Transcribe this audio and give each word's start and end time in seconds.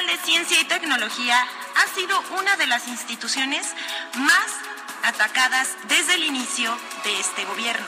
Nacional 0.00 0.18
de 0.18 0.24
Ciencia 0.24 0.60
y 0.60 0.64
Tecnología 0.64 1.46
ha 1.76 1.94
sido 1.94 2.22
una 2.38 2.56
de 2.56 2.66
las 2.66 2.88
instituciones 2.88 3.74
más 4.14 4.46
atacadas 5.04 5.76
desde 5.88 6.14
el 6.14 6.24
inicio 6.24 6.74
de 7.04 7.20
este 7.20 7.44
gobierno. 7.44 7.86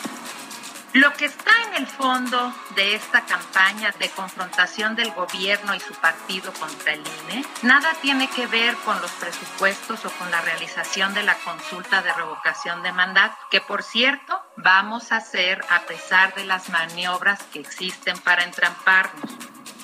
Lo 0.93 1.13
que 1.15 1.27
está 1.27 1.53
en 1.69 1.75
el 1.83 1.87
fondo 1.87 2.55
de 2.75 2.97
esta 2.97 3.23
campaña 3.23 3.95
de 3.99 4.11
confrontación 4.11 4.95
del 4.95 5.11
gobierno 5.13 5.75
y 5.75 5.81
su 5.81 5.95
partido 5.95 6.53
contra 6.53 6.93
el 6.93 7.01
INE 7.01 7.47
nada 7.63 7.95
tiene 8.03 8.29
que 8.29 8.47
ver 8.47 8.75
con 8.85 9.01
los 9.01 9.11
presupuestos 9.13 10.05
o 10.05 10.11
con 10.11 10.31
la 10.31 10.43
realización 10.43 11.15
de 11.15 11.23
la 11.23 11.37
consulta 11.37 12.03
de 12.03 12.13
revocación 12.13 12.83
de 12.83 12.93
mandato, 12.93 13.37
que 13.51 13.63
por 13.63 13.83
cierto 13.83 14.39
vamos 14.57 15.13
a 15.13 15.17
hacer 15.17 15.65
a 15.71 15.81
pesar 15.83 16.35
de 16.35 16.45
las 16.45 16.69
maniobras 16.69 17.43
que 17.53 17.61
existen 17.61 18.19
para 18.19 18.45
entramparnos. 18.45 19.31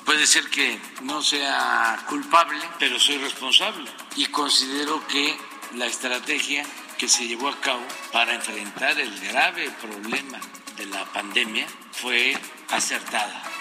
Puede 0.09 0.25
ser 0.25 0.49
que 0.49 0.81
no 1.03 1.21
sea 1.21 2.03
culpable, 2.09 2.59
pero 2.79 2.99
soy 2.99 3.19
responsable 3.19 3.91
y 4.15 4.25
considero 4.25 5.05
que 5.05 5.37
la 5.75 5.85
estrategia 5.85 6.65
que 6.97 7.07
se 7.07 7.27
llevó 7.27 7.49
a 7.49 7.61
cabo 7.61 7.85
para 8.11 8.33
enfrentar 8.33 8.99
el 8.99 9.19
grave 9.19 9.69
problema 9.79 10.39
de 10.77 10.87
la 10.87 11.05
pandemia 11.13 11.67
fue 11.91 12.35
acertada. 12.69 13.58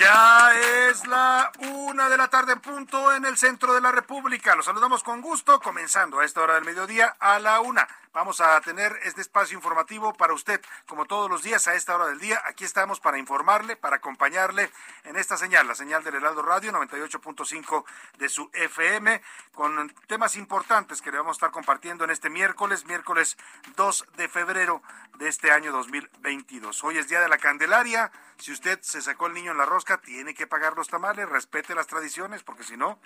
Ya 0.00 0.54
es 0.88 1.06
la 1.08 1.52
una 1.58 2.08
de 2.08 2.16
la 2.16 2.28
tarde 2.28 2.54
en 2.54 2.60
punto 2.60 3.14
en 3.14 3.26
el 3.26 3.36
centro 3.36 3.74
de 3.74 3.82
la 3.82 3.92
República. 3.92 4.56
Los 4.56 4.64
saludamos 4.64 5.02
con 5.02 5.20
gusto, 5.20 5.60
comenzando 5.60 6.20
a 6.20 6.24
esta 6.24 6.40
hora 6.40 6.54
del 6.54 6.64
mediodía 6.64 7.16
a 7.20 7.38
la 7.38 7.60
una. 7.60 7.86
Vamos 8.12 8.40
a 8.40 8.60
tener 8.62 8.98
este 9.04 9.20
espacio 9.20 9.56
informativo 9.56 10.12
para 10.12 10.32
usted, 10.34 10.60
como 10.88 11.06
todos 11.06 11.30
los 11.30 11.44
días 11.44 11.68
a 11.68 11.74
esta 11.74 11.94
hora 11.94 12.08
del 12.08 12.18
día. 12.18 12.42
Aquí 12.46 12.64
estamos 12.64 12.98
para 12.98 13.18
informarle, 13.18 13.76
para 13.76 13.96
acompañarle 13.96 14.68
en 15.04 15.14
esta 15.14 15.36
señal, 15.36 15.68
la 15.68 15.76
señal 15.76 16.02
del 16.02 16.16
Heraldo 16.16 16.42
Radio 16.42 16.72
98.5 16.72 17.84
de 18.18 18.28
su 18.28 18.50
FM, 18.52 19.22
con 19.52 19.94
temas 20.08 20.34
importantes 20.34 21.00
que 21.00 21.12
le 21.12 21.18
vamos 21.18 21.34
a 21.34 21.38
estar 21.38 21.50
compartiendo 21.52 22.02
en 22.02 22.10
este 22.10 22.30
miércoles, 22.30 22.84
miércoles 22.84 23.38
2 23.76 24.06
de 24.16 24.28
febrero 24.28 24.82
de 25.18 25.28
este 25.28 25.52
año 25.52 25.70
2022. 25.70 26.82
Hoy 26.82 26.98
es 26.98 27.06
Día 27.06 27.20
de 27.20 27.28
la 27.28 27.38
Candelaria. 27.38 28.10
Si 28.38 28.50
usted 28.50 28.80
se 28.82 29.02
sacó 29.02 29.28
el 29.28 29.34
niño 29.34 29.52
en 29.52 29.58
la 29.58 29.66
rosca, 29.66 29.98
tiene 29.98 30.34
que 30.34 30.48
pagar 30.48 30.74
los 30.76 30.88
tamales, 30.88 31.28
respete 31.28 31.76
las 31.76 31.86
tradiciones, 31.86 32.42
porque 32.42 32.64
si 32.64 32.76
no, 32.76 32.98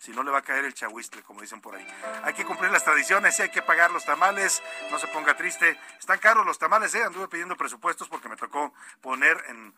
si 0.00 0.12
no 0.12 0.22
le 0.22 0.30
va 0.30 0.38
a 0.38 0.42
caer 0.42 0.64
el 0.64 0.72
chahuistle, 0.72 1.22
como 1.22 1.42
dicen 1.42 1.60
por 1.60 1.76
ahí. 1.76 1.86
Hay 2.24 2.32
que 2.32 2.46
cumplir 2.46 2.70
las 2.70 2.82
tradiciones 2.82 3.38
y 3.38 3.42
hay 3.42 3.50
que 3.50 3.60
pagar 3.60 3.90
los 3.90 4.06
tamales, 4.06 4.62
no 4.90 4.98
se 4.98 5.06
ponga 5.08 5.36
triste. 5.36 5.78
Están 5.98 6.18
caros 6.18 6.46
los 6.46 6.58
tamales, 6.58 6.94
¿eh? 6.94 7.04
Anduve 7.04 7.28
pidiendo 7.28 7.54
presupuestos 7.54 8.08
porque 8.08 8.30
me 8.30 8.36
tocó 8.36 8.72
poner 9.02 9.44
en 9.48 9.74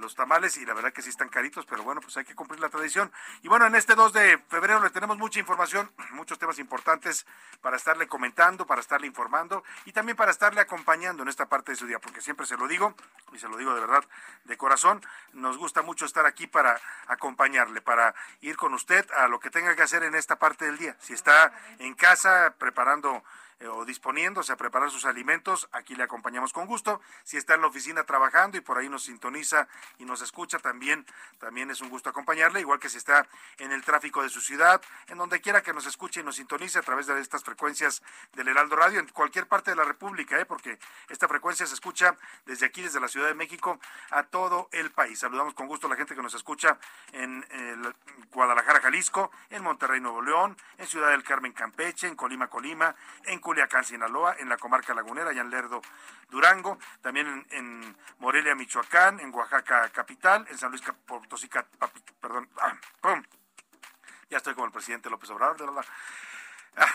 los 0.00 0.14
tamales 0.14 0.56
y 0.56 0.66
la 0.66 0.74
verdad 0.74 0.92
que 0.92 1.02
sí 1.02 1.10
están 1.10 1.28
caritos, 1.28 1.66
pero 1.66 1.82
bueno, 1.82 2.00
pues 2.00 2.16
hay 2.16 2.24
que 2.24 2.34
cumplir 2.34 2.60
la 2.60 2.68
tradición. 2.68 3.10
Y 3.42 3.48
bueno, 3.48 3.66
en 3.66 3.74
este 3.74 3.94
2 3.94 4.12
de 4.12 4.38
febrero 4.48 4.82
le 4.82 4.90
tenemos 4.90 5.18
mucha 5.18 5.40
información, 5.40 5.90
muchos 6.12 6.38
temas 6.38 6.58
importantes 6.58 7.26
para 7.60 7.76
estarle 7.76 8.06
comentando, 8.06 8.66
para 8.66 8.80
estarle 8.80 9.06
informando 9.06 9.64
y 9.84 9.92
también 9.92 10.16
para 10.16 10.30
estarle 10.30 10.60
acompañando 10.60 11.22
en 11.22 11.28
esta 11.28 11.46
parte 11.46 11.72
de 11.72 11.76
su 11.76 11.86
día, 11.86 11.98
porque 11.98 12.20
siempre 12.20 12.46
se 12.46 12.56
lo 12.56 12.68
digo 12.68 12.94
y 13.32 13.38
se 13.38 13.48
lo 13.48 13.56
digo 13.56 13.74
de 13.74 13.80
verdad 13.80 14.04
de 14.44 14.56
corazón, 14.56 15.00
nos 15.32 15.56
gusta 15.56 15.82
mucho 15.82 16.04
estar 16.04 16.26
aquí 16.26 16.46
para 16.46 16.80
acompañarle, 17.06 17.80
para 17.80 18.14
ir 18.40 18.56
con 18.56 18.74
usted 18.74 19.10
a 19.12 19.28
lo 19.28 19.40
que 19.40 19.50
tenga 19.54 19.76
que 19.76 19.82
hacer 19.82 20.02
en 20.02 20.16
esta 20.16 20.36
parte 20.36 20.64
del 20.64 20.76
día. 20.76 20.96
Si 20.98 21.12
está 21.12 21.52
en 21.78 21.94
casa 21.94 22.56
preparando 22.58 23.22
eh, 23.60 23.66
o 23.66 23.84
disponiéndose 23.84 24.52
a 24.52 24.56
preparar 24.56 24.90
sus 24.90 25.04
alimentos, 25.04 25.68
aquí 25.72 25.94
le 25.94 26.02
acompañamos 26.02 26.52
con 26.52 26.66
gusto. 26.66 27.00
Si 27.22 27.36
está 27.36 27.54
en 27.54 27.62
la 27.62 27.68
oficina 27.68 28.04
trabajando 28.04 28.56
y 28.56 28.60
por 28.60 28.78
ahí 28.78 28.88
nos 28.88 29.04
sintoniza 29.04 29.68
y 29.98 30.04
nos 30.04 30.22
escucha, 30.22 30.58
también, 30.58 31.06
también 31.38 31.70
es 31.70 31.80
un 31.80 31.88
gusto 31.88 32.10
acompañarle, 32.10 32.60
igual 32.60 32.80
que 32.80 32.88
si 32.88 32.98
está 32.98 33.26
en 33.58 33.72
el 33.72 33.82
tráfico 33.84 34.22
de 34.22 34.28
su 34.28 34.40
ciudad, 34.40 34.80
en 35.08 35.18
donde 35.18 35.40
quiera 35.40 35.62
que 35.62 35.72
nos 35.72 35.86
escuche 35.86 36.20
y 36.20 36.24
nos 36.24 36.36
sintonice 36.36 36.78
a 36.78 36.82
través 36.82 37.06
de 37.06 37.20
estas 37.20 37.44
frecuencias 37.44 38.02
del 38.34 38.48
Heraldo 38.48 38.76
Radio, 38.76 39.00
en 39.00 39.08
cualquier 39.08 39.46
parte 39.46 39.70
de 39.70 39.76
la 39.76 39.84
República, 39.84 40.38
¿eh? 40.38 40.44
porque 40.44 40.78
esta 41.08 41.28
frecuencia 41.28 41.66
se 41.66 41.74
escucha 41.74 42.16
desde 42.46 42.66
aquí, 42.66 42.82
desde 42.82 43.00
la 43.00 43.08
Ciudad 43.08 43.28
de 43.28 43.34
México, 43.34 43.78
a 44.10 44.24
todo 44.24 44.68
el 44.72 44.90
país. 44.90 45.18
Saludamos 45.18 45.54
con 45.54 45.66
gusto 45.66 45.86
a 45.86 45.90
la 45.90 45.96
gente 45.96 46.14
que 46.14 46.22
nos 46.22 46.34
escucha 46.34 46.78
en 47.12 47.44
el 47.50 47.94
Guadalajara, 48.32 48.80
Jalisco, 48.80 49.30
en 49.50 49.62
Monterrey, 49.62 50.00
Nuevo 50.00 50.22
León, 50.22 50.56
en 50.78 50.86
Ciudad 50.86 51.10
del 51.10 51.22
Carmen, 51.22 51.52
Campeche, 51.52 52.08
en 52.08 52.16
Colima, 52.16 52.48
Colima, 52.48 52.94
en 53.24 53.40
Culiacán, 53.44 53.84
Sinaloa, 53.84 54.36
en 54.38 54.48
la 54.48 54.56
comarca 54.56 54.94
lagunera 54.94 55.30
en 55.30 55.50
Lerdo, 55.50 55.82
Durango, 56.30 56.78
también 57.02 57.26
en, 57.26 57.46
en, 57.50 57.96
Morelia, 58.18 58.54
Michoacán, 58.54 59.20
en 59.20 59.32
Oaxaca 59.34 59.90
capital, 59.90 60.46
en 60.50 60.56
San 60.56 60.70
Luis 60.70 60.82
Potosí, 61.06 61.50
perdón, 62.20 62.48
ah, 62.58 62.74
pum, 63.02 63.22
ya 64.30 64.38
estoy 64.38 64.54
como 64.54 64.66
el 64.66 64.72
presidente 64.72 65.10
López 65.10 65.28
Obrador, 65.28 65.58
de 65.58 65.66
verdad. 65.66 65.84
Ah, 66.76 66.88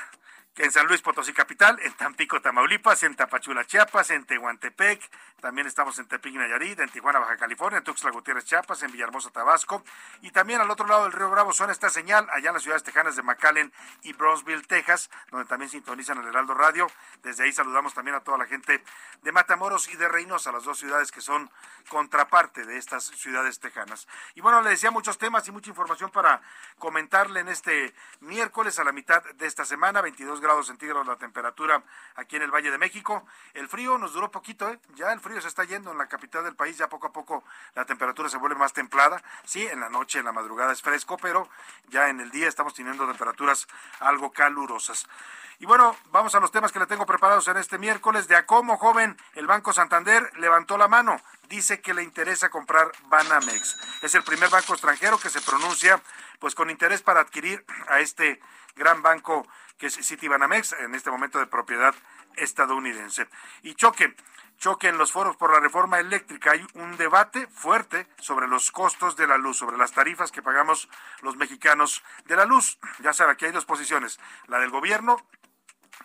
en 0.58 0.72
San 0.72 0.88
Luis 0.88 1.02
Potosí 1.04 1.34
capital, 1.34 1.80
en 1.84 1.94
Tampico, 1.94 2.42
Tamaulipas, 2.42 3.04
en 3.04 3.16
Tapachula, 3.16 3.64
Chiapas, 3.66 4.10
en 4.10 4.26
Tehuantepec, 4.26 5.00
también 5.40 5.68
estamos 5.68 5.98
en 6.00 6.08
Tepic, 6.08 6.36
Nayarit, 6.36 6.80
en 6.80 6.90
Tijuana, 6.90 7.20
Baja 7.20 7.38
California, 7.38 7.78
en 7.78 7.84
Tuxtla 7.84 8.12
Gutiérrez, 8.12 8.46
Chiapas, 8.46 8.84
en 8.84 8.92
Villahermosa, 8.92 9.30
Tabasco, 9.30 9.84
y 10.22 10.32
también 10.32 10.62
al 10.62 10.70
otro 10.70 10.88
lado 10.88 11.04
del 11.04 11.12
río 11.12 11.30
Bravo 11.30 11.54
suena 11.54 11.74
esta 11.74 11.90
señal, 11.90 12.28
allá 12.32 12.50
en 12.50 12.54
las 12.54 12.64
ciudades 12.64 12.84
tejanas 12.84 13.16
de 13.16 13.24
McAllen 13.24 13.72
y 14.04 14.14
Brownsville, 14.14 14.66
Texas, 14.68 15.10
donde 15.32 15.48
también 15.48 15.70
sintonizan 15.70 16.18
el 16.18 16.28
Heraldo 16.28 16.54
Radio. 16.54 16.88
Desde 17.24 17.44
ahí 17.44 17.52
saludamos 17.52 17.94
también 17.94 18.16
a 18.16 18.22
toda 18.22 18.38
la 18.38 18.46
gente 18.46 18.84
de 19.22 19.32
Matamoros 19.32 19.88
y 19.90 19.96
de 19.96 20.08
Reynosa, 20.08 20.52
las 20.52 20.64
dos 20.64 20.80
ciudades 20.80 21.12
que 21.12 21.22
son 21.22 21.50
contraparte 21.90 22.66
de 22.66 22.78
estas 22.78 23.06
ciudades 23.06 23.60
tejanas. 23.60 24.08
Y 24.36 24.42
bueno, 24.42 24.62
le 24.62 24.72
decía 24.72 24.92
muchos 24.92 25.18
temas 25.18 25.48
y 25.48 25.52
mucha 25.52 25.70
información 25.70 26.12
para 26.12 26.42
comentarle 26.78 27.40
en 27.42 27.50
este 27.50 27.94
miércoles 28.22 28.80
a 28.80 28.84
la 28.84 28.92
mitad 28.92 29.24
de 29.24 29.46
esta 29.46 29.66
semana, 29.66 30.02
22 30.02 30.42
grados 30.42 30.68
centígrados 30.68 31.08
la 31.08 31.18
temperatura 31.18 31.84
aquí 32.16 32.36
en 32.36 32.44
el 32.44 32.52
Valle 32.52 32.72
de 32.72 32.78
México. 32.78 33.26
El 33.54 33.68
frío 33.68 33.98
nos 33.98 34.14
duró 34.14 34.32
poquito, 34.32 34.70
¿eh? 34.70 34.80
ya 34.96 35.12
el 35.12 35.20
frío 35.20 35.29
se 35.42 35.48
está 35.48 35.64
yendo 35.64 35.92
en 35.92 35.98
la 35.98 36.08
capital 36.08 36.44
del 36.44 36.56
país, 36.56 36.78
ya 36.78 36.90
poco 36.90 37.08
a 37.08 37.12
poco 37.12 37.44
la 37.76 37.86
temperatura 37.86 38.30
se 38.30 38.38
vuelve 38.38 38.58
más 38.58 38.74
templada. 38.74 39.22
Sí, 39.44 39.66
en 39.66 39.80
la 39.80 39.90
noche, 39.90 40.20
en 40.20 40.26
la 40.26 40.32
madrugada 40.32 40.74
es 40.74 40.82
fresco, 40.82 41.18
pero 41.18 41.50
ya 41.90 42.10
en 42.10 42.20
el 42.20 42.32
día 42.32 42.48
estamos 42.48 42.74
teniendo 42.74 43.08
temperaturas 43.08 43.68
algo 44.00 44.32
calurosas. 44.32 45.08
Y 45.62 45.66
bueno, 45.66 45.96
vamos 46.12 46.34
a 46.36 46.40
los 46.40 46.52
temas 46.52 46.72
que 46.72 46.80
le 46.80 46.86
tengo 46.86 47.06
preparados 47.06 47.48
en 47.50 47.58
este 47.58 47.78
miércoles. 47.78 48.30
De 48.30 48.36
a 48.38 48.46
cómo, 48.46 48.78
joven, 48.78 49.18
el 49.36 49.46
Banco 49.46 49.74
Santander 49.74 50.32
levantó 50.38 50.78
la 50.78 50.88
mano. 50.88 51.22
Dice 51.50 51.82
que 51.82 51.94
le 51.94 52.02
interesa 52.02 52.50
comprar 52.50 52.92
Banamex. 53.08 53.78
Es 54.02 54.16
el 54.16 54.24
primer 54.24 54.50
banco 54.50 54.72
extranjero 54.72 55.20
que 55.20 55.30
se 55.30 55.42
pronuncia 55.42 56.02
pues 56.40 56.56
con 56.56 56.70
interés 56.70 57.02
para 57.02 57.20
adquirir 57.20 57.66
a 57.90 58.00
este 58.00 58.40
gran 58.78 59.02
banco 59.02 59.46
que 59.78 59.88
es 59.88 59.96
Citibanamex, 59.96 60.74
en 60.74 60.96
este 60.96 61.12
momento 61.12 61.40
de 61.40 61.48
propiedad 61.48 61.96
estadounidense. 62.36 63.28
Y 63.64 63.76
choque, 63.76 64.16
choque 64.60 64.90
en 64.90 64.98
los 64.98 65.12
foros 65.12 65.38
por 65.38 65.52
la 65.52 65.60
reforma 65.60 66.00
eléctrica. 66.00 66.52
Hay 66.52 66.66
un 66.74 66.98
debate 66.98 67.48
fuerte 67.48 68.08
sobre 68.20 68.48
los 68.48 68.72
costos 68.72 69.16
de 69.16 69.26
la 69.26 69.38
luz, 69.38 69.58
sobre 69.58 69.78
las 69.78 69.94
tarifas 69.94 70.32
que 70.32 70.42
pagamos 70.42 70.90
los 71.22 71.38
mexicanos 71.38 72.04
de 72.26 72.36
la 72.36 72.46
luz. 72.46 72.78
Ya 73.00 73.14
sabe, 73.14 73.32
aquí 73.32 73.46
hay 73.46 73.52
dos 73.52 73.66
posiciones, 73.66 74.20
la 74.48 74.60
del 74.60 74.70
gobierno 74.70 75.18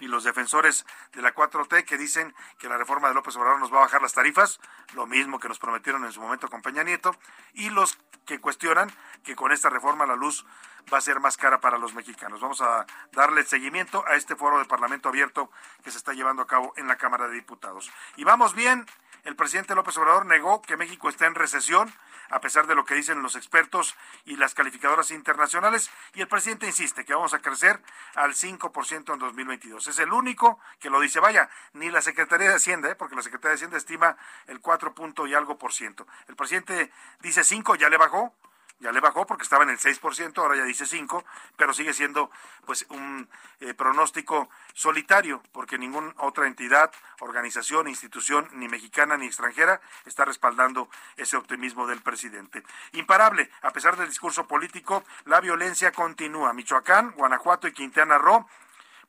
y 0.00 0.06
los 0.06 0.24
defensores 0.24 0.84
de 1.12 1.22
la 1.22 1.34
4T 1.34 1.84
que 1.84 1.98
dicen 1.98 2.34
que 2.58 2.68
la 2.68 2.78
reforma 2.78 3.08
de 3.08 3.14
López 3.14 3.36
Obrador 3.36 3.60
nos 3.60 3.72
va 3.72 3.78
a 3.78 3.82
bajar 3.82 4.02
las 4.02 4.12
tarifas, 4.12 4.60
lo 4.94 5.06
mismo 5.06 5.38
que 5.38 5.48
nos 5.48 5.58
prometieron 5.58 6.04
en 6.04 6.12
su 6.12 6.20
momento 6.20 6.48
con 6.48 6.62
Peña 6.62 6.82
Nieto, 6.82 7.14
y 7.52 7.70
los 7.70 7.98
que 8.26 8.40
cuestionan 8.40 8.90
que 9.22 9.36
con 9.36 9.52
esta 9.52 9.70
reforma 9.70 10.06
la 10.06 10.16
luz 10.16 10.44
va 10.92 10.98
a 10.98 11.00
ser 11.00 11.20
más 11.20 11.36
cara 11.36 11.60
para 11.60 11.78
los 11.78 11.94
mexicanos. 11.94 12.40
Vamos 12.40 12.60
a 12.60 12.86
darle 13.12 13.44
seguimiento 13.44 14.04
a 14.06 14.14
este 14.14 14.36
foro 14.36 14.58
de 14.58 14.64
Parlamento 14.64 15.08
abierto 15.08 15.50
que 15.82 15.90
se 15.90 15.98
está 15.98 16.12
llevando 16.12 16.42
a 16.42 16.46
cabo 16.46 16.72
en 16.76 16.88
la 16.88 16.96
Cámara 16.96 17.28
de 17.28 17.34
Diputados. 17.34 17.90
Y 18.16 18.24
vamos 18.24 18.54
bien, 18.54 18.86
el 19.24 19.36
presidente 19.36 19.74
López 19.74 19.96
Obrador 19.98 20.26
negó 20.26 20.62
que 20.62 20.76
México 20.76 21.08
está 21.08 21.26
en 21.26 21.34
recesión 21.34 21.92
a 22.30 22.40
pesar 22.40 22.66
de 22.66 22.74
lo 22.74 22.84
que 22.84 22.94
dicen 22.94 23.22
los 23.22 23.36
expertos 23.36 23.94
y 24.24 24.36
las 24.36 24.54
calificadoras 24.54 25.10
internacionales. 25.10 25.90
Y 26.14 26.20
el 26.20 26.28
presidente 26.28 26.66
insiste 26.66 27.04
que 27.04 27.14
vamos 27.14 27.34
a 27.34 27.40
crecer 27.40 27.80
al 28.14 28.34
5% 28.34 29.12
en 29.12 29.18
2022. 29.18 29.86
Es 29.86 29.98
el 29.98 30.12
único 30.12 30.58
que 30.80 30.90
lo 30.90 31.00
dice. 31.00 31.20
Vaya, 31.20 31.48
ni 31.72 31.90
la 31.90 32.02
Secretaría 32.02 32.48
de 32.48 32.56
Hacienda, 32.56 32.90
¿eh? 32.90 32.94
porque 32.94 33.14
la 33.14 33.22
Secretaría 33.22 33.50
de 33.50 33.56
Hacienda 33.56 33.76
estima 33.76 34.16
el 34.46 34.60
4 34.60 34.94
punto 34.94 35.26
y 35.26 35.34
algo 35.34 35.58
por 35.58 35.72
ciento. 35.72 36.06
El 36.28 36.36
presidente 36.36 36.90
dice 37.20 37.44
5, 37.44 37.76
ya 37.76 37.88
le 37.88 37.96
bajó 37.96 38.34
ya 38.80 38.92
le 38.92 39.00
bajó 39.00 39.26
porque 39.26 39.44
estaba 39.44 39.64
en 39.64 39.70
el 39.70 39.78
6%, 39.78 40.38
ahora 40.38 40.56
ya 40.56 40.64
dice 40.64 40.84
5%, 40.84 41.24
pero 41.56 41.72
sigue 41.72 41.92
siendo 41.92 42.30
pues 42.66 42.86
un 42.90 43.28
eh, 43.60 43.74
pronóstico 43.74 44.48
solitario 44.72 45.42
porque 45.52 45.78
ninguna 45.78 46.12
otra 46.18 46.46
entidad, 46.46 46.92
organización, 47.20 47.88
institución, 47.88 48.48
ni 48.52 48.68
mexicana 48.68 49.16
ni 49.16 49.26
extranjera, 49.26 49.80
está 50.04 50.24
respaldando 50.24 50.88
ese 51.16 51.36
optimismo 51.36 51.86
del 51.86 52.02
presidente. 52.02 52.62
Imparable, 52.92 53.50
a 53.62 53.70
pesar 53.70 53.96
del 53.96 54.08
discurso 54.08 54.46
político, 54.46 55.04
la 55.24 55.40
violencia 55.40 55.92
continúa. 55.92 56.52
Michoacán, 56.52 57.12
Guanajuato 57.12 57.68
y 57.68 57.72
Quintana 57.72 58.18
Roo 58.18 58.46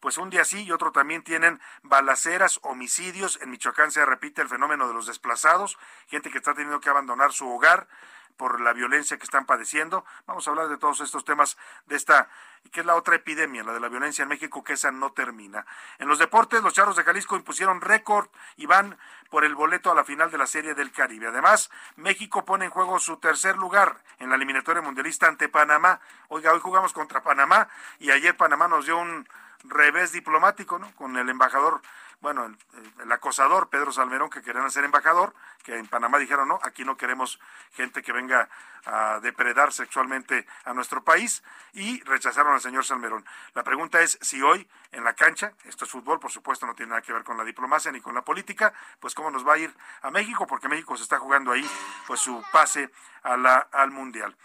pues 0.06 0.20
un 0.20 0.30
día 0.30 0.46
sí 0.46 0.62
y 0.62 0.72
otro 0.72 0.92
también 0.92 1.24
tienen 1.24 1.60
balaceras, 1.82 2.60
homicidios. 2.62 3.40
En 3.42 3.50
Michoacán 3.50 3.90
se 3.90 4.06
repite 4.06 4.40
el 4.40 4.48
fenómeno 4.48 4.88
de 4.88 4.94
los 4.94 5.08
desplazados, 5.08 5.80
gente 6.06 6.30
que 6.30 6.38
está 6.38 6.54
teniendo 6.54 6.80
que 6.80 6.92
abandonar 6.92 7.34
su 7.34 7.50
hogar 7.50 7.88
por 8.38 8.62
la 8.62 8.72
violencia 8.74 9.18
que 9.18 9.24
están 9.24 9.48
padeciendo. 9.48 10.06
Vamos 10.28 10.48
a 10.48 10.52
hablar 10.52 10.68
de 10.70 10.78
todos 10.78 11.02
estos 11.02 11.26
temas 11.26 11.58
de 11.88 11.96
esta, 11.96 12.30
que 12.72 12.82
es 12.82 12.86
la 12.86 12.94
otra 12.94 13.16
epidemia, 13.16 13.64
la 13.64 13.74
de 13.74 13.80
la 13.80 13.90
violencia 13.90 14.22
en 14.22 14.30
México, 14.30 14.64
que 14.64 14.74
esa 14.74 14.92
no 14.92 15.12
termina. 15.12 15.66
En 15.98 16.08
los 16.08 16.20
deportes, 16.20 16.62
los 16.62 16.76
Charros 16.76 16.98
de 16.98 17.04
Jalisco 17.04 17.36
impusieron 17.36 17.82
récord 17.82 18.28
y 18.58 18.68
van 18.68 19.00
por 19.32 19.44
el 19.44 19.56
boleto 19.56 19.90
a 19.90 19.96
la 19.96 20.04
final 20.04 20.30
de 20.30 20.38
la 20.38 20.46
Serie 20.46 20.76
del 20.76 20.92
Caribe. 20.92 21.30
Además, 21.30 21.72
México 21.96 22.46
pone 22.46 22.66
en 22.66 22.72
juego 22.72 23.00
su 23.00 23.18
tercer 23.18 23.58
lugar 23.58 24.04
en 24.20 24.30
la 24.30 24.36
eliminatoria 24.36 24.84
mundialista 24.84 25.26
ante 25.26 25.50
Panamá. 25.50 26.00
Oiga, 26.28 26.54
hoy 26.54 26.60
jugamos 26.60 26.94
contra 26.94 27.24
Panamá 27.24 27.70
y 27.98 28.12
ayer 28.12 28.38
Panamá 28.38 28.68
nos 28.68 28.86
dio 28.86 29.00
un 29.00 29.28
revés 29.70 30.12
diplomático, 30.12 30.80
¿no? 30.80 30.94
Con 30.96 31.18
el 31.18 31.30
embajador 31.30 31.82
bueno, 32.22 32.52
el, 33.04 33.12
acosador 33.12 33.70
Pedro 33.70 33.92
Salmerón, 33.92 34.30
que 34.30 34.42
querían 34.42 34.72
ser 34.72 34.84
embajador, 34.84 35.36
que 35.64 35.78
en 35.78 35.86
Panamá 35.86 36.18
dijeron, 36.18 36.48
no, 36.48 36.60
aquí 36.64 36.84
no 36.84 36.98
queremos 36.98 37.40
gente 37.74 38.02
que 38.02 38.12
venga 38.12 38.50
a 38.86 39.20
depredar 39.20 39.72
sexualmente 39.72 40.48
a 40.64 40.74
nuestro 40.74 41.04
país, 41.04 41.44
y 41.74 42.02
rechazaron 42.02 42.54
al 42.54 42.62
señor 42.62 42.84
Salmerón. 42.84 43.26
La 43.54 43.64
pregunta 43.64 44.02
es 44.02 44.18
si 44.22 44.42
hoy 44.42 44.68
en 44.92 45.04
la 45.04 45.14
cancha, 45.14 45.54
esto 45.66 45.86
es 45.86 45.92
fútbol, 45.92 46.20
por 46.20 46.32
supuesto, 46.32 46.66
no 46.66 46.74
tiene 46.74 46.92
nada 46.92 47.02
que 47.02 47.14
ver 47.14 47.24
con 47.24 47.38
la 47.38 47.44
diplomacia 47.44 47.92
ni 47.92 48.02
con 48.02 48.16
la 48.16 48.24
política, 48.24 48.74
pues 49.00 49.14
cómo 49.14 49.30
nos 49.30 49.48
va 49.48 49.54
a 49.54 49.58
ir 49.60 49.76
a 50.02 50.10
México, 50.10 50.48
porque 50.48 50.68
México 50.68 50.98
se 50.98 51.04
está 51.04 51.20
jugando 51.20 51.52
ahí 51.52 51.70
pues 52.08 52.22
su 52.22 52.44
pase 52.52 52.90
a 53.24 53.38
la, 53.38 53.68
al 53.72 53.92
Mundial 53.92 54.36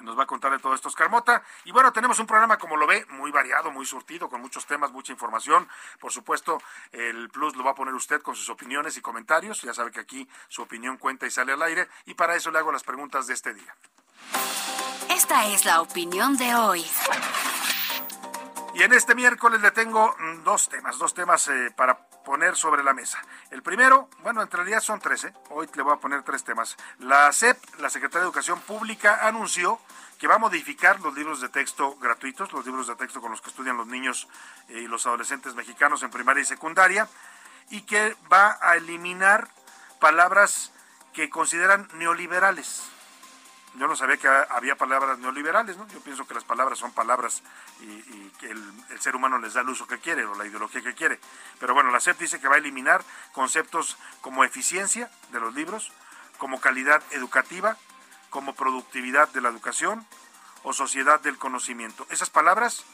nos 0.00 0.18
va 0.18 0.24
a 0.24 0.26
contar 0.26 0.52
de 0.52 0.58
todo 0.58 0.74
esto 0.74 0.88
Oscar 0.88 1.10
Mota. 1.10 1.42
Y 1.64 1.72
bueno, 1.72 1.92
tenemos 1.92 2.18
un 2.18 2.26
programa, 2.26 2.58
como 2.58 2.76
lo 2.76 2.86
ve, 2.86 3.06
muy 3.10 3.30
variado, 3.30 3.70
muy 3.70 3.86
surtido, 3.86 4.28
con 4.28 4.40
muchos 4.40 4.66
temas, 4.66 4.92
mucha 4.92 5.12
información. 5.12 5.68
Por 6.00 6.12
supuesto, 6.12 6.60
el 6.92 7.30
plus 7.30 7.56
lo 7.56 7.64
va 7.64 7.72
a 7.72 7.74
poner 7.74 7.94
usted 7.94 8.20
con 8.22 8.34
sus 8.34 8.48
opiniones 8.48 8.96
y 8.96 9.00
comentarios. 9.00 9.62
Ya 9.62 9.74
sabe 9.74 9.90
que 9.90 10.00
aquí 10.00 10.28
su 10.48 10.62
opinión 10.62 10.98
cuenta 10.98 11.26
y 11.26 11.30
sale 11.30 11.52
al 11.52 11.62
aire. 11.62 11.88
Y 12.06 12.14
para 12.14 12.34
eso 12.34 12.50
le 12.50 12.58
hago 12.58 12.72
las 12.72 12.82
preguntas 12.82 13.26
de 13.26 13.34
este 13.34 13.54
día. 13.54 13.74
Esta 15.10 15.46
es 15.46 15.64
la 15.64 15.80
opinión 15.80 16.36
de 16.36 16.54
hoy. 16.54 16.84
Y 18.74 18.82
en 18.82 18.92
este 18.92 19.14
miércoles 19.14 19.60
le 19.60 19.70
tengo 19.70 20.14
mm, 20.18 20.42
dos 20.42 20.68
temas, 20.68 20.98
dos 20.98 21.14
temas 21.14 21.46
eh, 21.48 21.72
para 21.76 22.08
poner 22.24 22.56
sobre 22.56 22.82
la 22.82 22.94
mesa. 22.94 23.22
El 23.50 23.62
primero, 23.62 24.08
bueno, 24.22 24.42
en 24.42 24.50
realidad 24.50 24.80
son 24.80 25.00
tres, 25.00 25.24
¿eh? 25.24 25.34
hoy 25.50 25.68
le 25.74 25.82
voy 25.82 25.92
a 25.92 25.96
poner 25.96 26.22
tres 26.22 26.44
temas. 26.44 26.76
La 26.98 27.30
SEP, 27.32 27.58
la 27.78 27.90
Secretaría 27.90 28.20
de 28.20 28.26
Educación 28.26 28.60
Pública, 28.60 29.26
anunció 29.26 29.78
que 30.18 30.26
va 30.26 30.36
a 30.36 30.38
modificar 30.38 31.00
los 31.00 31.14
libros 31.14 31.40
de 31.40 31.48
texto 31.48 31.96
gratuitos, 31.96 32.52
los 32.52 32.64
libros 32.64 32.86
de 32.86 32.96
texto 32.96 33.20
con 33.20 33.30
los 33.30 33.40
que 33.40 33.50
estudian 33.50 33.76
los 33.76 33.86
niños 33.86 34.28
eh, 34.68 34.80
y 34.80 34.86
los 34.86 35.06
adolescentes 35.06 35.54
mexicanos 35.54 36.02
en 36.02 36.10
primaria 36.10 36.42
y 36.42 36.46
secundaria, 36.46 37.08
y 37.70 37.82
que 37.82 38.16
va 38.32 38.58
a 38.60 38.76
eliminar 38.76 39.48
palabras 40.00 40.72
que 41.12 41.30
consideran 41.30 41.88
neoliberales 41.94 42.93
yo 43.76 43.88
no 43.88 43.96
sabía 43.96 44.16
que 44.16 44.28
había 44.28 44.76
palabras 44.76 45.18
neoliberales, 45.18 45.76
¿no? 45.76 45.86
Yo 45.88 46.00
pienso 46.00 46.26
que 46.26 46.34
las 46.34 46.44
palabras 46.44 46.78
son 46.78 46.92
palabras 46.92 47.42
y, 47.80 48.30
que 48.38 48.50
el, 48.50 48.62
ser 49.00 49.16
humano 49.16 49.38
les 49.38 49.54
da 49.54 49.62
el 49.62 49.68
uso 49.68 49.86
que 49.86 49.98
quiere 49.98 50.24
o 50.24 50.34
la 50.34 50.46
ideología 50.46 50.80
que 50.80 50.94
quiere. 50.94 51.18
Pero 51.58 51.74
bueno, 51.74 51.90
la 51.90 52.00
SEP 52.00 52.18
dice 52.18 52.40
que 52.40 52.48
va 52.48 52.54
a 52.54 52.58
eliminar 52.58 53.04
conceptos 53.32 53.96
como 54.20 54.44
eficiencia 54.44 55.10
de 55.32 55.40
los 55.40 55.54
libros, 55.54 55.92
como 56.38 56.60
calidad 56.60 57.02
educativa, 57.10 57.76
como 58.30 58.54
productividad 58.54 59.28
de 59.30 59.40
la 59.40 59.48
educación 59.48 60.06
o 60.62 60.72
sociedad 60.72 61.20
del 61.20 61.38
conocimiento. 61.38 62.06
Esas 62.10 62.30
palabras, 62.30 62.84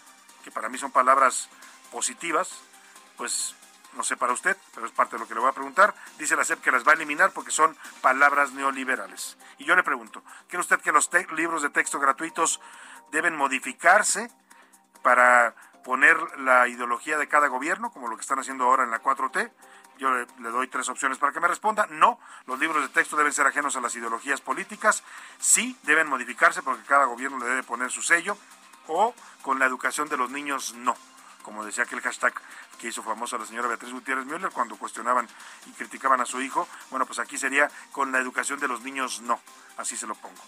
que 0.45 0.51
para 0.51 0.69
mí 0.69 0.79
son 0.79 0.93
palabras 0.93 1.51
positivas, 1.93 2.63
pues 3.17 3.55
no 3.95 4.03
sé 4.03 4.17
para 4.17 4.33
usted, 4.33 4.57
pero 4.75 4.87
es 4.87 4.93
parte 4.93 5.17
de 5.17 5.21
lo 5.21 5.29
que 5.29 5.35
le 5.35 5.41
voy 5.41 5.49
a 5.49 5.53
preguntar, 5.53 5.95
dice 6.19 6.37
la 6.37 6.45
SEP 6.45 6.61
que 6.61 6.71
las 6.71 6.87
va 6.87 6.93
a 6.93 6.95
eliminar 6.95 7.33
porque 7.33 7.51
son 7.51 7.77
palabras 8.01 8.53
neoliberales. 8.53 9.37
Y 9.59 9.65
yo 9.65 9.77
le 9.77 9.83
pregunto, 9.83 10.23
¿cree 10.49 10.61
usted 10.61 10.81
que 10.81 10.93
los 10.93 11.11
libros 11.37 11.63
de 11.63 11.71
texto 11.71 11.99
gratuitos 11.99 12.61
deben 13.11 13.37
modificarse 13.37 14.31
para 15.03 15.55
poner 15.85 16.17
la 16.39 16.69
ideología 16.69 17.19
de 17.19 17.29
cada 17.29 17.49
gobierno, 17.49 17.91
como 17.91 18.09
lo 18.09 18.17
que 18.17 18.23
están 18.23 18.39
haciendo 18.39 18.65
ahora 18.65 18.85
en 18.85 18.91
la 18.91 19.03
4T? 19.03 19.51
Yo 19.99 20.11
le, 20.11 20.27
le, 20.39 20.49
doy 20.49 20.67
tres 20.69 20.89
opciones 20.89 21.19
para 21.19 21.33
que 21.33 21.41
me 21.41 21.49
responda. 21.49 21.87
No, 21.91 22.19
los 22.47 22.59
libros 22.59 22.83
de 22.83 22.89
texto 22.89 23.17
deben 23.17 23.33
ser 23.33 23.47
ajenos 23.47 23.77
a 23.77 23.83
las 23.83 23.95
ideologías 23.95 24.41
políticas. 24.41 25.03
Sí, 25.39 25.77
deben 25.83 26.09
modificarse 26.09 26.63
porque 26.63 26.85
cada 26.85 27.05
gobierno 27.05 27.39
le 27.39 27.45
debe 27.45 27.63
poner 27.63 27.91
su 27.91 28.01
sello. 28.01 28.39
O 28.87 29.15
con 29.43 29.59
la 29.59 29.67
educación 29.67 30.09
de 30.09 30.17
los 30.17 30.31
niños, 30.31 30.75
no 30.75 30.97
como 31.43 31.65
decía 31.65 31.85
aquel 31.85 32.01
hashtag 32.01 32.35
que 32.81 32.89
hizo 32.89 33.03
famoso 33.03 33.37
la 33.37 33.45
señora 33.45 33.69
Beatriz 33.69 33.93
Gutiérrez 33.93 34.25
Müller 34.25 34.51
cuando 34.51 34.77
cuestionaban 34.77 35.29
y 35.67 35.71
criticaban 35.73 36.21
a 36.21 36.27
su 36.27 36.41
hijo. 36.41 36.67
Bueno, 36.91 37.05
pues 37.07 37.19
aquí 37.19 37.37
sería 37.37 37.71
con 37.93 38.11
la 38.11 38.19
educación 38.19 38.59
de 38.59 38.69
los 38.69 38.81
niños 38.83 39.21
no, 39.21 39.39
así 39.77 39.97
se 39.97 40.07
lo 40.07 40.15
pongo. 40.15 40.43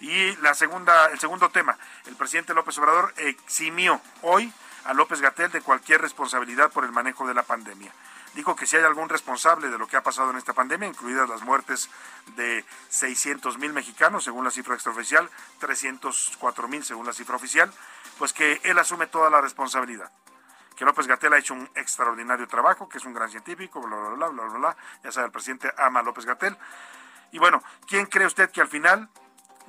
Y 0.00 0.36
la 0.36 0.54
segunda, 0.54 1.06
el 1.06 1.18
segundo 1.18 1.50
tema, 1.50 1.76
el 2.06 2.16
presidente 2.16 2.54
López 2.54 2.78
Obrador 2.78 3.12
eximió 3.16 4.00
hoy 4.22 4.52
a 4.84 4.94
López 4.94 5.20
Gatel 5.20 5.50
de 5.50 5.60
cualquier 5.60 6.00
responsabilidad 6.00 6.70
por 6.72 6.84
el 6.84 6.92
manejo 6.92 7.26
de 7.26 7.34
la 7.34 7.42
pandemia. 7.42 7.92
Dijo 8.34 8.56
que 8.56 8.66
si 8.66 8.76
hay 8.76 8.84
algún 8.84 9.08
responsable 9.08 9.68
de 9.68 9.76
lo 9.76 9.86
que 9.86 9.96
ha 9.96 10.02
pasado 10.02 10.30
en 10.30 10.38
esta 10.38 10.54
pandemia, 10.54 10.88
incluidas 10.88 11.28
las 11.28 11.42
muertes 11.42 11.90
de 12.36 12.64
600 12.88 13.58
mil 13.58 13.72
mexicanos, 13.72 14.24
según 14.24 14.44
la 14.44 14.50
cifra 14.50 14.74
extraoficial, 14.74 15.28
304 15.58 16.68
mil 16.68 16.82
según 16.82 17.06
la 17.06 17.12
cifra 17.12 17.36
oficial, 17.36 17.70
pues 18.18 18.32
que 18.32 18.60
él 18.64 18.78
asume 18.78 19.06
toda 19.06 19.28
la 19.28 19.40
responsabilidad 19.40 20.10
que 20.82 20.86
López 20.86 21.06
Gatel 21.06 21.32
ha 21.32 21.38
hecho 21.38 21.54
un 21.54 21.70
extraordinario 21.76 22.48
trabajo, 22.48 22.88
que 22.88 22.98
es 22.98 23.04
un 23.04 23.14
gran 23.14 23.30
científico, 23.30 23.80
bla, 23.80 23.96
bla, 23.96 24.08
bla, 24.08 24.28
bla, 24.30 24.44
bla, 24.46 24.58
bla. 24.58 24.76
Ya 25.04 25.12
sabe, 25.12 25.26
el 25.26 25.32
presidente 25.32 25.72
ama 25.78 26.00
a 26.00 26.02
López 26.02 26.24
Gatel. 26.24 26.58
Y 27.30 27.38
bueno, 27.38 27.62
¿quién 27.86 28.06
cree 28.06 28.26
usted 28.26 28.50
que 28.50 28.60
al 28.60 28.66
final, 28.66 29.08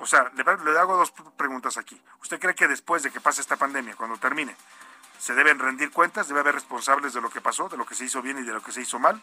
o 0.00 0.06
sea, 0.06 0.32
le, 0.34 0.42
le 0.42 0.76
hago 0.76 0.96
dos 0.96 1.12
preguntas 1.36 1.76
aquí. 1.76 2.02
¿Usted 2.20 2.40
cree 2.40 2.56
que 2.56 2.66
después 2.66 3.04
de 3.04 3.12
que 3.12 3.20
pase 3.20 3.42
esta 3.42 3.54
pandemia, 3.54 3.94
cuando 3.94 4.18
termine, 4.18 4.56
se 5.16 5.34
deben 5.34 5.60
rendir 5.60 5.92
cuentas, 5.92 6.26
debe 6.26 6.40
haber 6.40 6.56
responsables 6.56 7.12
de 7.12 7.20
lo 7.20 7.30
que 7.30 7.40
pasó, 7.40 7.68
de 7.68 7.76
lo 7.76 7.86
que 7.86 7.94
se 7.94 8.06
hizo 8.06 8.20
bien 8.20 8.38
y 8.38 8.42
de 8.42 8.52
lo 8.52 8.60
que 8.60 8.72
se 8.72 8.80
hizo 8.80 8.98
mal? 8.98 9.22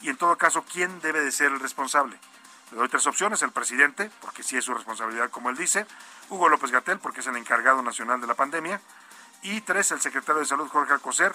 Y 0.00 0.08
en 0.08 0.16
todo 0.16 0.36
caso, 0.36 0.64
¿quién 0.72 1.00
debe 1.02 1.20
de 1.20 1.30
ser 1.30 1.52
el 1.52 1.60
responsable? 1.60 2.18
Le 2.72 2.78
doy 2.78 2.88
tres 2.88 3.06
opciones, 3.06 3.42
el 3.42 3.52
presidente, 3.52 4.10
porque 4.22 4.42
sí 4.42 4.56
es 4.56 4.64
su 4.64 4.74
responsabilidad, 4.74 5.30
como 5.30 5.50
él 5.50 5.56
dice, 5.56 5.86
Hugo 6.30 6.48
López 6.48 6.72
Gatel, 6.72 6.98
porque 6.98 7.20
es 7.20 7.28
el 7.28 7.36
encargado 7.36 7.80
nacional 7.80 8.20
de 8.20 8.26
la 8.26 8.34
pandemia, 8.34 8.80
y 9.42 9.60
tres, 9.60 9.90
el 9.90 10.00
secretario 10.00 10.40
de 10.40 10.46
Salud, 10.46 10.68
Jorge 10.68 10.92
Alcocer, 10.92 11.34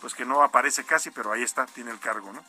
pues 0.00 0.14
que 0.14 0.24
no 0.24 0.42
aparece 0.42 0.84
casi, 0.84 1.10
pero 1.10 1.32
ahí 1.32 1.42
está, 1.42 1.66
tiene 1.66 1.90
el 1.90 1.98
cargo, 1.98 2.32
¿no? 2.32 2.44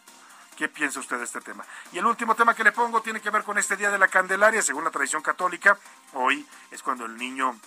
¿Qué 0.58 0.68
piensa 0.70 1.00
usted 1.00 1.18
de 1.18 1.26
este 1.26 1.42
tema? 1.42 1.66
Y 1.92 1.98
el 1.98 2.06
último 2.06 2.36
tema 2.36 2.56
que 2.56 2.64
le 2.64 2.72
pongo 2.72 3.02
tiene 3.02 3.22
que 3.22 3.30
ver 3.30 3.44
con 3.44 3.58
este 3.58 3.76
Día 3.76 3.92
de 3.92 3.98
la 3.98 4.08
Candelaria, 4.08 4.62
según 4.62 4.84
la 4.86 4.92
tradición 4.92 5.22
católica. 5.22 5.78
Hoy 6.14 6.48
es 6.72 6.82
cuando 6.82 7.06
el 7.06 7.18
niño 7.18 7.60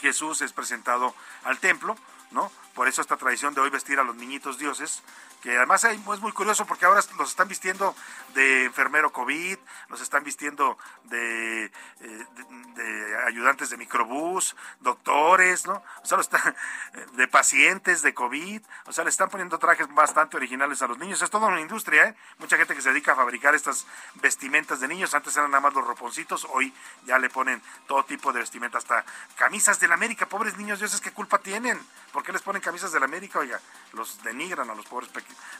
Jesús 0.00 0.40
es 0.40 0.52
presentado 0.52 1.14
al 1.44 1.58
templo, 1.58 1.96
¿no? 2.30 2.50
Por 2.74 2.88
eso 2.88 3.02
esta 3.02 3.16
tradición 3.16 3.54
de 3.54 3.60
hoy 3.60 3.70
vestir 3.70 3.98
a 3.98 4.04
los 4.04 4.16
niñitos 4.16 4.58
dioses, 4.58 5.02
que 5.42 5.56
además 5.56 5.84
es 5.84 5.98
muy 6.20 6.32
curioso 6.32 6.64
porque 6.66 6.86
ahora 6.86 7.00
los 7.18 7.30
están 7.30 7.48
vistiendo 7.48 7.94
de 8.34 8.64
enfermero 8.64 9.12
COVID, 9.12 9.58
los 9.88 10.00
están 10.00 10.22
vistiendo 10.22 10.78
de, 11.04 11.64
eh, 11.64 13.16
ayudantes 13.26 13.68
de 13.68 13.76
microbús, 13.76 14.56
doctores, 14.80 15.66
¿no? 15.66 15.82
O 16.02 16.06
sea, 16.06 16.18
de 17.12 17.28
pacientes 17.28 18.02
de 18.02 18.14
COVID, 18.14 18.62
o 18.86 18.92
sea, 18.92 19.04
le 19.04 19.10
están 19.10 19.28
poniendo 19.28 19.58
trajes 19.58 19.92
bastante 19.92 20.36
originales 20.36 20.80
a 20.80 20.86
los 20.86 20.98
niños. 20.98 21.20
Es 21.20 21.30
toda 21.30 21.48
una 21.48 21.60
industria, 21.60 22.06
¿eh? 22.06 22.14
Mucha 22.38 22.56
gente 22.56 22.74
que 22.74 22.80
se 22.80 22.90
dedica 22.90 23.12
a 23.12 23.16
fabricar 23.16 23.54
estas 23.54 23.86
vestimentas 24.14 24.80
de 24.80 24.88
niños, 24.88 25.12
antes 25.12 25.36
eran 25.36 25.50
nada 25.50 25.60
más 25.60 25.74
los 25.74 25.86
roponcitos, 25.86 26.46
hoy 26.50 26.72
ya 27.04 27.18
le 27.18 27.28
ponen 27.28 27.60
todo 27.86 28.04
tipo 28.04 28.32
de 28.32 28.40
vestimenta, 28.40 28.78
hasta 28.78 29.04
camisas 29.36 29.80
de 29.80 29.88
la 29.88 29.94
América, 29.94 30.26
pobres 30.26 30.56
niños 30.56 30.78
dioses, 30.78 31.00
¿qué 31.00 31.10
culpa 31.10 31.38
tienen? 31.38 31.78
¿Por 32.12 32.22
qué 32.22 32.32
les 32.32 32.42
ponen 32.42 32.61
camisas 32.62 32.92
de 32.92 33.00
la 33.00 33.06
América? 33.06 33.38
Oiga, 33.38 33.60
los 33.92 34.22
denigran 34.22 34.70
a 34.70 34.74
los 34.74 34.86
pobres 34.86 35.10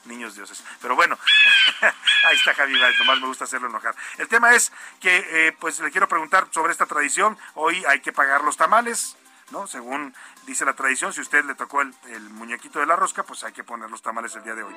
niños 0.04 0.34
dioses. 0.34 0.62
Pero 0.80 0.96
bueno, 0.96 1.18
ahí 2.24 2.36
está 2.36 2.54
Javi 2.54 2.74
nomás 2.98 3.20
me 3.20 3.26
gusta 3.26 3.44
hacerlo 3.44 3.68
enojar. 3.68 3.94
El 4.18 4.28
tema 4.28 4.54
es 4.54 4.72
que, 5.00 5.48
eh, 5.48 5.52
pues 5.52 5.80
le 5.80 5.90
quiero 5.90 6.08
preguntar 6.08 6.48
sobre 6.50 6.72
esta 6.72 6.86
tradición. 6.86 7.36
Hoy 7.54 7.84
hay 7.86 8.00
que 8.00 8.12
pagar 8.12 8.42
los 8.44 8.56
tamales. 8.56 9.16
¿No? 9.52 9.66
Según 9.66 10.14
dice 10.46 10.64
la 10.64 10.74
tradición, 10.74 11.12
si 11.12 11.20
usted 11.20 11.44
le 11.44 11.54
tocó 11.54 11.82
el, 11.82 11.92
muñequito 12.30 12.80
de 12.80 12.86
la 12.86 12.96
rosca, 12.96 13.22
pues 13.22 13.44
hay 13.44 13.52
que 13.52 13.62
poner 13.62 13.90
los 13.90 14.02
tamales 14.02 14.34
el 14.34 14.42
día 14.42 14.54
de 14.54 14.64
hoy. 14.64 14.74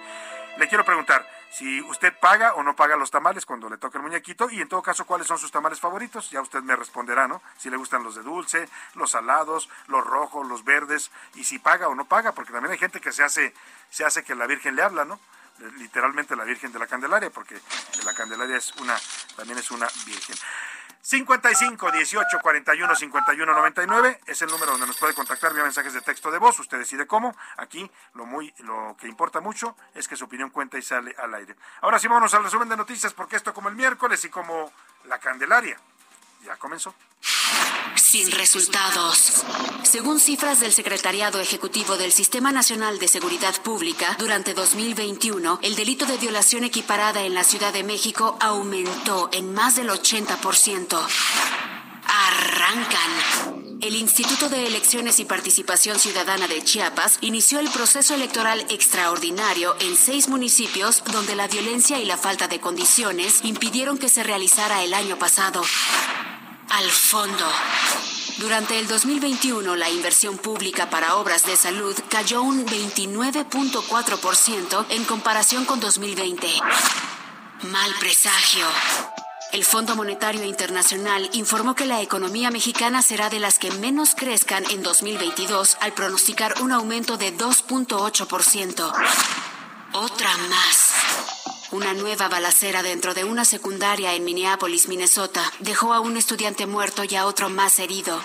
Le 0.58 0.68
quiero 0.68 0.86
preguntar 0.86 1.28
si 1.50 1.82
usted 1.82 2.14
paga 2.20 2.54
o 2.54 2.64
no 2.64 2.76
paga 2.76 2.96
los 2.96 3.10
tamales 3.10 3.46
cuando 3.46 3.70
le 3.70 3.78
toca 3.78 3.98
el 3.98 4.04
muñequito 4.04 4.50
y 4.50 4.62
en 4.62 4.68
todo 4.68 4.84
caso 4.84 5.06
cuáles 5.06 5.26
son 5.26 5.40
sus 5.40 5.52
tamales 5.52 5.80
favoritos. 5.80 6.30
Ya 6.30 6.42
usted 6.42 6.62
me 6.62 6.76
responderá, 6.76 7.28
¿no? 7.28 7.42
Si 7.58 7.70
le 7.70 7.78
gustan 7.78 8.04
los 8.04 8.16
de 8.16 8.22
dulce, 8.22 8.70
los 8.94 9.12
salados, 9.12 9.70
los 9.88 10.06
rojos, 10.06 10.48
los 10.48 10.64
verdes 10.64 11.10
y 11.34 11.46
si 11.46 11.58
paga 11.58 11.88
o 11.88 11.96
no 11.96 12.06
paga, 12.06 12.34
porque 12.34 12.52
también 12.52 12.74
hay 12.74 12.78
gente 12.78 13.02
que 13.02 13.12
se 13.12 13.24
hace 13.24 13.54
se 13.90 14.06
hace 14.06 14.24
que 14.24 14.36
la 14.36 14.46
Virgen 14.46 14.76
le 14.76 14.84
habla, 14.84 15.06
¿no? 15.06 15.20
literalmente 15.78 16.36
la 16.36 16.44
Virgen 16.44 16.72
de 16.72 16.80
la 16.80 16.88
Candelaria, 16.88 17.30
porque 17.30 17.56
la 18.04 18.14
Candelaria 18.14 18.58
es 18.58 18.74
una, 18.76 18.96
también 19.36 19.58
es 19.58 19.72
una 19.72 19.88
Virgen. 20.06 20.36
55 21.06 21.92
18 21.92 22.40
41 22.42 22.96
51 22.96 23.54
99 23.54 24.22
es 24.26 24.42
el 24.42 24.50
número 24.50 24.72
donde 24.72 24.88
nos 24.88 24.98
puede 24.98 25.14
contactar 25.14 25.54
vía 25.54 25.62
mensajes 25.62 25.94
de 25.94 26.02
texto 26.02 26.32
de 26.32 26.40
voz. 26.40 26.60
Usted 26.60 26.80
decide 26.80 27.06
cómo. 27.06 27.36
Aquí 27.58 27.92
lo 28.16 28.26
muy 28.26 28.52
lo 28.64 28.98
que 29.00 29.08
importa 29.08 29.40
mucho 29.40 29.76
es 29.94 30.08
que 30.08 30.16
su 30.16 30.26
opinión 30.26 30.50
cuenta 30.50 30.80
y 30.80 30.82
sale 30.82 31.16
al 31.20 31.36
aire. 31.36 31.56
Ahora 31.82 32.00
sí 32.00 32.08
vámonos 32.08 32.34
al 32.34 32.44
resumen 32.44 32.70
de 32.70 32.78
noticias 32.78 33.14
porque 33.14 33.36
esto 33.36 33.54
como 33.54 33.70
el 33.70 33.76
miércoles 33.76 34.26
y 34.26 34.30
como 34.30 34.74
la 35.04 35.20
Candelaria 35.20 35.80
Sin 37.96 38.32
resultados. 38.32 39.44
Según 39.84 40.20
cifras 40.20 40.60
del 40.60 40.72
Secretariado 40.72 41.40
Ejecutivo 41.40 41.98
del 41.98 42.12
Sistema 42.12 42.52
Nacional 42.52 43.00
de 43.00 43.08
Seguridad 43.08 43.56
Pública, 43.64 44.16
durante 44.20 44.54
2021, 44.54 45.60
el 45.64 45.76
delito 45.76 46.06
de 46.06 46.18
violación 46.18 46.64
equiparada 46.64 47.24
en 47.24 47.34
la 47.34 47.44
Ciudad 47.44 47.74
de 47.74 47.84
México 47.84 48.38
aumentó 48.40 49.30
en 49.34 49.54
más 49.54 49.76
del 49.76 49.90
80%. 49.90 51.00
Arrancan. 52.08 53.80
El 53.82 53.96
Instituto 53.96 54.48
de 54.48 54.68
Elecciones 54.68 55.20
y 55.20 55.26
Participación 55.26 56.00
Ciudadana 56.00 56.48
de 56.48 56.64
Chiapas 56.64 57.18
inició 57.22 57.60
el 57.60 57.70
proceso 57.70 58.14
electoral 58.14 58.66
extraordinario 58.70 59.76
en 59.80 59.96
seis 59.96 60.30
municipios 60.30 61.04
donde 61.12 61.36
la 61.36 61.48
violencia 61.48 62.00
y 62.00 62.06
la 62.06 62.18
falta 62.18 62.48
de 62.48 62.60
condiciones 62.60 63.44
impidieron 63.44 63.98
que 63.98 64.10
se 64.10 64.24
realizara 64.24 64.84
el 64.84 64.94
año 64.94 65.18
pasado 65.18 65.64
al 66.70 66.90
fondo. 66.90 67.46
Durante 68.38 68.80
el 68.80 68.88
2021, 68.88 69.76
la 69.76 69.90
inversión 69.90 70.38
pública 70.38 70.90
para 70.90 71.16
obras 71.16 71.46
de 71.46 71.56
salud 71.56 71.96
cayó 72.10 72.42
un 72.42 72.66
29.4% 72.66 74.86
en 74.90 75.06
comparación 75.06 75.64
con 75.66 75.80
2020. 75.80 76.48
Mal 77.64 77.92
presagio. 78.00 78.66
El 79.54 79.64
Fondo 79.64 79.96
Monetario 79.96 80.44
Internacional 80.44 81.30
informó 81.34 81.76
que 81.76 81.86
la 81.86 82.02
economía 82.02 82.52
mexicana 82.52 83.02
será 83.02 83.30
de 83.30 83.40
las 83.40 83.58
que 83.58 83.72
menos 83.72 84.16
crezcan 84.16 84.66
en 84.70 84.84
2022 84.84 85.78
al 85.80 85.94
pronosticar 85.94 86.62
un 86.62 86.74
aumento 86.74 87.16
de 87.16 87.34
2.8%. 87.38 88.92
Otra 89.94 90.38
más. 90.50 91.45
Una 91.72 91.94
nueva 91.94 92.28
balacera 92.28 92.84
dentro 92.84 93.16
de 93.16 93.24
una 93.24 93.44
secundaria 93.44 94.14
en 94.14 94.24
Minneapolis, 94.24 94.88
Minnesota, 94.88 95.42
dejó 95.60 95.94
a 95.94 96.00
un 96.00 96.16
estudiante 96.16 96.68
muerto 96.68 97.04
y 97.04 97.16
a 97.16 97.26
otro 97.26 97.50
más 97.50 97.80
herido. 97.80 98.22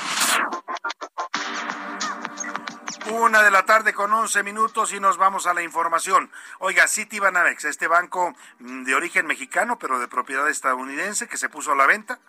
Una 3.10 3.42
de 3.42 3.50
la 3.50 3.64
tarde 3.64 3.94
con 3.94 4.12
11 4.12 4.42
minutos 4.42 4.92
y 4.92 5.00
nos 5.00 5.16
vamos 5.16 5.46
a 5.46 5.54
la 5.54 5.62
información. 5.62 6.30
Oiga, 6.58 6.86
Citibanamex, 6.86 7.64
este 7.64 7.88
banco 7.88 8.34
mm, 8.58 8.84
de 8.84 8.94
origen 8.94 9.26
mexicano, 9.26 9.78
pero 9.78 9.98
de 9.98 10.06
propiedad 10.06 10.48
estadounidense 10.48 11.26
que 11.26 11.38
se 11.38 11.48
puso 11.48 11.72
a 11.72 11.76
la 11.76 11.86
venta, 11.86 12.20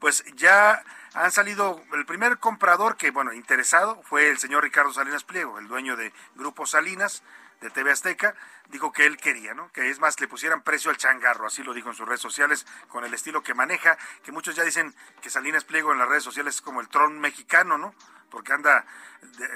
pues 0.00 0.24
ya 0.34 0.82
han 1.14 1.30
salido, 1.30 1.80
el 1.92 2.06
primer 2.06 2.38
comprador 2.38 2.96
que, 2.96 3.12
bueno, 3.12 3.32
interesado 3.32 4.02
fue 4.02 4.28
el 4.30 4.38
señor 4.38 4.64
Ricardo 4.64 4.92
Salinas 4.92 5.22
Pliego, 5.22 5.58
el 5.58 5.68
dueño 5.68 5.96
de 5.96 6.12
Grupo 6.34 6.66
Salinas, 6.66 7.22
de 7.60 7.70
TV 7.70 7.92
Azteca, 7.92 8.34
dijo 8.70 8.92
que 8.92 9.04
él 9.04 9.16
quería, 9.16 9.52
¿no? 9.54 9.70
Que 9.72 9.90
es 9.90 9.98
más, 9.98 10.18
le 10.20 10.28
pusieran 10.28 10.62
precio 10.62 10.90
al 10.90 10.96
changarro, 10.96 11.46
así 11.46 11.62
lo 11.62 11.74
dijo 11.74 11.90
en 11.90 11.94
sus 11.94 12.06
redes 12.06 12.20
sociales, 12.20 12.66
con 12.88 13.04
el 13.04 13.12
estilo 13.12 13.42
que 13.42 13.54
maneja, 13.54 13.98
que 14.22 14.32
muchos 14.32 14.54
ya 14.54 14.64
dicen 14.64 14.94
que 15.20 15.30
Salinas 15.30 15.64
Pliego 15.64 15.92
en 15.92 15.98
las 15.98 16.08
redes 16.08 16.24
sociales 16.24 16.56
es 16.56 16.62
como 16.62 16.80
el 16.80 16.88
tron 16.88 17.18
mexicano, 17.20 17.78
¿no? 17.78 17.94
Porque 18.30 18.52
anda 18.52 18.86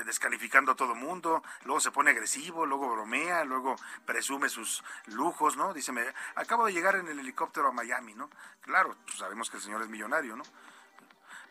descalificando 0.05 0.73
a 0.73 0.75
todo 0.75 0.97
mundo, 0.97 1.43
luego 1.65 1.81
se 1.81 1.93
pone 1.93 2.11
agresivo, 2.11 2.67
luego 2.67 2.93
bromea, 2.93 3.45
luego 3.45 3.77
presume 4.05 4.49
sus 4.49 4.83
lujos, 5.07 5.57
¿no? 5.57 5.73
Dice, 5.73 5.93
me, 5.93 6.05
acabo 6.35 6.67
de 6.67 6.73
llegar 6.73 6.97
en 6.97 7.07
el 7.09 7.21
helicóptero 7.21 7.69
a 7.69 7.73
Miami, 7.73 8.15
¿no? 8.15 8.31
Claro, 8.63 8.97
pues 9.05 9.19
sabemos 9.19 9.49
que 9.49 9.59
el 9.59 9.63
señor 9.63 9.83
es 9.83 9.89
millonario, 9.89 10.35
¿no? 10.37 10.43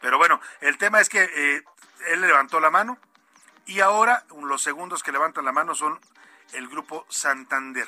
Pero 0.02 0.18
bueno, 0.18 0.42
el 0.60 0.78
tema 0.78 1.00
es 1.00 1.08
que 1.08 1.24
eh, 1.24 1.64
él 2.08 2.20
levantó 2.20 2.60
la 2.60 2.70
mano 2.70 2.98
y 3.66 3.80
ahora 3.80 4.26
los 4.42 4.62
segundos 4.62 5.02
que 5.02 5.14
levantan 5.14 5.46
la 5.46 5.54
mano 5.54 5.76
son 5.76 5.98
el 6.54 6.68
grupo 6.68 7.06
Santander. 7.10 7.88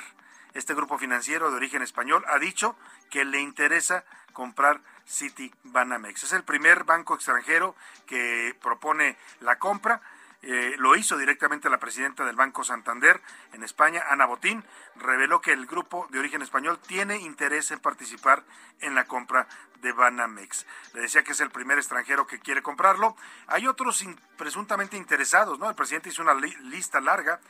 Este 0.54 0.74
grupo 0.74 0.96
financiero 0.96 1.50
de 1.50 1.56
origen 1.56 1.82
español 1.82 2.24
ha 2.28 2.38
dicho 2.38 2.76
que 3.10 3.24
le 3.24 3.40
interesa 3.40 4.04
comprar 4.32 4.80
City 5.04 5.52
Banamex. 5.64 6.24
Es 6.24 6.32
el 6.32 6.44
primer 6.44 6.84
banco 6.84 7.14
extranjero 7.14 7.76
que 8.06 8.56
propone 8.62 9.16
la 9.40 9.58
compra. 9.58 10.00
Eh, 10.42 10.74
lo 10.78 10.94
hizo 10.96 11.16
directamente 11.16 11.68
la 11.68 11.78
presidenta 11.78 12.24
del 12.24 12.36
Banco 12.36 12.62
Santander 12.62 13.20
en 13.52 13.64
España, 13.64 14.04
Ana 14.08 14.26
Botín, 14.26 14.64
reveló 14.94 15.40
que 15.40 15.52
el 15.52 15.66
grupo 15.66 16.06
de 16.10 16.18
origen 16.18 16.40
español 16.42 16.78
tiene 16.86 17.18
interés 17.18 17.70
en 17.70 17.80
participar 17.80 18.44
en 18.80 18.94
la 18.94 19.06
compra 19.06 19.48
de 19.80 19.92
Banamex. 19.92 20.66
Le 20.94 21.00
decía 21.00 21.24
que 21.24 21.32
es 21.32 21.40
el 21.40 21.50
primer 21.50 21.78
extranjero 21.78 22.26
que 22.26 22.38
quiere 22.38 22.62
comprarlo. 22.62 23.16
Hay 23.46 23.66
otros 23.66 24.04
presuntamente 24.36 24.96
interesados, 24.96 25.58
¿no? 25.58 25.68
El 25.68 25.74
presidente 25.74 26.10
hizo 26.10 26.22
una 26.22 26.34
lista 26.34 27.00
larga 27.00 27.40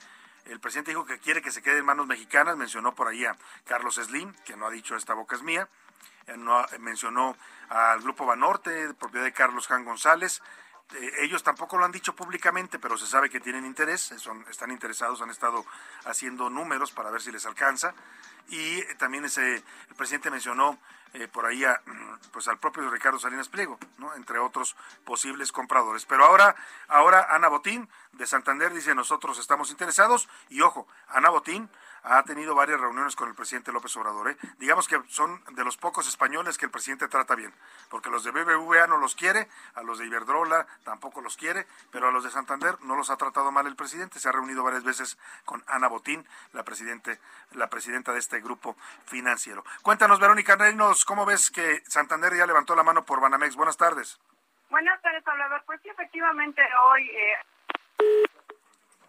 el 0.46 0.60
presidente 0.60 0.90
dijo 0.90 1.04
que 1.04 1.18
quiere 1.18 1.42
que 1.42 1.50
se 1.50 1.62
quede 1.62 1.78
en 1.78 1.84
manos 1.84 2.06
mexicanas, 2.06 2.56
mencionó 2.56 2.94
por 2.94 3.08
ahí 3.08 3.24
a 3.24 3.36
Carlos 3.64 3.96
Slim, 3.96 4.34
que 4.44 4.56
no 4.56 4.66
ha 4.66 4.70
dicho 4.70 4.96
esta 4.96 5.14
boca 5.14 5.36
es 5.36 5.42
mía, 5.42 5.68
eh, 6.26 6.36
no, 6.36 6.64
mencionó 6.78 7.36
al 7.68 8.00
Grupo 8.02 8.26
Banorte, 8.26 8.94
propiedad 8.94 9.24
de 9.24 9.32
Carlos 9.32 9.66
Jan 9.66 9.84
González, 9.84 10.42
eh, 10.94 11.10
ellos 11.22 11.42
tampoco 11.42 11.76
lo 11.78 11.84
han 11.84 11.92
dicho 11.92 12.14
públicamente, 12.14 12.78
pero 12.78 12.96
se 12.96 13.06
sabe 13.06 13.28
que 13.28 13.40
tienen 13.40 13.66
interés, 13.66 14.14
son, 14.18 14.44
están 14.48 14.70
interesados, 14.70 15.20
han 15.20 15.30
estado 15.30 15.64
haciendo 16.04 16.48
números 16.48 16.92
para 16.92 17.10
ver 17.10 17.20
si 17.20 17.32
les 17.32 17.44
alcanza. 17.46 17.94
Y 18.48 18.82
también 18.94 19.24
ese, 19.24 19.56
el 19.56 19.94
presidente 19.96 20.30
mencionó 20.30 20.78
eh, 21.18 21.28
por 21.28 21.46
ahí 21.46 21.64
a, 21.64 21.80
pues 22.30 22.46
al 22.46 22.58
propio 22.58 22.90
Ricardo 22.90 23.18
Salinas 23.18 23.48
Pliego, 23.48 23.78
¿no? 23.96 24.14
entre 24.14 24.38
otros 24.38 24.76
posibles 25.04 25.50
compradores. 25.50 26.04
Pero 26.04 26.26
ahora, 26.26 26.54
ahora 26.88 27.26
Ana 27.30 27.48
Botín 27.48 27.88
de 28.12 28.26
Santander 28.26 28.70
dice 28.74 28.94
nosotros 28.94 29.38
estamos 29.38 29.70
interesados 29.70 30.28
y 30.50 30.60
ojo, 30.60 30.86
Ana 31.08 31.30
Botín 31.30 31.70
ha 32.06 32.22
tenido 32.22 32.54
varias 32.54 32.80
reuniones 32.80 33.16
con 33.16 33.28
el 33.28 33.34
presidente 33.34 33.72
López 33.72 33.96
Obrador. 33.96 34.30
¿eh? 34.30 34.36
Digamos 34.58 34.86
que 34.86 35.02
son 35.08 35.42
de 35.54 35.64
los 35.64 35.76
pocos 35.76 36.06
españoles 36.08 36.56
que 36.56 36.66
el 36.66 36.70
presidente 36.70 37.08
trata 37.08 37.34
bien, 37.34 37.52
porque 37.90 38.10
los 38.10 38.22
de 38.22 38.30
BBVA 38.30 38.86
no 38.86 38.98
los 38.98 39.16
quiere, 39.16 39.48
a 39.74 39.82
los 39.82 39.98
de 39.98 40.06
Iberdrola 40.06 40.68
tampoco 40.84 41.20
los 41.20 41.36
quiere, 41.36 41.66
pero 41.90 42.06
a 42.08 42.12
los 42.12 42.22
de 42.22 42.30
Santander 42.30 42.76
no 42.82 42.94
los 42.96 43.10
ha 43.10 43.16
tratado 43.16 43.50
mal 43.50 43.66
el 43.66 43.74
presidente. 43.74 44.20
Se 44.20 44.28
ha 44.28 44.32
reunido 44.32 44.62
varias 44.62 44.84
veces 44.84 45.18
con 45.44 45.64
Ana 45.66 45.88
Botín, 45.88 46.24
la, 46.52 46.62
presidente, 46.62 47.18
la 47.52 47.68
presidenta 47.68 48.12
de 48.12 48.20
este 48.20 48.40
grupo 48.40 48.76
financiero. 49.06 49.64
Cuéntanos, 49.82 50.20
Verónica 50.20 50.54
Reinos, 50.56 51.04
¿cómo 51.04 51.26
ves 51.26 51.50
que 51.50 51.82
Santander 51.86 52.36
ya 52.36 52.46
levantó 52.46 52.76
la 52.76 52.84
mano 52.84 53.04
por 53.04 53.20
Banamex? 53.20 53.56
Buenas 53.56 53.76
tardes. 53.76 54.20
Buenas 54.70 55.02
tardes, 55.02 55.24
Salvador. 55.24 55.60
Pues 55.66 55.80
sí, 55.82 55.88
efectivamente 55.88 56.62
hoy... 56.84 57.10
Eh... 57.10 57.36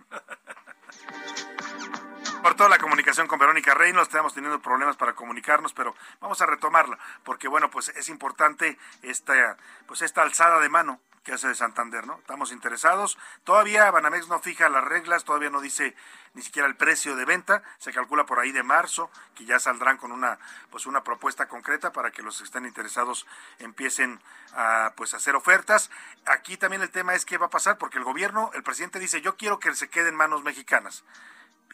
toda 2.58 2.70
la 2.70 2.80
comunicación 2.80 3.28
con 3.28 3.38
Verónica 3.40 3.76
Reynolds, 3.76 4.10
estamos 4.10 4.34
teniendo 4.34 4.60
problemas 4.60 4.98
para 4.98 5.14
comunicarnos, 5.14 5.74
pero 5.74 5.96
vamos 6.20 6.42
a 6.42 6.48
retomarla, 6.48 6.98
porque 7.24 7.48
bueno, 7.48 7.70
pues 7.70 7.90
es 7.90 8.10
importante 8.10 8.78
esta, 9.04 9.58
pues 9.86 10.02
esta 10.02 10.24
alzada 10.24 10.60
de 10.60 10.68
mano 10.68 11.00
que 11.24 11.34
hace 11.34 11.50
de 11.50 11.56
Santander, 11.56 12.08
¿no? 12.08 12.18
Estamos 12.20 12.52
interesados. 12.54 13.18
Todavía 13.44 13.92
Banamex 13.92 14.28
no 14.30 14.40
fija 14.40 14.70
las 14.70 14.84
reglas, 14.84 15.26
todavía 15.26 15.50
no 15.50 15.60
dice 15.60 15.94
ni 16.34 16.42
siquiera 16.42 16.68
el 16.68 16.78
precio 16.78 17.18
de 17.18 17.26
venta. 17.26 17.64
Se 17.80 17.92
calcula 17.92 18.26
por 18.26 18.40
ahí 18.40 18.54
de 18.54 18.64
marzo 18.64 19.12
que 19.36 19.44
ya 19.44 19.60
saldrán 19.60 19.98
con 19.98 20.14
una 20.14 20.40
pues 20.72 20.86
una 20.86 21.04
propuesta 21.04 21.50
concreta 21.50 21.92
para 21.92 22.12
que 22.12 22.24
los 22.24 22.38
que 22.38 22.46
estén 22.46 22.66
interesados 22.66 23.28
empiecen 23.60 24.22
a 24.54 24.94
pues 24.96 25.14
hacer 25.14 25.36
ofertas. 25.36 25.92
Aquí 26.26 26.56
también 26.56 26.82
el 26.82 26.92
tema 26.92 27.14
es 27.14 27.26
qué 27.26 27.38
va 27.38 27.48
a 27.48 27.50
pasar 27.50 27.78
porque 27.78 27.98
el 27.98 28.06
gobierno, 28.06 28.50
el 28.54 28.64
presidente 28.64 28.98
dice, 28.98 29.20
"Yo 29.20 29.36
quiero 29.36 29.60
que 29.60 29.76
se 29.76 29.90
quede 29.90 30.08
en 30.10 30.16
manos 30.16 30.44
mexicanas." 30.44 31.04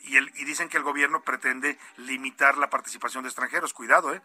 Y, 0.03 0.17
el, 0.17 0.31
y 0.35 0.45
dicen 0.45 0.69
que 0.69 0.77
el 0.77 0.83
gobierno 0.83 1.21
pretende 1.21 1.79
limitar 1.97 2.57
la 2.57 2.69
participación 2.69 3.23
de 3.23 3.29
extranjeros. 3.29 3.73
Cuidado, 3.73 4.13
¿eh? 4.13 4.21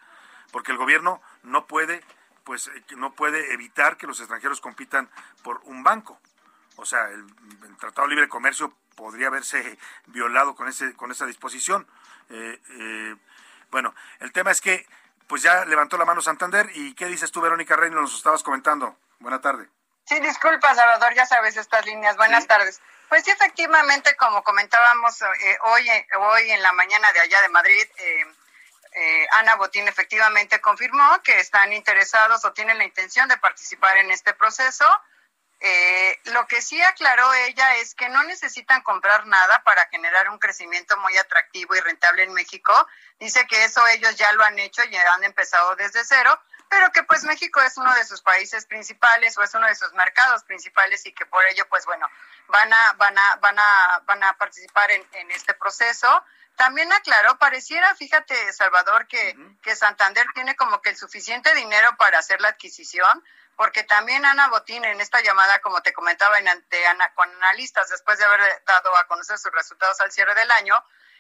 Porque 0.52 0.73
el 0.73 0.78
gobierno 0.78 1.20
no 1.42 1.66
puede 1.66 2.02
pues 2.49 2.68
eh, 2.68 2.82
no 2.97 3.12
puede 3.12 3.52
evitar 3.52 3.99
que 3.99 4.06
los 4.06 4.20
extranjeros 4.20 4.62
compitan 4.62 5.11
por 5.42 5.61
un 5.64 5.82
banco. 5.82 6.18
O 6.76 6.87
sea, 6.87 7.11
el, 7.11 7.26
Tratado 7.76 8.08
de 8.08 8.14
Libre 8.14 8.28
Comercio 8.28 8.73
podría 8.97 9.26
haberse 9.26 9.78
violado 10.06 10.54
con 10.54 10.66
ese 10.66 10.94
con 10.97 11.11
esa 11.11 11.26
disposición. 11.26 11.87
Eh, 12.30 12.58
eh, 12.70 13.16
bueno, 13.70 13.94
el 14.20 14.32
tema 14.32 14.50
es 14.50 14.62
que 14.62 14.87
pues 15.26 15.42
ya 15.42 15.66
levantó 15.66 15.99
la 15.99 16.06
mano 16.06 16.23
Santander 16.23 16.70
y 16.73 16.94
¿qué 16.94 17.04
dices 17.04 17.30
tú, 17.30 17.42
Verónica 17.42 17.76
Reino? 17.76 18.00
Nos 18.00 18.16
estabas 18.16 18.42
comentando. 18.42 18.97
Buena 19.18 19.42
tarde. 19.42 19.68
Sí, 20.06 20.18
disculpa, 20.20 20.75
Salvador, 20.75 21.12
ya 21.12 21.26
sabes 21.26 21.58
estas 21.58 21.85
líneas. 21.85 22.16
Buenas 22.16 22.47
tardes. 22.47 22.80
Pues 23.08 23.24
sí, 23.24 23.30
efectivamente, 23.30 24.16
como 24.16 24.42
comentábamos 24.44 25.22
hoy, 25.62 25.88
hoy 26.18 26.50
en 26.50 26.62
la 26.62 26.72
mañana 26.72 27.10
de 27.12 27.20
allá 27.20 27.40
de 27.40 27.48
Madrid, 27.48 27.86
eh, 28.92 29.26
Ana 29.32 29.56
Botín 29.56 29.86
efectivamente 29.86 30.60
confirmó 30.60 31.22
que 31.22 31.38
están 31.38 31.72
interesados 31.72 32.44
o 32.44 32.52
tienen 32.52 32.78
la 32.78 32.84
intención 32.84 33.28
de 33.28 33.36
participar 33.36 33.96
en 33.98 34.10
este 34.10 34.34
proceso. 34.34 34.84
Eh, 35.60 36.18
lo 36.26 36.46
que 36.46 36.62
sí 36.62 36.80
aclaró 36.82 37.32
ella 37.34 37.76
es 37.76 37.94
que 37.94 38.08
no 38.08 38.22
necesitan 38.24 38.82
comprar 38.82 39.26
nada 39.26 39.62
para 39.64 39.86
generar 39.86 40.30
un 40.30 40.38
crecimiento 40.38 40.96
muy 40.98 41.16
atractivo 41.16 41.74
y 41.74 41.80
rentable 41.80 42.24
en 42.24 42.32
México. 42.32 42.72
Dice 43.18 43.46
que 43.46 43.64
eso 43.64 43.86
ellos 43.88 44.16
ya 44.16 44.32
lo 44.32 44.44
han 44.44 44.58
hecho 44.58 44.82
y 44.84 44.96
han 44.96 45.24
empezado 45.24 45.76
desde 45.76 46.04
cero, 46.04 46.40
pero 46.68 46.90
que 46.92 47.02
pues 47.02 47.25
México 47.25 47.60
es 47.60 47.76
uno 47.76 47.92
de 47.94 48.04
sus 48.04 48.22
países 48.22 48.66
principales 48.66 49.37
o 49.38 49.42
es 49.42 49.54
uno 49.54 49.66
de 49.66 49.75
sus 49.75 49.92
mercados 49.94 50.44
principales 50.44 51.04
y 51.06 51.12
que 51.12 51.26
por 51.26 51.44
ello 51.46 51.66
pues 51.68 51.84
bueno 51.87 52.08
van 52.48 52.72
a 52.72 52.92
van 52.94 53.18
a 53.18 53.37
van 53.37 53.58
a 53.58 54.02
van 54.04 54.22
a 54.22 54.32
participar 54.34 54.90
en, 54.90 55.06
en 55.12 55.30
este 55.30 55.54
proceso. 55.54 56.25
También 56.58 56.92
aclaró, 56.92 57.38
pareciera, 57.38 57.94
fíjate, 57.94 58.52
Salvador, 58.52 59.06
que, 59.06 59.37
que 59.62 59.76
Santander 59.76 60.26
tiene 60.34 60.56
como 60.56 60.82
que 60.82 60.90
el 60.90 60.96
suficiente 60.96 61.54
dinero 61.54 61.96
para 61.96 62.18
hacer 62.18 62.40
la 62.40 62.48
adquisición, 62.48 63.25
porque 63.54 63.84
también 63.84 64.25
Ana 64.25 64.48
Botín 64.48 64.84
en 64.84 65.00
esta 65.00 65.20
llamada, 65.20 65.60
como 65.60 65.82
te 65.82 65.92
comentaba, 65.92 66.37
en, 66.40 66.48
Ana, 66.48 67.14
con 67.14 67.32
analistas, 67.32 67.88
después 67.90 68.18
de 68.18 68.25
haber 68.25 68.40
dado 68.66 68.96
a 68.96 69.06
conocer 69.06 69.38
sus 69.38 69.52
resultados 69.52 70.00
al 70.00 70.10
cierre 70.10 70.34
del 70.34 70.50
año, 70.50 70.75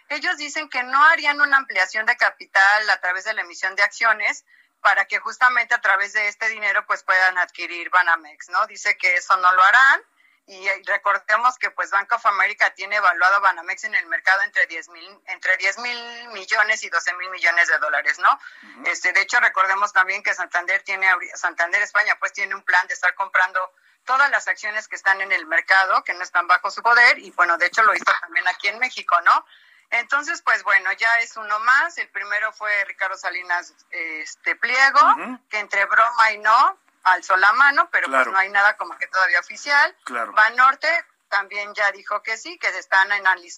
ellos 0.08 0.36
dicen 0.38 0.68
que 0.68 0.82
no 0.82 1.04
harían 1.04 1.40
una 1.40 1.58
ampliación 1.58 2.04
de 2.04 2.16
capital 2.16 2.90
a 2.90 3.00
través 3.00 3.22
de 3.22 3.34
la 3.34 3.42
emisión 3.42 3.76
de 3.76 3.84
acciones 3.84 4.44
para 4.80 5.06
que 5.06 5.18
justamente 5.18 5.74
a 5.74 5.80
través 5.80 6.12
de 6.12 6.28
este 6.28 6.48
dinero 6.48 6.84
pues 6.86 7.02
puedan 7.02 7.38
adquirir 7.38 7.90
Banamex, 7.90 8.48
¿no? 8.50 8.66
Dice 8.66 8.96
que 8.96 9.14
eso 9.16 9.36
no 9.36 9.52
lo 9.52 9.62
harán 9.62 10.02
y 10.46 10.66
recordemos 10.86 11.58
que 11.58 11.70
pues 11.70 11.90
Bank 11.90 12.10
of 12.12 12.24
America 12.24 12.72
tiene 12.72 12.96
evaluado 12.96 13.40
Banamex 13.42 13.84
en 13.84 13.94
el 13.94 14.06
mercado 14.06 14.42
entre 14.42 14.66
10 14.66 14.88
mil 14.88 15.20
entre 15.26 15.56
10 15.58 15.78
mil 15.78 16.28
millones 16.28 16.82
y 16.84 16.88
12 16.88 17.14
mil 17.14 17.30
millones 17.30 17.68
de 17.68 17.78
dólares, 17.78 18.18
¿no? 18.18 18.38
este 18.86 19.12
De 19.12 19.20
hecho, 19.20 19.38
recordemos 19.40 19.92
también 19.92 20.22
que 20.22 20.32
Santander 20.32 20.82
tiene, 20.82 21.06
Santander 21.34 21.82
España 21.82 22.16
pues 22.18 22.32
tiene 22.32 22.54
un 22.54 22.62
plan 22.62 22.86
de 22.86 22.94
estar 22.94 23.14
comprando 23.14 23.60
todas 24.04 24.30
las 24.30 24.48
acciones 24.48 24.88
que 24.88 24.96
están 24.96 25.20
en 25.20 25.32
el 25.32 25.44
mercado, 25.44 26.02
que 26.02 26.14
no 26.14 26.22
están 26.22 26.46
bajo 26.46 26.70
su 26.70 26.82
poder, 26.82 27.18
y 27.18 27.30
bueno, 27.32 27.58
de 27.58 27.66
hecho 27.66 27.82
lo 27.82 27.94
hizo 27.94 28.10
también 28.22 28.48
aquí 28.48 28.68
en 28.68 28.78
México, 28.78 29.20
¿no? 29.20 29.44
Entonces, 29.90 30.42
pues 30.42 30.62
bueno, 30.64 30.92
ya 30.92 31.18
es 31.20 31.36
uno 31.36 31.58
más. 31.60 31.96
El 31.98 32.08
primero 32.08 32.52
fue 32.52 32.84
Ricardo 32.84 33.16
Salinas 33.16 33.74
este 33.90 34.56
Pliego, 34.56 35.38
que 35.48 35.58
entre 35.58 35.84
broma 35.86 36.32
y 36.32 36.38
no, 36.38 36.78
alzó 37.04 37.36
la 37.36 37.52
mano, 37.52 37.88
pero 37.90 38.08
pues 38.08 38.26
no 38.26 38.38
hay 38.38 38.50
nada 38.50 38.76
como 38.76 38.96
que 38.98 39.06
todavía 39.06 39.40
oficial. 39.40 39.96
Claro. 40.04 40.34
Norte 40.56 40.88
también 41.28 41.74
ya 41.74 41.90
dijo 41.92 42.22
que 42.22 42.36
sí, 42.36 42.58
que 42.58 42.68
están 42.68 43.08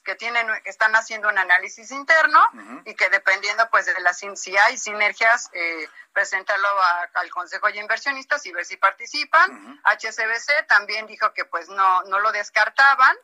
que 0.05 0.15
tienen, 0.17 0.49
están 0.65 0.95
haciendo 0.97 1.29
un 1.29 1.39
análisis 1.39 1.91
interno 1.91 2.41
y 2.85 2.95
que 2.95 3.09
dependiendo 3.09 3.69
pues 3.71 3.87
de 3.87 4.01
las 4.01 4.19
si 4.19 4.57
hay 4.57 4.77
sinergias, 4.77 5.51
eh, 5.53 5.89
presentarlo 6.13 6.69
al 7.15 7.31
Consejo 7.31 7.69
de 7.69 7.79
Inversionistas 7.79 8.45
y 8.47 8.53
ver 8.53 8.65
si 8.65 8.77
participan. 8.77 9.81
HCBC 9.85 10.67
también 10.67 11.07
dijo 11.07 11.33
que 11.33 11.45
pues 11.45 11.69
no, 11.69 12.03
no 12.05 12.19
lo 12.19 12.33
descartaban 12.33 13.17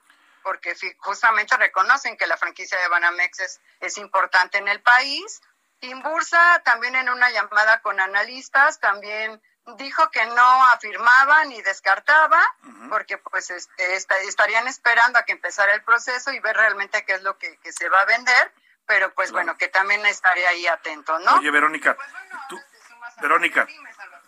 porque 0.46 0.76
justamente 0.98 1.56
reconocen 1.56 2.16
que 2.16 2.28
la 2.28 2.36
franquicia 2.36 2.78
de 2.78 2.86
Banamex 2.86 3.40
es, 3.40 3.60
es 3.80 3.98
importante 3.98 4.58
en 4.58 4.68
el 4.68 4.80
país. 4.80 5.40
Inbursa 5.80 6.62
también 6.64 6.94
en 6.94 7.08
una 7.08 7.28
llamada 7.30 7.82
con 7.82 7.98
analistas 7.98 8.78
también 8.78 9.42
dijo 9.76 10.08
que 10.12 10.24
no 10.24 10.66
afirmaba 10.66 11.44
ni 11.46 11.60
descartaba, 11.62 12.40
porque 12.88 13.18
pues 13.18 13.50
este, 13.50 13.96
estarían 13.96 14.68
esperando 14.68 15.18
a 15.18 15.24
que 15.24 15.32
empezara 15.32 15.74
el 15.74 15.82
proceso 15.82 16.30
y 16.30 16.38
ver 16.38 16.56
realmente 16.56 17.04
qué 17.04 17.14
es 17.14 17.24
lo 17.24 17.36
que, 17.38 17.58
se 17.72 17.88
va 17.88 18.02
a 18.02 18.04
vender, 18.04 18.52
pero 18.86 19.12
pues 19.14 19.32
bueno, 19.32 19.56
que 19.56 19.66
también 19.66 20.06
estaría 20.06 20.48
ahí 20.50 20.68
atento, 20.68 21.18
¿no? 21.18 21.38
Oye, 21.38 21.50
Verónica, 21.50 21.96
pues, 21.96 22.08
tú, 22.48 22.56
Verónica, 23.20 23.66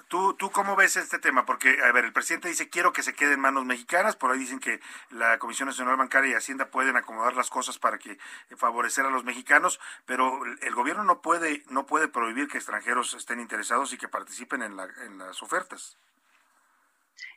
¿Tú, 0.09 0.35
¿Tú 0.35 0.51
cómo 0.51 0.75
ves 0.75 0.97
este 0.97 1.19
tema? 1.19 1.45
Porque, 1.45 1.83
a 1.85 1.93
ver, 1.93 2.07
el 2.07 2.15
presidente 2.15 2.49
dice 2.49 2.71
quiero 2.71 2.95
que 2.95 3.03
se 3.03 3.15
quede 3.15 3.35
en 3.35 3.41
manos 3.41 3.67
mexicanas, 3.67 4.17
por 4.17 4.31
ahí 4.31 4.39
dicen 4.39 4.59
que 4.59 4.81
la 5.11 5.39
Comisión 5.39 5.69
Nacional 5.69 5.97
Bancaria 5.97 6.31
y 6.31 6.35
Hacienda 6.35 6.71
pueden 6.71 6.97
acomodar 6.97 7.35
las 7.35 7.51
cosas 7.51 7.79
para 7.79 7.99
que 7.99 8.13
eh, 8.13 8.19
favorecer 8.57 9.05
a 9.05 9.11
los 9.11 9.25
mexicanos, 9.25 9.79
pero 10.07 10.41
el 10.63 10.75
gobierno 10.75 11.05
no 11.05 11.21
puede, 11.21 11.63
no 11.69 11.85
puede 11.85 12.09
prohibir 12.09 12.49
que 12.49 12.57
extranjeros 12.57 13.13
estén 13.13 13.39
interesados 13.39 13.93
y 13.93 13.99
que 13.99 14.09
participen 14.09 14.63
en, 14.63 14.77
la, 14.77 14.85
en 14.85 15.19
las 15.19 15.43
ofertas. 15.43 15.99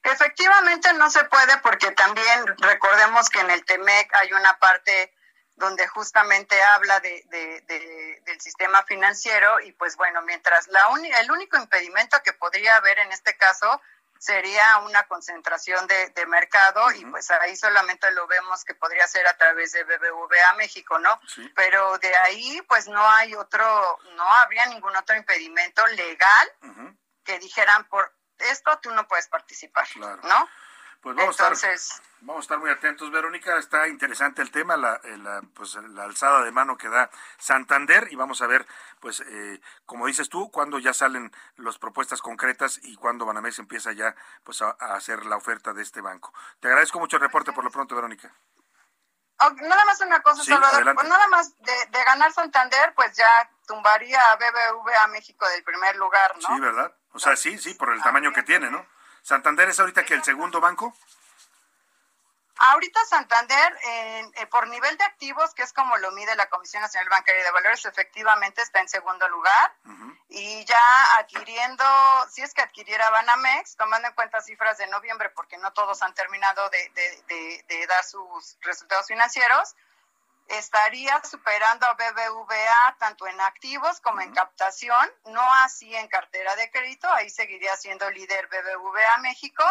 Efectivamente 0.03 0.93
no 0.93 1.09
se 1.09 1.25
puede 1.25 1.57
porque 1.61 1.91
también 1.91 2.45
recordemos 2.57 3.29
que 3.29 3.41
en 3.41 3.51
el 3.51 3.65
TEMEC 3.65 4.15
hay 4.15 4.31
una 4.31 4.57
parte 4.59 5.13
donde 5.55 5.87
justamente 5.87 6.61
habla 6.61 6.99
de, 6.99 8.21
del 8.25 8.41
sistema 8.41 8.83
financiero 8.83 9.59
y 9.59 9.71
pues 9.73 9.95
bueno, 9.95 10.21
mientras 10.23 10.67
la 10.67 10.81
el 11.19 11.31
único 11.31 11.57
impedimento 11.57 12.21
que 12.23 12.33
podría 12.33 12.77
haber 12.77 12.99
en 12.99 13.11
este 13.11 13.35
caso 13.37 13.81
sería 14.21 14.77
una 14.85 15.03
concentración 15.07 15.87
de, 15.87 16.25
mercado 16.27 16.91
y 16.91 17.03
pues 17.05 17.29
ahí 17.31 17.55
solamente 17.55 18.09
lo 18.11 18.27
vemos 18.27 18.63
que 18.63 18.75
podría 18.75 19.05
ser 19.07 19.25
a 19.27 19.35
través 19.35 19.71
de 19.71 19.83
BBVA 19.83 20.53
México, 20.57 20.99
¿no? 20.99 21.19
Pero 21.55 21.97
de 21.97 22.15
ahí 22.15 22.61
pues 22.69 22.87
no 22.87 23.03
hay 23.09 23.33
otro, 23.33 23.99
no 24.15 24.23
habría 24.35 24.67
ningún 24.67 24.95
otro 24.95 25.15
impedimento 25.15 25.85
legal 25.87 26.51
que 27.23 27.39
dijeran 27.39 27.83
por 27.89 28.13
esto 28.37 28.79
tú 28.79 28.91
no 28.91 29.07
puedes 29.07 29.27
participar, 29.27 29.87
¿no? 29.97 30.49
Pues 31.01 31.15
vamos, 31.15 31.39
a 31.41 31.51
estar, 31.51 31.71
vamos 32.21 32.41
a 32.41 32.45
estar 32.45 32.59
muy 32.59 32.69
atentos, 32.69 33.09
Verónica. 33.09 33.57
Está 33.57 33.87
interesante 33.87 34.43
el 34.43 34.51
tema, 34.51 34.77
la, 34.77 35.01
eh, 35.03 35.17
la, 35.17 35.41
pues, 35.55 35.73
la 35.73 36.03
alzada 36.03 36.43
de 36.43 36.51
mano 36.51 36.77
que 36.77 36.89
da 36.89 37.09
Santander 37.39 38.07
y 38.11 38.15
vamos 38.15 38.43
a 38.43 38.47
ver, 38.47 38.67
pues, 38.99 39.21
eh, 39.21 39.59
como 39.87 40.05
dices 40.05 40.29
tú, 40.29 40.51
cuando 40.51 40.77
ya 40.77 40.93
salen 40.93 41.31
las 41.55 41.79
propuestas 41.79 42.21
concretas 42.21 42.79
y 42.83 42.95
cuando 42.97 43.25
Banamex 43.25 43.57
empieza 43.57 43.93
ya 43.93 44.15
pues, 44.43 44.61
a, 44.61 44.69
hacer 44.93 45.25
la 45.25 45.37
oferta 45.37 45.73
de 45.73 45.81
este 45.81 46.01
banco. 46.01 46.31
Te 46.59 46.67
agradezco 46.67 46.99
mucho 46.99 47.17
el 47.17 47.23
reporte 47.23 47.51
por 47.51 47.63
lo 47.63 47.71
pronto, 47.71 47.95
Verónica. 47.95 48.31
nada 49.39 49.85
más 49.85 50.01
una 50.01 50.21
cosa, 50.21 50.43
Salvador. 50.43 50.93
Pues 50.93 51.09
nada 51.09 51.27
más 51.29 51.57
de, 51.57 51.73
de, 51.89 52.03
ganar 52.03 52.31
Santander, 52.31 52.93
pues 52.93 53.17
ya 53.17 53.49
tumbaría 53.65 54.19
a 54.31 54.35
BBVA 54.35 55.07
México 55.07 55.47
del 55.49 55.63
primer 55.63 55.95
lugar, 55.95 56.35
¿no? 56.35 56.47
Sí, 56.47 56.61
¿verdad? 56.61 56.95
O 57.13 57.17
sea, 57.17 57.35
sí, 57.35 57.57
sí, 57.57 57.73
por 57.73 57.91
el 57.91 58.03
tamaño 58.03 58.31
que 58.33 58.43
tiene, 58.43 58.69
¿no? 58.69 58.85
¿Santander 59.21 59.69
es 59.69 59.79
ahorita 59.79 60.03
que 60.03 60.13
el 60.13 60.23
segundo 60.23 60.59
banco? 60.59 60.95
Ahorita 62.63 63.03
Santander, 63.05 63.75
eh, 63.85 64.45
por 64.51 64.67
nivel 64.67 64.95
de 64.95 65.03
activos, 65.03 65.51
que 65.55 65.63
es 65.63 65.73
como 65.73 65.97
lo 65.97 66.11
mide 66.11 66.35
la 66.35 66.47
Comisión 66.47 66.83
Nacional 66.83 67.09
Bancaria 67.09 67.43
de 67.43 67.49
Valores, 67.49 67.83
efectivamente 67.85 68.61
está 68.61 68.79
en 68.79 68.87
segundo 68.87 69.27
lugar. 69.29 69.73
Y 70.29 70.63
ya 70.65 71.17
adquiriendo, 71.17 71.83
si 72.29 72.43
es 72.43 72.53
que 72.53 72.61
adquiriera 72.61 73.09
Banamex, 73.09 73.75
tomando 73.77 74.07
en 74.09 74.13
cuenta 74.13 74.41
cifras 74.41 74.77
de 74.77 74.85
noviembre, 74.87 75.31
porque 75.31 75.57
no 75.57 75.73
todos 75.73 76.03
han 76.03 76.13
terminado 76.13 76.69
de, 76.69 77.85
dar 77.87 78.03
sus 78.03 78.55
resultados 78.61 79.07
financieros, 79.07 79.75
estaría 80.57 81.21
superando 81.23 81.85
a 81.85 81.93
BBVA 81.93 82.95
tanto 82.99 83.27
en 83.27 83.39
activos 83.41 83.99
como 84.01 84.21
en 84.21 84.33
captación, 84.33 85.09
no 85.25 85.41
así 85.63 85.95
en 85.95 86.07
cartera 86.07 86.55
de 86.55 86.69
crédito, 86.71 87.09
ahí 87.11 87.29
seguiría 87.29 87.75
siendo 87.77 88.09
líder 88.09 88.47
BBVA 88.47 89.21
México, 89.21 89.63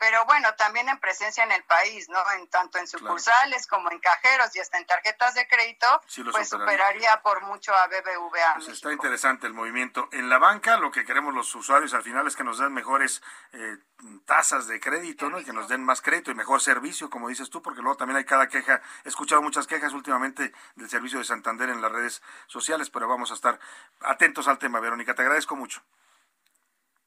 pero 0.00 0.24
bueno, 0.24 0.54
también 0.54 0.88
en 0.88 0.98
presencia 0.98 1.44
en 1.44 1.52
el 1.52 1.62
país, 1.64 2.08
¿no? 2.08 2.18
En 2.38 2.48
tanto 2.48 2.78
en 2.78 2.86
sucursales 2.86 3.66
como 3.66 3.90
en 3.90 3.98
cajeros 3.98 4.56
y 4.56 4.60
hasta 4.60 4.78
en 4.78 4.86
tarjetas 4.86 5.34
de 5.34 5.46
crédito, 5.46 5.86
pues 6.32 6.48
superaría. 6.48 7.20
por 7.22 7.42
mucho 7.42 7.74
a 7.74 7.86
BBVA. 7.86 8.54
Pues 8.54 8.68
está 8.68 8.92
interesante 8.92 9.46
el 9.46 9.52
movimiento. 9.52 10.08
En 10.12 10.30
la 10.30 10.38
banca 10.38 10.78
lo 10.78 10.90
que 10.90 11.04
queremos 11.04 11.34
los 11.34 11.54
usuarios 11.54 11.92
al 11.92 12.02
final 12.02 12.26
es 12.26 12.34
que 12.34 12.44
nos 12.44 12.58
den 12.58 12.72
mejores 12.72 13.22
eh, 13.52 13.76
tasas 14.24 14.66
de 14.66 14.80
crédito, 14.80 15.30
¿no? 15.30 15.40
Y 15.40 15.44
que 15.44 15.52
nos 15.52 15.68
den 15.68 15.84
más 15.84 16.02
crédito 16.02 16.30
y 16.30 16.34
mejor 16.34 16.60
servicio, 16.60 17.10
como 17.10 17.28
dices 17.28 17.50
tú, 17.50 17.62
porque 17.62 17.82
luego 17.82 17.96
también 17.96 18.16
hay 18.16 18.24
cada 18.24 18.48
queja. 18.48 18.80
He 19.04 19.08
escuchado 19.08 19.42
muchas 19.42 19.66
quejas 19.66 19.92
últimamente 19.92 20.52
del 20.76 20.88
servicio 20.88 21.18
de 21.18 21.24
Santander 21.24 21.68
en 21.68 21.80
las 21.80 21.92
redes 21.92 22.22
sociales, 22.46 22.90
pero 22.90 23.08
vamos 23.08 23.30
a 23.30 23.34
estar 23.34 23.58
atentos 24.00 24.48
al 24.48 24.58
tema. 24.58 24.80
Verónica, 24.80 25.14
te 25.14 25.22
agradezco 25.22 25.56
mucho. 25.56 25.82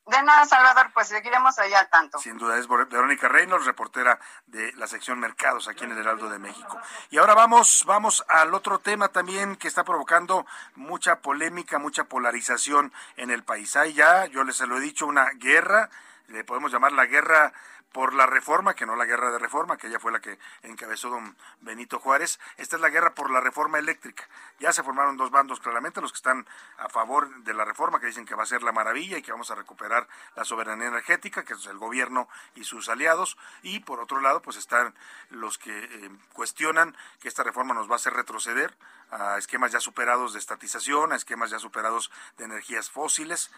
De 0.05 0.21
nada, 0.21 0.45
Salvador, 0.45 0.91
pues 0.93 1.07
seguiremos 1.07 1.57
allá 1.59 1.79
al 1.79 1.89
tanto. 1.89 2.19
Sin 2.19 2.37
duda, 2.37 2.57
es 2.57 2.67
Verónica 2.67 3.29
Reynolds, 3.29 3.65
reportera 3.65 4.19
de 4.47 4.73
la 4.73 4.85
sección 4.85 5.17
Mercados 5.17 5.69
aquí 5.69 5.85
en 5.85 5.93
el 5.93 5.97
Heraldo 5.97 6.29
de 6.29 6.39
México. 6.39 6.77
Y 7.09 7.19
ahora 7.19 7.35
vamos, 7.35 7.85
vamos 7.87 8.25
al 8.27 8.53
otro 8.53 8.79
tema 8.79 9.07
también 9.07 9.55
que 9.55 9.69
está 9.69 9.85
provocando 9.85 10.45
mucha 10.75 11.19
polémica, 11.19 11.79
mucha 11.79 12.03
polarización 12.03 12.91
en 13.15 13.31
el 13.31 13.43
país. 13.43 13.77
Hay 13.77 13.93
ya, 13.93 14.25
yo 14.25 14.43
les 14.43 14.59
lo 14.59 14.77
he 14.77 14.81
dicho, 14.81 15.07
una 15.07 15.29
guerra, 15.35 15.89
le 16.27 16.43
podemos 16.43 16.71
llamar 16.71 16.91
la 16.91 17.05
guerra 17.05 17.53
por 17.93 18.15
la 18.15 18.25
reforma, 18.25 18.73
que 18.73 18.87
no 18.87 18.95
la 18.95 19.05
guerra 19.05 19.31
de 19.31 19.37
reforma, 19.37 19.77
que 19.77 19.87
ella 19.87 19.99
fue 19.99 20.11
la 20.11 20.19
que 20.19 20.39
encabezó 20.63 21.11
don 21.11 21.37
Benito 21.61 21.99
Juárez. 21.99 22.39
Esta 22.57 22.75
es 22.75 22.81
la 22.81 22.89
guerra 22.89 23.13
por 23.13 23.29
la 23.29 23.39
reforma 23.39 23.77
eléctrica. 23.77 24.27
Ya 24.59 24.73
se 24.73 24.81
formaron 24.81 25.15
dos 25.15 25.29
bandos 25.29 25.59
claramente, 25.59 26.01
los 26.01 26.11
que 26.11 26.17
están 26.17 26.47
a 26.79 26.89
favor 26.89 27.29
de 27.43 27.53
la 27.53 27.65
reforma, 27.65 27.99
que 27.99 28.07
dicen 28.07 28.25
que 28.25 28.33
va 28.33 28.43
a 28.43 28.47
ser 28.47 28.63
la 28.63 28.71
maravilla 28.71 29.19
y 29.19 29.21
que 29.21 29.31
vamos 29.31 29.51
a 29.51 29.55
recuperar 29.55 30.07
la 30.35 30.43
soberanía 30.43 30.87
energética, 30.87 31.43
que 31.43 31.53
es 31.53 31.65
el 31.67 31.77
gobierno 31.77 32.27
y 32.55 32.63
sus 32.63 32.89
aliados. 32.89 33.37
Y 33.61 33.81
por 33.81 33.99
otro 33.99 34.19
lado, 34.21 34.41
pues 34.41 34.57
están 34.57 34.95
los 35.29 35.59
que 35.59 35.83
eh, 35.83 36.09
cuestionan 36.33 36.97
que 37.21 37.27
esta 37.27 37.43
reforma 37.43 37.75
nos 37.75 37.87
va 37.87 37.93
a 37.93 37.97
hacer 37.97 38.13
retroceder 38.13 38.75
a 39.11 39.37
esquemas 39.37 39.71
ya 39.71 39.79
superados 39.79 40.33
de 40.33 40.39
estatización, 40.39 41.13
a 41.13 41.15
esquemas 41.15 41.51
ya 41.51 41.59
superados 41.59 42.09
de 42.37 42.45
energías 42.45 42.89
fósiles. 42.89 43.51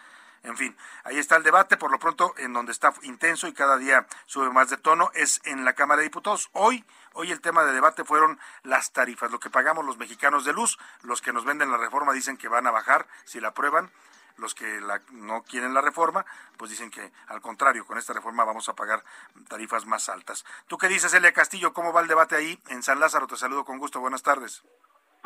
En 0.46 0.56
fin, 0.56 0.76
ahí 1.02 1.18
está 1.18 1.34
el 1.34 1.42
debate, 1.42 1.76
por 1.76 1.90
lo 1.90 1.98
pronto, 1.98 2.32
en 2.38 2.52
donde 2.52 2.70
está 2.70 2.94
intenso 3.02 3.48
y 3.48 3.52
cada 3.52 3.78
día 3.78 4.06
sube 4.26 4.48
más 4.50 4.70
de 4.70 4.76
tono, 4.76 5.10
es 5.12 5.40
en 5.44 5.64
la 5.64 5.72
Cámara 5.72 5.98
de 5.98 6.04
Diputados. 6.04 6.50
Hoy, 6.52 6.84
hoy 7.14 7.32
el 7.32 7.40
tema 7.40 7.64
de 7.64 7.72
debate 7.72 8.04
fueron 8.04 8.38
las 8.62 8.92
tarifas, 8.92 9.32
lo 9.32 9.40
que 9.40 9.50
pagamos 9.50 9.84
los 9.84 9.98
mexicanos 9.98 10.44
de 10.44 10.52
luz, 10.52 10.78
los 11.02 11.20
que 11.20 11.32
nos 11.32 11.44
venden 11.44 11.72
la 11.72 11.78
reforma 11.78 12.12
dicen 12.12 12.36
que 12.36 12.46
van 12.46 12.64
a 12.68 12.70
bajar 12.70 13.08
si 13.24 13.40
la 13.40 13.48
aprueban, 13.48 13.90
los 14.36 14.54
que 14.54 14.80
no 15.10 15.42
quieren 15.42 15.74
la 15.74 15.80
reforma, 15.80 16.24
pues 16.56 16.70
dicen 16.70 16.92
que 16.92 17.12
al 17.26 17.40
contrario, 17.40 17.84
con 17.84 17.98
esta 17.98 18.12
reforma 18.12 18.44
vamos 18.44 18.68
a 18.68 18.76
pagar 18.76 19.02
tarifas 19.48 19.84
más 19.84 20.08
altas. 20.08 20.44
¿Tú 20.68 20.78
qué 20.78 20.86
dices, 20.86 21.12
Elia 21.12 21.32
Castillo? 21.32 21.72
¿Cómo 21.72 21.92
va 21.92 22.02
el 22.02 22.06
debate 22.06 22.36
ahí 22.36 22.62
en 22.68 22.84
San 22.84 23.00
Lázaro? 23.00 23.26
Te 23.26 23.36
saludo 23.36 23.64
con 23.64 23.78
gusto. 23.78 23.98
Buenas 23.98 24.22
tardes. 24.22 24.62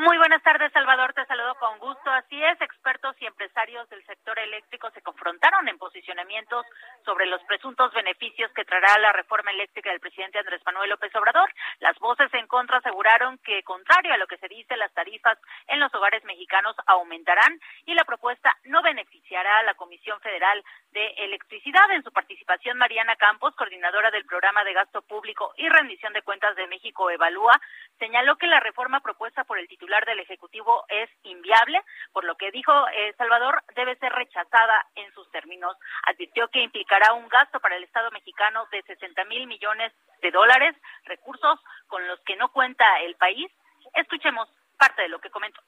Muy 0.00 0.16
buenas 0.16 0.42
tardes, 0.42 0.72
Salvador. 0.72 1.12
Te 1.12 1.26
saludo 1.26 1.54
con 1.56 1.78
gusto. 1.78 2.10
Así 2.10 2.42
es, 2.42 2.58
expertos 2.62 3.14
y 3.20 3.26
empresarios 3.26 3.86
del 3.90 4.02
sector 4.06 4.38
eléctrico 4.38 4.90
se 4.92 5.02
confrontaron 5.02 5.68
en 5.68 5.76
posicionamientos 5.76 6.64
sobre 7.04 7.26
los 7.26 7.42
presuntos 7.44 7.92
beneficios 7.92 8.50
que 8.52 8.64
traerá 8.64 8.96
la 8.96 9.12
reforma 9.12 9.50
eléctrica 9.50 9.90
del 9.90 10.00
presidente 10.00 10.38
Andrés 10.38 10.62
Manuel 10.64 10.88
López 10.88 11.14
Obrador. 11.14 11.52
Las 11.80 11.98
voces 11.98 12.32
en 12.32 12.46
contra 12.46 12.78
aseguraron 12.78 13.36
que, 13.44 13.62
contrario 13.62 14.14
a 14.14 14.16
lo 14.16 14.26
que 14.26 14.38
se 14.38 14.48
dice, 14.48 14.74
las 14.78 14.90
tarifas 14.94 15.36
en 15.66 15.80
los 15.80 15.94
hogares 15.94 16.24
mexicanos 16.24 16.74
aumentarán 16.86 17.60
y 17.84 17.92
la 17.92 18.04
propuesta 18.04 18.56
no 18.64 18.80
beneficiará 18.80 19.58
a 19.58 19.64
la 19.64 19.74
Comisión 19.74 20.18
Federal 20.22 20.64
de 20.92 21.08
Electricidad. 21.18 21.90
En 21.90 22.04
su 22.04 22.10
participación, 22.10 22.78
Mariana 22.78 23.16
Campos, 23.16 23.54
coordinadora 23.54 24.10
del 24.10 24.24
programa 24.24 24.64
de 24.64 24.72
gasto 24.72 25.02
público 25.02 25.52
y 25.58 25.68
rendición 25.68 26.14
de 26.14 26.22
cuentas 26.22 26.56
de 26.56 26.68
México 26.68 27.10
Evalúa, 27.10 27.60
señaló 27.98 28.36
que 28.36 28.46
la 28.46 28.60
reforma 28.60 29.00
propuesta 29.00 29.44
por 29.44 29.58
el 29.58 29.68
titular 29.68 29.89
del 29.90 30.20
Ejecutivo 30.20 30.84
es 30.88 31.10
inviable, 31.24 31.82
por 32.12 32.24
lo 32.24 32.36
que 32.36 32.50
dijo 32.52 32.72
eh, 32.88 33.12
Salvador, 33.18 33.62
debe 33.74 33.96
ser 33.96 34.12
rechazada 34.12 34.86
en 34.94 35.12
sus 35.14 35.28
términos. 35.32 35.76
Advirtió 36.04 36.48
que 36.48 36.62
implicará 36.62 37.12
un 37.12 37.28
gasto 37.28 37.58
para 37.60 37.76
el 37.76 37.84
Estado 37.84 38.10
mexicano 38.12 38.66
de 38.70 38.82
60 38.82 39.24
mil 39.24 39.46
millones 39.46 39.92
de 40.22 40.30
dólares, 40.30 40.76
recursos 41.04 41.58
con 41.88 42.06
los 42.06 42.20
que 42.20 42.36
no 42.36 42.52
cuenta 42.52 42.84
el 43.00 43.16
país. 43.16 43.50
Escuchemos 43.94 44.48
parte 44.78 45.02
de 45.02 45.08
lo 45.08 45.18
que 45.18 45.30
comentó. 45.30 45.60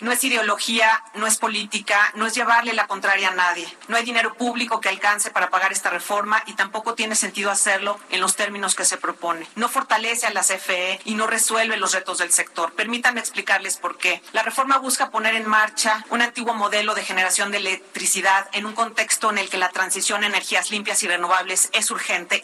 No 0.00 0.12
es 0.12 0.22
ideología, 0.24 1.02
no 1.14 1.26
es 1.26 1.38
política, 1.38 2.12
no 2.14 2.26
es 2.26 2.34
llevarle 2.34 2.74
la 2.74 2.86
contraria 2.86 3.28
a 3.28 3.34
nadie. 3.34 3.66
No 3.88 3.96
hay 3.96 4.04
dinero 4.04 4.34
público 4.34 4.80
que 4.80 4.88
alcance 4.88 5.30
para 5.30 5.50
pagar 5.50 5.72
esta 5.72 5.90
reforma 5.90 6.42
y 6.46 6.54
tampoco 6.54 6.94
tiene 6.94 7.14
sentido 7.14 7.50
hacerlo 7.50 7.98
en 8.10 8.20
los 8.20 8.36
términos 8.36 8.74
que 8.74 8.84
se 8.84 8.98
propone. 8.98 9.46
No 9.54 9.68
fortalece 9.68 10.26
a 10.26 10.30
la 10.30 10.42
CFE 10.42 11.00
y 11.04 11.14
no 11.14 11.26
resuelve 11.26 11.76
los 11.76 11.92
retos 11.92 12.18
del 12.18 12.32
sector. 12.32 12.72
Permítanme 12.74 13.20
explicarles 13.20 13.76
por 13.76 13.96
qué. 13.96 14.22
La 14.32 14.42
reforma 14.42 14.78
busca 14.78 15.10
poner 15.10 15.34
en 15.34 15.48
marcha 15.48 16.04
un 16.10 16.22
antiguo 16.22 16.54
modelo 16.54 16.94
de 16.94 17.04
generación 17.04 17.50
de 17.50 17.58
electricidad 17.58 18.48
en 18.52 18.66
un 18.66 18.74
contexto 18.74 19.30
en 19.30 19.38
el 19.38 19.48
que 19.48 19.58
la 19.58 19.70
transición 19.70 20.24
a 20.24 20.26
energías 20.26 20.70
limpias 20.70 21.02
y 21.02 21.08
renovables 21.08 21.70
es 21.72 21.90
urgente 21.90 22.42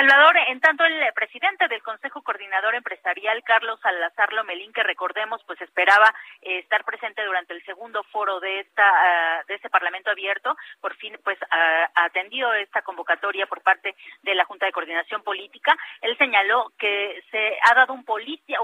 Salvador, 0.00 0.34
en 0.48 0.60
tanto 0.60 0.82
el 0.86 1.12
presidente 1.12 1.68
del 1.68 1.82
Consejo 1.82 2.22
Coordinador 2.22 2.74
Empresarial, 2.74 3.42
Carlos 3.44 3.78
Salazar 3.80 4.32
Lomelín, 4.32 4.72
que 4.72 4.82
recordemos, 4.82 5.42
pues 5.46 5.60
esperaba 5.60 6.14
eh, 6.40 6.60
estar 6.60 6.84
presente 6.84 7.22
durante 7.22 7.52
el 7.52 7.62
segundo 7.66 8.02
foro 8.04 8.40
de 8.40 8.60
esta 8.60 8.82
ah, 8.82 9.42
de 9.46 9.56
este 9.56 9.68
Parlamento 9.68 10.10
abierto, 10.10 10.56
por 10.80 10.94
fin 10.96 11.18
pues 11.22 11.36
ha 11.50 11.90
atendido 12.06 12.54
esta 12.54 12.80
convocatoria 12.80 13.46
por 13.46 13.60
parte 13.60 13.94
de 14.22 14.34
la 14.34 14.46
Junta 14.46 14.64
de 14.64 14.72
Coordinación 14.72 15.22
Política. 15.22 15.76
Él 16.00 16.16
señaló 16.16 16.72
que 16.78 17.22
se 17.30 17.58
ha 17.70 17.74
dado 17.74 17.92
un 17.92 18.06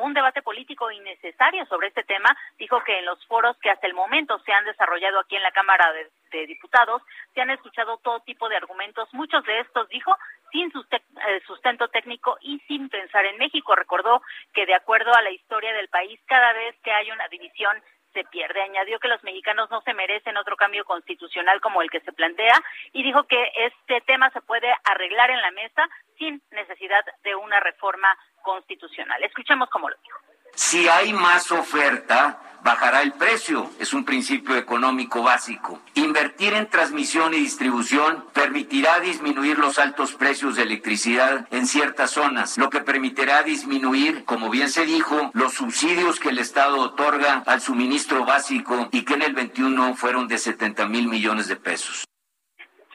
un 0.01 0.14
debate 0.14 0.40
político 0.40 0.90
innecesario 0.90 1.66
sobre 1.66 1.88
este 1.88 2.03
tema. 2.03 2.35
Dijo 2.59 2.83
que 2.83 2.99
en 2.99 3.05
los 3.05 3.25
foros 3.27 3.59
que 3.59 3.70
hasta 3.70 3.87
el 3.87 3.94
momento 3.94 4.38
se 4.40 4.53
han 4.53 4.64
desarrollado 4.64 5.20
aquí 5.20 5.37
en 5.37 5.42
la 5.42 5.53
Cámara 5.53 5.92
de 5.92 6.46
Diputados 6.46 7.03
se 7.35 7.40
han 7.40 7.51
escuchado 7.51 7.99
todo 7.99 8.20
tipo 8.20 8.49
de 8.49 8.57
argumentos. 8.57 9.09
Muchos 9.12 9.44
de 9.44 9.61
estos, 9.61 9.88
dijo, 9.88 10.14
sin 10.52 10.70
eh, 10.70 11.40
sustento 11.46 11.88
técnico 11.88 12.38
y 12.40 12.59
sin 12.61 12.88
pensar 12.88 13.24
en 13.24 13.38
México. 13.38 13.74
Recordó 13.74 14.22
que 14.52 14.66
de 14.66 14.74
acuerdo 14.74 15.14
a 15.14 15.22
la 15.22 15.30
historia 15.30 15.72
del 15.72 15.88
país, 15.88 16.20
cada 16.26 16.52
vez 16.52 16.76
que 16.82 16.92
hay 16.92 17.11
una 17.11 17.28
división 17.28 17.82
se 18.12 18.24
pierde. 18.24 18.62
Añadió 18.62 18.98
que 18.98 19.09
los 19.09 19.22
mexicanos 19.24 19.70
no 19.70 19.82
se 19.82 19.92
merecen 19.92 20.38
otro 20.38 20.56
cambio 20.56 20.85
constitucional 20.85 21.61
como 21.61 21.82
el 21.82 21.90
que 21.90 22.00
se 22.00 22.12
plantea 22.12 22.59
y 22.92 23.02
dijo 23.02 23.24
que 23.24 23.52
este 23.56 24.00
tema 24.02 24.30
se 24.30 24.40
puede 24.40 24.72
arreglar 24.85 25.30
en 25.30 25.42
la 25.42 25.50
mesa 25.50 25.87
sin 26.18 26.40
necesidad 26.50 27.04
de 27.22 27.35
una 27.35 27.61
reforma 27.61 28.09
constitucional. 28.42 29.22
Escuchemos 29.22 29.68
cómo 29.68 29.90
lo 29.90 29.96
dijo. 30.02 30.18
Si 30.54 30.88
hay 30.88 31.12
más 31.12 31.50
oferta, 31.52 32.40
bajará 32.66 33.02
el 33.02 33.12
precio. 33.12 33.70
Es 33.78 33.94
un 33.94 34.04
principio 34.04 34.56
económico 34.56 35.22
básico. 35.22 35.80
Invertir 35.94 36.52
en 36.52 36.68
transmisión 36.68 37.32
y 37.32 37.38
distribución 37.38 38.24
permitirá 38.32 38.98
disminuir 38.98 39.59
los 39.59 39.78
altos 39.78 40.14
precios 40.14 40.56
de 40.56 40.64
electricidad 40.64 41.46
en 41.52 41.68
ciertas 41.68 42.11
zonas, 42.11 42.59
lo 42.59 42.68
que 42.68 42.80
permitirá 42.80 43.44
disminuir, 43.44 44.24
como 44.24 44.50
bien 44.50 44.68
se 44.68 44.85
dijo, 44.85 45.30
los 45.32 45.54
subsidios 45.54 46.18
que 46.18 46.30
el 46.30 46.40
Estado 46.40 46.80
otorga 46.80 47.44
al 47.46 47.61
suministro 47.61 48.24
básico 48.24 48.88
y 48.90 49.04
que 49.04 49.14
en 49.14 49.22
el 49.22 49.35
21 49.35 49.94
fueron 49.94 50.26
de 50.26 50.38
70 50.38 50.87
mil 50.87 51.06
millones 51.06 51.46
de 51.46 51.56
pesos. 51.56 52.04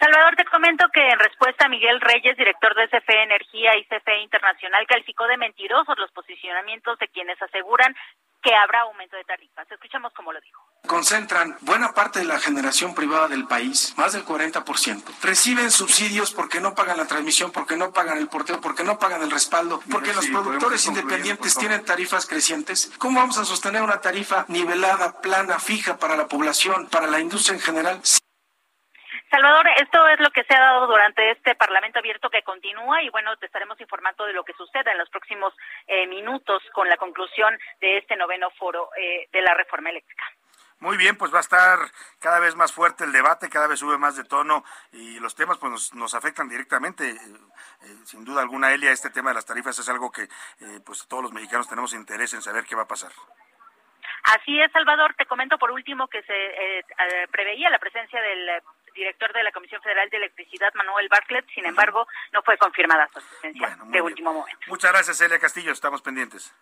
Salvador, 0.02 0.36
te 0.36 0.46
comento 0.46 0.90
que 0.92 1.10
en 1.10 1.20
respuesta 1.20 1.66
a 1.66 1.70
Miguel 1.70 2.02
Reyes, 2.02 2.36
director 2.36 2.74
de 2.74 2.90
CFE 2.90 3.22
Energía 3.22 3.78
y 3.78 3.86
CFE 3.86 4.24
Internacional, 4.24 4.88
calificó 4.88 5.28
de 5.28 5.38
mentirosos 5.38 5.96
los 6.00 6.12
posicionamientos 6.12 6.98
de 6.98 7.08
quienes 7.10 7.40
aseguran 7.40 7.96
que 8.42 8.52
habrá 8.56 8.82
aumento 8.82 9.16
de 9.16 9.24
tarifas. 9.26 9.70
Escuchamos 9.70 10.12
cómo 10.16 10.34
lo 10.34 10.42
dijo. 10.42 10.60
Concentran 10.88 11.56
buena 11.62 11.94
parte 11.94 12.18
de 12.18 12.26
la 12.26 12.40
generación 12.40 12.96
privada 12.96 13.28
del 13.28 13.46
país, 13.46 13.94
más 13.96 14.14
del 14.14 14.26
40%. 14.26 15.04
Reciben 15.22 15.70
subsidios 15.70 16.34
porque 16.34 16.60
no 16.60 16.74
pagan 16.74 16.98
la 16.98 17.06
transmisión, 17.06 17.52
porque 17.52 17.78
no 17.78 17.94
pagan 17.94 18.18
el 18.18 18.28
porteo, 18.28 18.60
porque 18.60 18.84
no 18.84 18.98
pagan 18.98 19.22
el 19.22 19.30
respaldo, 19.30 19.82
porque 19.92 20.16
los 20.16 20.26
productores 20.26 20.84
independientes 20.88 21.56
tienen 21.56 21.86
tarifas 21.86 22.26
crecientes. 22.26 22.92
¿Cómo 22.98 23.20
vamos 23.20 23.38
a 23.38 23.46
sostener 23.46 23.84
una 23.84 24.02
tarifa 24.02 24.46
nivelada, 24.48 25.22
plana, 25.22 25.60
fija 25.60 25.98
para 25.98 26.18
la 26.18 26.28
población, 26.28 26.88
para 26.88 27.06
la 27.06 27.20
industria 27.20 27.54
en 27.54 27.62
general? 27.62 28.02
Salvador, 29.32 29.68
esto 29.78 30.08
es 30.10 30.20
lo 30.20 30.30
que 30.30 30.44
se 30.44 30.54
ha 30.54 30.60
dado 30.60 30.88
durante 30.88 31.32
este 31.32 31.56
Parlamento 31.56 32.00
abierto 32.00 32.30
que 32.30 32.44
continúa 32.44 33.02
y 33.02 33.10
bueno, 33.10 33.36
te 33.38 33.48
estaremos 33.48 33.80
informando 33.80 34.26
de 34.26 34.34
lo 34.34 34.44
que 34.44 34.54
suceda 34.54 34.92
en 34.92 34.98
los 34.98 35.10
próximos 35.10 35.54
eh, 35.88 36.06
minutos 36.06 36.62
con 36.74 36.88
la 36.88 36.98
conclusión 36.98 37.58
de 37.80 37.98
este 37.98 38.16
noveno 38.18 38.52
foro 38.52 38.90
eh, 38.98 39.28
de 39.32 39.42
la 39.42 39.54
reforma 39.54 39.90
eléctrica. 39.90 40.26
Muy 40.82 40.98
bien, 40.98 41.16
pues 41.16 41.32
va 41.32 41.38
a 41.38 41.42
estar 41.42 41.78
cada 42.20 42.40
vez 42.40 42.56
más 42.56 42.74
fuerte 42.74 43.04
el 43.04 43.12
debate, 43.12 43.52
cada 43.52 43.68
vez 43.68 43.80
sube 43.80 44.00
más 44.00 44.16
de 44.16 44.24
tono 44.24 44.64
y 44.92 45.20
los 45.20 45.36
temas 45.36 45.60
pues 45.60 45.94
nos, 45.94 46.14
afectan 46.16 46.50
directamente. 46.50 47.08
Eh, 47.08 47.18
eh, 47.84 47.96
sin 48.04 48.26
duda 48.26 48.42
alguna, 48.42 48.74
Elia, 48.74 48.92
este 48.92 49.12
tema 49.12 49.30
de 49.30 49.36
las 49.36 49.46
tarifas 49.46 49.78
es 49.78 49.88
algo 49.90 50.12
que 50.12 50.24
eh, 50.24 50.80
pues 50.84 51.08
todos 51.08 51.22
los 51.22 51.34
mexicanos 51.34 51.70
tenemos 51.70 51.94
interés 51.94 52.34
en 52.34 52.42
saber 52.42 52.66
qué 52.66 52.76
va 52.76 52.82
a 52.82 52.88
pasar. 52.88 53.12
Así 54.24 54.60
es, 54.60 54.72
Salvador. 54.72 55.14
Te 55.14 55.28
comento 55.28 55.60
por 55.60 55.70
último 55.70 56.08
que 56.08 56.24
se 56.24 57.28
preveía 57.32 57.70
la 57.70 57.78
presencia 57.78 58.20
del 58.20 58.50
director 58.94 59.32
de 59.34 59.44
la 59.44 59.52
Comisión 59.52 59.82
Federal 59.82 60.10
de 60.10 60.18
Electricidad, 60.18 60.74
Manuel 60.76 61.08
Bartlett. 61.10 61.46
Sin 61.54 61.66
embargo, 61.66 62.08
no 62.32 62.42
fue 62.44 62.58
confirmada 62.58 63.08
su 63.14 63.22
presencia 63.28 63.78
de 63.86 64.02
último 64.02 64.34
momento. 64.34 64.60
Muchas 64.68 64.92
gracias, 64.92 65.22
Elia 65.22 65.40
Castillo. 65.40 65.72
Estamos 65.72 66.02
pendientes. 66.02 66.54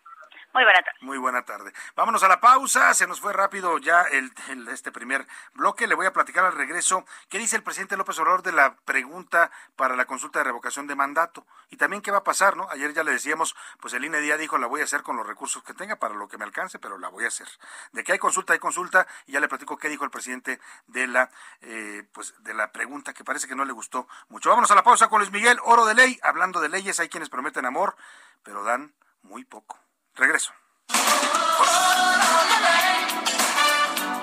Muy 0.51 0.63
buena 0.63 0.81
tarde. 0.81 0.97
Muy 1.01 1.17
buena 1.19 1.45
tarde. 1.45 1.73
Vámonos 1.95 2.23
a 2.23 2.27
la 2.27 2.39
pausa. 2.39 2.93
Se 2.95 3.05
nos 3.05 3.21
fue 3.21 3.33
rápido 3.33 3.77
ya 3.77 4.01
el, 4.01 4.33
este 4.69 4.91
primer 4.91 5.27
bloque. 5.53 5.85
Le 5.85 5.93
voy 5.93 6.07
a 6.07 6.13
platicar 6.13 6.43
al 6.43 6.53
regreso 6.53 7.05
qué 7.29 7.37
dice 7.37 7.55
el 7.55 7.61
presidente 7.61 7.95
López 7.97 8.17
Obrador 8.17 8.41
de 8.41 8.51
la 8.51 8.75
pregunta 8.77 9.51
para 9.75 9.95
la 9.95 10.05
consulta 10.05 10.39
de 10.39 10.45
revocación 10.45 10.87
de 10.87 10.95
mandato 10.95 11.45
y 11.69 11.77
también 11.77 12.01
qué 12.01 12.09
va 12.09 12.19
a 12.19 12.23
pasar, 12.23 12.57
¿no? 12.57 12.67
Ayer 12.71 12.93
ya 12.93 13.03
le 13.03 13.11
decíamos, 13.11 13.55
pues 13.79 13.93
el 13.93 14.03
INE 14.03 14.21
día 14.21 14.37
dijo 14.37 14.57
la 14.57 14.65
voy 14.65 14.81
a 14.81 14.85
hacer 14.85 15.03
con 15.03 15.17
los 15.17 15.27
recursos 15.27 15.61
que 15.63 15.75
tenga 15.75 15.97
para 15.97 16.15
lo 16.15 16.27
que 16.27 16.39
me 16.39 16.45
alcance, 16.45 16.79
pero 16.79 16.97
la 16.97 17.09
voy 17.09 17.25
a 17.25 17.27
hacer. 17.27 17.47
De 17.91 18.03
que 18.03 18.13
hay 18.13 18.19
consulta, 18.19 18.53
hay 18.53 18.59
consulta 18.59 19.05
y 19.27 19.33
ya 19.33 19.39
le 19.39 19.47
platico 19.47 19.77
qué 19.77 19.87
dijo 19.87 20.03
el 20.03 20.09
presidente 20.09 20.59
de 20.87 21.05
la, 21.05 21.29
eh, 21.61 22.07
pues 22.11 22.33
de 22.39 22.55
la 22.55 22.71
pregunta 22.71 23.13
que 23.13 23.23
parece 23.23 23.47
que 23.47 23.55
no 23.55 23.65
le 23.65 23.71
gustó 23.73 24.07
mucho. 24.29 24.49
Vámonos 24.49 24.71
a 24.71 24.75
la 24.75 24.83
pausa 24.83 25.09
con 25.09 25.19
Luis 25.19 25.31
Miguel, 25.31 25.59
oro 25.63 25.85
de 25.85 25.93
ley. 25.93 26.19
Hablando 26.23 26.59
de 26.59 26.69
leyes, 26.69 26.99
hay 26.99 27.07
quienes 27.07 27.29
prometen 27.29 27.65
amor, 27.65 27.95
pero 28.41 28.63
dan 28.63 28.95
muy 29.21 29.45
poco. 29.45 29.79
Regreso. 30.15 30.51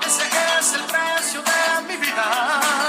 Ese 0.06 0.22
es 0.58 0.74
el 0.74 0.84
precio 0.84 1.42
de 1.42 1.82
mi 1.88 1.96
vida. 1.96 2.85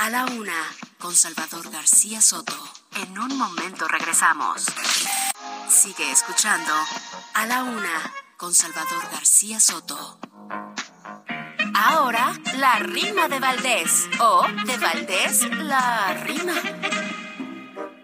A 0.00 0.08
la 0.08 0.24
una 0.24 0.64
con 0.98 1.14
Salvador 1.14 1.70
García 1.70 2.22
Soto. 2.22 2.54
En 3.02 3.18
un 3.18 3.36
momento 3.36 3.86
regresamos. 3.86 4.64
Sigue 5.68 6.10
escuchando 6.10 6.72
a 7.34 7.44
la 7.44 7.64
una 7.64 8.10
con 8.38 8.54
Salvador 8.54 9.02
García 9.12 9.60
Soto. 9.60 10.18
Ahora, 11.74 12.32
la 12.56 12.78
rima 12.78 13.28
de 13.28 13.40
Valdés. 13.40 14.08
O 14.20 14.46
de 14.64 14.78
Valdés, 14.78 15.42
la 15.58 16.14
rima. 16.14 16.54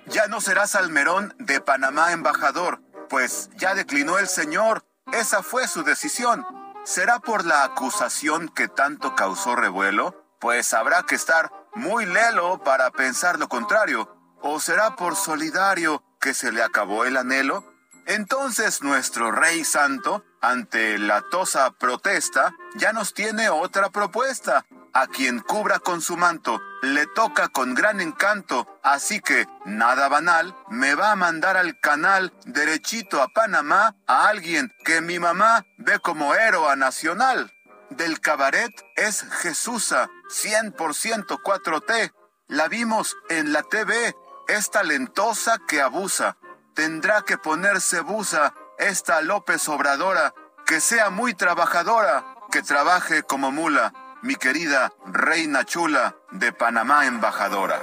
Ya 0.04 0.26
no 0.26 0.42
será 0.42 0.66
Salmerón 0.66 1.34
de 1.38 1.62
Panamá 1.62 2.12
embajador, 2.12 2.82
pues 3.08 3.48
ya 3.56 3.74
declinó 3.74 4.18
el 4.18 4.28
señor. 4.28 4.84
Esa 5.12 5.42
fue 5.42 5.66
su 5.66 5.82
decisión. 5.82 6.44
¿Será 6.84 7.20
por 7.20 7.46
la 7.46 7.64
acusación 7.64 8.50
que 8.50 8.68
tanto 8.68 9.14
causó 9.14 9.56
revuelo? 9.56 10.26
Pues 10.38 10.74
habrá 10.74 11.04
que 11.04 11.14
estar 11.14 11.50
muy 11.76 12.06
lelo 12.06 12.58
para 12.64 12.90
pensar 12.90 13.38
lo 13.38 13.48
contrario. 13.48 14.12
¿O 14.42 14.60
será 14.60 14.96
por 14.96 15.14
solidario 15.14 16.02
que 16.20 16.34
se 16.34 16.50
le 16.52 16.62
acabó 16.62 17.04
el 17.04 17.16
anhelo? 17.16 17.64
Entonces 18.06 18.82
nuestro 18.82 19.32
rey 19.32 19.64
santo, 19.64 20.24
ante 20.40 20.98
la 20.98 21.22
tosa 21.22 21.70
protesta, 21.72 22.54
ya 22.76 22.92
nos 22.92 23.14
tiene 23.14 23.48
otra 23.48 23.90
propuesta 23.90 24.64
a 24.96 25.08
quien 25.08 25.40
cubra 25.40 25.78
con 25.78 26.00
su 26.00 26.16
manto, 26.16 26.58
le 26.80 27.06
toca 27.08 27.48
con 27.48 27.74
gran 27.74 28.00
encanto, 28.00 28.66
así 28.82 29.20
que, 29.20 29.46
nada 29.66 30.08
banal, 30.08 30.56
me 30.70 30.94
va 30.94 31.12
a 31.12 31.16
mandar 31.16 31.58
al 31.58 31.78
canal 31.80 32.32
derechito 32.46 33.20
a 33.20 33.28
Panamá 33.28 33.94
a 34.06 34.28
alguien 34.28 34.72
que 34.86 35.02
mi 35.02 35.18
mamá 35.18 35.66
ve 35.76 35.98
como 35.98 36.34
héroe 36.34 36.74
nacional. 36.76 37.52
Del 37.90 38.20
cabaret 38.20 38.72
es 38.96 39.24
Jesusa, 39.42 40.08
100% 40.28 41.26
4T. 41.42 42.12
La 42.48 42.68
vimos 42.68 43.16
en 43.28 43.52
la 43.52 43.62
TV, 43.62 44.14
es 44.48 44.70
talentosa 44.70 45.58
que 45.66 45.80
abusa. 45.80 46.36
Tendrá 46.74 47.22
que 47.22 47.38
ponerse 47.38 48.00
busa 48.00 48.54
esta 48.78 49.20
López 49.22 49.68
Obradora, 49.68 50.34
que 50.66 50.80
sea 50.80 51.10
muy 51.10 51.34
trabajadora, 51.34 52.24
que 52.50 52.62
trabaje 52.62 53.22
como 53.22 53.50
mula 53.50 53.92
mi 54.22 54.34
querida 54.34 54.92
reina 55.06 55.64
chula 55.64 56.16
de 56.32 56.52
Panamá 56.52 57.06
embajadora. 57.06 57.80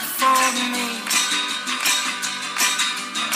Not 0.00 0.08
for 0.20 0.52
me. 0.72 0.88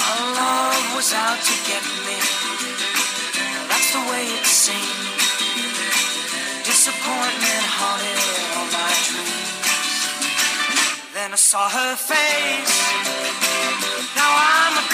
Our 0.07 0.25
love 0.41 0.85
was 0.97 1.13
out 1.13 1.41
to 1.49 1.55
get 1.69 1.85
me. 2.07 2.19
That's 3.69 3.91
the 3.93 4.03
way 4.11 4.25
it 4.39 4.47
seemed. 4.47 5.09
Disappointment 6.65 7.65
haunted 7.79 8.21
all 8.57 8.69
my 8.73 8.93
dreams. 9.09 9.51
Then 11.15 11.33
I 11.33 11.37
saw 11.37 11.69
her 11.69 11.97
face. 11.97 12.77
Now 14.17 14.31
I'm 14.31 14.75
a 14.79 14.87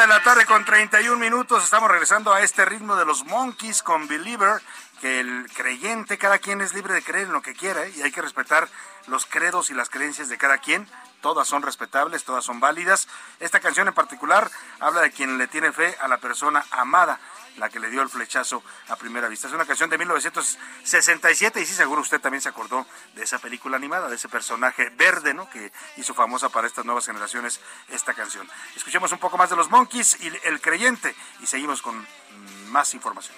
De 0.00 0.06
la 0.06 0.22
tarde 0.22 0.46
con 0.46 0.64
31 0.64 1.18
minutos. 1.18 1.62
Estamos 1.62 1.90
regresando 1.90 2.32
a 2.32 2.40
este 2.40 2.64
ritmo 2.64 2.96
de 2.96 3.04
los 3.04 3.26
Monkeys 3.26 3.82
con 3.82 4.08
Believer 4.08 4.62
que 4.98 5.20
el 5.20 5.46
creyente, 5.54 6.16
cada 6.16 6.38
quien 6.38 6.62
es 6.62 6.72
libre 6.72 6.94
de 6.94 7.02
creer 7.02 7.26
en 7.26 7.34
lo 7.34 7.42
que 7.42 7.52
quiera 7.52 7.84
¿eh? 7.84 7.92
y 7.94 8.00
hay 8.00 8.10
que 8.10 8.22
respetar 8.22 8.66
los 9.08 9.26
credos 9.26 9.68
y 9.68 9.74
las 9.74 9.90
creencias 9.90 10.30
de 10.30 10.38
cada 10.38 10.56
quien. 10.56 10.88
Todas 11.20 11.46
son 11.46 11.60
respetables, 11.60 12.24
todas 12.24 12.46
son 12.46 12.60
válidas. 12.60 13.08
Esta 13.40 13.60
canción 13.60 13.88
en 13.88 13.94
particular 13.94 14.50
habla 14.78 15.02
de 15.02 15.10
quien 15.10 15.36
le 15.36 15.48
tiene 15.48 15.70
fe 15.70 15.94
a 16.00 16.08
la 16.08 16.16
persona 16.16 16.64
amada, 16.70 17.20
la 17.56 17.68
que 17.68 17.80
le 17.80 17.90
dio 17.90 18.02
el 18.02 18.08
flechazo 18.08 18.62
a 18.88 18.96
primera 18.96 19.28
vista. 19.28 19.46
Es 19.46 19.52
una 19.52 19.66
canción 19.66 19.90
de 19.90 19.98
1967 19.98 21.60
y 21.60 21.66
sí, 21.66 21.74
seguro 21.74 22.00
usted 22.00 22.20
también 22.20 22.40
se 22.40 22.48
acordó 22.48 22.86
de 23.14 23.24
esa 23.24 23.38
película 23.38 23.76
animada, 23.76 24.08
de 24.08 24.16
ese 24.16 24.28
personaje 24.28 24.90
verde, 24.90 25.34
¿no? 25.34 25.48
Que 25.50 25.72
hizo 25.96 26.14
famosa 26.14 26.48
para 26.48 26.66
estas 26.66 26.84
nuevas 26.84 27.06
generaciones 27.06 27.60
esta 27.88 28.14
canción. 28.14 28.48
Escuchemos 28.76 29.12
un 29.12 29.18
poco 29.18 29.36
más 29.36 29.50
de 29.50 29.56
los 29.56 29.70
Monkeys 29.70 30.18
y 30.20 30.32
el 30.44 30.60
creyente 30.60 31.14
y 31.40 31.46
seguimos 31.46 31.82
con 31.82 32.06
más 32.68 32.94
información. 32.94 33.36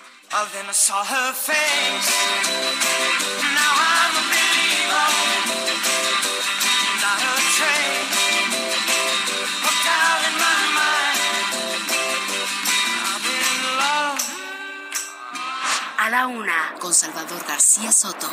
La 16.12 16.26
una, 16.26 16.74
con 16.78 16.92
Salvador 16.92 17.42
García 17.48 17.90
Soto. 17.90 18.28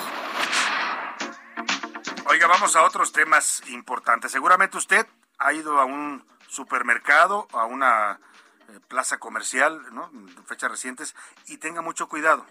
Oiga, 2.25 2.45
vamos 2.45 2.75
a 2.75 2.83
otros 2.83 3.13
temas 3.13 3.63
importantes. 3.69 4.33
Seguramente 4.33 4.75
usted 4.75 5.07
ha 5.37 5.53
ido 5.53 5.79
a 5.79 5.85
un 5.85 6.25
supermercado, 6.49 7.47
a 7.53 7.63
una 7.63 8.19
eh, 8.67 8.81
plaza 8.89 9.17
comercial, 9.17 9.81
¿no? 9.93 10.11
fechas 10.45 10.69
recientes, 10.69 11.15
y 11.47 11.55
tenga 11.55 11.81
mucho 11.81 12.09
cuidado 12.09 12.45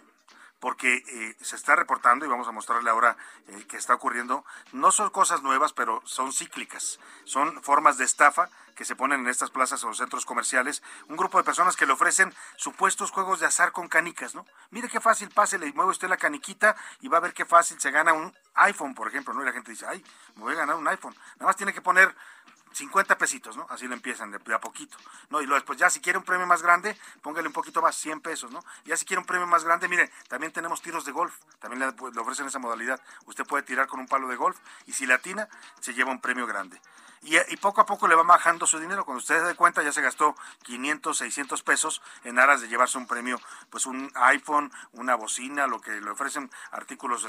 porque 0.60 0.96
eh, 0.96 1.36
se 1.40 1.56
está 1.56 1.76
reportando 1.76 2.24
y 2.24 2.28
vamos 2.28 2.48
a 2.48 2.52
mostrarle 2.52 2.90
ahora 2.90 3.16
eh, 3.48 3.64
que 3.68 3.76
está 3.76 3.94
ocurriendo. 3.94 4.44
No 4.72 4.90
son 4.90 5.10
cosas 5.10 5.42
nuevas, 5.42 5.72
pero 5.72 6.02
son 6.04 6.32
cíclicas. 6.32 6.98
Son 7.24 7.62
formas 7.62 7.98
de 7.98 8.04
estafa 8.04 8.48
que 8.74 8.84
se 8.84 8.94
ponen 8.94 9.20
en 9.20 9.26
estas 9.28 9.50
plazas 9.50 9.82
o 9.82 9.92
centros 9.92 10.24
comerciales. 10.24 10.84
Un 11.08 11.16
grupo 11.16 11.38
de 11.38 11.44
personas 11.44 11.76
que 11.76 11.84
le 11.84 11.92
ofrecen 11.92 12.32
supuestos 12.56 13.10
juegos 13.10 13.40
de 13.40 13.46
azar 13.46 13.72
con 13.72 13.88
canicas, 13.88 14.36
¿no? 14.36 14.46
Mire 14.70 14.88
qué 14.88 15.00
fácil, 15.00 15.30
pásele 15.30 15.66
y 15.66 15.72
mueve 15.72 15.90
usted 15.90 16.08
la 16.08 16.16
caniquita 16.16 16.76
y 17.00 17.08
va 17.08 17.18
a 17.18 17.20
ver 17.20 17.34
qué 17.34 17.44
fácil 17.44 17.80
se 17.80 17.90
gana 17.90 18.12
un 18.12 18.32
iPhone, 18.54 18.94
por 18.94 19.08
ejemplo, 19.08 19.34
¿no? 19.34 19.42
Y 19.42 19.46
la 19.46 19.52
gente 19.52 19.72
dice, 19.72 19.86
ay, 19.86 20.04
me 20.36 20.42
voy 20.42 20.52
a 20.52 20.58
ganar 20.58 20.76
un 20.76 20.86
iPhone. 20.86 21.14
Nada 21.34 21.46
más 21.46 21.56
tiene 21.56 21.72
que 21.72 21.82
poner 21.82 22.14
50 22.78 23.18
pesitos, 23.18 23.56
¿no? 23.56 23.66
Así 23.70 23.86
lo 23.88 23.94
empiezan 23.94 24.30
de, 24.30 24.54
a 24.54 24.60
poquito, 24.60 24.96
¿no? 25.30 25.42
Y 25.42 25.46
luego 25.46 25.56
después 25.56 25.78
ya 25.78 25.90
si 25.90 26.00
quiere 26.00 26.18
un 26.18 26.24
premio 26.24 26.46
más 26.46 26.62
grande, 26.62 26.96
póngale 27.22 27.48
un 27.48 27.52
poquito 27.52 27.82
más, 27.82 27.96
100 27.96 28.20
pesos, 28.20 28.50
¿no? 28.52 28.64
Ya 28.84 28.96
si 28.96 29.04
quiere 29.04 29.20
un 29.20 29.26
premio 29.26 29.46
más 29.46 29.64
grande, 29.64 29.88
mire, 29.88 30.10
también 30.28 30.52
tenemos 30.52 30.80
tiros 30.80 31.04
de 31.04 31.12
golf, 31.12 31.34
también 31.58 31.80
le, 31.80 32.12
le 32.12 32.20
ofrecen 32.20 32.46
esa 32.46 32.58
modalidad. 32.58 33.00
Usted 33.26 33.44
puede 33.44 33.64
tirar 33.64 33.88
con 33.88 33.98
un 34.00 34.06
palo 34.06 34.28
de 34.28 34.36
golf 34.36 34.58
y 34.86 34.92
si 34.92 35.06
latina, 35.06 35.48
se 35.80 35.92
lleva 35.92 36.12
un 36.12 36.20
premio 36.20 36.46
grande 36.46 36.80
y, 37.22 37.56
poco 37.56 37.80
a 37.80 37.86
poco 37.86 38.08
le 38.08 38.14
va 38.14 38.22
bajando 38.22 38.66
su 38.66 38.78
dinero. 38.78 39.04
Cuando 39.04 39.18
usted 39.18 39.40
se 39.40 39.46
dé 39.46 39.54
cuenta, 39.54 39.82
ya 39.82 39.92
se 39.92 40.02
gastó 40.02 40.34
500, 40.62 41.16
600 41.16 41.62
pesos 41.62 42.02
en 42.24 42.38
aras 42.38 42.60
de 42.60 42.68
llevarse 42.68 42.98
un 42.98 43.06
premio, 43.06 43.40
pues 43.70 43.86
un 43.86 44.10
iPhone, 44.14 44.72
una 44.92 45.14
bocina, 45.14 45.66
lo 45.66 45.80
que 45.80 46.00
le 46.00 46.10
ofrecen 46.10 46.50
artículos, 46.70 47.26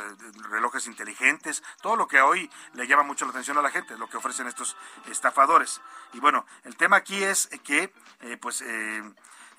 relojes 0.49 0.87
inteligentes, 0.87 1.63
todo 1.81 1.95
lo 1.95 2.07
que 2.07 2.21
hoy 2.21 2.49
le 2.73 2.87
llama 2.87 3.03
mucho 3.03 3.25
la 3.25 3.31
atención 3.31 3.57
a 3.57 3.61
la 3.61 3.71
gente, 3.71 3.97
lo 3.97 4.09
que 4.09 4.17
ofrecen 4.17 4.47
estos 4.47 4.75
estafadores. 5.09 5.81
Y 6.13 6.19
bueno, 6.19 6.45
el 6.63 6.75
tema 6.75 6.97
aquí 6.97 7.23
es 7.23 7.47
que, 7.63 7.93
eh, 8.21 8.37
pues, 8.37 8.61
eh, 8.61 9.03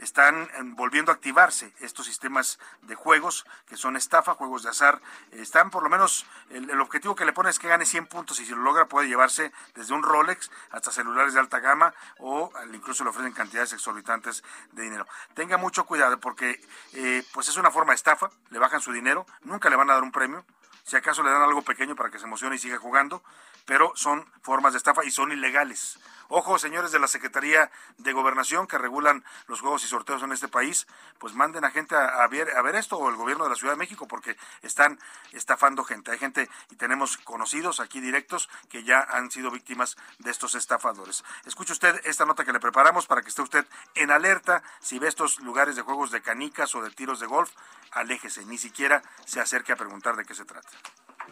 están 0.00 0.42
eh, 0.42 0.48
volviendo 0.62 1.12
a 1.12 1.14
activarse 1.14 1.72
estos 1.80 2.06
sistemas 2.06 2.58
de 2.82 2.94
juegos 2.94 3.46
que 3.66 3.76
son 3.76 3.96
estafa, 3.96 4.34
juegos 4.34 4.62
de 4.62 4.70
azar. 4.70 5.00
Están 5.32 5.70
por 5.70 5.82
lo 5.82 5.88
menos, 5.88 6.26
el, 6.50 6.80
objetivo 6.80 7.14
que 7.14 7.24
le 7.24 7.32
pone 7.32 7.50
es 7.50 7.58
que 7.58 7.68
gane 7.68 7.84
100 7.84 8.06
puntos 8.06 8.40
y 8.40 8.46
si 8.46 8.52
lo 8.52 8.62
logra 8.62 8.86
puede 8.86 9.08
llevarse 9.08 9.52
desde 9.74 9.94
un 9.94 10.02
Rolex 10.02 10.50
hasta 10.70 10.90
celulares 10.90 11.34
de 11.34 11.40
alta 11.40 11.60
gama 11.60 11.94
o 12.18 12.50
incluso 12.72 13.04
le 13.04 13.10
ofrecen 13.10 13.32
cantidades 13.32 13.72
exorbitantes 13.72 14.42
de 14.72 14.82
dinero. 14.82 15.06
Tenga 15.34 15.56
mucho 15.56 15.84
cuidado 15.84 16.18
porque 16.18 16.60
eh, 16.94 17.24
pues 17.32 17.48
es 17.48 17.56
una 17.56 17.70
forma 17.70 17.92
de 17.92 17.96
estafa, 17.96 18.30
le 18.50 18.58
bajan 18.58 18.80
su 18.80 18.92
dinero, 18.92 19.26
nunca 19.42 19.70
le 19.70 19.76
van 19.76 19.90
a 19.90 19.94
dar 19.94 20.02
un 20.02 20.12
premio, 20.12 20.44
si 20.84 20.96
acaso 20.96 21.22
le 21.22 21.30
dan 21.30 21.42
algo 21.42 21.62
pequeño 21.62 21.94
para 21.94 22.10
que 22.10 22.18
se 22.18 22.24
emocione 22.24 22.56
y 22.56 22.58
siga 22.58 22.78
jugando, 22.78 23.22
pero 23.66 23.92
son 23.94 24.30
formas 24.42 24.72
de 24.72 24.78
estafa 24.78 25.04
y 25.04 25.10
son 25.10 25.32
ilegales. 25.32 25.98
Ojo, 26.32 26.60
señores 26.60 26.92
de 26.92 27.00
la 27.00 27.08
Secretaría 27.08 27.72
de 27.98 28.12
Gobernación 28.12 28.68
que 28.68 28.78
regulan 28.78 29.24
los 29.48 29.60
juegos 29.60 29.82
y 29.82 29.88
sorteos 29.88 30.22
en 30.22 30.30
este 30.30 30.46
país, 30.46 30.86
pues 31.18 31.34
manden 31.34 31.64
a 31.64 31.72
gente 31.72 31.96
a, 31.96 32.24
ver, 32.28 32.56
a 32.56 32.62
ver 32.62 32.76
esto 32.76 32.96
o 32.96 33.08
el 33.10 33.16
gobierno 33.16 33.42
de 33.42 33.50
la 33.50 33.56
Ciudad 33.56 33.72
de 33.72 33.78
México 33.78 34.06
porque 34.06 34.36
están 34.62 35.00
estafando 35.32 35.82
gente. 35.82 36.12
Hay 36.12 36.18
gente 36.18 36.48
y 36.70 36.76
tenemos 36.76 37.16
conocidos 37.16 37.80
aquí 37.80 38.00
directos 38.00 38.48
que 38.68 38.84
ya 38.84 39.00
han 39.00 39.32
sido 39.32 39.50
víctimas 39.50 39.96
de 40.20 40.30
estos 40.30 40.54
estafadores. 40.54 41.24
Escuche 41.46 41.72
usted 41.72 42.00
esta 42.04 42.24
nota 42.24 42.44
que 42.44 42.52
le 42.52 42.60
preparamos 42.60 43.08
para 43.08 43.22
que 43.22 43.30
esté 43.30 43.42
usted 43.42 43.66
en 43.96 44.12
alerta 44.12 44.62
si 44.78 45.00
ve 45.00 45.08
estos 45.08 45.40
lugares 45.40 45.74
de 45.74 45.82
juegos 45.82 46.12
de 46.12 46.22
canicas 46.22 46.76
o 46.76 46.82
de 46.82 46.92
tiros 46.92 47.18
de 47.18 47.26
golf, 47.26 47.50
aléjese, 47.90 48.44
ni 48.44 48.56
siquiera 48.56 49.02
se 49.24 49.40
acerque 49.40 49.72
a 49.72 49.76
preguntar 49.76 50.14
de 50.14 50.24
qué 50.24 50.36
se 50.36 50.44
trata. 50.44 50.68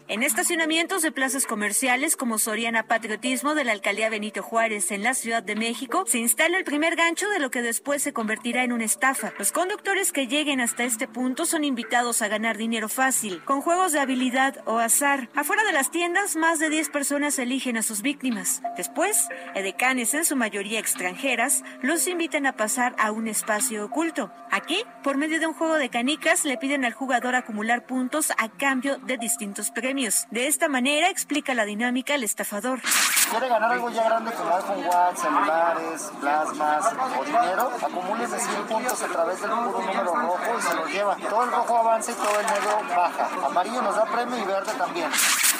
En 0.06 0.22
estacionamientos 0.22 1.02
de 1.02 1.12
plazas 1.12 1.44
comerciales 1.44 2.16
como 2.16 2.38
Soriana 2.38 2.84
Patriotismo 2.84 3.54
de 3.54 3.64
la 3.64 3.72
alcaldía 3.72 4.08
Benito 4.08 4.42
Juárez 4.42 4.90
en 4.90 5.02
la 5.02 5.14
Ciudad 5.14 5.42
de 5.42 5.56
México, 5.56 6.04
se 6.06 6.18
instala 6.18 6.56
el 6.56 6.64
primer 6.64 6.96
gancho 6.96 7.28
de 7.28 7.40
lo 7.40 7.50
que 7.50 7.60
después 7.60 8.02
se 8.02 8.12
convertirá 8.12 8.64
en 8.64 8.72
una 8.72 8.84
estafa. 8.84 9.34
Los 9.38 9.52
conductores 9.52 10.12
que 10.12 10.26
lleguen 10.26 10.60
hasta 10.60 10.84
este 10.84 11.08
punto 11.08 11.44
son 11.44 11.64
invitados 11.64 12.22
a 12.22 12.28
ganar 12.28 12.56
dinero 12.56 12.88
fácil, 12.88 13.42
con 13.44 13.60
juegos 13.60 13.92
de 13.92 14.00
habilidad 14.00 14.62
o 14.66 14.78
azar. 14.78 15.28
Afuera 15.34 15.64
de 15.64 15.72
las 15.72 15.90
tiendas, 15.90 16.36
más 16.36 16.58
de 16.58 16.70
10 16.70 16.88
personas 16.90 17.38
eligen 17.38 17.76
a 17.76 17.82
sus 17.82 18.00
víctimas. 18.00 18.62
Después, 18.76 19.28
edecanes, 19.54 20.14
en 20.14 20.24
su 20.24 20.36
mayoría 20.36 20.78
extranjeras, 20.78 21.64
los 21.82 22.06
invitan 22.06 22.46
a 22.46 22.56
pasar 22.56 22.94
a 22.98 23.10
un 23.10 23.28
espacio 23.28 23.84
oculto. 23.84 24.30
Aquí, 24.50 24.82
por 25.02 25.16
medio 25.18 25.40
de 25.40 25.46
un 25.46 25.54
juego 25.54 25.74
de 25.74 25.90
canicas, 25.90 26.44
le 26.44 26.56
piden 26.56 26.84
al 26.86 26.94
jugador 26.94 27.34
acumular 27.34 27.84
puntos 27.84 28.30
a 28.38 28.48
cambio 28.48 28.98
de 28.98 29.18
distintos 29.18 29.70
premios. 29.70 29.87
De 29.88 30.46
esta 30.46 30.68
manera 30.68 31.08
explica 31.08 31.54
la 31.54 31.64
dinámica 31.64 32.14
el 32.14 32.22
estafador. 32.22 32.82
¿Quiere 33.30 33.48
ganar 33.48 33.72
algo 33.72 33.90
ya 33.90 34.04
grande 34.04 34.32
como 34.32 34.54
iPhone 34.54 34.84
Watch, 34.84 35.16
celulares, 35.16 36.12
plasmas 36.20 36.94
o 37.18 37.24
dinero? 37.24 37.72
Acumule 37.82 38.26
de 38.26 38.38
100 38.38 38.66
puntos 38.66 39.02
a 39.02 39.06
través 39.06 39.40
del 39.40 39.50
puro 39.50 39.80
número 39.80 40.14
rojo 40.14 40.58
y 40.58 40.62
se 40.62 40.74
los 40.74 40.92
lleva. 40.92 41.16
Todo 41.16 41.44
el 41.44 41.50
rojo 41.50 41.78
avanza 41.78 42.12
y 42.12 42.14
todo 42.16 42.38
el 42.38 42.46
negro 42.46 42.82
baja. 42.94 43.46
Amarillo 43.46 43.80
nos 43.80 43.96
da 43.96 44.04
premio 44.04 44.36
y 44.36 44.44
verde 44.44 44.72
también. 44.76 45.10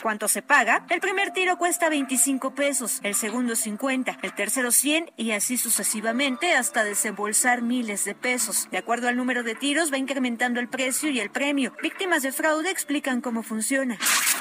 ¿Cuánto 0.03 0.29
se 0.29 0.43
paga? 0.43 0.85
El 0.91 1.01
primer 1.01 1.33
tiro 1.33 1.59
cuesta 1.59 1.89
25 1.89 2.55
pesos, 2.55 3.01
el 3.03 3.17
segundo 3.17 3.57
50, 3.57 4.19
el 4.23 4.33
tercero 4.33 4.71
100 4.71 5.11
y 5.17 5.33
así 5.33 5.57
sucesivamente 5.57 6.55
hasta 6.55 6.85
desembolsar 6.85 7.63
miles 7.63 8.05
de 8.05 8.15
pesos. 8.15 8.69
De 8.71 8.79
acuerdo 8.79 9.09
al 9.09 9.17
número 9.17 9.43
de 9.43 9.57
tiros 9.57 9.93
va 9.93 9.99
incrementando 9.99 10.61
el 10.61 10.69
precio 10.69 11.11
y 11.11 11.19
el 11.19 11.31
premio. 11.31 11.73
Víctimas 11.83 12.23
de 12.23 12.31
fraude 12.31 12.71
explican 12.71 13.21
cómo 13.21 13.43
funciona. 13.43 13.99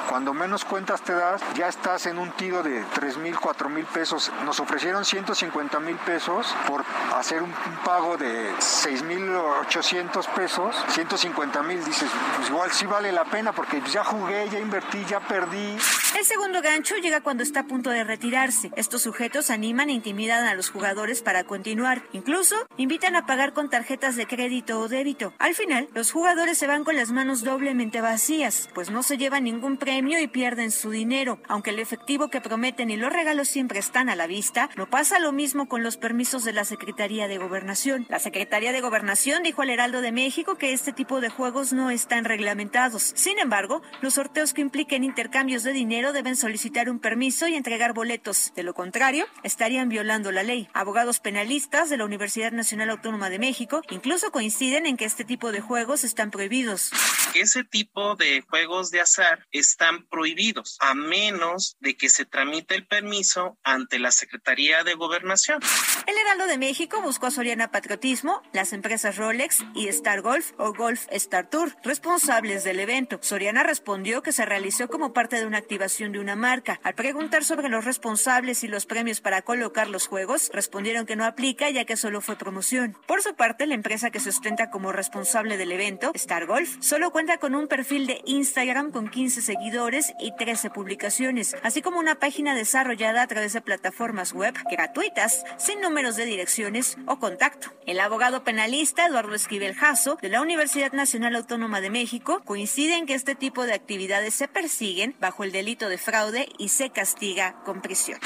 Cuando 0.09 0.33
menos 0.33 0.63
cuentas 0.63 1.01
te 1.01 1.13
das, 1.13 1.41
ya 1.55 1.67
estás 1.67 2.05
en 2.05 2.17
un 2.17 2.31
tiro 2.31 2.63
de 2.63 2.81
3 2.93 3.17
mil, 3.17 3.37
4 3.37 3.69
mil 3.69 3.85
pesos. 3.85 4.31
Nos 4.45 4.59
ofrecieron 4.59 5.03
150 5.03 5.79
mil 5.81 5.97
pesos 5.97 6.47
por 6.65 6.85
hacer 7.15 7.43
un, 7.43 7.53
pago 7.83 8.17
de 8.17 8.53
6 8.57 9.03
mil 9.03 9.29
800 9.35 10.27
pesos. 10.27 10.75
150 10.89 11.61
mil, 11.63 11.83
dices, 11.83 12.09
pues 12.37 12.49
igual 12.49 12.71
sí 12.71 12.85
vale 12.85 13.11
la 13.11 13.25
pena 13.25 13.51
porque 13.51 13.81
ya 13.91 14.03
jugué, 14.03 14.49
ya 14.49 14.59
invertí, 14.59 15.03
ya 15.05 15.19
perdí. 15.19 15.77
El 16.17 16.25
segundo 16.25 16.63
gancho 16.63 16.95
llega 16.95 17.21
cuando 17.21 17.43
está 17.43 17.59
a 17.59 17.67
punto 17.67 17.91
de 17.91 18.03
retirarse. 18.03 18.71
Estos 18.75 19.03
sujetos 19.03 19.51
animan 19.51 19.91
e 19.91 19.93
intimidan 19.93 20.47
a 20.47 20.55
los 20.55 20.71
jugadores 20.71 21.21
para 21.21 21.43
continuar. 21.43 22.01
Incluso 22.11 22.55
invitan 22.75 23.15
a 23.15 23.27
pagar 23.27 23.53
con 23.53 23.69
tarjetas 23.69 24.15
de 24.15 24.25
crédito 24.25 24.79
o 24.79 24.87
débito. 24.87 25.35
Al 25.37 25.53
final, 25.53 25.87
los 25.93 26.11
jugadores 26.11 26.57
se 26.57 26.65
van 26.65 26.83
con 26.83 26.95
las 26.95 27.11
manos 27.11 27.43
doblemente 27.43 28.01
vacías, 28.01 28.67
pues 28.73 28.89
no 28.89 29.03
se 29.03 29.19
llevan 29.19 29.43
ningún 29.43 29.77
premio 29.77 30.19
y 30.19 30.27
pierden 30.27 30.71
su 30.71 30.89
dinero. 30.89 31.39
Aunque 31.47 31.69
el 31.69 31.77
efectivo 31.77 32.29
que 32.29 32.41
prometen 32.41 32.89
y 32.89 32.97
los 32.97 33.13
regalos 33.13 33.47
siempre 33.47 33.77
están 33.77 34.09
a 34.09 34.15
la 34.15 34.25
vista, 34.25 34.71
no 34.75 34.89
pasa 34.89 35.19
lo 35.19 35.33
mismo 35.33 35.67
con 35.67 35.83
los 35.83 35.97
permisos 35.97 36.43
de 36.43 36.53
la 36.53 36.65
Secretaría 36.65 37.27
de 37.27 37.37
Gobernación. 37.37 38.07
La 38.09 38.17
Secretaría 38.17 38.71
de 38.71 38.81
Gobernación 38.81 39.43
dijo 39.43 39.61
al 39.61 39.69
Heraldo 39.69 40.01
de 40.01 40.11
México 40.11 40.55
que 40.55 40.73
este 40.73 40.93
tipo 40.93 41.21
de 41.21 41.29
juegos 41.29 41.73
no 41.73 41.91
están 41.91 42.25
reglamentados. 42.25 43.11
Sin 43.15 43.37
embargo, 43.37 43.83
los 44.01 44.15
sorteos 44.15 44.55
que 44.55 44.61
impliquen 44.61 45.03
intercambios 45.03 45.61
de 45.61 45.73
dinero 45.73 46.06
deben 46.13 46.35
solicitar 46.35 46.89
un 46.89 46.99
permiso 46.99 47.47
y 47.47 47.55
entregar 47.55 47.93
boletos. 47.93 48.53
De 48.55 48.63
lo 48.63 48.73
contrario, 48.73 49.25
estarían 49.43 49.89
violando 49.89 50.31
la 50.31 50.43
ley. 50.43 50.67
Abogados 50.73 51.19
penalistas 51.19 51.89
de 51.89 51.97
la 51.97 52.05
Universidad 52.05 52.51
Nacional 52.51 52.89
Autónoma 52.89 53.29
de 53.29 53.39
México 53.39 53.81
incluso 53.89 54.31
coinciden 54.31 54.85
en 54.85 54.97
que 54.97 55.05
este 55.05 55.23
tipo 55.23 55.51
de 55.51 55.61
juegos 55.61 56.03
están 56.03 56.31
prohibidos. 56.31 56.91
Ese 57.33 57.63
tipo 57.63 58.15
de 58.15 58.41
juegos 58.49 58.91
de 58.91 59.01
azar 59.01 59.45
están 59.51 60.05
prohibidos 60.07 60.77
a 60.79 60.93
menos 60.93 61.75
de 61.79 61.95
que 61.95 62.09
se 62.09 62.25
tramite 62.25 62.75
el 62.75 62.87
permiso 62.87 63.57
ante 63.63 63.99
la 63.99 64.11
Secretaría 64.11 64.83
de 64.83 64.95
Gobernación. 64.95 65.61
El 66.05 66.17
Heraldo 66.17 66.47
de 66.47 66.57
México 66.57 67.01
buscó 67.01 67.27
a 67.27 67.31
Soriana 67.31 67.71
Patriotismo, 67.71 68.41
las 68.53 68.73
empresas 68.73 69.17
Rolex 69.17 69.63
y 69.75 69.87
Star 69.87 70.21
Golf 70.21 70.51
o 70.57 70.73
Golf 70.73 71.05
Star 71.11 71.49
Tour, 71.49 71.75
responsables 71.83 72.63
del 72.63 72.79
evento. 72.79 73.19
Soriana 73.21 73.63
respondió 73.63 74.21
que 74.21 74.31
se 74.31 74.45
realizó 74.45 74.87
como 74.87 75.13
parte 75.13 75.37
de 75.37 75.45
una 75.45 75.57
activación 75.57 75.96
de 75.97 76.19
una 76.19 76.35
marca. 76.35 76.79
Al 76.83 76.93
preguntar 76.93 77.43
sobre 77.43 77.69
los 77.69 77.83
responsables 77.83 78.63
y 78.63 78.67
los 78.67 78.85
premios 78.85 79.19
para 79.19 79.41
colocar 79.41 79.89
los 79.89 80.05
juegos, 80.05 80.51
respondieron 80.53 81.07
que 81.07 81.15
no 81.15 81.25
aplica 81.25 81.71
ya 81.71 81.85
que 81.85 81.97
solo 81.97 82.21
fue 82.21 82.35
promoción. 82.35 82.95
Por 83.07 83.23
su 83.23 83.33
parte, 83.33 83.65
la 83.65 83.73
empresa 83.73 84.11
que 84.11 84.19
se 84.19 84.29
ostenta 84.29 84.69
como 84.69 84.91
responsable 84.91 85.57
del 85.57 85.71
evento, 85.71 86.11
Star 86.13 86.45
Golf, 86.45 86.77
solo 86.81 87.11
cuenta 87.11 87.39
con 87.39 87.55
un 87.55 87.67
perfil 87.67 88.05
de 88.05 88.21
Instagram 88.25 88.91
con 88.91 89.09
15 89.09 89.41
seguidores 89.41 90.13
y 90.19 90.35
13 90.35 90.69
publicaciones, 90.69 91.55
así 91.63 91.81
como 91.81 91.97
una 91.97 92.19
página 92.19 92.53
desarrollada 92.53 93.23
a 93.23 93.27
través 93.27 93.53
de 93.53 93.61
plataformas 93.61 94.33
web 94.33 94.53
gratuitas, 94.69 95.45
sin 95.57 95.81
números 95.81 96.15
de 96.15 96.25
direcciones 96.25 96.95
o 97.07 97.17
contacto. 97.17 97.73
El 97.87 97.99
abogado 97.99 98.43
penalista 98.43 99.07
Eduardo 99.07 99.33
Esquivel 99.33 99.73
Jasso, 99.73 100.19
de 100.21 100.29
la 100.29 100.41
Universidad 100.41 100.91
Nacional 100.91 101.35
Autónoma 101.35 101.81
de 101.81 101.89
México, 101.89 102.43
coincide 102.45 102.97
en 102.97 103.07
que 103.07 103.15
este 103.15 103.33
tipo 103.33 103.65
de 103.65 103.73
actividades 103.73 104.35
se 104.35 104.47
persiguen 104.47 105.15
bajo 105.19 105.43
el 105.43 105.51
delito 105.51 105.86
de 105.89 105.97
fraude 105.97 106.49
y 106.57 106.69
se 106.69 106.89
castiga 106.89 107.61
con 107.63 107.81
prisión. 107.81 108.19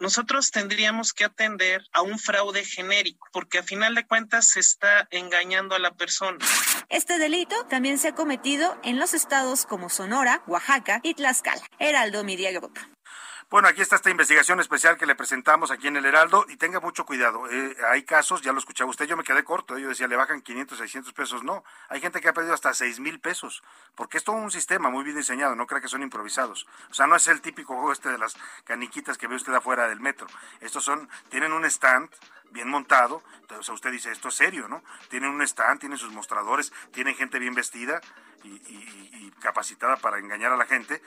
Nosotros 0.00 0.50
tendríamos 0.50 1.12
que 1.12 1.24
atender 1.24 1.82
a 1.92 2.02
un 2.02 2.18
fraude 2.18 2.64
genérico, 2.64 3.28
porque 3.32 3.58
a 3.58 3.62
final 3.62 3.94
de 3.94 4.06
cuentas 4.06 4.48
se 4.48 4.60
está 4.60 5.08
engañando 5.10 5.74
a 5.74 5.78
la 5.78 5.92
persona. 5.92 6.38
Este 6.88 7.18
delito 7.18 7.56
también 7.68 7.98
se 7.98 8.08
ha 8.08 8.14
cometido 8.14 8.78
en 8.84 8.98
los 8.98 9.12
estados 9.12 9.66
como 9.66 9.90
Sonora, 9.90 10.42
Oaxaca 10.46 11.00
y 11.02 11.14
Tlaxcala. 11.14 11.62
Heraldo 11.78 12.24
Media 12.24 12.52
Group. 12.52 12.78
Bueno, 13.50 13.66
aquí 13.68 13.80
está 13.80 13.96
esta 13.96 14.10
investigación 14.10 14.60
especial 14.60 14.98
que 14.98 15.06
le 15.06 15.14
presentamos 15.14 15.70
aquí 15.70 15.88
en 15.88 15.96
el 15.96 16.04
Heraldo 16.04 16.44
y 16.50 16.58
tenga 16.58 16.80
mucho 16.80 17.06
cuidado. 17.06 17.50
Eh, 17.50 17.74
hay 17.88 18.02
casos, 18.02 18.42
ya 18.42 18.52
lo 18.52 18.58
escuchaba 18.58 18.90
usted, 18.90 19.06
yo 19.06 19.16
me 19.16 19.24
quedé 19.24 19.42
corto, 19.42 19.78
yo 19.78 19.88
decía, 19.88 20.06
le 20.06 20.16
bajan 20.16 20.42
500, 20.42 20.76
600 20.76 21.14
pesos. 21.14 21.42
No, 21.42 21.64
hay 21.88 22.02
gente 22.02 22.20
que 22.20 22.28
ha 22.28 22.34
perdido 22.34 22.52
hasta 22.52 22.74
6 22.74 23.00
mil 23.00 23.20
pesos, 23.20 23.62
porque 23.94 24.18
es 24.18 24.24
todo 24.24 24.36
un 24.36 24.50
sistema 24.50 24.90
muy 24.90 25.02
bien 25.02 25.16
diseñado, 25.16 25.56
no 25.56 25.66
crea 25.66 25.80
que 25.80 25.88
son 25.88 26.02
improvisados. 26.02 26.66
O 26.90 26.94
sea, 26.94 27.06
no 27.06 27.16
es 27.16 27.26
el 27.26 27.40
típico 27.40 27.72
juego 27.72 27.90
este 27.90 28.10
de 28.10 28.18
las 28.18 28.36
caniquitas 28.64 29.16
que 29.16 29.26
ve 29.26 29.36
usted 29.36 29.54
afuera 29.54 29.88
del 29.88 30.00
metro. 30.00 30.26
Estos 30.60 30.84
son, 30.84 31.08
tienen 31.30 31.54
un 31.54 31.64
stand 31.64 32.10
bien 32.50 32.68
montado, 32.68 33.22
entonces 33.40 33.70
usted 33.70 33.90
dice, 33.90 34.12
esto 34.12 34.28
es 34.28 34.34
serio, 34.34 34.68
¿no? 34.68 34.82
Tienen 35.08 35.30
un 35.30 35.40
stand, 35.40 35.80
tienen 35.80 35.96
sus 35.96 36.12
mostradores, 36.12 36.70
tienen 36.92 37.14
gente 37.14 37.38
bien 37.38 37.54
vestida 37.54 38.02
y, 38.44 39.30
capacitada 39.40 39.96
para 39.96 40.18
engañar 40.18 40.52
a 40.52 40.56
la 40.56 40.66
gente. 40.66 41.00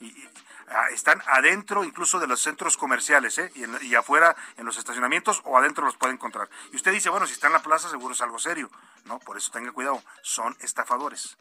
Y, 0.00 0.28
Ah, 0.68 0.88
están 0.92 1.22
adentro 1.26 1.84
incluso 1.84 2.18
de 2.18 2.26
los 2.26 2.40
centros 2.40 2.76
comerciales 2.76 3.38
¿eh? 3.38 3.52
y, 3.82 3.94
afuera 3.94 4.34
en 4.56 4.64
los 4.64 4.78
estacionamientos 4.78 5.42
o 5.44 5.58
adentro 5.58 5.84
los 5.84 5.96
puede 5.96 6.14
encontrar. 6.14 6.48
Y 6.72 6.76
usted 6.76 6.90
dice, 6.90 7.10
bueno, 7.10 7.26
si 7.26 7.34
está 7.34 7.48
en 7.48 7.52
la 7.52 7.62
plaza 7.62 7.90
seguro 7.90 8.14
es 8.14 8.20
algo 8.22 8.38
serio. 8.38 8.70
No, 9.04 9.18
por 9.18 9.36
eso 9.36 9.50
tenga 9.52 9.72
cuidado, 9.72 10.02
son 10.22 10.56
estafadores. 10.60 11.36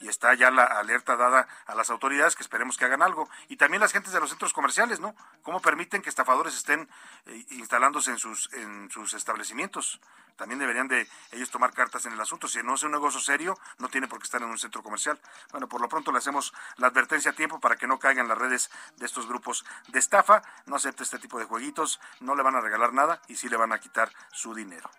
Y 0.00 0.08
está 0.08 0.34
ya 0.34 0.50
la 0.50 0.64
alerta 0.64 1.16
dada 1.16 1.48
a 1.66 1.74
las 1.74 1.90
autoridades 1.90 2.36
que 2.36 2.42
esperemos 2.42 2.76
que 2.76 2.84
hagan 2.84 3.02
algo. 3.02 3.28
Y 3.48 3.56
también 3.56 3.80
las 3.80 3.92
gentes 3.92 4.12
de 4.12 4.20
los 4.20 4.30
centros 4.30 4.52
comerciales, 4.52 5.00
¿no? 5.00 5.14
¿Cómo 5.42 5.60
permiten 5.60 6.02
que 6.02 6.08
estafadores 6.08 6.54
estén 6.54 6.88
eh, 7.26 7.46
instalándose 7.50 8.10
en 8.10 8.18
sus, 8.18 8.52
en 8.52 8.90
sus 8.90 9.14
establecimientos? 9.14 10.00
También 10.36 10.58
deberían 10.58 10.88
de 10.88 11.08
ellos 11.32 11.50
tomar 11.50 11.72
cartas 11.72 12.06
en 12.06 12.12
el 12.12 12.20
asunto. 12.20 12.48
Si 12.48 12.62
no 12.62 12.74
es 12.74 12.82
un 12.82 12.92
negocio 12.92 13.20
serio, 13.20 13.58
no 13.78 13.88
tiene 13.88 14.08
por 14.08 14.18
qué 14.18 14.24
estar 14.24 14.42
en 14.42 14.48
un 14.48 14.58
centro 14.58 14.82
comercial. 14.82 15.20
Bueno, 15.50 15.68
por 15.68 15.80
lo 15.80 15.88
pronto 15.88 16.12
le 16.12 16.18
hacemos 16.18 16.52
la 16.76 16.88
advertencia 16.88 17.30
a 17.30 17.34
tiempo 17.34 17.60
para 17.60 17.76
que 17.76 17.86
no 17.86 17.98
caigan 17.98 18.28
las 18.28 18.38
redes 18.38 18.70
de 18.96 19.06
estos 19.06 19.26
grupos 19.26 19.64
de 19.88 19.98
estafa. 19.98 20.42
No 20.66 20.76
acepte 20.76 21.02
este 21.02 21.18
tipo 21.18 21.38
de 21.38 21.44
jueguitos, 21.44 22.00
no 22.20 22.34
le 22.34 22.42
van 22.42 22.56
a 22.56 22.60
regalar 22.60 22.92
nada 22.92 23.20
y 23.28 23.36
sí 23.36 23.48
le 23.48 23.56
van 23.56 23.72
a 23.72 23.78
quitar 23.78 24.10
su 24.32 24.54
dinero. 24.54 24.90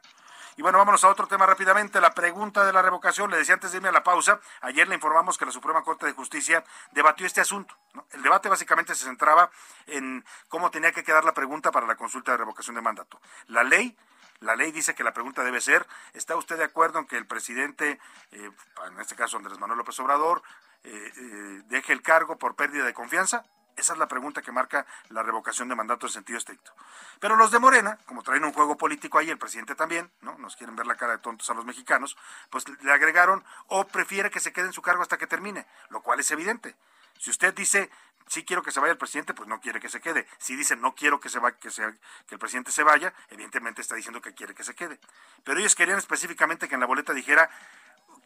Y 0.58 0.62
bueno, 0.62 0.78
vámonos 0.78 1.04
a 1.04 1.10
otro 1.10 1.28
tema 1.28 1.46
rápidamente, 1.46 2.00
la 2.00 2.14
pregunta 2.14 2.66
de 2.66 2.72
la 2.72 2.82
revocación. 2.82 3.30
Le 3.30 3.36
decía 3.36 3.56
antes 3.56 3.72
de 3.72 3.78
irme 3.78 3.90
a 3.90 3.92
la 3.92 4.04
pausa, 4.04 4.40
ayer 4.62 4.88
le 4.88 4.96
informamos 4.96 5.38
que 5.38 5.46
la 5.46 5.52
Suprema 5.52 5.84
Corte 5.84 6.06
de 6.06 6.14
Justicia 6.14 6.64
debatió 6.92 7.28
este 7.28 7.42
asunto. 7.42 7.76
El 8.12 8.22
debate 8.22 8.48
básicamente 8.48 8.96
se 8.96 9.04
centraba 9.04 9.52
en 9.86 10.24
cómo 10.48 10.72
tenía 10.72 10.94
que 10.94 11.04
quedar 11.04 11.26
la 11.26 11.34
pregunta 11.34 11.72
para 11.72 11.86
la 11.86 11.98
consulta 11.98 12.32
de 12.32 12.38
revocación 12.38 12.76
de 12.76 12.82
mandato. 12.82 13.20
La 13.48 13.66
ley 13.66 13.98
la 14.46 14.56
ley 14.56 14.72
dice 14.72 14.96
que 14.96 15.04
la 15.04 15.14
pregunta 15.14 15.44
debe 15.44 15.60
ser, 15.60 15.86
¿está 16.14 16.36
usted 16.36 16.58
de 16.58 16.64
acuerdo 16.64 17.00
en 17.00 17.06
que 17.06 17.18
el 17.18 17.26
presidente, 17.26 18.00
eh, 18.32 18.52
en 18.88 19.00
este 19.00 19.16
caso 19.16 19.38
Andrés 19.38 19.60
Manuel 19.60 19.80
López 19.80 20.00
Obrador, 20.00 20.44
eh, 20.84 21.12
eh, 21.16 21.62
deje 21.66 21.92
el 21.92 22.02
cargo 22.02 22.38
por 22.38 22.56
pérdida 22.56 22.86
de 22.86 22.94
confianza? 22.94 23.44
Esa 23.76 23.92
es 23.92 24.00
la 24.00 24.08
pregunta 24.08 24.42
que 24.42 24.54
marca 24.54 24.86
la 25.10 25.22
revocación 25.22 25.68
de 25.68 25.76
mandato 25.76 26.06
en 26.06 26.14
sentido 26.14 26.38
estricto. 26.38 26.74
Pero 27.20 27.36
los 27.36 27.52
de 27.52 27.60
Morena, 27.60 27.98
como 28.06 28.24
traen 28.24 28.46
un 28.46 28.54
juego 28.54 28.78
político 28.78 29.18
ahí, 29.18 29.30
el 29.30 29.38
presidente 29.38 29.76
también, 29.76 30.10
¿no? 30.22 30.38
Nos 30.38 30.56
quieren 30.56 30.78
ver 30.78 30.88
la 30.88 30.96
cara 30.96 31.14
de 31.14 31.18
tontos 31.18 31.50
a 31.50 31.54
los 31.54 31.66
mexicanos, 31.66 32.16
pues 32.50 32.64
le 32.70 32.92
agregaron 32.94 33.44
o 33.68 33.86
prefiere 33.86 34.32
que 34.32 34.40
se 34.40 34.54
quede 34.54 34.68
en 34.68 34.74
su 34.74 34.82
cargo 34.82 35.02
hasta 35.02 35.18
que 35.18 35.28
termine, 35.28 35.68
lo 35.90 36.02
cual 36.02 36.22
es 36.22 36.32
evidente. 36.32 36.78
Si 37.20 37.30
usted 37.30 37.54
dice 37.54 37.90
si 38.28 38.44
quiero 38.44 38.64
que 38.64 38.72
se 38.72 38.80
vaya 38.80 38.92
el 38.92 38.98
presidente, 38.98 39.34
pues 39.34 39.48
no 39.48 39.60
quiere 39.60 39.80
que 39.80 39.90
se 39.90 40.02
quede. 40.02 40.28
Si 40.40 40.56
dice 40.56 40.76
no 40.76 40.96
quiero 40.96 41.20
que 41.20 41.30
se 41.30 41.40
va, 41.40 41.52
que, 41.52 41.70
que 41.70 42.36
el 42.36 42.40
presidente 42.40 42.72
se 42.72 42.84
vaya, 42.84 43.14
evidentemente 43.30 43.82
está 43.82 43.96
diciendo 43.96 44.22
que 44.22 44.34
quiere 44.34 44.56
que 44.56 44.64
se 44.64 44.74
quede. 44.74 45.00
Pero 45.44 45.60
ellos 45.60 45.76
querían 45.76 46.00
específicamente 46.00 46.68
que 46.68 46.74
en 46.74 46.82
la 46.82 46.88
boleta 46.88 47.14
dijera 47.14 47.50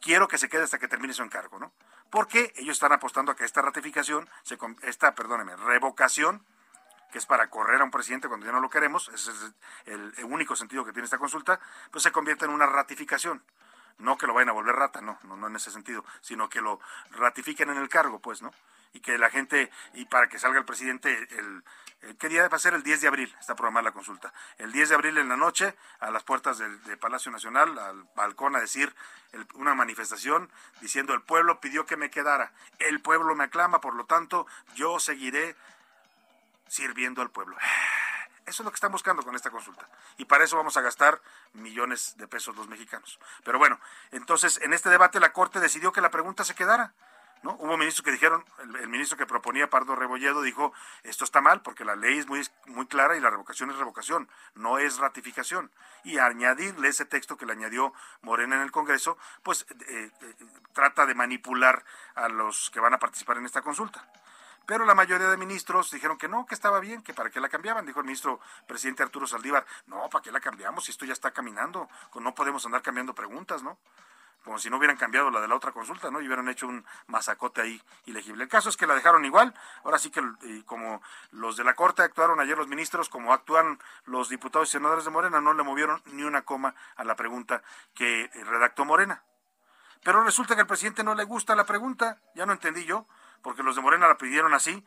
quiero 0.01 0.27
que 0.27 0.37
se 0.37 0.47
quede 0.47 0.63
hasta 0.63 0.79
que 0.79 0.87
termine 0.87 1.13
su 1.13 1.23
encargo, 1.23 1.59
¿no? 1.59 1.73
Porque 2.09 2.53
ellos 2.55 2.77
están 2.77 2.93
apostando 2.93 3.31
a 3.31 3.35
que 3.35 3.43
esta 3.43 3.61
ratificación, 3.61 4.29
esta, 4.83 5.13
perdóneme, 5.13 5.55
revocación, 5.57 6.45
que 7.11 7.17
es 7.17 7.25
para 7.25 7.49
correr 7.49 7.81
a 7.81 7.83
un 7.83 7.91
presidente 7.91 8.27
cuando 8.27 8.45
ya 8.45 8.51
no 8.51 8.61
lo 8.61 8.69
queremos, 8.69 9.09
ese 9.09 9.31
es 9.31 9.37
el, 9.85 10.13
el 10.17 10.23
único 10.25 10.55
sentido 10.55 10.85
que 10.85 10.93
tiene 10.93 11.05
esta 11.05 11.17
consulta, 11.17 11.59
pues 11.91 12.03
se 12.03 12.11
convierte 12.11 12.45
en 12.45 12.51
una 12.51 12.65
ratificación 12.65 13.43
no 13.97 14.17
que 14.17 14.27
lo 14.27 14.33
vayan 14.33 14.49
a 14.49 14.53
volver 14.53 14.75
rata, 14.75 15.01
no, 15.01 15.19
no, 15.23 15.35
no 15.35 15.47
en 15.47 15.57
ese 15.57 15.71
sentido, 15.71 16.05
sino 16.21 16.49
que 16.49 16.61
lo 16.61 16.79
ratifiquen 17.11 17.69
en 17.69 17.77
el 17.77 17.89
cargo, 17.89 18.19
pues, 18.19 18.41
¿no? 18.41 18.51
Y 18.93 19.01
que 19.01 19.17
la 19.17 19.29
gente, 19.29 19.71
y 19.93 20.05
para 20.05 20.27
que 20.27 20.39
salga 20.39 20.59
el 20.59 20.65
presidente, 20.65 21.27
el, 21.37 21.63
¿qué 22.17 22.29
día 22.29 22.47
va 22.47 22.57
a? 22.57 22.69
El 22.69 22.83
10 22.83 23.01
de 23.01 23.07
abril, 23.07 23.35
está 23.39 23.55
programada 23.55 23.83
la 23.83 23.91
consulta. 23.91 24.33
El 24.57 24.71
10 24.71 24.89
de 24.89 24.95
abril 24.95 25.17
en 25.17 25.29
la 25.29 25.37
noche, 25.37 25.75
a 25.99 26.11
las 26.11 26.23
puertas 26.23 26.57
del, 26.57 26.79
Palacio 26.97 27.31
Nacional, 27.31 27.77
al 27.77 28.03
balcón, 28.15 28.55
a 28.55 28.59
decir 28.59 28.95
una 29.53 29.75
manifestación 29.75 30.49
diciendo 30.81 31.13
el 31.13 31.21
pueblo 31.21 31.59
pidió 31.59 31.85
que 31.85 31.97
me 31.97 32.09
quedara, 32.09 32.51
el 32.79 33.01
pueblo 33.01 33.35
me 33.35 33.45
aclama, 33.45 33.81
por 33.81 33.93
lo 33.93 34.05
tanto, 34.05 34.47
yo 34.75 34.99
seguiré 34.99 35.55
sirviendo 36.67 37.21
al 37.21 37.29
pueblo. 37.29 37.57
Eso 38.45 38.63
es 38.63 38.65
lo 38.65 38.71
que 38.71 38.75
están 38.75 38.91
buscando 38.91 39.21
con 39.21 39.35
esta 39.35 39.51
consulta. 39.51 39.87
Y 40.17 40.25
para 40.25 40.43
eso 40.43 40.57
vamos 40.57 40.75
a 40.75 40.81
gastar 40.81 41.21
millones 41.53 42.17
de 42.17 42.27
pesos 42.27 42.55
los 42.55 42.67
mexicanos. 42.67 43.19
Pero 43.43 43.59
bueno, 43.59 43.79
entonces 44.09 44.59
en 44.63 44.73
este 44.73 44.89
debate 44.89 45.19
la 45.19 45.33
Corte 45.33 45.59
decidió 45.59 45.91
que 45.91 46.01
la 46.01 46.09
pregunta 46.09 46.43
se 46.43 46.55
quedara. 46.55 46.95
¿No? 47.43 47.55
Hubo 47.59 47.77
ministros 47.77 48.03
que 48.03 48.11
dijeron, 48.11 48.43
el, 48.59 48.87
ministro 48.89 49.17
que 49.17 49.25
proponía 49.25 49.69
Pardo 49.69 49.95
Rebolledo 49.95 50.41
dijo, 50.41 50.73
esto 51.03 51.23
está 51.23 51.41
mal 51.41 51.61
porque 51.61 51.85
la 51.85 51.95
ley 51.95 52.17
es 52.17 52.27
muy, 52.27 52.45
muy 52.67 52.85
clara 52.87 53.15
y 53.15 53.21
la 53.21 53.29
revocación 53.29 53.69
es 53.69 53.77
revocación, 53.77 54.29
no 54.55 54.77
es 54.77 54.97
ratificación. 54.97 55.71
Y 56.03 56.17
añadirle 56.17 56.89
ese 56.89 57.05
texto 57.05 57.37
que 57.37 57.45
le 57.45 57.53
añadió 57.53 57.93
Morena 58.21 58.55
en 58.55 58.61
el 58.61 58.71
Congreso, 58.71 59.17
pues 59.43 59.65
eh, 59.87 60.11
eh, 60.21 60.35
trata 60.73 61.05
de 61.05 61.15
manipular 61.15 61.83
a 62.15 62.29
los 62.29 62.69
que 62.71 62.79
van 62.79 62.93
a 62.93 62.99
participar 62.99 63.37
en 63.37 63.45
esta 63.45 63.61
consulta. 63.61 64.05
Pero 64.69 64.85
la 64.85 64.93
mayoría 64.93 65.29
de 65.29 65.35
ministros 65.35 65.89
dijeron 65.89 66.17
que 66.17 66.27
no, 66.27 66.45
que 66.45 66.53
estaba 66.53 66.79
bien, 66.79 67.01
que 67.01 67.11
para 67.11 67.31
qué 67.31 67.39
la 67.39 67.49
cambiaban. 67.49 67.87
Dijo 67.87 68.01
el 68.01 68.05
ministro 68.05 68.39
presidente 68.67 69.01
Arturo 69.01 69.25
Saldívar, 69.25 69.65
no, 69.87 70.07
¿para 70.11 70.21
qué 70.21 70.31
la 70.31 70.39
cambiamos 70.39 70.85
si 70.85 70.91
esto 70.91 71.05
ya 71.05 71.13
está 71.13 71.31
caminando? 71.31 71.89
No 72.13 72.35
podemos 72.35 72.63
andar 72.67 72.83
cambiando 72.83 73.15
preguntas, 73.15 73.63
¿no? 73.63 73.79
Como 74.43 74.57
si 74.57 74.69
no 74.69 74.77
hubieran 74.77 74.97
cambiado 74.97 75.29
la 75.29 75.41
de 75.41 75.47
la 75.47 75.55
otra 75.55 75.71
consulta, 75.71 76.09
¿no? 76.09 76.21
Y 76.21 76.27
hubieran 76.27 76.47
hecho 76.49 76.67
un 76.67 76.85
masacote 77.07 77.61
ahí 77.61 77.81
ilegible. 78.05 78.43
El 78.43 78.49
caso 78.49 78.69
es 78.69 78.77
que 78.77 78.87
la 78.87 78.95
dejaron 78.95 79.25
igual. 79.25 79.53
Ahora 79.83 79.99
sí 79.99 80.09
que 80.09 80.21
como 80.65 81.01
los 81.31 81.57
de 81.57 81.63
la 81.63 81.75
Corte 81.75 82.01
actuaron 82.01 82.39
ayer 82.39 82.57
los 82.57 82.67
ministros, 82.67 83.09
como 83.09 83.33
actúan 83.33 83.79
los 84.05 84.29
diputados 84.29 84.69
y 84.69 84.71
senadores 84.71 85.05
de 85.05 85.11
Morena, 85.11 85.41
no 85.41 85.53
le 85.53 85.63
movieron 85.63 86.01
ni 86.05 86.23
una 86.23 86.43
coma 86.43 86.73
a 86.95 87.03
la 87.03 87.15
pregunta 87.15 87.61
que 87.93 88.29
redactó 88.45 88.85
Morena. 88.85 89.23
Pero 90.03 90.23
resulta 90.23 90.55
que 90.55 90.61
al 90.61 90.67
presidente 90.67 91.03
no 91.03 91.15
le 91.15 91.25
gusta 91.25 91.55
la 91.55 91.65
pregunta, 91.65 92.19
ya 92.33 92.45
no 92.45 92.53
entendí 92.53 92.85
yo, 92.85 93.05
porque 93.41 93.63
los 93.63 93.75
de 93.75 93.81
Morena 93.81 94.07
la 94.07 94.17
pidieron 94.17 94.53
así 94.53 94.85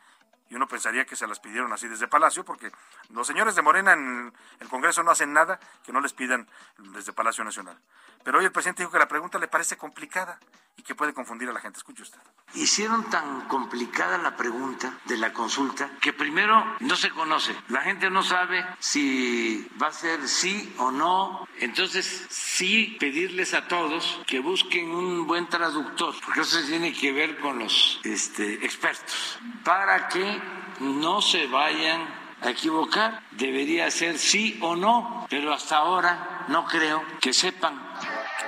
y 0.49 0.55
uno 0.55 0.67
pensaría 0.67 1.05
que 1.05 1.15
se 1.15 1.25
las 1.25 1.39
pidieron 1.39 1.71
así 1.73 1.87
desde 1.87 2.07
Palacio, 2.07 2.43
porque 2.45 2.71
los 3.09 3.25
señores 3.25 3.55
de 3.55 3.61
Morena 3.61 3.93
en 3.93 4.33
el 4.59 4.69
Congreso 4.69 5.01
no 5.01 5.11
hacen 5.11 5.33
nada 5.33 5.59
que 5.83 5.91
no 5.91 5.99
les 5.99 6.13
pidan 6.13 6.47
desde 6.77 7.13
Palacio 7.13 7.43
Nacional. 7.43 7.79
Pero 8.23 8.39
hoy 8.39 8.45
el 8.45 8.51
presidente 8.51 8.83
dijo 8.83 8.91
que 8.91 8.99
la 8.99 9.07
pregunta 9.07 9.37
le 9.37 9.47
parece 9.47 9.77
complicada 9.77 10.39
y 10.77 10.81
que 10.81 10.95
puede 10.95 11.13
confundir 11.13 11.49
a 11.49 11.53
la 11.53 11.59
gente. 11.59 11.77
Escuche 11.77 12.03
usted. 12.03 12.19
Hicieron 12.55 13.09
tan 13.09 13.47
complicada 13.47 14.17
la 14.17 14.35
pregunta 14.35 14.97
de 15.05 15.17
la 15.17 15.33
consulta 15.33 15.91
que 16.01 16.13
primero 16.13 16.63
no 16.79 16.95
se 16.95 17.09
conoce. 17.11 17.55
La 17.69 17.81
gente 17.81 18.09
no 18.09 18.23
sabe 18.23 18.65
si 18.79 19.67
va 19.81 19.87
a 19.87 19.93
ser 19.93 20.27
sí 20.27 20.73
o 20.77 20.91
no. 20.91 21.47
Entonces, 21.59 22.25
sí 22.29 22.97
pedirles 22.99 23.53
a 23.53 23.67
todos 23.67 24.21
que 24.25 24.39
busquen 24.39 24.89
un 24.89 25.27
buen 25.27 25.47
traductor, 25.47 26.15
porque 26.23 26.41
eso 26.41 26.59
tiene 26.65 26.93
que 26.93 27.11
ver 27.11 27.39
con 27.39 27.59
los 27.59 27.99
este, 28.03 28.65
expertos, 28.65 29.39
para 29.63 30.07
que 30.07 30.41
no 30.79 31.21
se 31.21 31.47
vayan 31.47 32.07
a 32.41 32.49
equivocar. 32.49 33.23
Debería 33.31 33.89
ser 33.91 34.17
sí 34.17 34.57
o 34.61 34.75
no, 34.75 35.27
pero 35.29 35.53
hasta 35.53 35.77
ahora 35.77 36.45
no 36.47 36.65
creo 36.65 37.03
que 37.19 37.33
sepan 37.33 37.82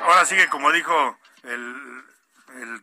ahora 0.03 0.25
sigue, 0.25 0.47
como 0.49 0.71
dijo 0.71 1.17
el, 1.43 2.03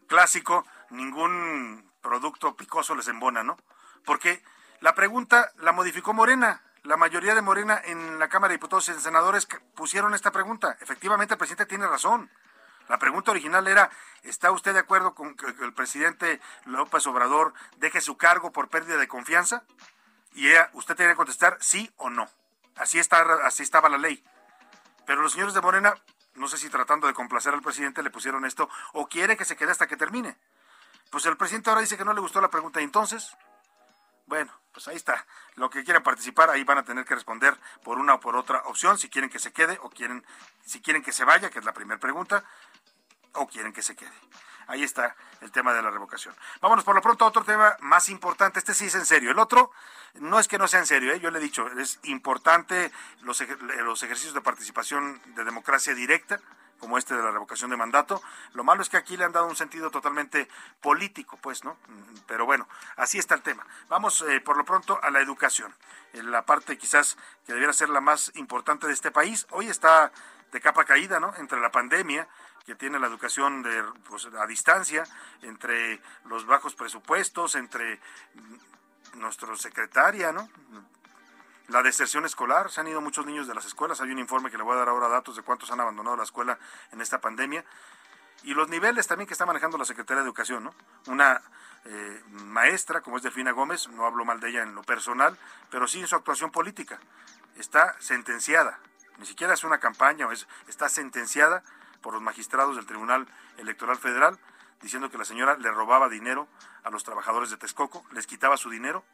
clásico, 0.06 0.66
ningún 0.90 1.90
producto 2.02 2.56
picoso 2.56 2.94
les 2.94 3.08
embona, 3.08 3.42
¿no? 3.42 3.56
Porque 4.04 4.42
la 4.80 4.94
pregunta 4.94 5.50
la 5.58 5.72
modificó 5.72 6.12
Morena. 6.12 6.62
La 6.82 6.96
mayoría 6.96 7.34
de 7.34 7.42
Morena 7.42 7.80
en 7.84 8.18
la 8.18 8.28
Cámara 8.28 8.50
de 8.50 8.56
Diputados 8.56 8.88
y 8.88 8.94
Senadores 8.94 9.46
pusieron 9.74 10.14
esta 10.14 10.32
pregunta. 10.32 10.76
Efectivamente, 10.80 11.34
el 11.34 11.38
presidente 11.38 11.66
tiene 11.66 11.86
razón. 11.86 12.28
La 12.88 12.98
pregunta 12.98 13.30
original 13.30 13.66
era, 13.68 13.90
¿está 14.24 14.50
usted 14.50 14.72
de 14.72 14.80
acuerdo 14.80 15.14
con 15.14 15.36
que 15.36 15.46
el 15.46 15.72
presidente 15.72 16.40
López 16.64 17.06
Obrador 17.06 17.54
deje 17.76 18.00
su 18.00 18.16
cargo 18.16 18.52
por 18.52 18.68
pérdida 18.68 18.96
de 18.96 19.06
confianza? 19.06 19.62
Y 20.34 20.48
usted 20.72 20.96
tiene 20.96 21.12
que 21.12 21.16
contestar 21.16 21.56
sí 21.60 21.92
o 21.96 22.10
no. 22.10 22.28
Así, 22.76 22.98
está, 22.98 23.22
así 23.44 23.62
estaba 23.62 23.88
la 23.88 23.98
ley. 23.98 24.24
Pero 25.06 25.22
los 25.22 25.32
señores 25.32 25.54
de 25.54 25.60
Morena 25.60 25.94
no 26.34 26.48
sé 26.48 26.58
si 26.58 26.68
tratando 26.68 27.06
de 27.06 27.14
complacer 27.14 27.52
al 27.54 27.62
presidente 27.62 28.02
le 28.02 28.10
pusieron 28.10 28.44
esto, 28.44 28.68
o 28.92 29.08
quiere 29.08 29.36
que 29.36 29.44
se 29.44 29.56
quede 29.56 29.70
hasta 29.70 29.86
que 29.86 29.96
termine. 29.96 30.36
Pues 31.10 31.26
el 31.26 31.36
presidente 31.36 31.70
ahora 31.70 31.82
dice 31.82 31.96
que 31.96 32.04
no 32.04 32.14
le 32.14 32.20
gustó 32.20 32.40
la 32.40 32.50
pregunta, 32.50 32.80
y 32.80 32.84
entonces, 32.84 33.36
bueno, 34.26 34.52
pues 34.72 34.88
ahí 34.88 34.96
está. 34.96 35.26
Lo 35.56 35.68
que 35.68 35.84
quieran 35.84 36.02
participar, 36.02 36.48
ahí 36.50 36.64
van 36.64 36.78
a 36.78 36.84
tener 36.84 37.04
que 37.04 37.14
responder 37.14 37.58
por 37.84 37.98
una 37.98 38.14
o 38.14 38.20
por 38.20 38.36
otra 38.36 38.62
opción, 38.64 38.98
si 38.98 39.08
quieren 39.08 39.30
que 39.30 39.38
se 39.38 39.52
quede 39.52 39.78
o 39.82 39.90
quieren, 39.90 40.24
si 40.64 40.80
quieren 40.80 41.02
que 41.02 41.12
se 41.12 41.24
vaya, 41.24 41.50
que 41.50 41.58
es 41.58 41.64
la 41.64 41.74
primera 41.74 42.00
pregunta, 42.00 42.44
o 43.34 43.46
quieren 43.46 43.72
que 43.72 43.82
se 43.82 43.94
quede. 43.94 44.12
Ahí 44.66 44.82
está 44.82 45.16
el 45.40 45.50
tema 45.50 45.72
de 45.74 45.82
la 45.82 45.90
revocación. 45.90 46.34
Vámonos 46.60 46.84
por 46.84 46.94
lo 46.94 47.02
pronto 47.02 47.24
a 47.24 47.28
otro 47.28 47.44
tema 47.44 47.76
más 47.80 48.08
importante. 48.08 48.58
Este 48.58 48.74
sí 48.74 48.86
es 48.86 48.94
en 48.94 49.06
serio. 49.06 49.30
El 49.30 49.38
otro 49.38 49.70
no 50.14 50.38
es 50.38 50.48
que 50.48 50.58
no 50.58 50.68
sea 50.68 50.80
en 50.80 50.86
serio, 50.86 51.12
¿eh? 51.12 51.20
yo 51.20 51.30
le 51.30 51.38
he 51.38 51.42
dicho, 51.42 51.66
es 51.78 51.98
importante 52.04 52.92
los, 53.22 53.42
los 53.84 54.02
ejercicios 54.02 54.34
de 54.34 54.40
participación 54.40 55.20
de 55.34 55.44
democracia 55.44 55.94
directa 55.94 56.40
como 56.82 56.98
este 56.98 57.14
de 57.14 57.22
la 57.22 57.30
revocación 57.30 57.70
de 57.70 57.76
mandato. 57.76 58.20
Lo 58.54 58.64
malo 58.64 58.82
es 58.82 58.88
que 58.88 58.96
aquí 58.96 59.16
le 59.16 59.24
han 59.24 59.30
dado 59.30 59.46
un 59.46 59.54
sentido 59.54 59.92
totalmente 59.92 60.48
político, 60.80 61.38
pues, 61.40 61.62
¿no? 61.62 61.76
Pero 62.26 62.44
bueno, 62.44 62.68
así 62.96 63.18
está 63.18 63.36
el 63.36 63.42
tema. 63.42 63.64
Vamos 63.88 64.24
eh, 64.28 64.40
por 64.40 64.56
lo 64.56 64.64
pronto 64.64 64.98
a 65.00 65.10
la 65.10 65.20
educación, 65.20 65.72
en 66.12 66.32
la 66.32 66.44
parte 66.44 66.76
quizás 66.76 67.16
que 67.46 67.52
debiera 67.52 67.72
ser 67.72 67.88
la 67.88 68.00
más 68.00 68.32
importante 68.34 68.88
de 68.88 68.94
este 68.94 69.12
país. 69.12 69.46
Hoy 69.50 69.68
está 69.68 70.10
de 70.50 70.60
capa 70.60 70.84
caída, 70.84 71.20
¿no? 71.20 71.32
Entre 71.36 71.60
la 71.60 71.70
pandemia 71.70 72.26
que 72.64 72.74
tiene 72.74 72.98
la 72.98 73.06
educación 73.06 73.62
de, 73.62 73.84
pues, 74.08 74.26
a 74.26 74.46
distancia, 74.46 75.04
entre 75.42 76.00
los 76.26 76.46
bajos 76.46 76.74
presupuestos, 76.74 77.54
entre 77.54 78.00
nuestro 79.14 79.56
secretaria, 79.56 80.32
¿no? 80.32 80.48
La 81.68 81.82
deserción 81.82 82.24
escolar, 82.24 82.70
se 82.70 82.80
han 82.80 82.88
ido 82.88 83.00
muchos 83.00 83.24
niños 83.24 83.46
de 83.46 83.54
las 83.54 83.64
escuelas, 83.64 84.00
hay 84.00 84.10
un 84.10 84.18
informe 84.18 84.50
que 84.50 84.58
le 84.58 84.62
voy 84.62 84.74
a 84.74 84.80
dar 84.80 84.88
ahora 84.88 85.08
datos 85.08 85.36
de 85.36 85.42
cuántos 85.42 85.70
han 85.70 85.80
abandonado 85.80 86.16
la 86.16 86.24
escuela 86.24 86.58
en 86.90 87.00
esta 87.00 87.20
pandemia. 87.20 87.64
Y 88.44 88.54
los 88.54 88.68
niveles 88.68 89.06
también 89.06 89.28
que 89.28 89.34
está 89.34 89.46
manejando 89.46 89.78
la 89.78 89.84
Secretaría 89.84 90.22
de 90.22 90.26
Educación, 90.26 90.64
¿no? 90.64 90.74
Una 91.06 91.40
eh, 91.84 92.22
maestra, 92.28 93.00
como 93.00 93.16
es 93.16 93.22
Delfina 93.22 93.52
Gómez, 93.52 93.88
no 93.88 94.04
hablo 94.04 94.24
mal 94.24 94.40
de 94.40 94.50
ella 94.50 94.62
en 94.62 94.74
lo 94.74 94.82
personal, 94.82 95.38
pero 95.70 95.86
sí 95.86 96.00
en 96.00 96.08
su 96.08 96.16
actuación 96.16 96.50
política. 96.50 96.98
Está 97.56 97.94
sentenciada, 98.00 98.80
ni 99.18 99.26
siquiera 99.26 99.54
es 99.54 99.62
una 99.62 99.78
campaña, 99.78 100.26
es, 100.32 100.48
está 100.66 100.88
sentenciada 100.88 101.62
por 102.02 102.14
los 102.14 102.22
magistrados 102.22 102.76
del 102.76 102.86
Tribunal 102.86 103.26
Electoral 103.58 103.96
Federal, 103.96 104.38
diciendo 104.80 105.10
que 105.10 105.18
la 105.18 105.24
señora 105.24 105.56
le 105.56 105.70
robaba 105.70 106.08
dinero 106.08 106.48
a 106.82 106.90
los 106.90 107.04
trabajadores 107.04 107.50
de 107.50 107.56
Texcoco, 107.56 108.04
les 108.12 108.26
quitaba 108.26 108.56
su 108.56 108.68
dinero 108.68 109.04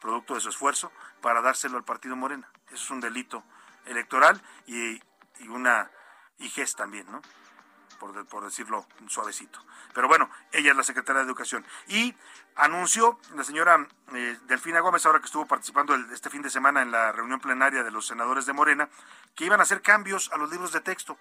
producto 0.00 0.34
de 0.34 0.40
su 0.40 0.50
esfuerzo, 0.50 0.92
para 1.20 1.42
dárselo 1.42 1.76
al 1.76 1.84
partido 1.84 2.16
Morena. 2.16 2.48
Eso 2.66 2.76
es 2.76 2.90
un 2.90 3.00
delito 3.00 3.42
electoral 3.86 4.40
y, 4.66 5.00
una 5.48 5.90
IGES 6.38 6.76
también, 6.76 7.10
¿no? 7.10 7.20
Por, 7.98 8.44
decirlo 8.44 8.86
suavecito. 9.08 9.58
Pero 9.94 10.06
bueno, 10.06 10.30
ella 10.52 10.70
es 10.70 10.76
la 10.76 10.82
secretaria 10.82 11.22
de 11.22 11.26
Educación. 11.26 11.64
Y 11.88 12.14
anunció 12.54 13.18
la 13.34 13.42
señora 13.42 13.86
eh, 14.12 14.38
Delfina 14.46 14.80
Gómez, 14.80 15.06
ahora 15.06 15.18
que 15.18 15.26
estuvo 15.26 15.46
participando 15.46 15.94
este 15.94 16.30
fin 16.30 16.42
de 16.42 16.50
semana 16.50 16.82
en 16.82 16.90
la 16.90 17.10
reunión 17.12 17.40
plenaria 17.40 17.82
de 17.82 17.90
los 17.90 18.06
senadores 18.06 18.44
de 18.44 18.52
Morena, 18.52 18.88
que 19.34 19.46
iban 19.46 19.60
a 19.60 19.62
hacer 19.62 19.80
cambios 19.82 20.30
a 20.32 20.36
los 20.36 20.50
libros 20.50 20.72
de 20.72 20.82
texto, 20.82 21.18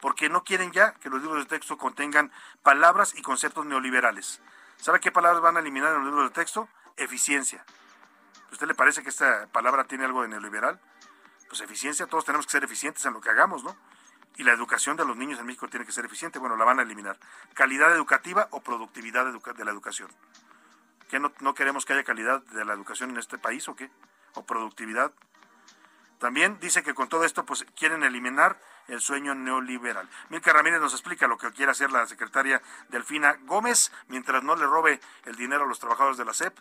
porque 0.00 0.28
no 0.28 0.44
quieren 0.44 0.72
ya 0.72 0.94
que 0.94 1.10
los 1.10 1.20
libros 1.22 1.44
de 1.44 1.48
texto 1.48 1.76
contengan 1.76 2.32
palabras 2.62 3.14
y 3.16 3.22
conceptos 3.22 3.66
neoliberales. 3.66 4.40
¿Sabe 4.76 5.00
qué 5.00 5.10
palabras 5.10 5.42
van 5.42 5.56
a 5.56 5.60
eliminar 5.60 5.90
en 5.90 5.98
los 5.98 6.04
libros 6.06 6.30
de 6.30 6.34
texto? 6.34 6.68
Eficiencia. 6.96 7.64
¿Usted 8.52 8.66
le 8.66 8.74
parece 8.74 9.02
que 9.02 9.10
esta 9.10 9.46
palabra 9.48 9.84
tiene 9.84 10.04
algo 10.04 10.22
de 10.22 10.28
neoliberal? 10.28 10.80
Pues 11.48 11.60
eficiencia, 11.60 12.06
todos 12.06 12.24
tenemos 12.24 12.46
que 12.46 12.52
ser 12.52 12.64
eficientes 12.64 13.04
en 13.06 13.12
lo 13.12 13.20
que 13.20 13.30
hagamos, 13.30 13.64
¿no? 13.64 13.76
Y 14.36 14.44
la 14.44 14.52
educación 14.52 14.96
de 14.96 15.04
los 15.04 15.16
niños 15.16 15.40
en 15.40 15.46
México 15.46 15.68
tiene 15.68 15.84
que 15.84 15.92
ser 15.92 16.04
eficiente, 16.04 16.38
bueno, 16.38 16.56
la 16.56 16.64
van 16.64 16.78
a 16.78 16.82
eliminar. 16.82 17.18
Calidad 17.54 17.92
educativa 17.94 18.46
o 18.52 18.60
productividad 18.60 19.26
de 19.26 19.64
la 19.64 19.70
educación. 19.70 20.10
¿Qué 21.10 21.18
no, 21.18 21.32
no 21.40 21.54
queremos 21.54 21.84
que 21.84 21.94
haya 21.94 22.04
calidad 22.04 22.42
de 22.42 22.64
la 22.64 22.74
educación 22.74 23.10
en 23.10 23.16
este 23.16 23.38
país 23.38 23.66
o 23.68 23.74
qué? 23.74 23.90
¿O 24.34 24.44
productividad? 24.44 25.12
También 26.18 26.58
dice 26.60 26.82
que 26.82 26.94
con 26.94 27.08
todo 27.08 27.24
esto 27.24 27.44
pues 27.44 27.64
quieren 27.76 28.02
eliminar 28.02 28.60
el 28.88 29.00
sueño 29.00 29.34
neoliberal. 29.34 30.08
Milka 30.30 30.52
Ramírez 30.52 30.80
nos 30.80 30.92
explica 30.92 31.26
lo 31.26 31.38
que 31.38 31.50
quiere 31.52 31.72
hacer 31.72 31.90
la 31.90 32.06
secretaria 32.06 32.60
Delfina 32.88 33.36
Gómez 33.44 33.92
mientras 34.08 34.42
no 34.42 34.56
le 34.56 34.66
robe 34.66 35.00
el 35.26 35.36
dinero 35.36 35.64
a 35.64 35.66
los 35.66 35.78
trabajadores 35.78 36.18
de 36.18 36.24
la 36.24 36.34
SEP 36.34 36.58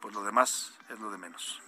pues 0.00 0.14
lo 0.14 0.22
demás 0.24 0.72
es 0.90 0.98
lo 0.98 1.10
de 1.10 1.18
menos. 1.18 1.60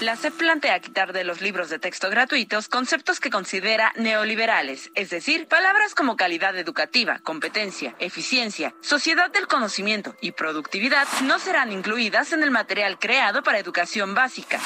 La 0.00 0.16
SEP 0.16 0.34
plantea 0.34 0.80
quitar 0.80 1.12
de 1.12 1.22
los 1.22 1.40
libros 1.40 1.70
de 1.70 1.78
texto 1.78 2.10
gratuitos 2.10 2.68
conceptos 2.68 3.20
que 3.20 3.30
considera 3.30 3.92
neoliberales, 3.96 4.90
es 4.96 5.10
decir, 5.10 5.46
palabras 5.46 5.94
como 5.94 6.16
calidad 6.16 6.56
educativa, 6.56 7.20
competencia, 7.20 7.94
eficiencia, 8.00 8.74
sociedad 8.80 9.30
del 9.30 9.46
conocimiento 9.46 10.16
y 10.20 10.32
productividad 10.32 11.06
no 11.22 11.38
serán 11.38 11.70
incluidas 11.70 12.32
en 12.32 12.42
el 12.42 12.50
material 12.50 12.98
creado 12.98 13.44
para 13.44 13.60
educación 13.60 14.14
básica. 14.14 14.58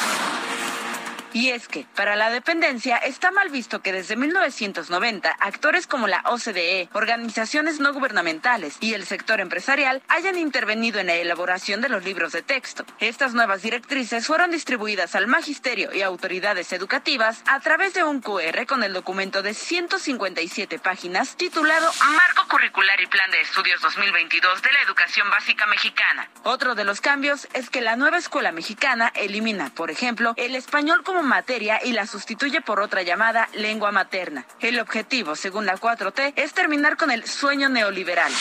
Y 1.36 1.50
es 1.50 1.68
que, 1.68 1.84
para 1.94 2.16
la 2.16 2.30
dependencia, 2.30 2.96
está 2.96 3.30
mal 3.30 3.50
visto 3.50 3.82
que 3.82 3.92
desde 3.92 4.16
1990 4.16 5.36
actores 5.38 5.86
como 5.86 6.06
la 6.06 6.22
OCDE, 6.24 6.88
organizaciones 6.94 7.78
no 7.78 7.92
gubernamentales 7.92 8.78
y 8.80 8.94
el 8.94 9.04
sector 9.04 9.40
empresarial 9.40 10.02
hayan 10.08 10.38
intervenido 10.38 10.98
en 10.98 11.08
la 11.08 11.14
elaboración 11.16 11.82
de 11.82 11.90
los 11.90 12.02
libros 12.04 12.32
de 12.32 12.40
texto. 12.40 12.86
Estas 13.00 13.34
nuevas 13.34 13.60
directrices 13.60 14.26
fueron 14.26 14.50
distribuidas 14.50 15.14
al 15.14 15.26
magisterio 15.26 15.92
y 15.92 16.00
autoridades 16.00 16.72
educativas 16.72 17.42
a 17.44 17.60
través 17.60 17.92
de 17.92 18.02
un 18.02 18.22
QR 18.22 18.64
con 18.66 18.82
el 18.82 18.94
documento 18.94 19.42
de 19.42 19.52
157 19.52 20.78
páginas 20.78 21.36
titulado 21.36 21.92
Marco 22.12 22.48
Curricular 22.48 22.98
y 23.02 23.08
Plan 23.08 23.30
de 23.30 23.42
Estudios 23.42 23.82
2022 23.82 24.62
de 24.62 24.72
la 24.72 24.80
Educación 24.80 25.28
Básica 25.28 25.66
Mexicana. 25.66 26.30
Otro 26.44 26.74
de 26.74 26.84
los 26.84 27.02
cambios 27.02 27.46
es 27.52 27.68
que 27.68 27.82
la 27.82 27.96
nueva 27.96 28.16
escuela 28.16 28.52
mexicana 28.52 29.12
elimina, 29.14 29.68
por 29.74 29.90
ejemplo, 29.90 30.32
el 30.38 30.54
español 30.54 31.02
como 31.04 31.25
materia 31.26 31.80
y 31.84 31.92
la 31.92 32.06
sustituye 32.06 32.60
por 32.60 32.80
otra 32.80 33.02
llamada 33.02 33.48
lengua 33.54 33.92
materna. 33.92 34.46
El 34.60 34.80
objetivo, 34.80 35.36
según 35.36 35.66
la 35.66 35.76
4T, 35.76 36.32
es 36.36 36.54
terminar 36.54 36.96
con 36.96 37.10
el 37.10 37.26
sueño 37.26 37.68
neoliberal. 37.68 38.32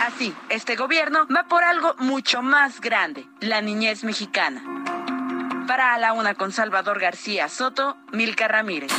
Así, 0.00 0.34
este 0.48 0.76
gobierno 0.76 1.26
va 1.34 1.44
por 1.44 1.64
algo 1.64 1.94
mucho 1.98 2.42
más 2.42 2.80
grande, 2.80 3.26
la 3.40 3.60
niñez 3.60 4.04
mexicana. 4.04 4.62
Para 5.66 5.94
a 5.94 5.98
la 5.98 6.12
una 6.12 6.34
con 6.34 6.52
Salvador 6.52 7.00
García 7.00 7.48
Soto, 7.48 7.96
Milka 8.12 8.46
Ramírez. 8.46 8.92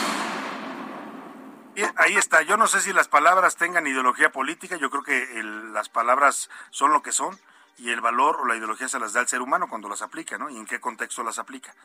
ahí 1.96 2.16
está. 2.16 2.42
Yo 2.42 2.58
no 2.58 2.68
sé 2.68 2.82
si 2.82 2.94
las 2.94 3.08
palabras 3.08 3.56
tengan 3.56 3.88
ideología 3.88 4.32
política. 4.32 4.78
Yo 4.78 4.90
creo 4.90 5.04
que 5.04 5.44
las 5.74 5.90
palabras 5.90 6.50
son 6.72 6.92
lo 6.92 7.02
que 7.02 7.12
son 7.12 7.38
y 7.78 7.92
el 7.92 8.02
valor 8.02 8.38
o 8.42 8.46
la 8.46 8.56
ideología 8.56 8.88
se 8.88 9.00
las 9.00 9.14
da 9.14 9.22
el 9.22 9.28
ser 9.28 9.42
humano 9.42 9.68
cuando 9.68 9.88
las 9.88 10.02
aplica, 10.02 10.38
¿no? 10.38 10.50
Y 10.50 10.58
en 10.58 10.66
qué 10.66 10.80
contexto 10.80 11.24
las 11.24 11.40
aplica. 11.40 11.76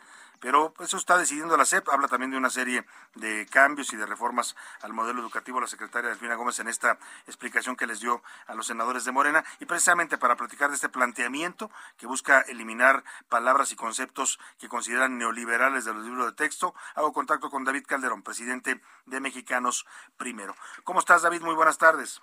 Pero 0.41 0.75
eso 0.81 0.97
está 0.97 1.17
decidiendo 1.17 1.57
la 1.57 1.65
SEP, 1.65 1.89
habla 1.89 2.09
también 2.09 2.33
de 2.33 2.37
una 2.37 2.51
serie 2.51 2.85
de 3.15 3.47
cambios 3.47 3.93
y 3.93 3.97
de 3.97 4.07
reformas 4.07 4.57
al 4.81 4.93
modelo 4.93 5.21
educativo 5.21 5.61
la 5.61 5.69
secretaria 5.69 6.11
Delfina 6.11 6.35
Gómez 6.35 6.59
en 6.59 6.69
esta 6.69 6.99
explicación 7.27 7.77
que 7.77 7.87
les 7.87 8.01
dio 8.01 8.23
a 8.47 8.55
los 8.55 8.67
senadores 8.67 9.05
de 9.05 9.13
Morena 9.13 9.45
y 9.61 9.67
precisamente 9.67 10.19
para 10.19 10.37
platicar 10.37 10.71
de 10.71 10.75
este 10.75 10.89
planteamiento 10.89 11.71
que 11.97 12.07
busca 12.07 12.41
eliminar 12.41 13.05
palabras 13.29 13.71
y 13.71 13.77
conceptos 13.77 14.41
que 14.59 14.69
consideran 14.69 15.17
neoliberales 15.19 15.85
de 15.85 15.95
los 15.95 16.05
libros 16.05 16.27
de 16.27 16.33
texto, 16.33 16.75
hago 16.95 17.13
contacto 17.13 17.51
con 17.51 17.65
David 17.65 17.85
Calderón, 17.87 18.23
presidente 18.23 18.81
de 19.07 19.21
Mexicanos 19.21 19.87
Primero. 20.17 20.57
¿Cómo 20.83 21.01
estás, 21.01 21.23
David? 21.23 21.43
Muy 21.43 21.55
buenas 21.55 21.79
tardes. 21.79 22.21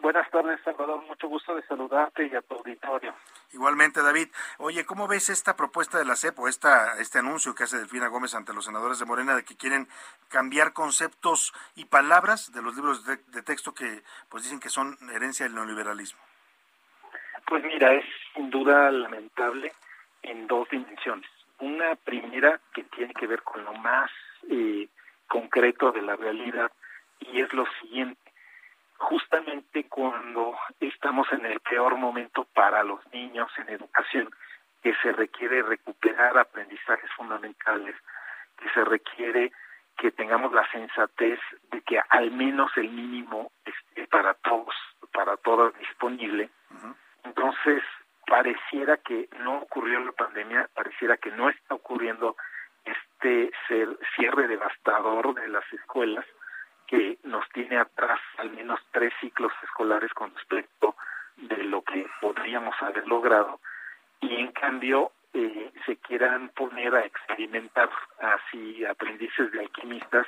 Buenas 0.00 0.30
tardes, 0.30 0.58
Salvador. 0.64 1.04
Mucho 1.06 1.28
gusto 1.28 1.54
de 1.54 1.62
saludarte 1.66 2.26
y 2.26 2.34
a 2.34 2.40
tu 2.40 2.54
auditorio. 2.54 3.14
Igualmente, 3.52 4.02
David. 4.02 4.28
Oye, 4.58 4.86
¿cómo 4.86 5.06
ves 5.06 5.28
esta 5.28 5.56
propuesta 5.56 5.98
de 5.98 6.06
la 6.06 6.16
CEP 6.16 6.38
o 6.38 6.48
esta, 6.48 6.98
este 6.98 7.18
anuncio 7.18 7.54
que 7.54 7.64
hace 7.64 7.76
Delfina 7.76 8.08
Gómez 8.08 8.34
ante 8.34 8.54
los 8.54 8.64
senadores 8.64 8.98
de 8.98 9.04
Morena 9.04 9.36
de 9.36 9.44
que 9.44 9.56
quieren 9.56 9.88
cambiar 10.28 10.72
conceptos 10.72 11.52
y 11.74 11.84
palabras 11.84 12.50
de 12.52 12.62
los 12.62 12.74
libros 12.76 13.04
de, 13.04 13.18
texto 13.42 13.74
que 13.74 14.02
pues 14.30 14.44
dicen 14.44 14.60
que 14.60 14.70
son 14.70 14.96
herencia 15.12 15.44
del 15.44 15.54
neoliberalismo? 15.54 16.20
Pues 17.46 17.62
mira, 17.64 17.92
es 17.92 18.04
sin 18.34 18.48
duda 18.48 18.90
lamentable 18.90 19.72
en 20.22 20.46
dos 20.46 20.68
dimensiones. 20.70 21.28
Una 21.58 21.94
primera 21.96 22.58
que 22.72 22.84
tiene 22.84 23.12
que 23.12 23.26
ver 23.26 23.42
con 23.42 23.64
lo 23.64 23.74
más 23.74 24.10
eh, 24.48 24.88
concreto 25.28 25.92
de 25.92 26.00
la 26.00 26.16
realidad 26.16 26.70
y 27.18 27.40
es 27.40 27.52
lo 27.52 27.66
siguiente 27.82 28.19
justamente 29.00 29.88
cuando 29.88 30.56
estamos 30.78 31.26
en 31.32 31.46
el 31.46 31.58
peor 31.60 31.96
momento 31.96 32.44
para 32.54 32.84
los 32.84 33.00
niños 33.12 33.50
en 33.58 33.70
educación, 33.70 34.30
que 34.82 34.94
se 35.02 35.12
requiere 35.12 35.62
recuperar 35.62 36.38
aprendizajes 36.38 37.10
fundamentales, 37.16 37.96
que 38.58 38.68
se 38.70 38.84
requiere 38.84 39.52
que 39.96 40.12
tengamos 40.12 40.52
la 40.52 40.70
sensatez 40.70 41.38
de 41.70 41.80
que 41.82 42.00
al 42.10 42.30
menos 42.30 42.70
el 42.76 42.90
mínimo 42.90 43.50
esté 43.64 44.06
para 44.06 44.34
todos, 44.34 44.74
para 45.12 45.36
todas 45.38 45.76
disponible. 45.78 46.50
Entonces, 47.24 47.82
pareciera 48.26 48.98
que 48.98 49.28
no 49.40 49.58
ocurrió 49.58 50.00
la 50.00 50.12
pandemia, 50.12 50.68
pareciera 50.74 51.16
que 51.16 51.30
no 51.30 51.48
está 51.48 51.74
ocurriendo 51.74 52.36
este 52.84 53.50
cierre 54.16 54.46
devastador 54.46 55.34
de 55.34 55.48
las 55.48 55.64
escuelas, 55.72 56.24
que 56.90 57.18
nos 57.22 57.48
tiene 57.50 57.78
atrás 57.78 58.18
al 58.36 58.50
menos 58.50 58.80
tres 58.90 59.12
ciclos 59.20 59.52
escolares 59.62 60.12
con 60.12 60.34
respecto 60.34 60.96
de 61.36 61.62
lo 61.62 61.82
que 61.82 62.04
podríamos 62.20 62.74
haber 62.80 63.06
logrado. 63.06 63.60
Y 64.20 64.34
en 64.34 64.50
cambio 64.50 65.12
eh, 65.32 65.70
se 65.86 65.96
quieran 65.98 66.48
poner 66.48 66.92
a 66.96 67.06
experimentar 67.06 67.88
así 68.18 68.84
aprendices 68.84 69.52
de 69.52 69.60
alquimistas 69.60 70.26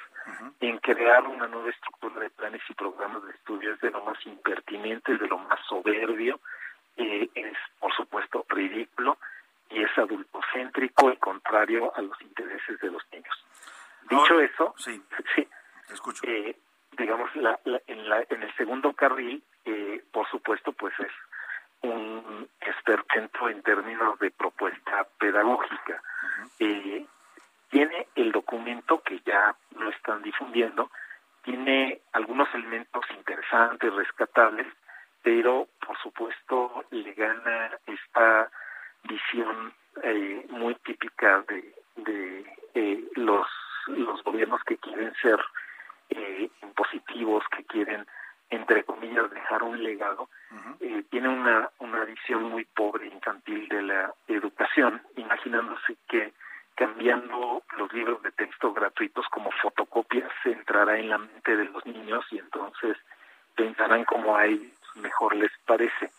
en 0.60 0.78
crear 0.78 1.26
una 1.26 1.48
nueva 1.48 1.70
estructura 1.70 2.20
de 2.20 2.30
planes 2.30 2.62
y 2.68 2.74
programas 2.74 3.24
de 3.24 3.32
estudio 3.32 3.74
es 3.74 3.80
de 3.80 3.90
lo 3.90 4.04
más 4.04 4.24
impertinente, 4.24 5.18
de 5.18 5.26
lo 5.26 5.38
más 5.38 5.58
soberbio, 5.68 6.38
eh, 6.96 7.28
es 7.34 7.56
por 7.80 7.92
supuesto 7.92 8.46
ridículo 8.48 9.18
y 9.68 9.82
es 9.82 9.90
adultocéntrico 9.98 11.10
y 11.10 11.16
contrario 11.16 11.92
a 11.96 12.02
los 12.02 12.20
intereses 12.22 12.78
de 12.78 12.88
los 12.88 13.02
niños. 13.10 13.44
Dicho 14.08 14.40
eso, 14.40 14.74
sí, 14.78 15.02
sí 15.34 15.48
escucho. 15.94 16.22
Eh, 16.26 16.56
digamos, 16.96 17.34
la, 17.36 17.58
en, 17.86 18.08
la, 18.08 18.24
en 18.28 18.42
el 18.42 18.54
segundo 18.56 18.92
carril, 18.92 19.42
eh, 19.64 20.02
por 20.12 20.28
supuesto, 20.28 20.72
pues 20.72 20.92
es 20.98 21.12
un 21.82 22.48
esperpento 22.60 23.48
en 23.48 23.62
términos 23.62 24.18
de 24.18 24.30
propuesta 24.30 25.06
pedagógica. 25.18 26.02
eh, 26.58 27.06
tiene 27.70 28.06
el 28.16 28.32
documento 28.32 29.02
que 29.02 29.20
ya 29.24 29.56
lo 29.78 29.88
están 29.88 30.22
difundiendo, 30.22 30.90
tiene 31.42 32.02
algunos 32.12 32.46
elementos 32.54 33.02
interesantes, 33.16 33.92
rescatables, 33.94 34.66
pero 35.22 35.68
por 35.84 35.96
supuesto 35.98 36.84
le 36.90 37.14
gana 37.14 37.70
esta 37.86 38.50
visión 39.04 39.72
eh, 40.02 40.46
muy 40.50 40.74
típica 40.76 41.40
de, 41.48 41.74
de 41.96 42.44
eh, 42.74 43.04
los, 43.14 43.46
los 43.86 44.22
gobiernos 44.22 44.62
que 44.64 44.76
quieren 44.76 45.12
ser 45.22 45.40
eh, 46.16 46.50
impositivos, 46.62 47.44
que 47.56 47.64
quieren, 47.64 48.06
entre 48.50 48.84
comillas, 48.84 49.30
dejar 49.30 49.62
un 49.62 49.82
legado, 49.82 50.28
eh, 50.80 51.04
tiene 51.10 51.28
una, 51.28 51.70
una 51.78 52.04
visión 52.04 52.44
muy 52.44 52.64
pobre 52.64 53.06
infantil 53.06 53.68
de 53.68 53.82
la 53.82 54.14
educación, 54.28 55.02
imaginándose 55.16 55.96
que 56.08 56.32
cambiando 56.74 57.62
los 57.76 57.92
libros 57.92 58.22
de 58.22 58.32
texto 58.32 58.72
gratuitos 58.72 59.26
como 59.28 59.50
fotocopias 59.62 60.30
se 60.42 60.52
entrará 60.52 60.98
en 60.98 61.10
la 61.10 61.18
mente 61.18 61.56
de 61.56 61.66
los 61.66 61.84
niños 61.86 62.24
y 62.30 62.38
entonces 62.38 62.96
pensarán 63.54 64.04
como 64.04 64.36
a 64.36 64.46
ellos 64.46 64.72
mejor 64.96 65.34
les 65.36 65.52
parece. 65.66 66.10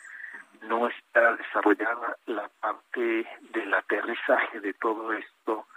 No 0.61 0.87
está 0.87 1.35
desarrollada 1.35 2.15
la 2.27 2.49
parte 2.61 3.27
del 3.51 3.73
aterrizaje 3.73 4.59
de 4.61 4.73
todo 4.73 5.11
esto 5.13 5.67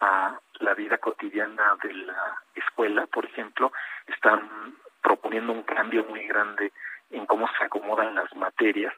a 0.00 0.38
la 0.60 0.74
vida 0.74 0.98
cotidiana 0.98 1.76
de 1.82 1.94
la 1.94 2.42
escuela, 2.72 3.06
por 3.06 3.26
ejemplo, 3.26 3.72
están 4.06 4.74
proponiendo 5.02 5.52
un 5.52 5.62
cambio 5.62 6.04
muy 6.04 6.26
grande 6.26 6.72
en 7.10 7.26
cómo 7.26 7.46
se 7.58 7.64
acomodan 7.64 8.14
las 8.14 8.34
materias, 8.34 8.94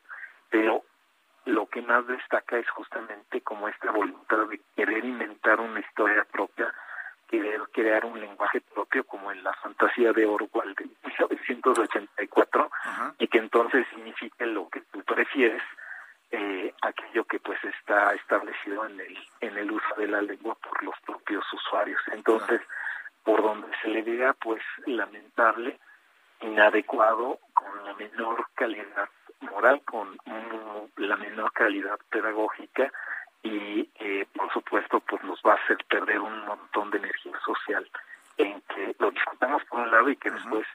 pero 0.49 0.85
lo 1.47 1.67
que 1.67 1.83
más 1.83 2.07
destaca 2.07 2.57
es 2.57 2.69
justamente 2.71 3.41
como 3.41 3.69
esta 3.69 3.91
voluntad 3.91 4.47
de 4.49 4.61
querer 4.77 5.05
inventar 5.05 5.61
una 5.61 5.81
historia 5.81 6.25
propia, 6.31 6.73
querer 7.29 7.61
crear 7.73 8.05
un 8.05 8.21
lenguaje 8.21 8.61
propio 8.61 9.05
como 9.05 9.33
en 9.33 9.43
la 9.43 9.53
fantasía 9.55 10.13
de 10.13 10.25
Orwell 10.25 10.75
de 10.75 10.85
1984 10.85 12.71
y 13.19 13.27
que 13.27 13.39
entonces 13.39 13.87
signifique 13.89 14.47
lo 14.47 14.69
que 14.69 14.81
tú 14.93 15.03
prefieres, 15.03 15.63
eh, 16.31 16.73
aquello 16.83 17.25
que 17.25 17.41
pues 17.41 17.59
está 17.65 18.15
establecido 18.15 18.87
en 18.87 19.01
el 19.01 19.19
en 19.41 19.57
el 19.59 19.71
uso 19.71 19.95
de 19.97 20.09
la 20.09 20.23
lengua 20.23 20.55
por 20.55 20.83
los 20.83 20.95
propios 21.01 21.45
usuarios. 21.53 22.01
Entonces, 22.13 22.61
por 23.25 23.43
donde 23.43 23.69
se 23.83 23.89
le 23.89 24.03
diga, 24.03 24.35
pues 24.35 24.63
lamentable, 24.87 25.79
inadecuado, 26.41 27.39
con 27.55 27.85
la 27.85 27.95
menor 27.95 28.47
calidad 28.55 29.09
moral, 29.41 29.83
con 29.85 30.17
la 30.97 31.17
menor 31.17 31.53
calidad 31.53 31.99
pedagógica 32.11 32.93
y, 33.43 33.89
eh, 33.97 34.27
por 34.35 34.53
supuesto, 34.53 35.01
pues 35.01 35.23
nos 35.25 35.41
va 35.47 35.53
a 35.53 35.57
hacer 35.57 35.79
perder 35.89 36.21
un 36.21 36.45
montón 36.47 36.91
de 36.91 36.99
energía 36.99 37.39
social 37.45 37.89
en 38.37 38.61
que 38.63 38.95
lo 38.99 39.11
discutamos 39.11 39.63
por 39.65 39.81
un 39.81 39.91
lado 39.91 40.11
y 40.11 40.17
que 40.17 40.31
después 40.31 40.67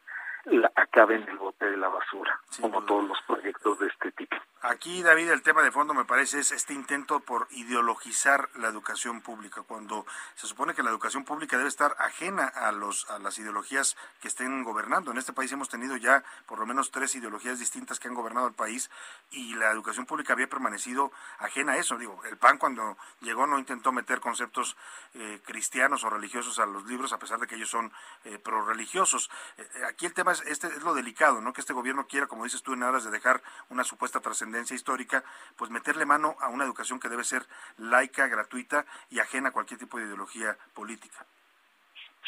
la, 0.52 0.72
acabe 0.76 1.16
en 1.16 1.28
el 1.30 1.38
bote 1.38 1.66
de 1.66 1.78
la 1.78 1.90
basura, 1.90 2.40
como 2.62 2.84
todos 2.86 3.08
los 3.08 3.22
proyectos 3.24 3.80
de 3.80 3.88
este 3.88 4.12
tipo. 4.12 4.36
Aquí, 4.62 5.02
David, 5.04 5.30
el 5.32 5.42
tema 5.42 5.64
de 5.64 5.72
fondo 5.72 5.94
me 5.94 6.04
parece 6.04 6.40
es 6.40 6.52
este 6.52 6.74
intento 6.74 7.22
por 7.22 7.48
ideologizar 7.52 8.50
la 8.56 8.68
educación 8.68 9.22
pública, 9.22 9.62
cuando 9.62 10.06
se 10.36 10.48
supone 10.48 10.74
que 10.74 10.84
la 10.84 10.90
educación 10.90 11.24
pública 11.24 11.58
debe 11.58 11.70
estar 11.70 11.96
ajena 11.98 12.46
a 12.46 12.74
los 12.74 13.10
a 13.10 13.20
las 13.20 13.40
ideologías 13.40 13.96
que 14.22 14.28
estén 14.28 14.64
gobernando. 14.64 15.12
En 15.12 15.18
este 15.18 15.32
país 15.32 15.52
hemos 15.54 15.70
tenido 15.70 15.96
ya 15.96 16.24
por 16.46 16.60
lo 16.60 16.66
menos 16.66 16.92
tres 16.92 17.16
ideologías 17.16 17.58
distintas 17.58 18.00
que 18.00 18.10
han 18.10 18.14
gobernado 18.14 18.48
el 18.48 18.54
país 18.54 18.90
y 19.32 19.54
la 19.56 19.72
educación 19.72 20.06
pública 20.06 20.34
había 20.34 20.50
permanecido 20.50 21.12
ajena 21.40 21.74
a 21.74 21.78
eso. 21.78 21.98
Digo, 21.98 22.22
el 22.26 22.38
PAN 22.38 22.58
cuando 22.58 22.98
llegó 23.22 23.48
no 23.48 23.60
intentó 23.60 23.92
meter 23.92 24.20
conceptos 24.20 24.76
eh, 25.14 25.40
cristianos 25.46 26.04
o 26.04 26.10
religiosos 26.10 26.60
a 26.60 26.66
los 26.66 26.86
libros, 26.86 27.14
a 27.14 27.20
pesar 27.20 27.40
de 27.40 27.48
que 27.48 27.56
ellos 27.56 27.70
son 27.70 27.92
eh, 28.26 28.38
pro-religiosos. 28.40 29.30
Eh, 29.58 29.68
aquí 29.88 30.06
el 30.06 30.14
tema 30.14 30.34
es, 30.34 30.39
este 30.48 30.68
es 30.68 30.84
lo 30.84 30.94
delicado, 30.94 31.42
¿no? 31.42 31.54
Que 31.54 31.62
este 31.62 31.74
gobierno 31.74 32.08
quiera, 32.08 32.28
como 32.28 32.44
dices 32.44 32.64
tú, 32.64 32.74
en 32.74 32.84
aras 32.84 33.04
de 33.04 33.12
dejar 33.12 33.42
una 33.70 33.84
supuesta 33.84 34.20
trascendencia 34.20 34.76
histórica, 34.76 35.24
pues 35.56 35.70
meterle 35.72 36.06
mano 36.06 36.36
a 36.40 36.50
una 36.50 36.66
educación 36.66 37.00
que 37.00 37.10
debe 37.10 37.24
ser 37.24 37.46
laica, 37.78 38.28
gratuita 38.28 38.86
y 39.10 39.20
ajena 39.20 39.50
a 39.50 39.52
cualquier 39.52 39.80
tipo 39.80 39.98
de 39.98 40.06
ideología 40.06 40.58
política. 40.74 41.26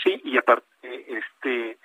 Sí, 0.03 0.19
y 0.23 0.37
aparte 0.37 0.67
este 1.17 1.77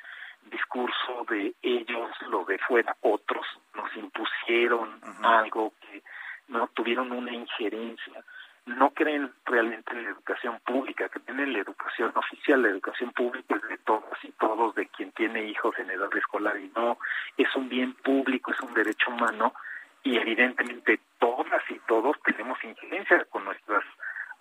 discurso 0.50 1.26
de 1.28 1.54
ellos, 1.62 2.10
lo 2.28 2.44
de 2.44 2.58
fuera, 2.58 2.96
otros, 3.00 3.46
nos 3.74 3.94
impusieron 3.96 5.00
algo 5.22 5.74
que 5.80 6.02
no 6.48 6.68
tuvieron 6.68 7.10
una 7.12 7.32
injerencia, 7.32 8.24
no 8.66 8.90
creen 8.90 9.32
realmente 9.44 9.92
en 9.92 10.04
la 10.04 10.10
educación 10.10 10.60
pública, 10.66 11.08
creen 11.08 11.40
en 11.40 11.52
la 11.52 11.60
educación 11.60 12.12
oficial, 12.14 12.62
la 12.62 12.68
educación 12.68 13.12
pública 13.12 13.56
es 13.56 13.68
de 13.68 13.78
todas 13.78 14.24
y 14.24 14.32
todos, 14.32 14.74
de 14.74 14.86
quien 14.88 15.12
tiene 15.12 15.44
hijos 15.44 15.78
en 15.78 15.90
edad 15.90 16.14
escolar 16.16 16.58
y 16.58 16.70
no, 16.74 16.98
es 17.36 17.54
un 17.54 17.68
bien 17.68 17.94
público, 17.94 18.52
es 18.52 18.60
un 18.60 18.74
derecho 18.74 19.10
humano 19.10 19.54
y 20.02 20.16
evidentemente 20.16 21.00
todas 21.18 21.62
y 21.70 21.78
todos 21.86 22.16
tenemos 22.24 22.62
injerencia 22.64 23.24
con 23.30 23.44
nuestras 23.44 23.84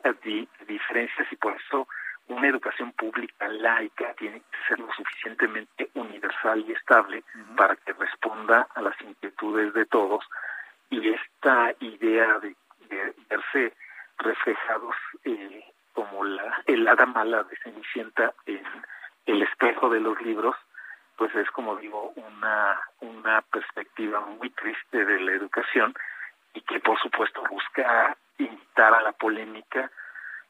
eh, 0.04 0.48
diferencias 0.68 1.28
y 1.32 1.36
por 1.36 1.54
eso 1.54 1.88
una 2.28 2.48
educación 2.48 2.92
pública 2.94 3.48
laica 3.48 4.14
tiene 4.16 4.40
que 4.40 4.58
ser 4.68 4.80
lo 4.80 4.92
suficientemente 4.94 5.90
universal 5.94 6.64
y 6.68 6.72
estable 6.72 7.24
para 7.56 7.76
que 7.76 7.94
responda 7.94 8.68
a 8.74 8.82
las 8.82 9.00
inquietudes 9.02 9.74
de 9.74 9.86
todos 9.86 10.26
y 10.90 11.10
esta 11.10 11.74
idea 11.80 12.40
de, 12.40 12.56
verse 13.30 13.74
reflejados 14.18 14.96
eh, 15.24 15.64
como 15.94 16.24
la 16.24 16.62
el 16.66 16.88
hada 16.88 17.06
mala 17.06 17.44
de 17.44 17.56
Cenicienta 17.58 18.34
en 18.46 18.64
el 19.26 19.42
espejo 19.42 19.90
de 19.90 20.00
los 20.00 20.20
libros 20.22 20.56
pues 21.18 21.34
es 21.36 21.50
como 21.52 21.76
digo 21.78 22.14
una 22.16 22.80
una 23.00 23.42
perspectiva 23.42 24.20
muy 24.22 24.50
triste 24.52 25.06
de 25.06 25.20
la 25.20 25.32
educación 25.34 25.94
y 26.54 26.62
que 26.62 26.80
por 26.80 27.00
supuesto 27.00 27.44
busca 27.50 28.18
invitar 28.38 28.94
a 28.94 29.02
la 29.02 29.12
polémica. 29.12 29.92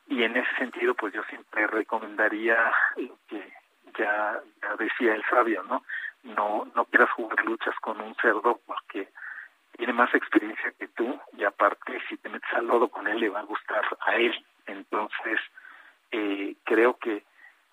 Y 0.08 0.24
en 0.24 0.38
ese 0.38 0.56
sentido 0.58 0.94
pues 0.94 1.14
yo 1.14 1.24
siempre 1.24 1.68
recomendaría 1.68 2.72
lo 2.98 3.18
que 3.28 3.54
ya, 3.98 4.40
ya 4.62 4.76
decía 4.78 5.16
el 5.16 5.24
sabio 5.30 5.64
no 5.64 5.84
no 6.24 6.68
no 6.76 6.86
quieras 6.86 7.10
jugar 7.12 7.44
luchas 7.46 7.76
con 7.82 8.00
un 8.02 8.16
cerdo 8.16 8.60
porque 8.66 9.10
tiene 9.78 9.94
más 9.94 10.14
experiencia 10.14 10.72
que 10.80 10.88
tú 10.90 11.20
y 11.38 11.44
aparte 11.44 12.00
si 12.10 12.18
te 12.18 12.30
metes 12.30 12.52
al 12.54 12.68
lodo 12.68 12.90
con 12.90 13.08
él 13.08 13.20
le 13.20 13.30
va 13.30 13.40
a 13.40 13.44
gustar 13.44 13.86
a 14.02 14.16
él. 14.16 14.34
Entonces 14.66 15.40
eh, 16.12 16.56
creo 16.64 16.98
que 16.98 17.24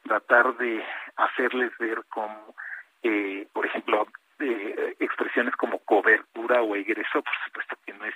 tratar 0.04 0.56
de 0.56 0.84
hacerles 1.16 1.76
ver 1.78 2.02
como 2.08 2.54
eh, 3.02 3.48
por 3.52 3.66
ejemplo, 3.66 4.06
eh, 4.38 4.96
expresiones 5.00 5.56
como 5.56 5.78
cobertura 5.80 6.62
o 6.62 6.76
egreso, 6.76 7.22
por 7.22 7.34
supuesto 7.44 7.76
que 7.84 7.92
no 7.94 8.04
es 8.04 8.14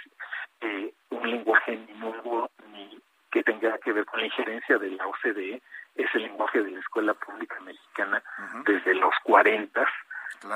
eh, 0.61 0.93
un 1.11 1.29
lenguaje 1.29 1.77
ni 1.77 1.93
nuevo 1.99 2.51
ni 2.73 3.01
que 3.31 3.43
tenga 3.43 3.77
que 3.79 3.93
ver 3.93 4.05
con 4.07 4.21
la 4.21 4.27
injerencia 4.27 4.79
de 4.79 4.91
la 4.91 5.07
OCDE, 5.07 5.61
es 5.97 6.15
el 6.15 6.23
lenguaje 6.23 6.63
de 6.63 6.71
la 6.71 6.81
escuela 6.81 7.15
pública 7.15 7.59
mexicana 7.61 8.23
desde 8.65 8.95
los 8.95 9.15
40. 9.25 9.87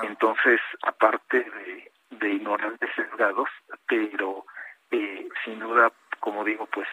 Entonces, 0.03 0.61
aparte 0.83 1.39
de, 1.39 1.90
de 2.21 2.35
ignorantes 2.35 2.91
sesgados, 2.95 3.49
pero 3.89 4.45
eh, 4.91 5.29
sin 5.45 5.59
duda, 5.59 5.93
como 6.21 6.45
digo, 6.45 6.67
pues 6.67 6.89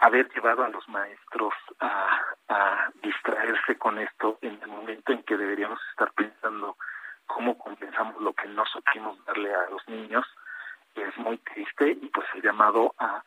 haber 0.00 0.28
llevado 0.32 0.64
a 0.64 0.68
los 0.68 0.88
maestros 0.88 1.52
a, 1.80 2.88
distraerse 3.02 3.76
con 3.78 3.98
esto 3.98 4.38
en 4.42 4.58
el 4.62 4.68
momento 4.68 5.12
en 5.12 5.22
que 5.22 5.36
deberíamos 5.36 5.78
estar 5.90 6.12
pensando 6.12 6.76
cómo 7.26 7.56
compensamos 7.56 8.20
lo 8.20 8.32
que 8.32 8.48
no 8.48 8.64
supimos 8.66 9.24
darle 9.24 9.54
a 9.54 9.70
los 9.70 9.86
niños 9.88 10.26
es 10.94 11.16
muy 11.18 11.38
triste 11.38 11.90
y 11.90 12.08
pues 12.08 12.26
el 12.34 12.42
llamado 12.42 12.94
a 12.98 13.22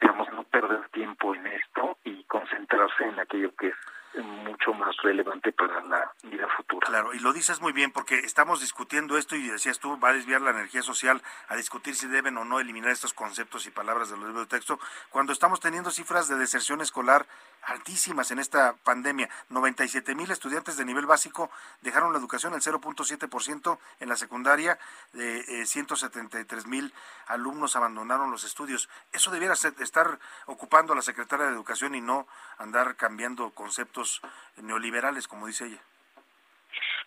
digamos 0.00 0.32
no 0.32 0.44
perder 0.44 0.88
tiempo 0.88 1.34
en 1.34 1.46
esto 1.46 1.98
y 2.04 2.24
concentrarse 2.24 3.04
en 3.04 3.20
aquello 3.20 3.54
que 3.56 3.68
es 3.68 3.76
mucho 4.18 4.72
más 4.72 4.96
relevante 5.02 5.52
para 5.52 5.82
la 5.84 6.12
vida 6.24 6.46
futura. 6.56 6.86
Claro, 6.86 7.14
y 7.14 7.18
lo 7.20 7.32
dices 7.32 7.60
muy 7.60 7.72
bien 7.72 7.92
porque 7.92 8.18
estamos 8.20 8.60
discutiendo 8.60 9.16
esto 9.16 9.36
y 9.36 9.48
decías 9.48 9.78
tú, 9.78 9.98
va 10.00 10.10
a 10.10 10.14
desviar 10.14 10.40
la 10.40 10.50
energía 10.50 10.82
social 10.82 11.22
a 11.48 11.56
discutir 11.56 11.94
si 11.94 12.08
deben 12.08 12.36
o 12.36 12.44
no 12.44 12.60
eliminar 12.60 12.90
estos 12.90 13.14
conceptos 13.14 13.66
y 13.66 13.70
palabras 13.70 14.10
de 14.10 14.16
los 14.16 14.26
libros 14.26 14.48
de 14.48 14.56
texto, 14.56 14.78
cuando 15.10 15.32
estamos 15.32 15.60
teniendo 15.60 15.90
cifras 15.90 16.28
de 16.28 16.36
deserción 16.36 16.80
escolar 16.80 17.26
altísimas 17.64 18.30
en 18.30 18.38
esta 18.38 18.74
pandemia. 18.84 19.28
97 19.48 20.14
mil 20.14 20.30
estudiantes 20.30 20.76
de 20.76 20.84
nivel 20.84 21.06
básico 21.06 21.50
dejaron 21.82 22.12
la 22.12 22.18
educación, 22.18 22.54
el 22.54 22.60
0.7% 22.60 23.78
en 24.00 24.08
la 24.08 24.16
secundaria, 24.16 24.78
de 25.12 25.66
173 25.66 26.66
mil 26.66 26.92
alumnos 27.26 27.76
abandonaron 27.76 28.30
los 28.30 28.44
estudios. 28.44 28.88
Eso 29.12 29.30
debiera 29.30 29.54
estar 29.54 30.18
ocupando 30.46 30.92
a 30.92 30.96
la 30.96 31.02
secretaria 31.02 31.46
de 31.46 31.52
Educación 31.52 31.94
y 31.94 32.00
no 32.00 32.26
andar 32.58 32.96
cambiando 32.96 33.50
conceptos 33.50 34.22
neoliberales, 34.56 35.28
como 35.28 35.46
dice 35.46 35.66
ella. 35.66 35.80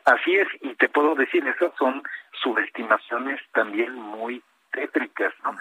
Así 0.05 0.35
es, 0.35 0.47
y 0.61 0.75
te 0.75 0.89
puedo 0.89 1.15
decir, 1.15 1.47
esas 1.47 1.73
son 1.77 2.03
subestimaciones 2.41 3.39
también 3.53 3.93
muy 3.93 4.43
tétricas, 4.71 5.33
¿no? 5.43 5.57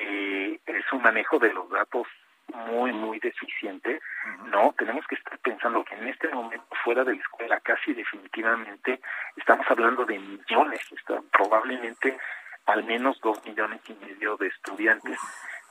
eh, 0.00 0.60
es 0.66 0.92
un 0.92 1.02
manejo 1.02 1.38
de 1.38 1.52
los 1.52 1.68
datos 1.70 2.06
muy, 2.52 2.92
muy 2.92 3.18
deficiente, 3.18 4.00
¿no? 4.46 4.74
Tenemos 4.78 5.06
que 5.06 5.14
estar 5.14 5.38
pensando 5.38 5.84
que 5.84 5.94
en 5.94 6.08
este 6.08 6.28
momento 6.28 6.66
fuera 6.84 7.04
de 7.04 7.14
la 7.14 7.20
escuela 7.20 7.60
casi 7.60 7.92
definitivamente 7.92 9.00
estamos 9.36 9.66
hablando 9.70 10.04
de 10.04 10.18
millones, 10.18 10.80
está, 10.92 11.20
probablemente 11.32 12.18
al 12.66 12.84
menos 12.84 13.20
dos 13.20 13.44
millones 13.44 13.80
y 13.88 13.94
medio 13.94 14.36
de 14.36 14.48
estudiantes. 14.48 15.18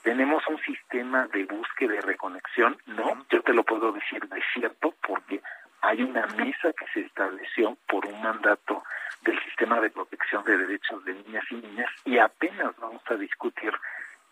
Tenemos 0.03 0.43
un 0.47 0.57
sistema 0.59 1.27
de 1.27 1.45
búsqueda 1.45 1.95
y 1.95 1.99
reconexión, 1.99 2.77
¿no? 2.87 3.25
Yo 3.29 3.41
te 3.41 3.53
lo 3.53 3.63
puedo 3.63 3.91
decir 3.91 4.27
de 4.27 4.41
cierto 4.53 4.93
porque 5.05 5.41
hay 5.81 6.03
una 6.03 6.25
mesa 6.27 6.73
que 6.73 6.85
se 6.93 7.01
estableció 7.01 7.77
por 7.87 8.05
un 8.05 8.21
mandato 8.21 8.83
del 9.21 9.39
sistema 9.43 9.79
de 9.81 9.89
protección 9.89 10.43
de 10.45 10.57
derechos 10.57 11.03
de 11.05 11.13
niñas 11.13 11.43
y 11.49 11.55
niñas 11.55 11.89
y 12.05 12.17
apenas 12.17 12.75
vamos 12.77 13.01
a 13.09 13.15
discutir 13.15 13.73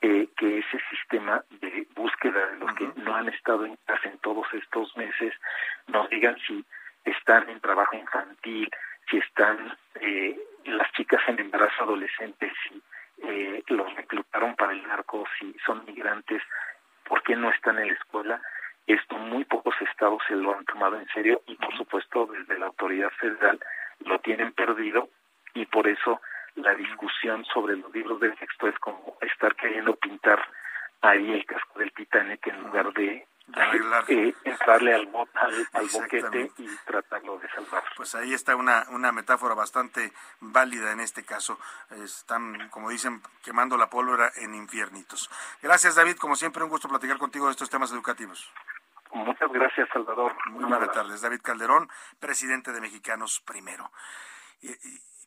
eh, 0.01 0.27
que 0.37 0.59
ese 0.59 0.79
sistema 0.89 1.43
de 1.61 1.87
búsqueda 1.95 2.47
de 2.47 2.57
los 2.57 2.73
que 2.75 2.91
no 2.97 3.15
han 3.15 3.29
estado 3.29 3.65
en 3.65 3.75
casa 3.85 4.09
en 4.09 4.17
todos 4.19 4.45
estos 4.53 4.95
meses 4.95 5.33
nos 5.87 6.09
digan 6.09 6.37
si 6.45 6.63
están 7.03 7.49
en 7.49 7.59
trabajo 7.59 7.95
infantil, 7.95 8.69
si 9.09 9.17
están 9.17 9.75
eh, 10.01 10.37
las 10.65 10.91
chicas 10.93 11.21
en 11.27 11.39
embarazo 11.39 11.83
adolescente, 11.83 12.51
si 12.63 12.81
eh, 13.23 13.63
los 13.67 13.93
reclutaron 13.95 14.55
para 14.55 14.73
el 14.73 14.85
narco, 14.87 15.25
si 15.39 15.55
son 15.65 15.83
migrantes, 15.85 16.43
por 17.07 17.23
qué 17.23 17.35
no 17.35 17.49
están 17.49 17.79
en 17.79 17.87
la 17.87 17.93
escuela. 17.93 18.41
Esto 18.85 19.17
muy 19.17 19.45
pocos 19.45 19.75
estados 19.81 20.21
se 20.27 20.35
lo 20.35 20.55
han 20.55 20.65
tomado 20.65 20.99
en 20.99 21.07
serio 21.09 21.41
y 21.47 21.55
por 21.55 21.75
supuesto 21.75 22.27
desde 22.27 22.59
la 22.59 22.67
autoridad 22.67 23.09
federal 23.19 23.59
lo 24.05 24.19
tienen 24.19 24.51
perdido 24.53 25.09
y 25.53 25.65
por 25.65 25.87
eso 25.87 26.21
la 26.57 26.75
discusión 26.75 27.45
sobre 27.45 27.77
los 27.77 27.93
libros 27.93 28.19
de 28.19 28.31
texto 28.31 28.67
es 28.67 28.77
como 28.79 29.17
estar 29.21 29.55
queriendo 29.55 29.95
pintar 29.95 30.39
ahí 31.01 31.31
el 31.31 31.45
casco 31.45 31.79
del 31.79 31.93
Titanic 31.93 32.45
en 32.47 32.63
lugar 32.63 32.91
de 32.93 33.27
eh, 34.09 34.33
entrarle 34.43 34.93
al, 34.93 35.09
al, 35.73 35.87
boquete 35.93 36.51
y 36.57 36.67
tratarlo 36.85 37.37
de 37.39 37.49
salvar. 37.49 37.83
Pues 37.95 38.13
ahí 38.15 38.33
está 38.33 38.55
una, 38.55 38.85
una 38.89 39.13
metáfora 39.13 39.55
bastante 39.55 40.11
válida 40.41 40.91
en 40.91 40.99
este 40.99 41.23
caso. 41.23 41.57
Están, 42.03 42.67
como 42.69 42.89
dicen, 42.89 43.21
quemando 43.43 43.77
la 43.77 43.89
pólvora 43.89 44.31
en 44.35 44.53
infiernitos. 44.53 45.29
Gracias, 45.61 45.95
David. 45.95 46.17
Como 46.17 46.35
siempre, 46.35 46.63
un 46.63 46.69
gusto 46.69 46.89
platicar 46.89 47.17
contigo 47.17 47.45
de 47.45 47.51
estos 47.51 47.69
temas 47.69 47.91
educativos. 47.93 48.51
Muchas 49.13 49.49
gracias, 49.51 49.87
Salvador. 49.93 50.35
Muy 50.47 50.65
buenas 50.65 50.91
tardes. 50.91 51.21
David 51.21 51.41
Calderón, 51.41 51.87
presidente 52.19 52.73
de 52.73 52.81
Mexicanos 52.81 53.41
Primero. 53.45 53.89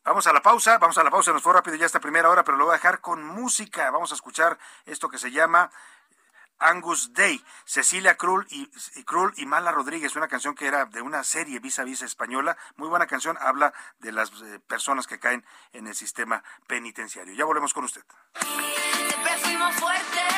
Vamos 0.03 0.25
a 0.25 0.33
la 0.33 0.41
pausa, 0.41 0.79
vamos 0.79 0.97
a 0.97 1.03
la 1.03 1.11
pausa, 1.11 1.31
nos 1.31 1.43
fue 1.43 1.53
rápido 1.53 1.75
ya 1.75 1.85
esta 1.85 1.99
primera 1.99 2.29
hora, 2.29 2.43
pero 2.43 2.57
lo 2.57 2.65
voy 2.65 2.73
a 2.73 2.77
dejar 2.77 3.01
con 3.01 3.23
música. 3.23 3.91
Vamos 3.91 4.11
a 4.11 4.15
escuchar 4.15 4.57
esto 4.85 5.09
que 5.09 5.19
se 5.19 5.29
llama 5.29 5.69
Angus 6.57 7.13
Day, 7.13 7.43
Cecilia 7.65 8.17
Krull 8.17 8.47
y, 8.49 8.67
y 9.37 9.45
Mala 9.45 9.71
Rodríguez, 9.71 10.15
una 10.15 10.27
canción 10.27 10.55
que 10.55 10.65
era 10.65 10.85
de 10.85 11.01
una 11.01 11.23
serie 11.23 11.59
vis 11.59 11.77
a 11.77 11.83
vis 11.83 12.01
española, 12.01 12.57
muy 12.77 12.89
buena 12.89 13.05
canción, 13.05 13.37
habla 13.39 13.73
de 13.99 14.11
las 14.11 14.31
eh, 14.41 14.59
personas 14.67 15.05
que 15.05 15.19
caen 15.19 15.45
en 15.71 15.85
el 15.85 15.95
sistema 15.95 16.43
penitenciario. 16.65 17.35
Ya 17.35 17.45
volvemos 17.45 17.73
con 17.73 17.83
usted. 17.83 18.03
Siempre 18.39 19.37
fuimos 19.37 19.75
fuertes. 19.75 20.31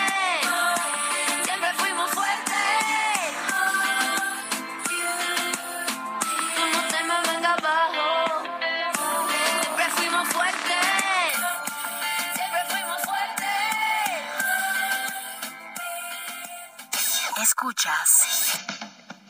Escuchas 17.44 18.22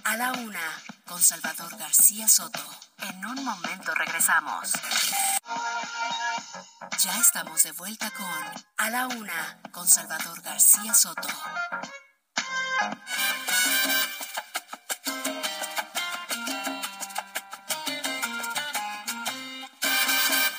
a 0.04 0.16
la 0.18 0.34
una 0.34 0.84
con 1.08 1.20
Salvador 1.20 1.76
García 1.78 2.28
Soto. 2.28 2.64
En 3.00 3.26
un 3.26 3.44
momento 3.44 3.92
regresamos. 3.96 4.72
Ya 7.00 7.18
estamos 7.20 7.64
de 7.64 7.72
vuelta 7.72 8.12
con 8.12 8.64
A 8.78 8.92
la 8.92 9.08
una 9.08 9.60
con 9.72 9.88
Salvador 9.88 10.44
García 10.44 10.94
Soto. 10.94 11.28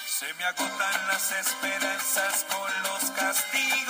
Se 0.08 0.34
me 0.34 0.44
agotan 0.44 1.06
las 1.06 1.30
esperanzas 1.30 2.46
con 2.50 2.82
los 2.82 3.10
castigos 3.12 3.84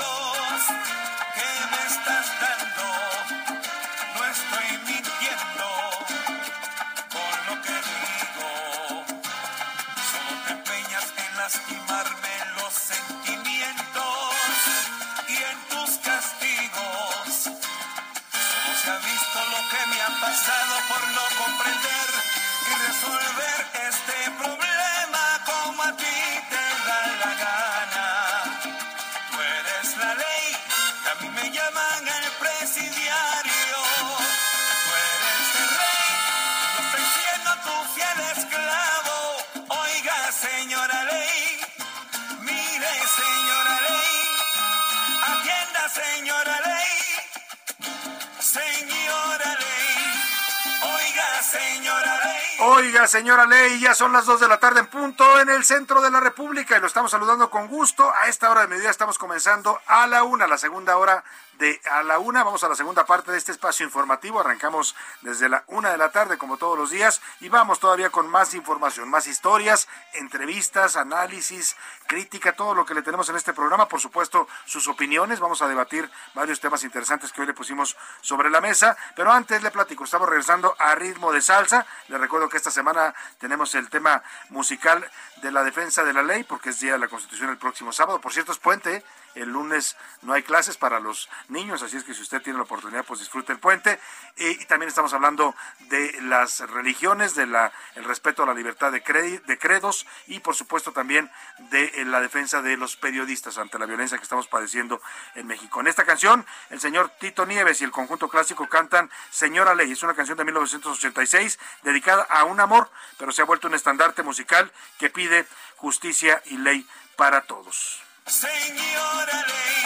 Señora 53.07 53.45
Ley, 53.47 53.81
ya 53.81 53.95
son 53.95 54.13
las 54.13 54.25
dos 54.25 54.41
de 54.41 54.49
la 54.49 54.59
tarde 54.59 54.81
en 54.81 54.87
punto 54.87 55.39
en 55.41 55.51
el 55.51 55.65
centro 55.65 56.01
de 56.01 56.11
la 56.11 56.21
República 56.21 56.77
y 56.77 56.81
lo 56.81 56.87
estamos 56.87 57.11
saludando 57.11 57.51
con 57.51 57.69
gusto. 57.69 58.11
A 58.15 58.29
esta 58.29 58.51
hora 58.51 58.63
de 58.63 58.69
mediodía 58.69 58.91
estamos 58.91 59.19
comenzando 59.19 59.79
a 59.87 60.07
la 60.07 60.23
una, 60.25 60.47
la 60.47 60.57
segunda 60.57 60.97
hora 60.97 61.23
de 61.65 61.81
a 61.91 62.03
la 62.03 62.19
una. 62.19 62.45
Vamos 62.45 62.63
a 62.63 62.69
la 62.69 62.75
segunda 62.75 63.07
parte 63.07 63.33
de 63.33 63.39
este 63.39 63.53
espacio 63.53 63.87
informativo. 63.87 64.39
Arrancamos 64.39 64.95
desde 65.23 65.49
la 65.49 65.65
una 65.69 65.91
de 65.91 65.97
la 65.97 66.11
tarde, 66.11 66.37
como 66.37 66.59
todos 66.59 66.79
los 66.79 66.91
días, 66.91 67.23
y 67.41 67.49
vamos 67.49 67.81
todavía 67.81 68.11
con 68.11 68.29
más 68.29 68.53
información, 68.53 69.09
más 69.09 69.27
historias, 69.27 69.89
entrevistas, 70.13 70.97
análisis, 70.97 71.77
crítica, 72.07 72.53
todo 72.53 72.75
lo 72.75 72.85
que 72.85 72.93
le 72.93 73.01
tenemos 73.01 73.31
en 73.31 73.37
este 73.37 73.55
programa. 73.55 73.89
Por 73.89 74.01
supuesto, 74.01 74.47
sus 74.67 74.89
opiniones. 74.89 75.41
Vamos 75.41 75.63
a 75.63 75.69
debatir 75.69 76.11
varios 76.35 76.61
temas 76.61 76.85
interesantes 76.85 77.33
que 77.33 77.41
hoy 77.41 77.47
le 77.47 77.55
pusimos 77.55 77.97
sobre 78.21 78.51
la 78.51 78.61
mesa. 78.61 78.97
Pero 79.17 79.33
antes 79.33 79.63
le 79.63 79.71
platico, 79.71 80.05
estamos 80.05 80.29
regresando 80.29 80.77
a 80.79 80.95
ritmo 80.95 81.33
de 81.33 81.41
salsa. 81.41 81.87
Le 82.09 82.19
recuerdo 82.19 82.51
que 82.51 82.59
esta 82.59 82.71
semana 82.71 83.15
tenemos 83.39 83.75
el 83.75 83.89
tema 83.89 84.23
musical 84.51 85.11
de 85.41 85.51
la 85.51 85.65
defensa 85.65 86.05
de 86.05 86.13
la 86.13 86.23
ley, 86.23 86.45
porque 86.45 86.71
es 86.71 86.81
Día 86.81 86.93
de 86.93 86.99
la 86.99 87.09
Constitución 87.09 87.49
el 87.49 87.57
próximo 87.57 87.91
sábado. 87.91 88.21
Por 88.21 88.35
cierto, 88.35 88.53
es 88.53 88.59
puente. 88.59 89.03
El 89.35 89.51
lunes 89.51 89.97
no 90.23 90.33
hay 90.33 90.43
clases 90.43 90.77
para 90.77 91.01
los 91.01 91.29
niños, 91.49 91.83
así 91.83 91.97
es 91.97 92.05
que 92.05 92.15
si 92.15 92.23
usted 92.23 92.43
tiene 92.43 92.59
la 92.59 92.65
oportunidad, 92.65 93.05
pues 93.05 93.21
disfrute 93.21 93.53
el 93.53 93.59
puente. 93.59 94.01
y 94.37 94.65
también 94.67 94.89
estamos 94.89 95.13
hablando 95.13 95.55
de 95.89 96.21
las 96.23 96.61
religiones, 96.61 97.35
de 97.35 97.47
la, 97.47 97.73
el 97.95 98.05
respeto 98.05 98.43
a 98.43 98.47
la 98.47 98.55
libertad 98.55 98.93
de, 98.93 99.01
de 99.01 99.59
credos 99.59 100.07
y, 100.27 100.41
por 100.41 100.55
supuesto, 100.55 100.93
también 100.93 101.31
de 101.71 101.85
eh, 101.95 102.05
la 102.05 102.21
defensa 102.21 102.63
de 102.63 102.77
los 102.77 102.97
periodistas 102.97 103.59
ante 103.59 103.79
la 103.79 103.87
violencia 103.87 104.19
que 104.19 104.25
estamos 104.25 104.47
padeciendo 104.47 105.01
en 105.35 105.47
México. 105.47 105.81
En 105.81 105.87
esta 105.87 106.05
canción, 106.05 106.47
el 106.71 106.81
señor 106.81 107.11
Tito 107.21 107.47
Nieves 107.47 107.81
y 107.81 107.85
el 107.85 107.91
conjunto 107.91 108.29
clásico 108.29 108.69
cantan 108.69 109.11
Señora 109.31 109.75
Ley. 109.75 109.93
Es 109.93 110.03
una 110.03 110.15
canción 110.15 110.39
de 110.39 110.45
1986 110.45 111.59
dedicada 111.83 112.23
a 112.23 112.45
un 112.45 112.61
amor, 112.61 112.91
pero 113.19 113.33
se 113.33 113.43
ha 113.43 113.45
vuelto 113.45 113.69
un 113.69 113.75
estandarte 113.75 114.23
musical 114.23 114.71
que 114.99 115.11
pide 115.11 115.47
justicia 115.77 116.43
y 116.47 116.57
ley 116.59 116.87
para 117.17 117.43
todos. 117.43 118.03
Señora 118.27 119.45
ley, 119.47 119.85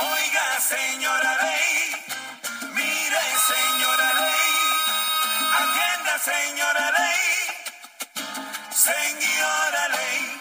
oiga 0.00 0.60
señora 0.60 1.36
ley, 1.40 2.04
Mire, 2.74 3.24
señora 3.46 4.12
ley, 4.14 4.54
atienda, 5.60 6.18
señora 6.18 6.90
ley, 6.90 7.20
señora 8.72 9.88
ley. 9.88 10.40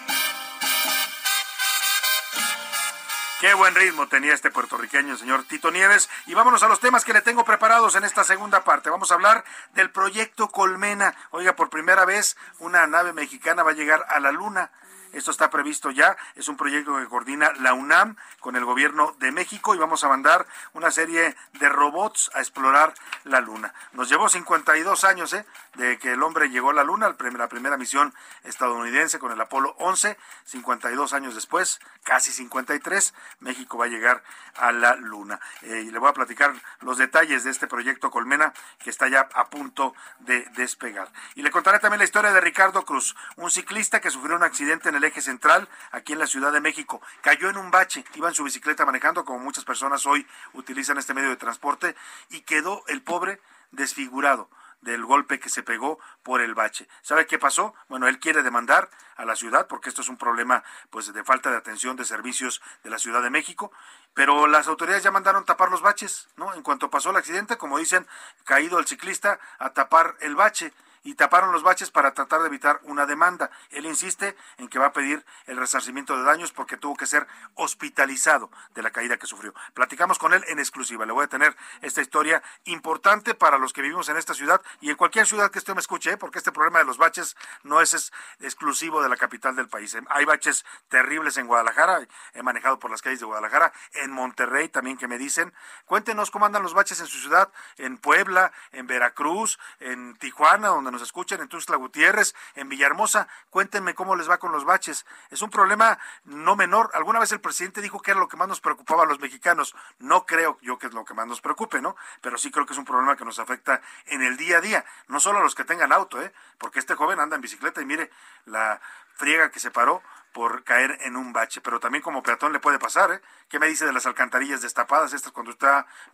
Qué 3.40 3.54
buen 3.54 3.76
ritmo 3.76 4.08
tenía 4.08 4.34
este 4.34 4.50
puertorriqueño, 4.50 5.16
señor 5.16 5.44
Tito 5.44 5.70
Nieves. 5.70 6.10
Y 6.26 6.34
vámonos 6.34 6.64
a 6.64 6.68
los 6.68 6.80
temas 6.80 7.06
que 7.06 7.14
le 7.14 7.22
tengo 7.22 7.46
preparados 7.46 7.94
en 7.94 8.06
esta 8.06 8.24
segunda 8.24 8.64
parte. 8.64 8.90
Vamos 8.90 9.12
a 9.12 9.16
hablar 9.16 9.44
del 9.74 9.92
proyecto 9.92 10.50
Colmena. 10.50 11.14
Oiga, 11.30 11.56
por 11.56 11.70
primera 11.70 12.06
vez 12.06 12.38
una 12.58 12.88
nave 12.88 13.14
mexicana 13.14 13.62
va 13.62 13.72
a 13.72 13.76
llegar 13.76 14.04
a 14.10 14.20
la 14.20 14.32
Luna. 14.32 14.72
Esto 15.14 15.32
está 15.32 15.50
previsto 15.50 15.92
ya, 15.92 16.18
es 16.36 16.48
un 16.48 16.58
proyecto 16.58 16.98
que 16.98 17.06
coordina 17.06 17.54
la 17.60 17.74
UNAM 17.74 18.18
con 18.40 18.56
el 18.56 18.66
gobierno 18.66 19.16
de 19.20 19.32
México 19.32 19.76
y 19.76 19.78
vamos 19.78 20.04
a 20.04 20.10
mandar 20.10 20.48
una 20.74 20.90
serie 20.90 21.36
de 21.54 21.70
robots 21.70 22.32
a 22.34 22.40
explorar 22.40 22.96
la 23.24 23.40
Luna. 23.40 23.74
Nos 23.94 24.10
llevó 24.10 24.28
52 24.28 25.04
años 25.04 25.34
¿eh? 25.34 25.46
de 25.76 26.00
que 26.00 26.14
el 26.14 26.24
hombre 26.24 26.50
llegó 26.50 26.72
a 26.72 26.74
la 26.74 26.84
Luna, 26.84 27.16
la 27.20 27.48
primera 27.48 27.78
misión 27.78 28.14
estadounidense 28.44 29.20
con 29.20 29.32
el 29.32 29.40
Apolo 29.40 29.76
11, 29.78 30.18
52 30.46 31.14
años 31.14 31.36
después, 31.36 31.80
casi 32.04 32.32
53, 32.32 33.14
México 33.40 33.78
va 33.78 33.86
a 33.86 33.90
llegar 33.90 34.24
a 34.56 34.72
la 34.72 34.96
Luna. 34.96 35.40
Eh, 35.62 35.84
y 35.88 35.92
le 35.92 36.00
voy 36.00 36.10
a 36.10 36.14
platicar 36.14 36.54
los 36.82 36.98
detalles 36.98 37.44
de 37.44 37.52
este 37.52 37.68
proyecto 37.68 38.10
Colmena 38.10 38.54
que 38.80 38.90
está 38.90 39.08
ya 39.08 39.30
a 39.34 39.50
punto 39.50 39.94
de 40.20 40.42
despegar. 40.56 41.12
Y 41.36 41.44
le 41.44 41.52
contaré 41.52 41.80
también 41.80 42.00
la 42.00 42.06
historia 42.06 42.32
de 42.32 42.42
Ricardo 42.42 42.84
Cruz, 42.84 43.16
un 43.36 43.52
ciclista 43.52 44.02
que 44.02 44.10
sufrió 44.10 44.36
un 44.36 44.44
accidente 44.44 44.90
en 44.90 44.96
el 44.96 45.03
eje 45.06 45.22
central 45.22 45.68
aquí 45.92 46.14
en 46.14 46.20
la 46.20 46.28
Ciudad 46.28 46.52
de 46.52 46.62
México. 46.62 47.02
Cayó 47.22 47.50
en 47.50 47.58
un 47.58 47.72
bache, 47.72 48.04
iba 48.16 48.30
en 48.30 48.36
su 48.36 48.44
bicicleta 48.44 48.86
manejando, 48.86 49.26
como 49.26 49.40
muchas 49.40 49.66
personas 49.66 50.06
hoy 50.06 50.28
utilizan 50.54 50.98
este 50.98 51.14
medio 51.14 51.30
de 51.30 51.38
transporte, 51.38 51.96
y 52.30 52.42
quedó 52.42 52.84
el 52.88 53.02
pobre 53.02 53.42
desfigurado 53.72 54.50
del 54.84 55.06
golpe 55.06 55.40
que 55.40 55.50
se 55.50 55.64
pegó 55.64 56.00
por 56.24 56.42
el 56.42 56.54
bache. 56.54 56.88
¿Sabe 57.02 57.26
qué 57.26 57.40
pasó? 57.40 57.74
Bueno, 57.88 58.08
él 58.08 58.20
quiere 58.20 58.44
demandar 58.44 58.90
a 59.16 59.26
la 59.26 59.36
ciudad 59.36 59.68
porque 59.68 59.90
esto 59.90 60.02
es 60.02 60.10
un 60.10 60.18
problema 60.18 60.64
pues 60.90 61.12
de 61.12 61.24
falta 61.24 61.50
de 61.52 61.58
atención 61.58 61.96
de 61.96 62.06
servicios 62.06 62.62
de 62.84 62.90
la 62.90 63.00
Ciudad 63.00 63.24
de 63.24 63.30
México, 63.30 63.72
pero 64.14 64.48
las 64.48 64.68
autoridades 64.68 65.04
ya 65.04 65.12
mandaron 65.12 65.46
tapar 65.46 65.72
los 65.72 65.82
baches, 65.82 66.28
¿no? 66.36 66.54
En 66.54 66.62
cuanto 66.64 66.90
pasó 66.90 67.12
el 67.12 67.16
accidente, 67.16 67.58
como 67.58 67.80
dicen, 67.80 68.06
caído 68.44 68.78
el 68.80 68.86
ciclista 68.86 69.40
a 69.58 69.72
tapar 69.72 70.16
el 70.20 70.36
bache 70.36 70.74
y 71.04 71.16
taparon 71.16 71.52
los 71.52 71.64
baches 71.64 71.92
para 71.92 72.14
tratar 72.14 72.42
de 72.42 72.48
evitar 72.48 72.80
una 72.84 73.06
demanda. 73.06 73.52
Él 73.70 73.86
insiste 73.86 74.36
en 74.58 74.68
que 74.68 74.80
va 74.80 74.88
a 74.88 74.94
pedir 74.94 75.26
el 75.46 75.58
resarcimiento 75.58 76.18
de 76.18 76.24
daños 76.24 76.52
porque 76.52 76.78
tuvo 76.78 76.96
que 76.96 77.06
ser 77.06 77.28
hospitalizado 77.56 78.50
de 78.74 78.82
la 78.82 78.92
caída 78.92 79.18
que 79.18 79.28
sufrió. 79.28 79.54
Platicamos 79.74 80.18
con 80.18 80.34
él 80.34 80.44
en 80.48 80.60
exclusiva. 80.60 81.06
Le 81.06 81.12
voy 81.12 81.26
a 81.26 81.28
tener 81.28 81.56
esta 81.82 82.02
historia 82.02 82.42
importante 82.66 83.34
para 83.34 83.58
los 83.58 83.74
que 83.74 83.82
vivimos 83.82 84.10
en 84.10 84.18
esta 84.18 84.34
ciudad 84.34 84.62
y 84.82 84.90
en 84.90 84.96
cualquier 84.96 85.28
ciudad 85.28 85.52
que 85.52 85.60
usted 85.60 85.74
me 85.74 85.82
escuche, 85.82 86.12
¿eh? 86.12 86.18
porque 86.18 86.40
este 86.40 86.52
problema 86.52 86.80
de 86.80 86.86
los 86.86 86.98
baches 86.98 87.36
no 87.64 87.82
es, 87.82 88.12
exclusivo 88.40 89.02
de 89.04 89.10
la 89.10 89.18
capital 89.18 89.56
del 89.56 89.68
país. 89.68 89.96
Hay 90.10 90.26
baches 90.26 90.66
terribles 90.88 91.38
en 91.38 91.48
Guadalajara, 91.48 92.00
he 92.34 92.44
manejado 92.44 92.80
por 92.80 92.90
las 92.90 93.02
calles 93.02 93.20
de 93.20 93.26
Guadalajara, 93.26 93.74
en 93.94 94.12
Monterrey 94.12 94.70
también 94.70 94.98
que 94.98 95.08
me 95.08 95.18
dicen. 95.18 95.54
Cuéntenos 95.86 96.32
cómo 96.32 96.46
andan 96.46 96.64
los 96.64 96.74
baches 96.74 97.00
en 97.02 97.08
su 97.08 97.20
ciudad, 97.20 97.52
en 97.78 97.98
Puebla, 97.98 98.52
en 98.72 98.88
Veracruz, 98.88 99.60
en 99.80 100.16
Tijuana, 100.16 100.70
donde 100.70 100.93
nos 100.94 101.02
escuchan 101.02 101.42
en 101.42 101.50
Tuxtla 101.50 101.76
Gutiérrez, 101.76 102.34
en 102.56 102.70
Villahermosa. 102.70 103.28
Cuéntenme 103.50 103.94
cómo 103.94 104.16
les 104.16 104.30
va 104.30 104.38
con 104.38 104.52
los 104.52 104.64
baches. 104.64 105.06
Es 105.30 105.42
un 105.42 105.50
problema 105.50 106.00
no 106.24 106.56
menor. 106.56 106.92
Alguna 106.94 107.20
vez 107.20 107.32
el 107.34 107.42
presidente 107.42 107.82
dijo 107.82 108.02
que 108.02 108.12
era 108.12 108.20
lo 108.20 108.30
que 108.30 108.38
más 108.38 108.48
nos 108.48 108.62
preocupaba 108.62 109.04
a 109.04 109.06
los 109.06 109.20
mexicanos. 109.20 109.76
No 110.00 110.26
creo 110.26 110.58
yo 110.62 110.78
que 110.78 110.88
es 110.88 110.94
lo 110.94 111.04
que 111.04 111.14
más 111.14 111.28
nos 111.28 111.42
preocupe, 111.42 111.82
¿no? 111.82 111.98
Pero 112.22 112.38
sí 112.38 112.52
creo 112.52 112.66
que 112.66 112.74
es 112.74 112.80
un 112.80 112.86
problema 112.86 113.18
que 113.18 113.26
nos 113.26 113.40
afecta 113.40 113.82
en 114.06 114.22
el 114.22 114.38
día 114.38 114.60
a 114.60 114.62
día. 114.62 114.86
No 115.08 115.20
solo 115.20 115.40
a 115.40 115.44
los 115.44 115.56
que 115.56 115.66
tengan 115.66 115.92
auto, 115.92 116.22
¿eh? 116.22 116.32
Porque 116.58 116.80
este 116.80 116.96
joven 116.96 117.20
anda 117.20 117.36
en 117.36 117.42
bicicleta 117.42 117.82
y 117.82 117.86
mire 117.86 118.10
la 118.46 118.80
friega 119.16 119.52
que 119.52 119.60
se 119.60 119.72
paró 119.72 120.02
por 120.34 120.64
caer 120.64 120.98
en 121.02 121.16
un 121.16 121.32
bache, 121.32 121.62
pero 121.62 121.80
también 121.80 122.02
como 122.02 122.24
peatón 122.24 122.52
le 122.54 122.60
puede 122.60 122.80
pasar, 122.80 123.12
¿eh? 123.12 123.22
¿Qué 123.50 123.60
me 123.60 123.68
dice 123.68 123.86
de 123.86 123.94
las 123.94 124.08
alcantarillas 124.08 124.64
destapadas? 124.64 125.14
Estas 125.14 125.32
cuando 125.32 125.52
usted 125.52 125.68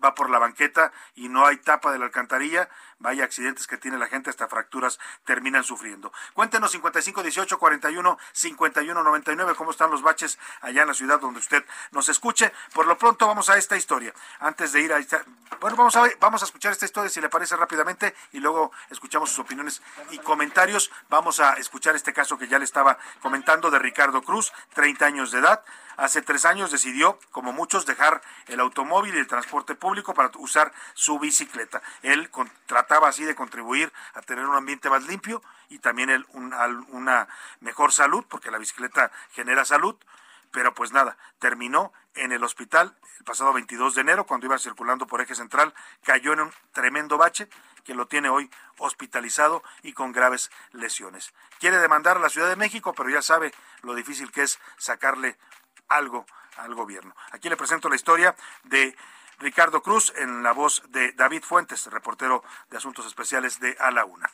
va 0.04 0.14
por 0.14 0.30
la 0.30 0.40
banqueta 0.40 0.92
y 1.16 1.30
no 1.30 1.46
hay 1.46 1.58
tapa 1.58 1.92
de 1.94 2.00
la 2.00 2.06
alcantarilla, 2.06 2.70
vaya 3.00 3.24
accidentes 3.24 3.68
que 3.68 3.78
tiene 3.78 3.98
la 3.98 4.08
gente, 4.08 4.30
hasta 4.30 4.48
fracturas 4.48 5.00
terminan 5.26 5.64
sufriendo. 5.64 6.12
Cuéntenos 6.34 6.72
55 6.72 7.24
18 7.24 7.58
41 7.58 8.18
51 8.34 9.04
99 9.04 9.56
cómo 9.56 9.72
están 9.72 9.90
los 9.90 10.02
baches 10.02 10.38
allá 10.62 10.82
en 10.82 10.88
la 10.90 10.94
ciudad 10.94 11.20
donde 11.20 11.40
usted 11.40 11.66
nos 11.92 12.10
escuche. 12.10 12.52
Por 12.74 12.88
lo 12.88 12.98
pronto 12.98 13.28
vamos 13.28 13.50
a 13.50 13.58
esta 13.58 13.78
historia. 13.78 14.14
Antes 14.40 14.72
de 14.74 14.82
ir 14.82 14.94
a 14.94 15.00
esta, 15.00 15.24
bueno, 15.60 15.76
vamos 15.76 15.96
a 15.96 16.04
vamos 16.20 16.42
a 16.42 16.46
escuchar 16.46 16.72
esta 16.72 16.86
historia 16.86 17.10
si 17.10 17.22
le 17.22 17.30
parece 17.30 17.56
rápidamente 17.56 18.16
y 18.32 18.40
luego 18.40 18.72
escuchamos 18.90 19.30
sus 19.30 19.40
opiniones 19.40 19.82
y 20.12 20.20
comentarios. 20.20 20.92
Vamos 21.10 21.40
a 21.40 21.54
escuchar 21.54 21.96
este 21.96 22.14
caso 22.14 22.38
que 22.38 22.48
ya 22.48 22.60
le 22.60 22.66
estaba 22.66 22.98
comentando 23.22 23.72
de 23.72 23.80
Ricardo 23.80 24.22
Cruz, 24.22 24.52
30 24.74 25.06
años 25.06 25.32
de 25.32 25.40
edad. 25.40 25.64
Hace 26.00 26.22
tres 26.22 26.46
años 26.46 26.72
decidió, 26.72 27.20
como 27.30 27.52
muchos, 27.52 27.86
dejar 27.86 28.22
el 28.48 28.62
automóvil 28.62 29.16
y 29.16 29.20
el 29.20 29.28
transporte 29.28 29.76
público 29.76 30.14
para 30.14 30.32
usar 30.38 30.72
su 30.94 31.20
bicicleta. 31.20 31.82
Él 32.04 32.30
trataba 32.90 33.10
así 33.10 33.24
de 33.24 33.36
contribuir 33.36 33.94
a 34.16 34.22
tener 34.24 34.46
un 34.46 34.56
ambiente 34.56 34.90
más 34.90 35.06
limpio 35.06 35.44
y 35.70 35.78
también 35.78 36.26
una 36.34 37.28
mejor 37.60 37.94
salud, 37.94 38.26
porque 38.28 38.50
la 38.50 38.58
bicicleta 38.58 39.12
genera 39.32 39.64
salud. 39.64 39.96
Pero 40.50 40.74
pues 40.74 40.92
nada, 40.92 41.16
terminó 41.38 41.94
en 42.16 42.32
el 42.32 42.44
hospital 42.44 42.98
el 43.20 43.26
pasado 43.26 43.54
22 43.54 43.94
de 43.94 44.02
enero, 44.02 44.26
cuando 44.26 44.48
iba 44.48 44.58
circulando 44.58 45.06
por 45.06 45.22
eje 45.22 45.36
central, 45.36 45.72
cayó 46.04 46.34
en 46.34 46.40
un 46.40 46.52
tremendo 46.72 47.20
bache 47.20 47.48
que 47.84 47.94
lo 47.94 48.08
tiene 48.08 48.30
hoy 48.30 48.50
hospitalizado 48.80 49.62
y 49.84 49.94
con 49.94 50.12
graves 50.12 50.50
lesiones. 50.72 51.32
Quiere 51.60 51.78
demandar 51.78 52.18
a 52.18 52.22
la 52.22 52.30
Ciudad 52.30 52.50
de 52.50 52.56
México, 52.56 52.94
pero 52.94 53.12
ya 53.12 53.22
sabe 53.22 53.54
lo 53.84 53.94
difícil 53.94 54.32
que 54.32 54.42
es 54.42 54.60
sacarle 54.78 55.38
algo 55.90 56.26
al 56.58 56.74
gobierno. 56.74 57.16
Aquí 57.32 57.50
le 57.50 57.56
presento 57.56 57.88
la 57.88 57.96
historia 57.96 58.36
de 58.64 58.98
Ricardo 59.40 59.82
Cruz 59.82 60.14
en 60.18 60.44
la 60.44 60.52
voz 60.52 60.84
de 60.90 61.14
David 61.14 61.44
Fuentes, 61.44 61.86
reportero 61.88 62.44
de 62.70 62.78
Asuntos 62.78 63.06
Especiales 63.06 63.60
de 63.60 63.76
A 63.80 63.90
la 63.90 64.04
Una. 64.04 64.30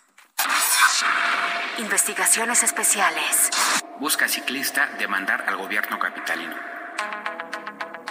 Investigaciones 1.77 2.63
especiales. 2.63 3.49
Busca 3.99 4.27
ciclista 4.27 4.87
demandar 4.97 5.45
al 5.47 5.57
gobierno 5.57 5.99
capitalino. 5.99 6.55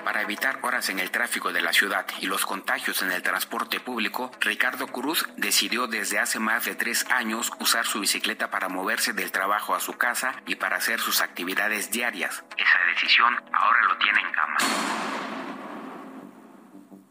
Para 0.05 0.23
evitar 0.23 0.59
horas 0.63 0.91
en 0.91 1.01
el 1.01 1.11
tráfico 1.11 1.53
de 1.53 1.63
la 1.63 1.73
ciudad 1.73 2.07
y 2.21 2.27
los 2.27 2.47
contagios 2.47 3.03
en 3.03 3.11
el 3.11 3.23
transporte 3.23 3.81
público, 3.81 4.31
Ricardo 4.41 4.87
Cruz 4.87 5.27
decidió 5.37 5.87
desde 5.87 6.19
hace 6.19 6.39
más 6.39 6.67
de 6.67 6.75
tres 6.75 7.11
años 7.11 7.51
usar 7.59 7.87
su 7.87 8.01
bicicleta 8.01 8.51
para 8.51 8.69
moverse 8.69 9.15
del 9.15 9.33
trabajo 9.33 9.75
a 9.75 9.81
su 9.81 9.95
casa 9.95 10.35
y 10.47 10.57
para 10.57 10.77
hacer 10.77 11.01
sus 11.01 11.23
actividades 11.23 11.91
diarias. 11.91 12.45
Esa 12.57 12.79
decisión 12.95 13.35
ahora 13.53 13.83
lo 13.89 13.97
tiene 13.99 14.21
en 14.21 14.33
cama. 14.33 14.57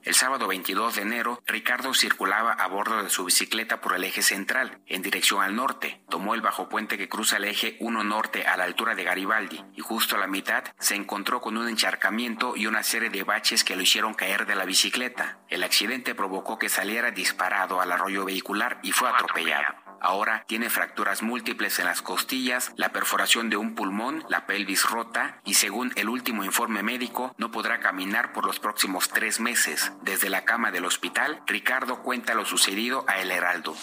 El 0.04 0.16
sábado 0.16 0.48
22 0.48 0.96
de 0.96 1.02
enero, 1.02 1.42
Ricardo 1.46 1.94
circulaba 1.94 2.52
a 2.52 2.68
bordo 2.68 3.02
de 3.02 3.10
su 3.10 3.24
bicicleta 3.24 3.80
por 3.80 3.96
el 3.96 4.04
eje 4.04 4.22
central, 4.22 4.82
en 4.86 5.02
dirección 5.02 5.42
al 5.42 5.56
norte. 5.56 6.02
Tomó 6.10 6.36
el 6.36 6.42
bajo 6.42 6.68
puente 6.68 6.98
que 6.98 7.08
cruza 7.08 7.38
el 7.38 7.46
eje 7.46 7.78
1 7.80 8.04
norte 8.04 8.46
a 8.46 8.58
la 8.58 8.66
altura 8.66 8.96
de 8.96 9.06
Garibaldi 9.06 9.64
y 9.74 9.80
justo 9.80 10.18
a 10.18 10.20
la 10.20 10.28
mitad 10.28 10.66
se 10.78 10.96
encontró 10.96 11.40
con 11.40 11.56
un 11.56 11.70
encharcamiento 11.70 12.54
y 12.58 12.68
una 12.68 12.84
serie 12.84 13.10
de 13.10 13.24
baches 13.24 13.64
que 13.64 13.78
lo 13.78 13.82
hicieron 13.82 14.14
caer 14.14 14.46
de 14.46 14.56
la 14.56 14.66
bicicleta. 14.66 15.40
El 15.48 15.64
accidente 15.64 16.16
provocó 16.16 16.60
que 16.60 16.68
saliera 16.68 17.12
disparado 17.12 17.80
al 17.80 17.92
arroyo 17.92 18.26
vehicular 18.26 18.80
y 18.84 18.92
fue 18.92 19.10
atropellado. 19.10 19.83
Ahora 20.04 20.44
tiene 20.48 20.70
fracturas 20.70 21.24
múltiples 21.24 21.80
en 21.80 21.86
las 21.86 22.02
costillas, 22.02 22.74
la 22.76 22.90
perforación 22.90 23.50
de 23.50 23.56
un 23.56 23.74
pulmón, 23.74 24.26
la 24.28 24.46
pelvis 24.46 24.84
rota 24.84 25.40
y 25.46 25.54
según 25.54 25.94
el 25.96 26.10
último 26.10 26.44
informe 26.44 26.84
médico 26.84 27.34
no 27.38 27.52
podrá 27.52 27.80
caminar 27.80 28.34
por 28.34 28.46
los 28.46 28.60
próximos 28.60 29.08
tres 29.08 29.40
meses. 29.40 29.94
Desde 30.02 30.30
la 30.30 30.44
cama 30.44 30.72
del 30.72 30.84
hospital, 30.84 31.42
Ricardo 31.48 32.04
cuenta 32.04 32.34
lo 32.34 32.44
sucedido 32.44 33.06
a 33.08 33.22
El 33.22 33.32
Heraldo. 33.32 33.78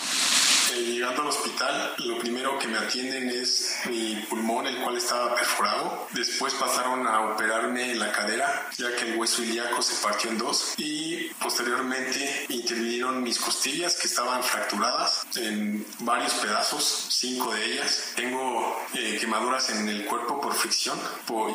Eh, 0.72 0.84
llegando 0.84 1.22
al 1.22 1.28
hospital, 1.28 1.94
lo 1.98 2.18
primero 2.18 2.58
que 2.58 2.68
me 2.68 2.78
atienden 2.78 3.28
es 3.30 3.76
mi 3.88 4.16
pulmón, 4.28 4.66
el 4.66 4.76
cual 4.78 4.96
estaba 4.96 5.34
perforado. 5.34 6.06
Después 6.12 6.54
pasaron 6.54 7.06
a 7.06 7.32
operarme 7.32 7.94
la 7.94 8.12
cadera, 8.12 8.68
ya 8.76 8.94
que 8.94 9.10
el 9.10 9.18
hueso 9.18 9.42
ilíaco 9.42 9.82
se 9.82 9.96
partió 10.02 10.30
en 10.30 10.38
dos. 10.38 10.74
Y 10.76 11.28
posteriormente 11.40 12.46
intervinieron 12.48 13.22
mis 13.22 13.38
costillas, 13.38 13.96
que 13.96 14.06
estaban 14.06 14.42
fracturadas 14.42 15.26
en 15.36 15.84
varios 16.00 16.34
pedazos, 16.34 17.06
cinco 17.10 17.52
de 17.54 17.64
ellas. 17.64 18.12
Tengo 18.14 18.76
eh, 18.94 19.18
quemaduras 19.20 19.70
en 19.70 19.88
el 19.88 20.04
cuerpo 20.04 20.40
por 20.40 20.54
fricción. 20.54 20.98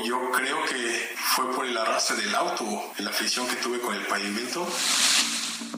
yo 0.03 0.31
creo 0.31 0.63
que 0.65 1.15
fue 1.35 1.53
por 1.53 1.65
el 1.65 1.77
arrastre 1.77 2.17
del 2.17 2.35
auto, 2.35 2.93
la 2.97 3.11
fricción 3.11 3.47
que 3.47 3.55
tuve 3.55 3.79
con 3.79 3.95
el 3.95 4.05
pavimento. 4.05 4.67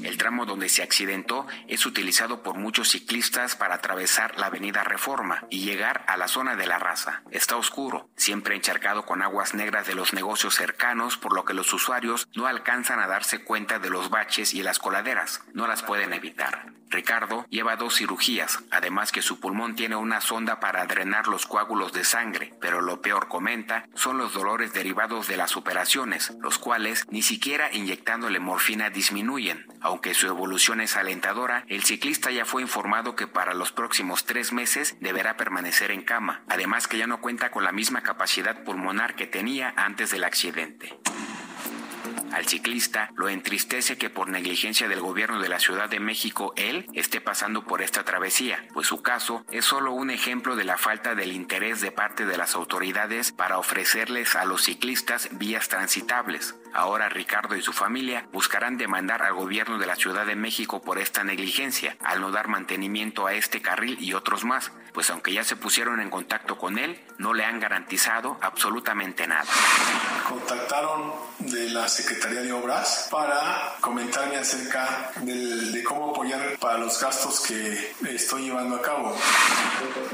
El 0.04 0.18
tramo 0.18 0.46
donde 0.46 0.70
se 0.70 0.84
accidentó 0.84 1.48
es 1.68 1.86
utilizado 1.86 2.44
por 2.44 2.58
muchos 2.58 2.90
ciclistas 2.90 3.56
para 3.56 3.76
atravesar 3.76 4.38
la 4.38 4.48
avenida 4.48 4.84
Reforma 4.84 5.46
y 5.50 5.62
llegar 5.62 6.04
a 6.08 6.18
la 6.18 6.28
zona 6.28 6.56
de 6.56 6.68
la 6.68 6.80
raza. 6.80 7.22
Está 7.32 7.56
oscuro, 7.58 8.10
siempre 8.16 8.56
encharcado 8.56 9.06
con 9.06 9.22
aguas 9.22 9.54
negras 9.54 9.88
de 9.88 9.96
los 9.96 10.14
negocios 10.14 10.56
cercanos, 10.56 11.18
por 11.18 11.34
lo 11.34 11.46
que 11.46 11.54
los 11.54 11.74
usuarios 11.74 12.28
no 12.36 12.48
alcanzan 12.48 13.00
a 13.00 13.08
darse 13.08 13.44
cuenta 13.44 13.80
de 13.80 13.90
los 13.90 14.10
baches 14.10 14.54
y 14.54 14.64
las 14.64 14.80
coladeras. 14.80 15.42
No 15.54 15.68
las 15.68 15.84
pueden 15.84 16.14
evitar. 16.14 16.78
Ricardo 16.90 17.46
lleva 17.50 17.76
dos 17.76 17.96
cirugías, 17.98 18.60
además 18.72 19.12
que 19.12 19.22
su 19.22 19.40
pulmón 19.40 19.76
tiene 19.76 19.96
una 19.96 20.22
sonda 20.22 20.60
para 20.60 20.86
drenar 20.86 21.28
los 21.28 21.46
coágulos 21.46 21.92
de 21.92 22.06
sangre, 22.06 22.54
pero 22.62 22.82
lo 22.82 23.02
peor, 23.02 23.28
comenta, 23.28 23.88
son 23.94 24.18
los 24.18 24.34
dolores 24.34 24.74
derivados 24.74 25.28
de 25.28 25.38
las 25.38 25.58
operaciones, 25.58 26.34
los 26.40 26.58
cuales 26.58 27.06
ni 27.10 27.22
siquiera 27.22 27.74
inyectándole 27.74 28.40
morfina 28.40 28.90
disminuyen. 28.90 29.66
Aunque 29.82 30.14
su 30.14 30.28
evolución 30.28 30.82
es 30.82 30.96
alentadora, 30.96 31.64
el 31.68 31.84
ciclista 31.84 32.32
ya 32.32 32.46
fue 32.46 32.62
informado 32.62 33.16
que 33.16 33.28
para 33.28 33.54
los 33.54 33.72
próximos 33.72 34.26
tres 34.26 34.52
meses 34.52 34.98
deberá 35.00 35.38
permanecer 35.38 35.92
en 35.92 36.04
cama, 36.04 36.44
además 36.48 36.88
que 36.88 36.98
ya 36.98 37.08
no 37.08 37.22
cuenta 37.22 37.52
con 37.52 37.64
la 37.64 37.72
misma 37.72 38.02
capacidad 38.02 38.64
pulmonar 38.64 39.16
que 39.16 39.28
tenía 39.28 39.74
antes 39.78 40.12
del 40.12 40.24
accidente. 40.24 40.98
Al 42.32 42.46
ciclista 42.48 43.12
lo 43.16 43.30
entristece 43.30 43.98
que 43.98 44.10
por 44.10 44.30
negligencia 44.30 44.88
del 44.88 45.00
gobierno 45.00 45.40
de 45.40 45.50
la 45.50 45.60
Ciudad 45.60 45.90
de 45.90 46.00
México 46.00 46.54
él 46.56 46.86
esté 46.94 47.22
pasando 47.22 47.64
por 47.64 47.82
esta 47.82 48.04
travesía, 48.04 48.68
pues 48.74 48.88
su 48.88 49.02
caso 49.02 49.46
es 49.52 49.66
solo 49.66 49.94
un 49.94 50.10
ejemplo 50.10 50.56
de 50.56 50.64
la 50.64 50.78
falta 50.78 51.16
del 51.16 51.32
interés 51.32 51.82
de 51.82 51.92
parte 51.92 52.26
de 52.26 52.38
las 52.38 52.56
autoridades 52.56 53.32
para 53.32 53.58
ofrecerles 53.58 54.36
a 54.36 54.46
los 54.46 54.64
ciclistas 54.64 55.30
vías 55.32 55.70
transitables. 55.70 56.56
Ahora 56.74 57.10
Ricardo 57.10 57.56
y 57.56 57.62
su 57.62 57.74
familia 57.74 58.28
buscarán 58.32 58.78
demandar 58.78 59.24
al 59.24 59.34
gobierno 59.34 59.78
de 59.78 59.88
la 59.88 59.96
Ciudad 59.96 60.26
de 60.26 60.36
México 60.36 60.82
por 60.82 61.00
esta 61.00 61.24
negligencia, 61.24 61.98
al 62.04 62.22
no 62.22 62.32
dar 62.32 62.48
mantenimiento 62.48 63.26
a 63.26 63.34
este 63.34 63.62
carril 63.62 63.98
y 64.00 64.14
otros 64.14 64.44
más, 64.44 64.72
pues 64.98 65.12
aunque 65.12 65.32
ya 65.32 65.44
se 65.44 65.56
pusieron 65.56 66.00
en 66.02 66.10
contacto 66.10 66.58
con 66.58 66.80
él, 66.80 67.00
no 67.20 67.32
le 67.36 67.46
han 67.46 67.60
garantizado 67.60 68.40
absolutamente 68.42 69.28
nada. 69.28 69.46
Contactaron 70.28 71.14
de 71.38 71.70
la 71.70 71.88
Secretaría 71.88 72.42
de 72.42 72.52
Obras 72.52 73.08
para 73.12 73.76
comentarme 73.80 74.38
acerca 74.38 75.12
del- 75.18 75.72
de 75.72 75.84
cómo 75.84 76.10
apoyar 76.10 76.58
para 76.60 76.80
los 76.80 77.00
gastos 77.00 77.42
que 77.42 77.94
estoy 78.10 78.46
llevando 78.46 78.78
a 78.78 78.82
cabo. 78.82 79.16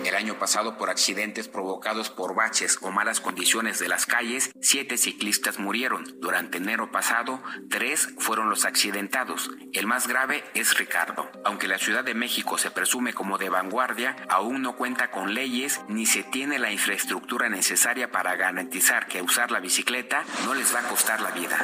El 0.03 0.15
año 0.15 0.37
pasado, 0.37 0.77
por 0.77 0.89
accidentes 0.89 1.47
provocados 1.47 2.09
por 2.09 2.35
baches 2.35 2.77
o 2.81 2.91
malas 2.91 3.21
condiciones 3.21 3.79
de 3.79 3.87
las 3.87 4.05
calles, 4.05 4.51
siete 4.61 4.97
ciclistas 4.97 5.59
murieron. 5.59 6.03
Durante 6.19 6.57
enero 6.57 6.91
pasado, 6.91 7.41
tres 7.69 8.09
fueron 8.19 8.49
los 8.49 8.65
accidentados. 8.65 9.49
El 9.71 9.87
más 9.87 10.07
grave 10.07 10.43
es 10.53 10.77
Ricardo. 10.77 11.31
Aunque 11.45 11.69
la 11.69 11.79
Ciudad 11.79 12.03
de 12.03 12.13
México 12.13 12.57
se 12.57 12.69
presume 12.69 13.13
como 13.13 13.37
de 13.37 13.47
vanguardia, 13.47 14.17
aún 14.29 14.61
no 14.61 14.72
cuenta 14.73 15.11
con 15.11 15.33
leyes 15.33 15.81
ni 15.87 16.05
se 16.05 16.23
tiene 16.23 16.59
la 16.59 16.71
infraestructura 16.71 17.49
necesaria 17.49 18.11
para 18.11 18.35
garantizar 18.35 19.07
que 19.07 19.21
usar 19.21 19.51
la 19.51 19.59
bicicleta 19.59 20.23
no 20.45 20.53
les 20.53 20.73
va 20.73 20.79
a 20.79 20.87
costar 20.87 21.21
la 21.21 21.31
vida. 21.31 21.57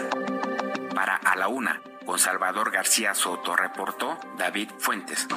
Para 0.94 1.16
A 1.16 1.36
la 1.36 1.48
Una, 1.48 1.82
con 2.06 2.20
Salvador 2.20 2.72
García 2.72 3.14
Soto, 3.14 3.56
reportó 3.56 4.20
David 4.38 4.70
Fuentes. 4.80 5.28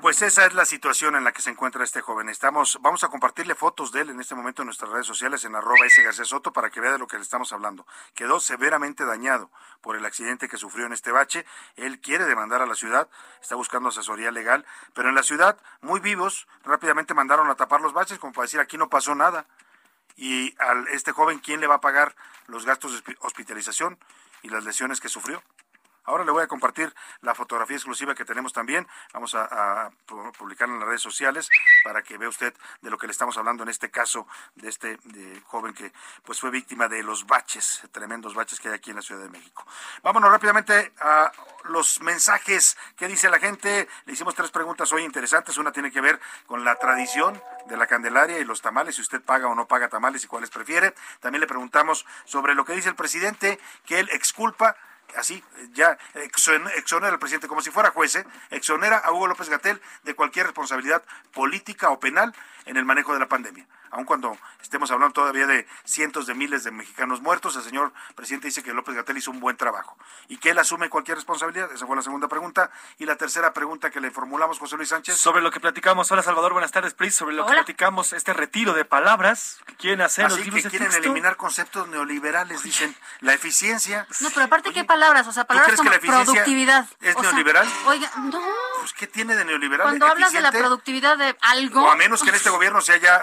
Pues 0.00 0.22
esa 0.22 0.46
es 0.46 0.54
la 0.54 0.64
situación 0.64 1.14
en 1.14 1.24
la 1.24 1.32
que 1.32 1.42
se 1.42 1.50
encuentra 1.50 1.84
este 1.84 2.00
joven. 2.00 2.30
Estamos, 2.30 2.78
vamos 2.80 3.04
a 3.04 3.08
compartirle 3.08 3.54
fotos 3.54 3.92
de 3.92 4.00
él 4.00 4.08
en 4.08 4.18
este 4.18 4.34
momento 4.34 4.62
en 4.62 4.66
nuestras 4.66 4.90
redes 4.90 5.06
sociales 5.06 5.44
en 5.44 5.54
arroba 5.54 5.84
S 5.84 6.02
García 6.02 6.24
Soto 6.24 6.54
para 6.54 6.70
que 6.70 6.80
vea 6.80 6.92
de 6.92 6.98
lo 6.98 7.06
que 7.06 7.16
le 7.16 7.22
estamos 7.22 7.52
hablando. 7.52 7.86
Quedó 8.14 8.40
severamente 8.40 9.04
dañado 9.04 9.50
por 9.82 9.96
el 9.96 10.06
accidente 10.06 10.48
que 10.48 10.56
sufrió 10.56 10.86
en 10.86 10.94
este 10.94 11.12
bache. 11.12 11.44
Él 11.76 12.00
quiere 12.00 12.24
demandar 12.24 12.62
a 12.62 12.66
la 12.66 12.74
ciudad, 12.74 13.10
está 13.42 13.56
buscando 13.56 13.90
asesoría 13.90 14.30
legal, 14.30 14.64
pero 14.94 15.10
en 15.10 15.14
la 15.14 15.22
ciudad, 15.22 15.58
muy 15.82 16.00
vivos, 16.00 16.48
rápidamente 16.64 17.12
mandaron 17.12 17.50
a 17.50 17.56
tapar 17.56 17.82
los 17.82 17.92
baches 17.92 18.18
como 18.18 18.32
para 18.32 18.46
decir 18.46 18.60
aquí 18.60 18.78
no 18.78 18.88
pasó 18.88 19.14
nada. 19.14 19.44
Y 20.16 20.54
a 20.60 20.82
este 20.92 21.12
joven, 21.12 21.40
¿quién 21.40 21.60
le 21.60 21.66
va 21.66 21.74
a 21.74 21.80
pagar 21.82 22.16
los 22.46 22.64
gastos 22.64 22.92
de 22.92 23.04
hospi- 23.04 23.16
hospitalización 23.20 23.98
y 24.40 24.48
las 24.48 24.64
lesiones 24.64 24.98
que 24.98 25.10
sufrió? 25.10 25.42
Ahora 26.04 26.24
le 26.24 26.30
voy 26.32 26.42
a 26.42 26.48
compartir 26.48 26.94
la 27.20 27.34
fotografía 27.34 27.76
exclusiva 27.76 28.14
que 28.14 28.24
tenemos 28.24 28.52
también. 28.52 28.86
Vamos 29.12 29.34
a, 29.34 29.44
a 29.86 29.90
pu- 30.06 30.32
publicarla 30.36 30.74
en 30.74 30.80
las 30.80 30.88
redes 30.88 31.02
sociales 31.02 31.48
para 31.84 32.02
que 32.02 32.18
vea 32.18 32.28
usted 32.28 32.54
de 32.80 32.90
lo 32.90 32.98
que 32.98 33.06
le 33.06 33.12
estamos 33.12 33.36
hablando 33.38 33.62
en 33.62 33.68
este 33.68 33.90
caso 33.90 34.26
de 34.54 34.68
este 34.68 34.98
joven 35.46 35.74
que 35.74 35.92
pues 36.24 36.40
fue 36.40 36.50
víctima 36.50 36.88
de 36.88 37.02
los 37.02 37.26
baches, 37.26 37.82
tremendos 37.92 38.34
baches 38.34 38.60
que 38.60 38.68
hay 38.68 38.74
aquí 38.74 38.90
en 38.90 38.96
la 38.96 39.02
Ciudad 39.02 39.22
de 39.22 39.28
México. 39.30 39.66
Vámonos 40.02 40.30
rápidamente 40.30 40.92
a 41.00 41.32
los 41.64 42.00
mensajes 42.00 42.76
que 42.96 43.06
dice 43.08 43.28
la 43.30 43.38
gente. 43.38 43.88
Le 44.06 44.12
hicimos 44.12 44.34
tres 44.34 44.50
preguntas 44.50 44.92
hoy 44.92 45.04
interesantes. 45.04 45.58
Una 45.58 45.72
tiene 45.72 45.90
que 45.90 46.00
ver 46.00 46.20
con 46.46 46.64
la 46.64 46.76
tradición 46.76 47.40
de 47.66 47.76
la 47.76 47.86
Candelaria 47.86 48.38
y 48.38 48.44
los 48.44 48.62
tamales, 48.62 48.96
si 48.96 49.02
usted 49.02 49.20
paga 49.22 49.48
o 49.48 49.54
no 49.54 49.66
paga 49.68 49.88
tamales 49.88 50.24
y 50.24 50.26
cuáles 50.26 50.50
prefiere. 50.50 50.94
También 51.20 51.40
le 51.40 51.46
preguntamos 51.46 52.06
sobre 52.24 52.54
lo 52.54 52.64
que 52.64 52.72
dice 52.72 52.88
el 52.88 52.96
presidente, 52.96 53.60
que 53.84 54.00
él 54.00 54.08
exculpa 54.12 54.76
así, 55.16 55.42
ya 55.72 55.98
exon- 56.14 56.70
exonera 56.76 57.12
al 57.12 57.18
presidente 57.18 57.48
como 57.48 57.60
si 57.62 57.70
fuera 57.70 57.90
juez, 57.90 58.16
¿eh? 58.16 58.26
exonera 58.50 58.98
a 58.98 59.12
Hugo 59.12 59.26
López 59.26 59.48
Gatel 59.48 59.80
de 60.02 60.14
cualquier 60.14 60.46
responsabilidad 60.46 61.02
política 61.32 61.90
o 61.90 62.00
penal 62.00 62.34
en 62.66 62.76
el 62.76 62.84
manejo 62.84 63.12
de 63.12 63.20
la 63.20 63.28
pandemia. 63.28 63.66
Aun 63.90 64.04
cuando 64.04 64.36
estemos 64.62 64.90
hablando 64.90 65.12
todavía 65.14 65.46
de 65.46 65.66
cientos 65.84 66.26
de 66.26 66.34
miles 66.34 66.62
de 66.64 66.70
mexicanos 66.70 67.20
muertos, 67.20 67.56
el 67.56 67.62
señor 67.62 67.92
presidente 68.14 68.46
dice 68.46 68.62
que 68.62 68.72
López 68.72 68.94
Gatel 68.94 69.16
hizo 69.18 69.30
un 69.30 69.40
buen 69.40 69.56
trabajo 69.56 69.96
y 70.28 70.36
que 70.38 70.50
él 70.50 70.58
asume 70.58 70.88
cualquier 70.88 71.16
responsabilidad. 71.16 71.70
Esa 71.72 71.86
fue 71.86 71.96
la 71.96 72.02
segunda 72.02 72.28
pregunta. 72.28 72.70
Y 72.98 73.06
la 73.06 73.16
tercera 73.16 73.52
pregunta 73.52 73.90
que 73.90 74.00
le 74.00 74.10
formulamos, 74.10 74.58
José 74.58 74.76
Luis 74.76 74.90
Sánchez. 74.90 75.16
Sobre 75.16 75.42
lo 75.42 75.50
que 75.50 75.58
platicamos, 75.60 76.10
hola 76.12 76.22
Salvador, 76.22 76.52
buenas 76.52 76.70
tardes, 76.70 76.94
Pris, 76.94 77.14
sobre 77.14 77.34
lo 77.34 77.46
que 77.46 77.52
platicamos, 77.52 78.12
este 78.12 78.32
retiro 78.32 78.74
de 78.74 78.84
palabras 78.84 79.58
que 79.66 79.74
quieren 79.74 80.00
hacer 80.02 80.24
los 80.24 80.34
Así 80.34 80.44
libros 80.44 80.62
que 80.62 80.70
quieren 80.70 80.88
texto. 80.88 81.02
eliminar 81.04 81.36
conceptos 81.36 81.88
neoliberales, 81.88 82.62
dicen 82.62 82.94
la 83.20 83.34
eficiencia. 83.34 84.06
No, 84.20 84.30
pero 84.30 84.46
aparte, 84.46 84.72
¿qué 84.72 84.84
palabras? 84.84 85.26
O 85.26 85.32
sea, 85.32 85.44
palabras 85.44 85.80
crees 85.80 86.00
que 86.00 86.00
como 86.08 86.24
productividad. 86.24 86.86
es 87.00 87.16
O 87.16 87.20
sea, 87.20 87.30
neoliberal? 87.30 87.68
Oiga, 87.86 88.10
no. 88.18 88.40
Pues, 88.80 88.92
¿qué 88.92 89.06
tiene 89.06 89.34
de 89.36 89.44
neoliberal? 89.44 89.86
Cuando 89.88 90.06
hablas 90.06 90.32
de 90.32 90.40
la 90.40 90.52
productividad 90.52 91.18
de 91.18 91.36
algo. 91.40 91.82
O 91.82 91.90
a 91.90 91.96
menos 91.96 92.22
que 92.22 92.28
en 92.30 92.34
este 92.36 92.50
gobierno 92.50 92.80
se 92.80 92.92
haya 92.92 93.22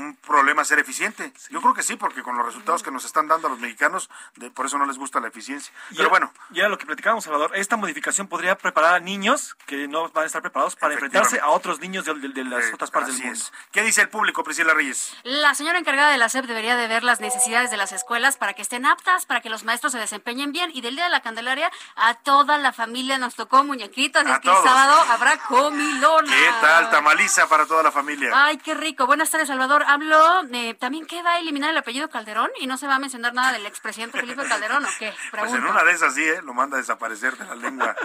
un, 0.00 0.16
problema 0.16 0.64
ser 0.64 0.78
eficiente. 0.78 1.32
Yo 1.50 1.60
creo 1.60 1.74
que 1.74 1.82
sí, 1.82 1.96
porque 1.96 2.22
con 2.22 2.36
los 2.36 2.46
resultados 2.46 2.82
que 2.82 2.90
nos 2.90 3.04
están 3.04 3.28
dando 3.28 3.46
a 3.48 3.50
los 3.50 3.58
mexicanos, 3.60 4.10
de, 4.36 4.50
por 4.50 4.66
eso 4.66 4.78
no 4.78 4.86
les 4.86 4.98
gusta 4.98 5.20
la 5.20 5.28
eficiencia. 5.28 5.72
Pero 5.96 6.08
bueno, 6.10 6.32
Ya 6.50 6.68
lo 6.68 6.78
que 6.78 6.86
platicábamos, 6.86 7.24
Salvador, 7.24 7.52
esta 7.54 7.76
modificación 7.76 8.26
podría 8.28 8.56
preparar 8.58 8.94
a 8.94 9.00
niños 9.00 9.56
que 9.66 9.86
no 9.88 10.08
van 10.10 10.24
a 10.24 10.26
estar 10.26 10.42
preparados 10.42 10.76
para 10.76 10.94
enfrentarse 10.94 11.40
a 11.40 11.48
otros 11.48 11.80
niños 11.80 12.04
de, 12.04 12.14
de- 12.14 12.28
de 12.28 12.44
las 12.44 12.72
otras 12.74 12.90
partes 12.90 13.14
del 13.16 13.26
mundo. 13.26 13.38
es. 13.40 13.52
¿Qué 13.72 13.82
dice 13.82 14.02
el 14.02 14.08
público, 14.08 14.42
Priscila 14.44 14.74
Reyes? 14.74 15.12
La 15.24 15.54
señora 15.54 15.78
encargada 15.78 16.10
de 16.10 16.18
la 16.18 16.28
SEP 16.28 16.46
debería 16.46 16.76
de 16.76 16.86
ver 16.88 17.04
las 17.04 17.20
necesidades 17.20 17.70
de 17.70 17.76
las 17.76 17.92
escuelas 17.92 18.36
para 18.36 18.54
que 18.54 18.62
estén 18.62 18.86
aptas, 18.86 19.26
para 19.26 19.40
que 19.40 19.50
los 19.50 19.64
maestros 19.64 19.92
se 19.92 19.98
desempeñen 19.98 20.52
bien. 20.52 20.70
Y 20.74 20.80
del 20.80 20.94
Día 20.94 21.04
de 21.04 21.10
la 21.10 21.20
Candelaria, 21.22 21.70
a 21.96 22.14
toda 22.14 22.58
la 22.58 22.72
familia 22.72 23.18
nos 23.18 23.34
tocó 23.34 23.64
muñequitos. 23.64 24.24
A 24.26 24.34
es 24.34 24.38
que 24.40 24.48
el 24.50 24.56
sábado 24.56 24.94
habrá 25.10 25.38
comilona. 25.38 26.28
¿Qué 26.32 26.50
tal? 26.60 26.90
Tamaliza 26.90 27.48
para 27.48 27.66
toda 27.66 27.82
la 27.82 27.92
familia. 27.92 28.30
Ay, 28.34 28.58
qué 28.58 28.74
rico. 28.74 29.06
Buenas 29.06 29.30
tardes, 29.30 29.48
Salvador. 29.48 29.84
Hablo, 29.90 30.42
eh, 30.52 30.74
¿también 30.74 31.04
qué 31.04 31.20
va 31.20 31.32
a 31.32 31.38
eliminar 31.40 31.70
el 31.70 31.76
apellido 31.76 32.08
Calderón? 32.08 32.48
¿Y 32.60 32.68
no 32.68 32.78
se 32.78 32.86
va 32.86 32.94
a 32.94 32.98
mencionar 33.00 33.34
nada 33.34 33.52
del 33.52 33.66
expresidente 33.66 34.20
Felipe 34.20 34.46
Calderón 34.46 34.84
o 34.84 34.88
qué? 35.00 35.12
Pues 35.32 35.52
en 35.52 35.64
una 35.64 35.82
de 35.82 35.90
esas 35.90 36.14
sí, 36.14 36.22
¿eh? 36.22 36.40
Lo 36.44 36.54
manda 36.54 36.76
a 36.76 36.80
desaparecer 36.80 37.36
de 37.36 37.44
la 37.44 37.56
lengua, 37.56 37.96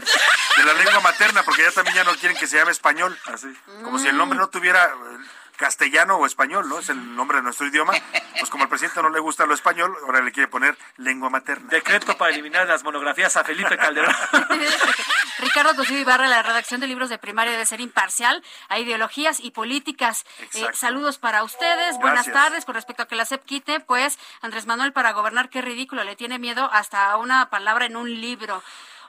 de 0.57 0.65
la 0.65 0.73
lengua 0.73 0.99
materna, 1.01 1.43
porque 1.43 1.61
ya 1.61 1.71
también 1.71 1.97
ya 1.97 2.03
no 2.03 2.15
quieren 2.15 2.36
que 2.39 2.47
se 2.47 2.57
llame 2.57 2.71
español, 2.71 3.15
así. 3.25 3.55
Como 3.83 3.99
si 3.99 4.07
el 4.07 4.17
nombre 4.17 4.39
no 4.39 4.49
tuviera 4.49 4.86
eh, 4.86 5.25
castellano 5.56 6.18
o 6.18 6.26
español, 6.26 6.68
¿no? 6.68 6.80
Es 6.80 6.89
el 6.89 7.16
nombre 7.16 7.38
de 7.38 7.43
nuestro 7.43 7.68
idioma. 7.68 7.93
Pues 8.39 8.49
como 8.49 8.64
al 8.64 8.70
presidente 8.70 9.01
no 9.01 9.10
le 9.10 9.20
gusta 9.20 9.45
lo 9.45 9.53
español, 9.53 9.95
ahora 10.03 10.22
le 10.22 10.32
quiere 10.32 10.47
poner 10.47 10.78
lengua 10.97 11.30
materna. 11.30 11.70
Decreto 11.70 12.18
para 12.18 12.32
eliminar 12.32 12.68
las 12.68 12.84
monografías 12.84 13.36
a 13.38 13.43
Felipe 13.43 13.78
Calderón. 13.78 14.14
Ricardo 15.39 15.76
Cosío 15.76 15.99
Ibarra, 15.99 16.28
la 16.28 16.43
redacción 16.43 16.80
de 16.82 16.88
libros 16.88 17.10
de 17.10 17.18
primaria 17.18 17.51
debe 17.51 17.66
ser 17.66 17.82
imparcial 17.82 18.43
a 18.70 18.80
ideologías 18.80 19.39
y 19.39 19.51
políticas. 19.51 20.26
Eh, 20.53 20.68
saludos 20.74 21.18
para 21.18 21.43
ustedes, 21.43 21.97
buenas 21.97 22.26
Gracias. 22.26 22.34
tardes. 22.34 22.66
Con 22.66 22.76
respecto 22.76 23.03
a 23.03 23.08
que 23.08 23.16
la 23.16 23.26
SEP 23.26 23.43
quite, 23.45 23.80
pues 23.80 24.18
Andrés 24.41 24.66
Manuel 24.66 24.93
para 24.93 25.12
gobernar, 25.12 25.49
qué 25.49 25.62
ridículo, 25.62 26.03
le 26.03 26.16
tiene 26.16 26.39
miedo 26.39 26.70
hasta 26.72 27.12
a 27.12 27.18
una 27.18 27.49
palabra 27.49 27.86
en 27.86 27.95
un 27.95 28.22
libro. 28.22 28.64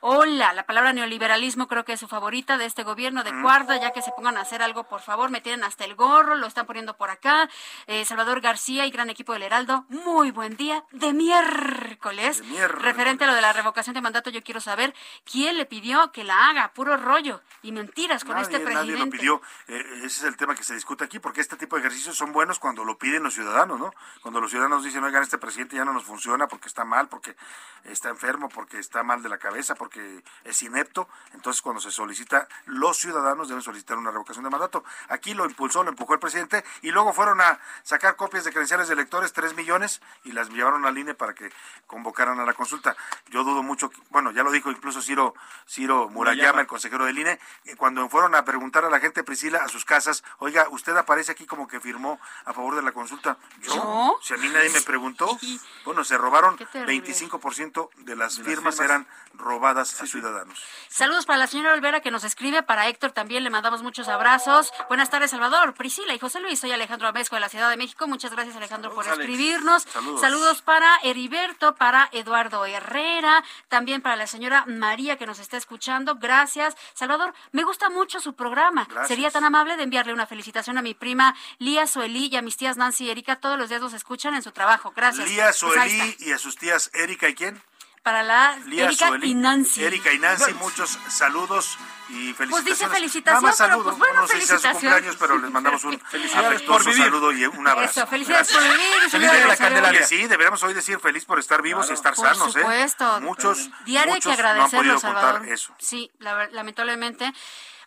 Hola, 0.09 0.53
la 0.53 0.65
palabra 0.67 0.93
neoliberalismo 0.93 1.67
creo 1.67 1.85
que 1.85 1.95
es 1.95 1.99
su 1.99 2.07
favorita 2.07 2.59
de 2.59 2.65
este 2.65 2.85
gobierno 2.85 3.25
de 3.25 3.33
cuarta, 3.43 3.77
ya 3.81 3.91
que 3.91 4.03
se 4.03 4.13
pongan 4.13 4.37
a 4.37 4.43
hacer 4.43 4.63
algo, 4.63 4.85
por 4.85 5.01
favor, 5.01 5.31
me 5.31 5.41
tienen 5.41 5.65
hasta 5.65 5.85
el 5.85 5.97
gorro, 5.97 6.37
lo 6.37 6.47
están 6.47 6.65
poniendo 6.65 6.97
por 6.97 7.11
acá. 7.11 7.51
Eh, 7.89 8.05
Salvador 8.05 8.41
García 8.41 8.87
y 8.87 8.93
gran 8.93 9.11
equipo 9.11 9.33
del 9.33 9.43
Heraldo, 9.43 9.85
muy 9.89 10.31
buen 10.31 10.57
día 10.57 10.85
de 10.93 11.13
miércoles. 11.13 12.41
Referente 12.69 13.25
a 13.25 13.27
lo 13.27 13.35
de 13.35 13.41
la 13.41 13.53
revocación 13.53 13.95
de 13.95 14.01
mandato, 14.01 14.31
yo 14.31 14.45
quiero 14.45 14.61
saber 14.61 14.95
quién 15.25 15.57
le 15.57 15.67
pidió 15.67 16.13
que 16.13 16.23
la 16.23 16.51
haga, 16.51 16.73
puro 16.73 16.97
rollo 16.97 17.43
y 17.63 17.73
mentiras 17.73 18.23
con 18.25 18.39
este 18.39 18.61
Nadie, 18.61 18.75
nadie 18.75 18.93
presidente. 18.93 19.17
lo 19.17 19.21
pidió. 19.21 19.43
Eh, 19.67 20.03
ese 20.05 20.21
es 20.21 20.23
el 20.23 20.37
tema 20.37 20.55
que 20.55 20.63
se 20.63 20.75
discute 20.75 21.03
aquí, 21.03 21.19
porque 21.19 21.41
este 21.41 21.57
tipo 21.57 21.75
de 21.75 21.81
ejercicios 21.81 22.17
son 22.17 22.33
buenos 22.33 22.61
cuando 22.61 22.85
lo 22.85 22.97
piden 22.97 23.25
los 23.25 23.35
ciudadanos, 23.35 23.81
¿no? 23.81 23.93
Cuando 24.23 24.41
los 24.41 24.53
ciudadanos 24.53 24.85
dicen, 24.85 25.03
oigan, 25.03 25.25
este 25.25 25.39
presidente 25.39 25.75
ya 25.75 25.85
no 25.85 25.93
nos 25.93 26.05
funciona 26.05 26.47
porque 26.47 26.69
está 26.69 26.85
mal, 26.85 27.09
porque 27.09 27.35
está 27.83 28.09
enfermo, 28.09 28.49
porque 28.49 28.79
está 28.79 29.03
mal 29.03 29.21
de 29.21 29.31
la 29.31 29.39
cabeza, 29.39 29.75
porque 29.75 29.96
porque 29.97 30.23
es 30.45 30.63
inepto. 30.63 31.09
Entonces, 31.33 31.63
cuando 31.63 31.81
se 31.81 31.91
solicita, 31.91 32.49
los 32.67 32.99
ciudadanos 32.99 33.49
deben 33.49 33.63
solicitar 33.63 33.97
una 33.97 34.11
revocación 34.11 34.45
de 34.45 34.51
mandato. 34.51 34.85
Aquí 35.09 35.35
lo 35.35 35.45
impulsó, 35.45 35.83
lo 35.83 35.91
empujó 35.91 36.15
el 36.15 36.21
presidente 36.21 36.65
y 36.83 36.91
luego 36.91 37.13
fueron 37.13 37.41
a 37.41 37.59
sacar 37.83 38.17
copias 38.17 38.45
de 38.45 38.53
credenciales 38.53 38.89
de 38.89 38.95
electores, 38.95 39.33
tres 39.33 39.55
millones, 39.55 40.01
y 40.25 40.33
las 40.33 40.51
llevaron 40.51 40.85
al 40.85 40.97
INE 40.97 41.15
para 41.15 41.35
que 41.35 41.51
convocaran 41.87 42.39
a 42.41 42.45
la 42.45 42.53
consulta. 42.55 42.97
Yo 43.29 43.45
dudo 43.45 43.63
mucho, 43.63 43.91
bueno, 44.11 44.31
ya 44.33 44.43
lo 44.43 44.51
dijo 44.51 44.71
incluso 44.71 45.01
Ciro, 45.01 45.35
Ciro 45.69 46.09
Murayama, 46.09 46.61
el 46.61 46.67
consejero 46.67 47.05
del 47.05 47.19
INE, 47.19 47.39
cuando 47.77 48.09
fueron 48.09 48.35
a 48.35 48.45
preguntar 48.45 48.85
a 48.85 48.91
la 48.91 49.01
gente, 49.01 49.25
Priscila, 49.25 49.59
a 49.59 49.69
sus 49.69 49.85
casas, 49.85 50.25
oiga, 50.39 50.69
usted 50.71 50.97
aparece 50.97 51.33
aquí 51.33 51.47
como 51.47 51.69
que 51.69 51.81
firmó 51.81 52.21
a 52.45 52.53
favor 52.53 52.77
de 52.77 52.83
la 52.83 52.93
consulta. 52.93 53.39
¿Yo? 53.61 54.19
Si 54.23 54.35
a 54.35 54.37
mí 54.37 54.49
nadie 54.49 54.71
me 54.71 54.81
preguntó, 54.83 55.39
bueno, 55.85 56.05
se 56.05 56.17
robaron 56.19 56.59
25% 56.59 57.91
de 57.99 58.17
las, 58.17 58.41
firmas, 58.41 58.81
eran 58.81 59.07
robadas 59.35 59.76
a 59.77 59.85
ciudadanos. 59.85 60.59
Saludos 60.89 61.27
para 61.27 61.39
la 61.39 61.47
señora 61.47 61.75
Olvera 61.75 62.01
que 62.01 62.11
nos 62.11 62.25
escribe, 62.25 62.63
para 62.63 62.89
Héctor 62.89 63.13
también 63.13 63.45
le 63.45 63.51
mandamos 63.51 63.83
muchos 63.83 64.09
abrazos. 64.09 64.73
Buenas 64.89 65.11
tardes, 65.11 65.31
Salvador, 65.31 65.75
Priscila 65.75 66.15
y 66.15 66.19
José 66.19 66.41
Luis. 66.41 66.59
Soy 66.59 66.73
Alejandro 66.73 67.09
Amesco 67.09 67.37
de 67.37 67.41
la 67.41 67.49
Ciudad 67.49 67.69
de 67.71 67.77
México. 67.77 68.07
Muchas 68.07 68.33
gracias, 68.33 68.57
Alejandro, 68.57 68.95
por 68.95 69.07
escribirnos. 69.07 69.87
Saludos. 70.21 70.63
para 70.63 70.97
Heriberto, 71.03 71.75
para 71.75 72.09
Eduardo 72.13 72.65
Herrera, 72.65 73.45
también 73.69 74.01
para 74.01 74.17
la 74.17 74.27
señora 74.27 74.65
María 74.67 75.17
que 75.17 75.27
nos 75.27 75.39
está 75.39 75.57
escuchando. 75.57 76.17
Gracias. 76.17 76.75
Salvador, 76.95 77.35
me 77.53 77.65
gusta 77.65 77.91
mucho 77.91 78.21
su 78.21 78.35
programa. 78.35 78.89
Sería 79.07 79.31
tan 79.31 79.45
amable 79.45 79.77
de 79.77 79.83
enviarle 79.83 80.13
una 80.13 80.27
felicitación 80.27 80.79
a 80.79 80.83
mi 80.83 80.95
prima 80.95 81.37
Lía 81.59 81.87
Suelí 81.87 82.29
y 82.33 82.37
a 82.37 82.43
mis 82.43 82.57
tías 82.57 82.77
Nancy 82.77 83.07
y 83.07 83.11
Erika. 83.11 83.37
Todos 83.37 83.59
los 83.59 83.69
días 83.69 83.81
nos 83.81 83.93
escuchan 83.93 84.35
en 84.35 84.43
su 84.43 84.53
trabajo. 84.53 84.93
Gracias. 84.95 85.29
Lía 85.29 85.47
pues 85.47 85.57
Suelí 85.57 86.17
y 86.21 86.33
a 86.33 86.39
sus 86.39 86.57
tías 86.57 86.91
Erika 86.95 87.29
y 87.29 87.35
quién? 87.35 87.63
Para 88.07 88.23
la 88.23 88.57
Erika 88.71 89.19
y 89.21 89.35
Nancy. 89.35 89.83
Erika 89.83 90.13
y 90.13 90.21
Nancy, 90.21 90.55
muchos 90.55 90.97
saludos 91.09 91.77
y 92.09 92.33
felicitaciones. 92.35 92.51
Pues 92.51 92.65
dice 92.65 92.89
felicitaciones. 92.89 93.25
Nada 93.25 93.41
más 93.41 93.57
saludos. 93.57 93.97
Pues 93.99 94.15
no 94.15 94.29
sé 94.29 94.41
si 94.41 94.47
sea 94.47 94.59
su 94.61 94.69
cumpleaños, 94.71 95.17
pero 95.19 95.39
les 95.39 95.51
mandamos 95.51 95.83
un 95.83 95.95
afectuoso 96.37 96.93
saludo 96.93 97.33
y 97.33 97.47
un 97.47 97.67
abrazo. 97.67 98.03
Eso, 98.03 98.07
felicidades 98.07 98.53
por 98.53 98.63
vivir. 98.63 99.11
Feliz 99.11 99.33
de 99.33 99.45
la 99.45 99.57
Candelaria. 99.57 100.07
Sí, 100.07 100.19
deberíamos 100.29 100.63
hoy 100.63 100.75
decir 100.75 101.01
feliz 101.01 101.25
por 101.25 101.41
estar 101.41 101.63
vivos 101.63 101.91
y 101.91 101.95
estar 101.95 102.15
sanos. 102.15 102.39
Por 102.39 102.53
supuesto. 102.53 103.19
¿eh? 103.19 103.21
Muchos, 103.23 103.71
Diario 103.85 104.15
muchos 104.15 104.37
que 104.37 104.41
agradecerlo, 104.41 104.85
no 104.85 104.93
han 104.93 105.01
Salvador. 105.01 105.49
eso. 105.49 105.75
Sí, 105.81 106.13
lamentablemente. 106.53 107.33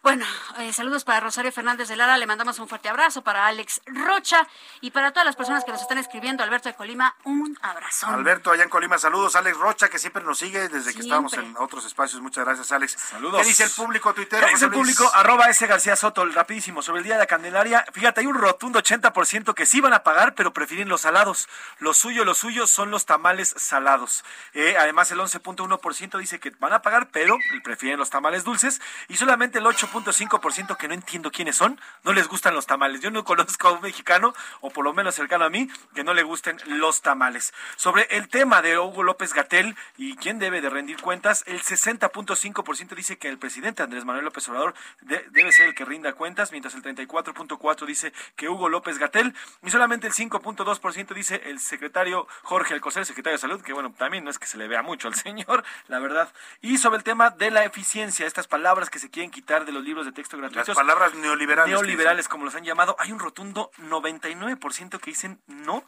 Bueno, 0.02 0.26
eh, 0.60 0.72
saludos 0.72 1.04
para 1.04 1.20
Rosario 1.20 1.52
Fernández 1.52 1.89
de 1.89 1.97
Lara, 1.97 2.18
le 2.18 2.26
mandamos 2.26 2.58
un 2.60 2.70
fuerte 2.70 2.88
abrazo 2.88 3.22
para 3.22 3.47
Alex 3.47 3.82
Rocha 3.86 4.47
y 4.80 4.91
para 4.91 5.12
todas 5.12 5.26
las 5.26 5.36
personas 5.36 5.66
que 5.66 5.74
nos 5.74 5.82
están 5.82 5.97
escribiendo. 5.97 6.41
Alberto 6.41 6.70
de 6.70 6.76
Colima, 6.76 7.18
un 7.26 7.58
abrazo. 7.62 8.08
Alberto 8.08 8.50
allá 8.50 8.64
en 8.64 8.70
Colima, 8.70 8.97
saludos. 8.97 9.36
Alex 9.36 9.58
Rocha, 9.58 9.89
que 9.89 10.00
siempre 10.00 10.24
nos 10.24 10.39
sigue 10.39 10.70
desde 10.70 10.93
que 10.93 11.02
estábamos 11.02 11.34
en 11.34 11.54
otros 11.58 11.86
espacios. 11.86 12.22
Muchas 12.22 12.45
gracias, 12.45 12.72
Alex. 12.72 12.93
Saludos. 12.93 13.41
¿Qué 13.41 13.47
dice 13.47 13.66
el 13.66 13.72
público 13.72 14.14
Twitter? 14.14 14.41
¿Qué 14.45 14.52
dice 14.52 14.66
el 14.66 14.72
público? 14.72 15.10
Arroba 15.14 15.50
ese 15.50 15.68
García 15.68 15.97
Soto, 15.97 16.26
rapidísimo. 16.26 16.82
Sobre 16.82 17.00
el 17.00 17.04
Día 17.04 17.16
de 17.16 17.20
la 17.20 17.28
Candelaria, 17.28 17.86
fíjate, 17.91 18.22
hay 18.22 18.28
un 18.28 18.36
rotundo 18.36 18.80
80% 18.82 19.54
que 19.54 19.66
sí 19.66 19.82
van 19.82 19.93
a 19.93 20.04
pagar, 20.04 20.34
pero 20.34 20.54
prefieren 20.54 20.88
los 20.88 21.02
salados. 21.02 21.50
Lo 21.80 21.93
suyo, 21.93 22.24
lo 22.24 22.36
suyo 22.36 22.68
son 22.68 22.89
los 22.89 23.06
tamales 23.06 23.54
salados. 23.58 24.24
Eh, 24.54 24.78
además, 24.80 25.12
el 25.12 25.20
11.1% 25.20 26.18
dice 26.20 26.39
que 26.39 26.52
van 26.52 26.72
a 26.72 26.82
pagar, 26.82 27.10
pero 27.12 27.38
prefieren 27.66 28.00
los 28.00 28.10
tamales 28.10 28.45
dulces. 28.45 28.82
Y 29.10 29.18
solamente 29.18 29.60
el 29.60 29.66
8.5% 29.91 30.77
que 30.77 30.87
no 30.87 30.93
entiendo 30.93 31.31
quiénes 31.31 31.55
son, 31.55 31.79
no 32.03 32.13
les 32.13 32.27
gustan 32.27 32.53
los 32.53 32.65
tamales. 32.65 33.01
Yo 33.01 33.11
no 33.11 33.23
conozco 33.23 33.67
a 33.67 33.71
un 33.71 33.81
mexicano, 33.81 34.33
o 34.61 34.69
por 34.69 34.85
lo 34.85 34.93
menos 34.93 35.15
cercano 35.15 35.45
a 35.45 35.49
mí, 35.49 35.69
que 35.95 36.03
no 36.03 36.13
le 36.13 36.23
gusten 36.23 36.57
los 36.65 37.01
tamales. 37.01 37.53
Sobre 37.75 38.03
el 38.11 38.27
tema 38.27 38.61
de 38.61 38.77
Hugo 38.77 39.03
López 39.03 39.33
Gatel 39.33 39.75
y 39.97 40.15
quién 40.15 40.39
debe 40.39 40.61
de 40.61 40.69
rendir 40.69 41.01
cuentas, 41.01 41.43
el 41.47 41.61
60.5% 41.61 42.95
dice 42.95 43.17
que 43.17 43.29
el 43.29 43.37
presidente 43.37 43.83
Andrés 43.83 44.05
Manuel 44.05 44.25
López 44.25 44.47
Obrador 44.49 44.73
debe 45.01 45.51
ser 45.51 45.67
el 45.67 45.75
que 45.75 45.85
rinda 45.85 46.13
cuentas, 46.13 46.51
mientras 46.51 46.75
el 46.75 46.83
34.4% 46.83 47.85
dice 47.85 48.13
que 48.35 48.49
Hugo 48.49 48.69
López 48.69 48.97
Gatel, 48.97 49.33
y 49.63 49.71
solamente 49.71 50.07
el 50.07 50.13
5.2% 50.13 51.13
dice 51.13 51.41
el 51.45 51.59
secretario 51.59 52.27
Jorge 52.43 52.73
Alcocer, 52.73 53.05
secretario 53.05 53.37
de 53.37 53.41
Salud, 53.41 53.61
que 53.61 53.73
bueno, 53.73 53.93
también 53.97 54.23
no 54.23 54.29
es 54.29 54.39
que 54.39 54.47
se 54.47 54.57
le 54.57 54.67
vea 54.67 54.81
mucho 54.81 55.07
al 55.07 55.15
señor, 55.15 55.63
la 55.87 55.99
verdad. 55.99 56.31
Y 56.61 56.77
sobre 56.77 56.97
el 56.97 57.03
tema 57.03 57.31
de 57.31 57.51
la 57.51 57.65
eficiencia, 57.65 58.27
estas 58.27 58.47
palabras 58.47 58.89
que 58.89 58.99
se 58.99 59.09
quieren 59.09 59.31
quitar 59.31 59.65
de 59.65 59.71
los 59.71 59.78
libros 59.84 60.05
de 60.05 60.11
texto 60.11 60.38
gratuitos. 60.38 60.67
Las 60.69 60.77
palabras 60.77 61.13
neoliberales. 61.15 61.71
Neoliberales, 61.71 62.27
como 62.27 62.45
los 62.45 62.55
han 62.55 62.63
llamado. 62.63 62.95
Hay 62.99 63.11
un 63.11 63.19
rotundo 63.19 63.71
99% 63.89 64.99
que 64.99 65.11
dicen 65.11 65.39
no, 65.47 65.84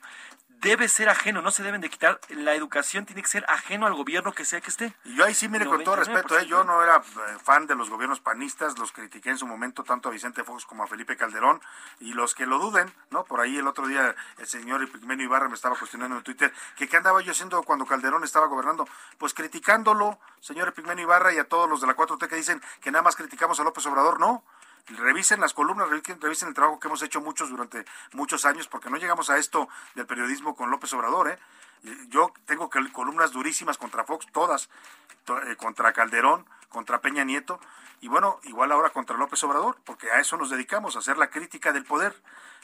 debe 0.61 0.87
ser 0.87 1.09
ajeno, 1.09 1.41
no 1.41 1.51
se 1.51 1.63
deben 1.63 1.81
de 1.81 1.89
quitar. 1.89 2.19
La 2.29 2.53
educación 2.53 3.05
tiene 3.05 3.21
que 3.21 3.27
ser 3.27 3.43
ajeno 3.49 3.87
al 3.87 3.95
gobierno 3.95 4.31
que 4.31 4.45
sea 4.45 4.61
que 4.61 4.69
esté. 4.69 4.93
Y 5.03 5.15
yo 5.15 5.25
ahí 5.25 5.33
sí, 5.33 5.49
mire, 5.49 5.65
con 5.65 5.83
todo 5.83 5.95
respeto, 5.95 6.37
¿eh? 6.37 6.45
yo 6.45 6.63
no 6.63 6.83
era 6.83 6.97
eh, 6.97 7.37
fan 7.43 7.65
de 7.65 7.75
los 7.75 7.89
gobiernos 7.89 8.19
panistas, 8.19 8.77
los 8.77 8.91
critiqué 8.91 9.31
en 9.31 9.37
su 9.37 9.47
momento 9.47 9.83
tanto 9.83 10.09
a 10.09 10.11
Vicente 10.11 10.43
Fox 10.43 10.65
como 10.65 10.83
a 10.83 10.87
Felipe 10.87 11.17
Calderón, 11.17 11.61
y 11.99 12.13
los 12.13 12.35
que 12.35 12.45
lo 12.45 12.59
duden, 12.59 12.93
¿no? 13.09 13.23
Por 13.25 13.41
ahí 13.41 13.57
el 13.57 13.67
otro 13.67 13.87
día 13.87 14.15
el 14.37 14.47
señor 14.47 14.83
Epigmenio 14.83 15.25
Ibarra 15.25 15.49
me 15.49 15.55
estaba 15.55 15.75
cuestionando 15.75 16.17
en 16.17 16.23
Twitter 16.23 16.53
que 16.77 16.87
qué 16.87 16.97
andaba 16.97 17.21
yo 17.21 17.31
haciendo 17.31 17.61
cuando 17.63 17.85
Calderón 17.85 18.23
estaba 18.23 18.45
gobernando, 18.45 18.87
pues 19.17 19.33
criticándolo, 19.33 20.19
señor 20.39 20.67
Epigmenio 20.67 21.03
Ibarra, 21.03 21.33
y 21.33 21.39
a 21.39 21.45
todos 21.45 21.67
los 21.67 21.81
de 21.81 21.87
la 21.87 21.95
4T 21.95 22.27
que 22.27 22.35
dicen 22.35 22.61
que 22.81 22.91
nada 22.91 23.01
más 23.01 23.15
criticamos 23.15 23.59
a 23.59 23.63
López 23.63 23.85
Obrador, 23.87 24.19
no 24.19 24.43
revisen 24.87 25.39
las 25.39 25.53
columnas, 25.53 25.89
revisen 25.89 26.49
el 26.49 26.53
trabajo 26.53 26.79
que 26.79 26.87
hemos 26.87 27.01
hecho 27.01 27.21
muchos 27.21 27.49
durante 27.49 27.85
muchos 28.13 28.45
años, 28.45 28.67
porque 28.67 28.89
no 28.89 28.97
llegamos 28.97 29.29
a 29.29 29.37
esto 29.37 29.69
del 29.95 30.05
periodismo 30.05 30.55
con 30.55 30.71
López 30.71 30.93
Obrador, 30.93 31.29
¿eh? 31.29 31.39
Yo 32.09 32.31
tengo 32.45 32.69
columnas 32.69 33.31
durísimas 33.31 33.77
contra 33.77 34.03
Fox, 34.03 34.27
todas, 34.31 34.69
eh, 35.47 35.55
contra 35.55 35.93
Calderón, 35.93 36.45
contra 36.69 37.01
Peña 37.01 37.23
Nieto, 37.23 37.59
y 38.01 38.07
bueno, 38.07 38.39
igual 38.43 38.71
ahora 38.71 38.89
contra 38.91 39.17
López 39.17 39.43
Obrador, 39.43 39.77
porque 39.83 40.11
a 40.11 40.19
eso 40.19 40.37
nos 40.37 40.49
dedicamos, 40.49 40.95
a 40.95 40.99
hacer 40.99 41.17
la 41.17 41.29
crítica 41.29 41.71
del 41.71 41.85
poder. 41.85 42.15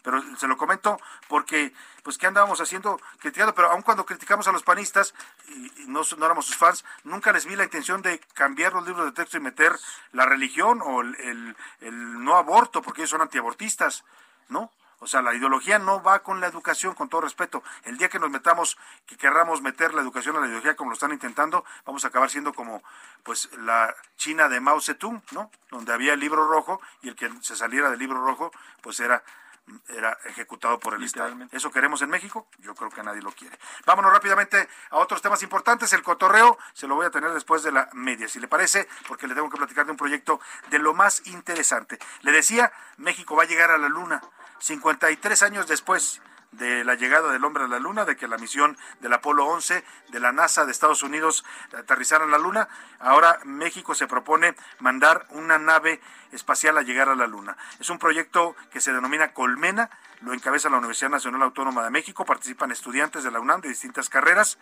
Pero 0.04 0.22
se 0.38 0.48
lo 0.48 0.58
comento 0.58 1.00
porque, 1.28 1.74
pues, 2.04 2.18
¿qué 2.18 2.28
andábamos 2.28 2.62
haciendo? 2.62 3.00
Criticando, 3.20 3.54
pero 3.54 3.72
aun 3.72 3.82
cuando 3.82 4.06
criticamos 4.06 4.48
a 4.48 4.52
los 4.52 4.64
panistas, 4.64 5.14
y, 5.48 5.72
no, 5.88 6.02
no, 6.18 6.26
éramos 6.26 6.45
sus 6.45 6.58
fans, 6.58 6.86
nunca 7.04 7.32
les 7.32 7.45
vi 7.45 7.56
la 7.56 7.64
intención 7.64 8.02
de 8.02 8.20
cambiar 8.34 8.74
los 8.74 8.86
libros 8.86 9.06
de 9.06 9.12
texto 9.12 9.38
y 9.38 9.41
meter 9.41 9.78
la 10.14 10.26
religión 10.26 10.82
o 10.84 11.02
el, 11.02 11.56
el 11.82 12.24
no 12.24 12.38
aborto, 12.38 12.82
porque 12.82 13.02
ellos 13.02 13.12
son 13.12 13.22
antiabortistas, 13.22 14.04
¿no? 14.50 14.72
O 15.00 15.06
sea, 15.06 15.22
la 15.22 15.36
ideología 15.36 15.78
no 15.78 16.02
va 16.02 16.24
con 16.24 16.41
la 16.41 16.48
educación, 16.48 16.95
con 16.95 17.08
todo 17.08 17.22
respeto. 17.22 17.64
El 17.84 17.98
día 18.00 18.10
que 18.10 18.18
nos 18.18 18.32
metamos, 18.32 18.78
que 19.06 19.16
querramos 19.16 19.62
meter 19.62 19.93
la 19.93 20.02
educación 20.02 20.36
a 20.36 20.39
la 20.39 20.48
ideología 20.48 20.76
como 20.76 20.89
lo 20.89 20.95
están 20.95 21.12
intentando, 21.12 21.64
vamos 21.86 22.04
a 22.04 22.08
acabar 22.08 22.32
siendo 22.32 22.52
como 22.54 22.82
pues 23.22 23.50
la 23.60 23.95
China 24.18 24.50
de 24.50 24.60
Mao 24.60 24.82
Zedong, 24.82 25.22
¿no? 25.32 25.52
Donde 25.70 25.93
había 25.93 26.14
el 26.14 26.20
libro 26.20 26.48
rojo 26.48 26.82
y 27.04 27.10
el 27.10 27.16
que 27.16 27.32
se 27.41 27.56
saliera 27.56 27.91
del 27.91 28.00
libro 28.00 28.26
rojo, 28.26 28.52
pues 28.82 29.00
era 29.00 29.24
era 29.89 30.18
ejecutado 30.26 30.80
por 30.80 30.93
el 30.93 31.03
Estado. 31.03 31.36
¿Eso 31.51 31.72
queremos 31.72 32.01
en 32.01 32.09
México? 32.09 32.47
Yo 32.59 32.74
creo 32.76 32.89
que 32.89 33.03
nadie 33.03 33.22
lo 33.22 33.32
quiere. 33.32 33.57
Vámonos 33.86 34.11
rápidamente 34.11 34.68
a 34.89 34.97
otros 34.97 35.22
temas 35.22 35.43
importantes. 35.43 35.91
El 35.93 36.03
cotorreo 36.03 36.57
se 36.74 36.88
lo 36.88 36.95
voy 36.95 37.05
a 37.05 37.11
tener 37.11 37.32
después 37.32 37.63
de 37.63 37.72
la 37.72 37.89
media, 37.93 38.28
si 38.28 38.39
le 38.39 38.47
parece, 38.47 38.88
porque 39.07 39.28
le 39.28 39.36
tengo 39.36 39.49
que 39.49 39.57
platicar 39.57 39.86
de 39.86 39.91
un 39.91 39.97
proyecto 39.97 40.39
de 40.70 40.80
lo 40.80 40.93
más 40.93 41.26
interesante. 41.28 41.99
Le 42.22 42.32
decía, 42.32 42.72
México 42.97 43.36
va 43.36 43.43
a 43.43 43.47
llegar 43.47 43.72
a 43.72 43.78
la 43.78 43.89
Luna 43.89 44.22
53 44.59 45.43
años 45.43 45.68
después 45.68 46.22
de 46.52 46.84
la 46.84 46.95
llegada 46.95 47.32
del 47.32 47.43
hombre 47.43 47.64
a 47.64 47.68
la 47.68 47.80
Luna, 47.80 48.06
de 48.06 48.16
que 48.16 48.28
la 48.28 48.38
misión 48.38 48.78
del 49.00 49.14
Apolo 49.14 49.45
11 49.45 49.84
de 50.10 50.20
la 50.20 50.32
NASA 50.32 50.66
de 50.66 50.72
Estados 50.72 51.04
Unidos 51.04 51.45
aterrizara 51.78 52.26
en 52.26 52.32
la 52.32 52.38
Luna. 52.38 52.68
Ahora 53.00 53.39
México 53.43 53.95
se 53.95 54.08
propone 54.08 54.56
mandar 54.80 55.26
una 55.30 55.58
nave 55.58 56.02
espacial 56.32 56.78
a 56.78 56.82
llegar 56.82 57.10
a 57.10 57.16
la 57.16 57.28
Luna. 57.28 57.58
Es 57.80 57.89
un 57.89 58.00
proyecto 58.00 58.56
que 58.72 58.82
se 58.82 58.93
denomina 58.93 59.34
Colmena, 59.34 59.89
lo 60.22 60.34
encabeza 60.34 60.70
la 60.70 60.78
Universidad 60.78 61.12
Nacional 61.12 61.43
Autónoma 61.43 61.84
de 61.84 61.91
México, 61.91 62.26
participan 62.26 62.72
estudiantes 62.72 63.24
de 63.24 63.32
la 63.32 63.39
UNAM 63.39 63.62
de 63.62 63.70
distintas 63.70 64.10
carreras 64.10 64.58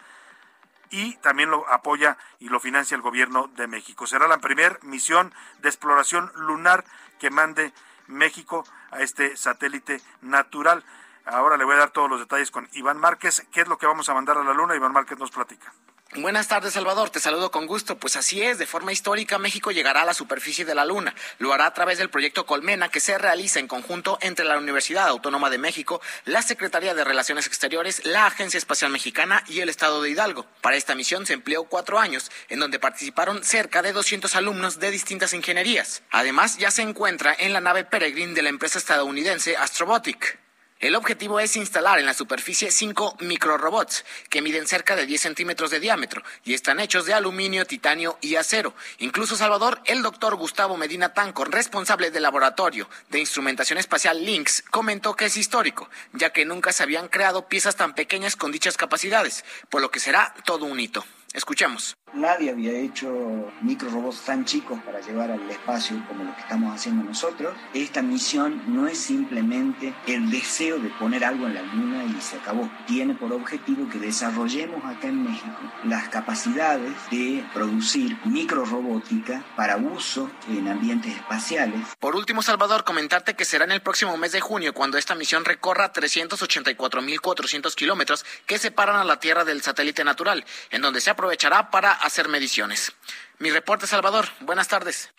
y 0.89 1.15
también 1.17 1.49
lo 1.49 1.67
apoya 1.69 2.17
y 2.39 2.49
lo 2.49 2.59
financia 2.59 2.95
el 2.95 3.01
gobierno 3.01 3.49
de 3.55 3.67
México. 3.67 4.05
Será 4.07 4.27
la 4.27 4.39
primera 4.39 4.77
misión 4.81 5.33
de 5.61 5.69
exploración 5.69 6.31
lunar 6.35 6.85
que 7.19 7.29
mande 7.29 7.73
México 8.07 8.65
a 8.91 9.01
este 9.01 9.35
satélite 9.37 10.01
natural. 10.21 10.83
Ahora 11.25 11.57
le 11.57 11.65
voy 11.65 11.75
a 11.75 11.79
dar 11.79 11.91
todos 11.91 12.09
los 12.09 12.19
detalles 12.19 12.51
con 12.51 12.69
Iván 12.73 12.97
Márquez. 12.97 13.45
¿Qué 13.51 13.61
es 13.61 13.67
lo 13.67 13.77
que 13.77 13.87
vamos 13.87 14.07
a 14.09 14.13
mandar 14.13 14.37
a 14.37 14.43
la 14.43 14.53
Luna? 14.53 14.75
Iván 14.75 14.93
Márquez 14.93 15.17
nos 15.17 15.31
platica. 15.31 15.73
Buenas 16.17 16.47
tardes, 16.47 16.73
Salvador. 16.73 17.09
Te 17.09 17.19
saludo 17.19 17.49
con 17.49 17.65
gusto. 17.65 17.97
Pues 17.97 18.15
así 18.15 18.41
es, 18.41 18.59
de 18.59 18.67
forma 18.67 18.93
histórica, 18.93 19.39
México 19.39 19.71
llegará 19.71 20.03
a 20.03 20.05
la 20.05 20.13
superficie 20.13 20.63
de 20.63 20.75
la 20.75 20.85
Luna. 20.85 21.13
Lo 21.39 21.51
hará 21.51 21.65
a 21.65 21.73
través 21.73 21.97
del 21.97 22.11
proyecto 22.11 22.45
Colmena, 22.45 22.89
que 22.89 22.99
se 22.99 23.17
realiza 23.17 23.59
en 23.59 23.67
conjunto 23.67 24.19
entre 24.21 24.45
la 24.45 24.57
Universidad 24.57 25.07
Autónoma 25.07 25.49
de 25.49 25.57
México, 25.57 25.99
la 26.23 26.43
Secretaría 26.43 26.93
de 26.93 27.03
Relaciones 27.03 27.47
Exteriores, 27.47 28.05
la 28.05 28.27
Agencia 28.27 28.59
Espacial 28.59 28.91
Mexicana 28.91 29.43
y 29.47 29.59
el 29.59 29.67
Estado 29.67 30.01
de 30.01 30.11
Hidalgo. 30.11 30.45
Para 30.61 30.77
esta 30.77 30.95
misión 30.95 31.25
se 31.25 31.33
empleó 31.33 31.65
cuatro 31.65 31.99
años, 31.99 32.31
en 32.49 32.59
donde 32.59 32.79
participaron 32.79 33.43
cerca 33.43 33.81
de 33.81 33.91
200 33.91 34.35
alumnos 34.35 34.79
de 34.79 34.91
distintas 34.91 35.33
ingenierías. 35.33 36.03
Además, 36.11 36.57
ya 36.59 36.71
se 36.71 36.83
encuentra 36.83 37.35
en 37.37 37.51
la 37.51 37.61
nave 37.61 37.83
Peregrine 37.83 38.35
de 38.35 38.43
la 38.43 38.49
empresa 38.49 38.77
estadounidense 38.77 39.57
Astrobotic. 39.57 40.39
El 40.81 40.95
objetivo 40.95 41.39
es 41.39 41.55
instalar 41.55 41.99
en 41.99 42.05
la 42.05 42.13
superficie 42.13 42.69
cinco 42.69 43.15
microrobots 43.21 44.03
que 44.29 44.41
miden 44.41 44.67
cerca 44.67 44.97
de 44.97 45.05
10 45.05 45.21
centímetros 45.21 45.71
de 45.71 45.79
diámetro 45.79 46.21
y 46.43 46.53
están 46.53 46.81
hechos 46.81 47.05
de 47.05 47.13
aluminio, 47.13 47.65
titanio 47.65 48.17
y 48.19 48.35
acero. 48.35 48.73
Incluso 48.97 49.37
Salvador, 49.37 49.81
el 49.85 50.03
doctor 50.03 50.35
Gustavo 50.35 50.75
Medina 50.75 51.13
Tanco, 51.13 51.45
responsable 51.45 52.11
del 52.11 52.23
laboratorio 52.23 52.89
de 53.09 53.19
instrumentación 53.19 53.79
espacial 53.79 54.25
Lynx, 54.25 54.63
comentó 54.63 55.15
que 55.15 55.25
es 55.25 55.37
histórico, 55.37 55.89
ya 56.11 56.31
que 56.31 56.43
nunca 56.43 56.73
se 56.73 56.83
habían 56.83 57.07
creado 57.07 57.47
piezas 57.47 57.77
tan 57.77 57.95
pequeñas 57.95 58.35
con 58.35 58.51
dichas 58.51 58.75
capacidades, 58.75 59.45
por 59.69 59.81
lo 59.81 59.91
que 59.91 60.01
será 60.01 60.35
todo 60.43 60.65
un 60.65 60.79
hito. 60.81 61.05
Escuchemos. 61.33 61.95
Nadie 62.15 62.49
había 62.49 62.71
hecho 62.71 63.51
microrobots 63.61 64.21
tan 64.21 64.45
chicos 64.45 64.79
para 64.85 65.01
llevar 65.01 65.31
al 65.31 65.51
espacio 65.51 66.01
como 66.07 66.23
lo 66.23 66.33
que 66.33 66.41
estamos 66.41 66.73
haciendo 66.73 67.03
nosotros. 67.03 67.53
Esta 67.73 68.01
misión 68.01 68.63
no 68.67 68.87
es 68.87 68.97
simplemente 68.97 69.93
el 70.07 70.29
deseo 70.29 70.79
de 70.79 70.87
poner 70.91 71.25
algo 71.25 71.45
en 71.45 71.55
la 71.55 71.61
luna 71.61 72.05
y 72.05 72.21
se 72.21 72.37
acabó. 72.37 72.69
Tiene 72.87 73.15
por 73.15 73.33
objetivo 73.33 73.89
que 73.89 73.99
desarrollemos 73.99 74.85
acá 74.85 75.09
en 75.09 75.23
México 75.23 75.57
las 75.83 76.07
capacidades 76.07 76.93
de 77.11 77.45
producir 77.53 78.17
microrobótica 78.23 79.43
para 79.57 79.75
uso 79.75 80.31
en 80.47 80.69
ambientes 80.69 81.13
espaciales. 81.13 81.81
Por 81.99 82.15
último, 82.15 82.41
Salvador, 82.41 82.85
comentarte 82.85 83.35
que 83.35 83.43
será 83.43 83.65
en 83.65 83.71
el 83.71 83.81
próximo 83.81 84.15
mes 84.15 84.31
de 84.31 84.39
junio 84.39 84.73
cuando 84.73 84.97
esta 84.97 85.15
misión 85.15 85.43
recorra 85.43 85.91
384.400 85.91 87.75
kilómetros 87.75 88.25
que 88.45 88.57
separan 88.57 88.95
a 88.95 89.03
la 89.03 89.19
Tierra 89.19 89.43
del 89.43 89.61
satélite 89.61 90.05
natural, 90.05 90.45
en 90.69 90.81
donde 90.81 91.01
se 91.01 91.09
aprovechará 91.09 91.71
para 91.71 92.04
hacer 92.05 92.29
mediciones. 92.29 92.93
Mi 93.39 93.51
reporte, 93.51 93.87
Salvador. 93.87 94.27
Buenas 94.41 94.67
tardes. 94.67 95.11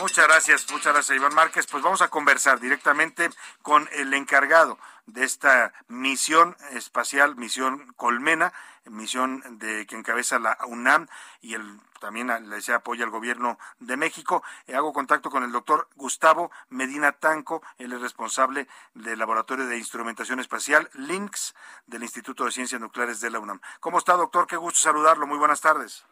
Muchas 0.00 0.26
gracias, 0.26 0.70
muchas 0.70 0.92
gracias, 0.92 1.16
Iván 1.16 1.34
Márquez. 1.34 1.66
Pues 1.66 1.82
vamos 1.82 2.02
a 2.02 2.08
conversar 2.08 2.60
directamente 2.60 3.30
con 3.62 3.88
el 3.92 4.12
encargado 4.12 4.78
de 5.06 5.24
esta 5.24 5.72
misión 5.88 6.56
espacial, 6.72 7.36
misión 7.36 7.92
Colmena, 7.96 8.52
misión 8.84 9.42
de 9.58 9.86
que 9.86 9.96
encabeza 9.96 10.38
la 10.38 10.58
UNAM 10.66 11.08
y 11.40 11.54
el 11.54 11.80
también 11.98 12.28
le 12.28 12.74
apoya 12.74 13.04
al 13.04 13.10
gobierno 13.10 13.58
de 13.80 13.96
México. 13.96 14.42
Eh, 14.66 14.74
hago 14.74 14.92
contacto 14.92 15.30
con 15.30 15.42
el 15.42 15.52
doctor 15.52 15.88
Gustavo 15.96 16.50
Medina 16.68 17.12
Tanco, 17.12 17.62
él 17.78 17.92
es 17.92 18.00
responsable 18.00 18.68
del 18.94 19.18
Laboratorio 19.18 19.66
de 19.66 19.78
Instrumentación 19.78 20.40
Espacial, 20.40 20.90
LINX, 20.94 21.54
del 21.86 22.02
Instituto 22.02 22.44
de 22.44 22.52
Ciencias 22.52 22.80
Nucleares 22.80 23.20
de 23.20 23.30
la 23.30 23.38
UNAM. 23.38 23.60
¿Cómo 23.80 23.98
está, 23.98 24.12
doctor? 24.12 24.46
Qué 24.46 24.56
gusto 24.56 24.80
saludarlo. 24.80 25.26
Muy 25.26 25.38
buenas 25.38 25.60
tardes. 25.60 26.04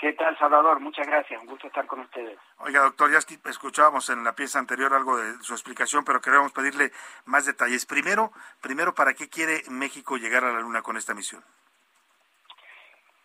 ¿Qué 0.00 0.14
tal, 0.14 0.36
Salvador? 0.38 0.80
Muchas 0.80 1.06
gracias. 1.06 1.42
Un 1.42 1.46
gusto 1.46 1.66
estar 1.66 1.86
con 1.86 2.00
ustedes. 2.00 2.38
Oiga, 2.58 2.80
doctor, 2.80 3.12
ya 3.12 3.18
escuchábamos 3.18 4.08
en 4.08 4.24
la 4.24 4.34
pieza 4.34 4.58
anterior 4.58 4.94
algo 4.94 5.18
de 5.18 5.34
su 5.42 5.52
explicación, 5.52 6.04
pero 6.06 6.22
queremos 6.22 6.52
pedirle 6.52 6.90
más 7.26 7.44
detalles. 7.44 7.84
Primero, 7.84 8.32
primero, 8.62 8.94
¿para 8.94 9.12
qué 9.12 9.28
quiere 9.28 9.60
México 9.68 10.16
llegar 10.16 10.44
a 10.44 10.52
la 10.52 10.60
Luna 10.60 10.80
con 10.80 10.96
esta 10.96 11.12
misión? 11.12 11.44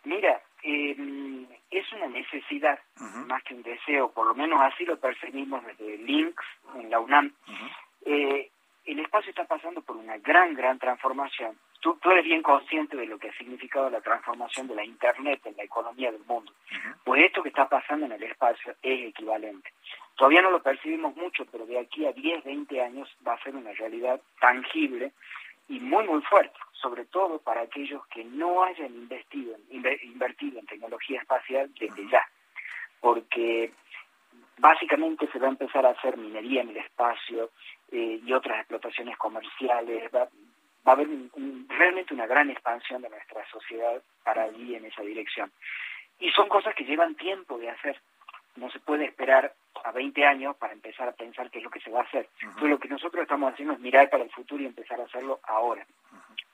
Mira, 0.03 0.41
eh, 0.63 1.47
es 1.71 1.93
una 1.93 2.07
necesidad 2.07 2.77
más 3.25 3.41
que 3.43 3.53
un 3.53 3.63
deseo, 3.63 4.11
por 4.11 4.27
lo 4.27 4.35
menos 4.35 4.59
así 4.61 4.83
lo 4.83 4.99
percibimos 4.99 5.65
desde 5.65 5.97
Links 5.99 6.45
en 6.75 6.89
la 6.89 6.99
UNAM. 6.99 7.33
eh, 8.05 8.51
el 8.85 8.99
espacio 8.99 9.31
está 9.31 9.45
pasando 9.45 9.81
por 9.81 9.95
una 9.97 10.17
gran, 10.17 10.53
gran 10.53 10.77
transformación. 10.77 11.57
Tú, 11.81 11.97
tú, 12.01 12.11
eres 12.11 12.23
bien 12.23 12.41
consciente 12.41 12.95
de 12.95 13.05
lo 13.05 13.17
que 13.17 13.29
ha 13.29 13.37
significado 13.37 13.89
la 13.89 14.01
transformación 14.01 14.67
de 14.67 14.75
la 14.75 14.85
Internet 14.85 15.41
en 15.45 15.57
la 15.57 15.63
economía 15.63 16.11
del 16.11 16.23
mundo. 16.25 16.51
Pues 17.03 17.23
esto 17.23 17.43
que 17.43 17.49
está 17.49 17.67
es 18.81 19.09
equivalente. 19.09 19.71
Todavía 20.15 20.41
no 20.41 20.51
lo 20.51 20.63
percibimos 20.63 21.15
mucho, 21.15 21.45
pero 21.51 21.65
de 21.65 21.79
aquí 21.79 22.05
a 22.05 22.13
10, 22.13 22.43
20 22.43 22.81
años 22.81 23.09
va 23.27 23.33
a 23.33 23.43
ser 23.43 23.55
una 23.55 23.73
realidad 23.73 24.21
tangible 24.39 25.11
y 25.67 25.79
muy, 25.79 26.05
muy 26.05 26.21
fuerte, 26.21 26.57
sobre 26.73 27.05
todo 27.05 27.39
para 27.39 27.61
aquellos 27.61 28.05
que 28.07 28.23
no 28.23 28.63
hayan 28.63 28.93
investido, 28.93 29.57
invertido 29.69 30.59
en 30.59 30.65
tecnología 30.67 31.19
espacial 31.19 31.71
desde 31.79 32.07
ya, 32.09 32.25
porque 33.01 33.71
básicamente 34.57 35.27
se 35.31 35.39
va 35.39 35.47
a 35.47 35.51
empezar 35.51 35.85
a 35.85 35.91
hacer 35.91 36.17
minería 36.17 36.61
en 36.61 36.69
el 36.69 36.77
espacio 36.77 37.51
eh, 37.91 38.21
y 38.23 38.33
otras 38.33 38.59
explotaciones 38.59 39.17
comerciales, 39.17 40.09
va, 40.13 40.29
va 40.87 40.91
a 40.91 40.95
haber 40.95 41.07
un, 41.07 41.65
realmente 41.67 42.13
una 42.13 42.27
gran 42.27 42.49
expansión 42.49 43.01
de 43.01 43.09
nuestra 43.09 43.45
sociedad 43.49 44.01
para 44.23 44.47
ir 44.49 44.75
en 44.75 44.85
esa 44.85 45.01
dirección. 45.01 45.51
Y 46.19 46.29
son 46.31 46.47
cosas 46.47 46.73
que 46.75 46.85
llevan 46.85 47.15
tiempo 47.15 47.57
de 47.57 47.69
hacer, 47.69 47.99
no 48.55 48.69
se 48.71 48.79
puede 48.79 49.05
esperar 49.05 49.53
a 49.83 49.91
20 49.91 50.25
años 50.25 50.55
para 50.57 50.73
empezar 50.73 51.07
a 51.07 51.13
pensar 51.13 51.49
qué 51.51 51.59
es 51.59 51.63
lo 51.63 51.69
que 51.69 51.79
se 51.79 51.91
va 51.91 51.99
a 51.99 52.03
hacer. 52.03 52.29
Entonces 52.41 52.69
lo 52.69 52.79
que 52.79 52.87
nosotros 52.87 53.21
estamos 53.21 53.51
haciendo 53.51 53.73
es 53.73 53.79
mirar 53.79 54.09
para 54.09 54.23
el 54.23 54.31
futuro 54.31 54.63
y 54.63 54.65
empezar 54.65 54.99
a 54.99 55.05
hacerlo 55.05 55.39
ahora. 55.43 55.85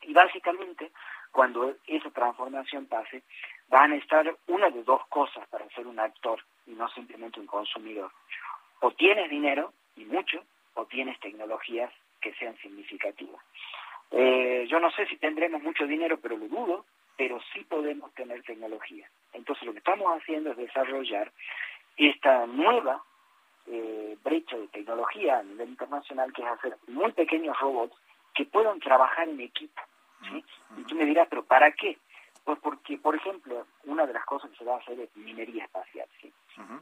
Y 0.01 0.13
básicamente, 0.13 0.91
cuando 1.31 1.75
esa 1.87 2.09
transformación 2.09 2.87
pase, 2.87 3.23
van 3.69 3.91
a 3.91 3.95
estar 3.95 4.35
una 4.47 4.69
de 4.69 4.83
dos 4.83 5.05
cosas 5.07 5.47
para 5.47 5.69
ser 5.69 5.87
un 5.87 5.99
actor 5.99 6.43
y 6.65 6.71
no 6.71 6.89
simplemente 6.89 7.39
un 7.39 7.47
consumidor. 7.47 8.11
O 8.79 8.91
tienes 8.91 9.29
dinero, 9.29 9.73
y 9.95 10.05
mucho, 10.05 10.43
o 10.73 10.85
tienes 10.85 11.19
tecnologías 11.19 11.91
que 12.19 12.33
sean 12.33 12.57
significativas. 12.57 13.41
Eh, 14.11 14.65
yo 14.69 14.79
no 14.79 14.91
sé 14.91 15.05
si 15.07 15.17
tendremos 15.17 15.61
mucho 15.61 15.85
dinero, 15.85 16.19
pero 16.19 16.37
lo 16.37 16.47
dudo, 16.47 16.85
pero 17.15 17.39
sí 17.53 17.63
podemos 17.63 18.13
tener 18.13 18.41
tecnología. 18.43 19.09
Entonces 19.33 19.65
lo 19.65 19.73
que 19.73 19.79
estamos 19.79 20.11
haciendo 20.17 20.51
es 20.51 20.57
desarrollar 20.57 21.31
esta 22.09 22.45
nueva 22.47 23.03
eh, 23.67 24.17
brecha 24.23 24.57
de 24.57 24.67
tecnología 24.67 25.39
a 25.39 25.43
nivel 25.43 25.69
internacional, 25.69 26.33
que 26.33 26.41
es 26.41 26.47
hacer 26.47 26.77
muy 26.87 27.11
pequeños 27.11 27.59
robots 27.59 27.95
que 28.33 28.45
puedan 28.45 28.79
trabajar 28.79 29.29
en 29.29 29.39
equipo. 29.39 29.81
¿sí? 30.29 30.43
Y 30.77 30.83
tú 30.83 30.95
me 30.95 31.05
dirás, 31.05 31.27
¿pero 31.29 31.43
para 31.43 31.71
qué? 31.71 31.97
Pues 32.43 32.57
porque, 32.59 32.97
por 32.97 33.15
ejemplo, 33.15 33.67
una 33.85 34.05
de 34.05 34.13
las 34.13 34.25
cosas 34.25 34.49
que 34.51 34.57
se 34.57 34.65
va 34.65 34.75
a 34.75 34.79
hacer 34.79 34.99
es 34.99 35.15
minería 35.15 35.65
espacial. 35.65 36.07
¿sí? 36.21 36.33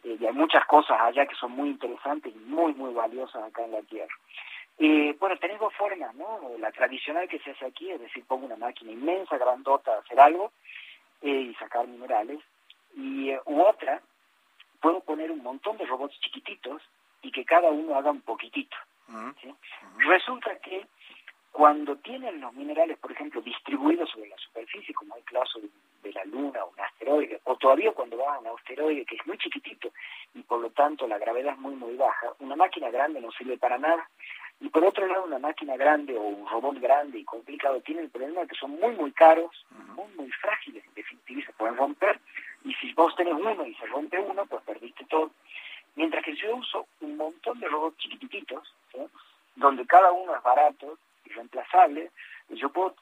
eh, 0.03 0.17
y 0.19 0.25
hay 0.25 0.33
muchas 0.33 0.65
cosas 0.65 0.99
allá 1.01 1.25
que 1.25 1.35
son 1.35 1.51
muy 1.51 1.69
interesantes 1.69 2.33
y 2.33 2.39
muy, 2.39 2.73
muy 2.73 2.93
valiosas 2.93 3.43
acá 3.43 3.65
en 3.65 3.71
la 3.71 3.81
Tierra. 3.81 4.13
Eh, 4.81 5.13
bueno, 5.19 5.37
tenés 5.37 5.59
dos 5.59 5.73
formas, 5.73 6.15
¿no? 6.15 6.39
La 6.57 6.71
tradicional 6.71 7.27
que 7.27 7.39
se 7.39 7.51
hace 7.51 7.65
aquí, 7.65 7.91
es 7.91 7.99
decir, 7.99 8.23
pongo 8.25 8.45
una 8.45 8.55
máquina 8.55 8.93
inmensa, 8.93 9.37
grandota, 9.37 9.97
hacer 9.97 10.17
algo 10.21 10.53
eh, 11.21 11.51
y 11.51 11.53
sacar 11.55 11.85
minerales. 11.85 12.39
Y 12.95 13.31
eh, 13.31 13.41
u 13.45 13.61
otra, 13.61 14.01
puedo 14.81 15.01
poner 15.01 15.31
un 15.31 15.43
montón 15.43 15.77
de 15.77 15.85
robots 15.85 16.19
chiquititos 16.21 16.81
y 17.21 17.31
que 17.31 17.45
cada 17.45 17.69
uno 17.69 17.95
haga 17.95 18.11
un 18.11 18.21
poquitito. 18.21 18.75
¿sí? 19.41 19.53
Resulta 19.97 20.57
que 20.59 20.85
cuando 21.51 21.95
tienen 21.97 22.39
los 22.39 22.53
minerales, 22.53 22.97
por 22.99 23.11
ejemplo, 23.11 23.41
distribuidos 23.41 24.09
sobre 24.11 24.29
la 24.29 24.37
superficie, 24.37 24.93
como 24.93 25.15
el 25.15 25.23
caso 25.23 25.59
de, 25.59 25.69
de 26.03 26.13
la 26.13 26.23
Luna 26.25 26.63
o 26.63 26.69
un 26.69 26.79
asteroide, 26.79 27.41
o 27.43 27.55
todavía 27.57 27.91
cuando 27.91 28.17
va 28.17 28.35
a 28.35 28.39
un 28.39 28.47
asteroide 28.47 29.05
que 29.05 29.15
es 29.15 29.27
muy 29.27 29.37
chiquitito 29.37 29.89
y 30.33 30.41
por 30.43 30.61
lo 30.61 30.69
tanto 30.69 31.07
la 31.07 31.17
gravedad 31.17 31.53
es 31.53 31.59
muy, 31.59 31.75
muy 31.75 31.95
baja, 31.95 32.33
una 32.39 32.55
máquina 32.55 32.89
grande 32.89 33.19
no 33.19 33.31
sirve 33.31 33.57
para 33.57 33.77
nada. 33.77 34.07
Y 34.61 34.69
por 34.69 34.83
otro 34.83 35.07
lado, 35.07 35.23
una 35.23 35.39
máquina 35.39 35.77
grande 35.77 36.17
o 36.17 36.21
un 36.21 36.47
robot 36.47 36.79
grande 36.79 37.19
y 37.19 37.23
complicado 37.23 37.79
tiene 37.81 38.01
el 38.01 38.09
problema 38.09 38.41
de 38.41 38.47
que 38.47 38.55
son 38.55 38.71
muy, 38.71 38.93
muy 38.95 39.11
caros, 39.13 39.65
muy, 39.95 40.07
muy 40.17 40.29
frágiles, 40.31 40.83
en 40.85 40.93
definitiva, 40.95 41.45
se 41.45 41.53
pueden 41.53 41.77
romper. 41.77 42.19
Y 42.63 42.73
si 42.75 42.93
vos 42.93 43.15
tenés 43.15 43.33
uno 43.33 43.65
y 43.65 43.73
se 43.75 43.85
rompe 43.87 44.19
uno, 44.19 44.45
pues 44.45 44.63
perdiste 44.63 45.05
todo. 45.05 45.31
Mientras 45.95 46.23
que 46.23 46.35
yo 46.35 46.55
uso 46.55 46.87
un 47.01 47.17
montón 47.17 47.59
de 47.59 47.67
robots 47.67 47.97
chiquititos, 47.97 48.73
¿sí? 48.91 48.99
donde 49.55 49.85
cada 49.85 50.11
uno 50.11 50.35
es 50.35 50.43
barato 50.43 50.97
y 51.25 51.29
reemplazable, 51.29 52.11
yo 52.49 52.69
puedo 52.69 52.95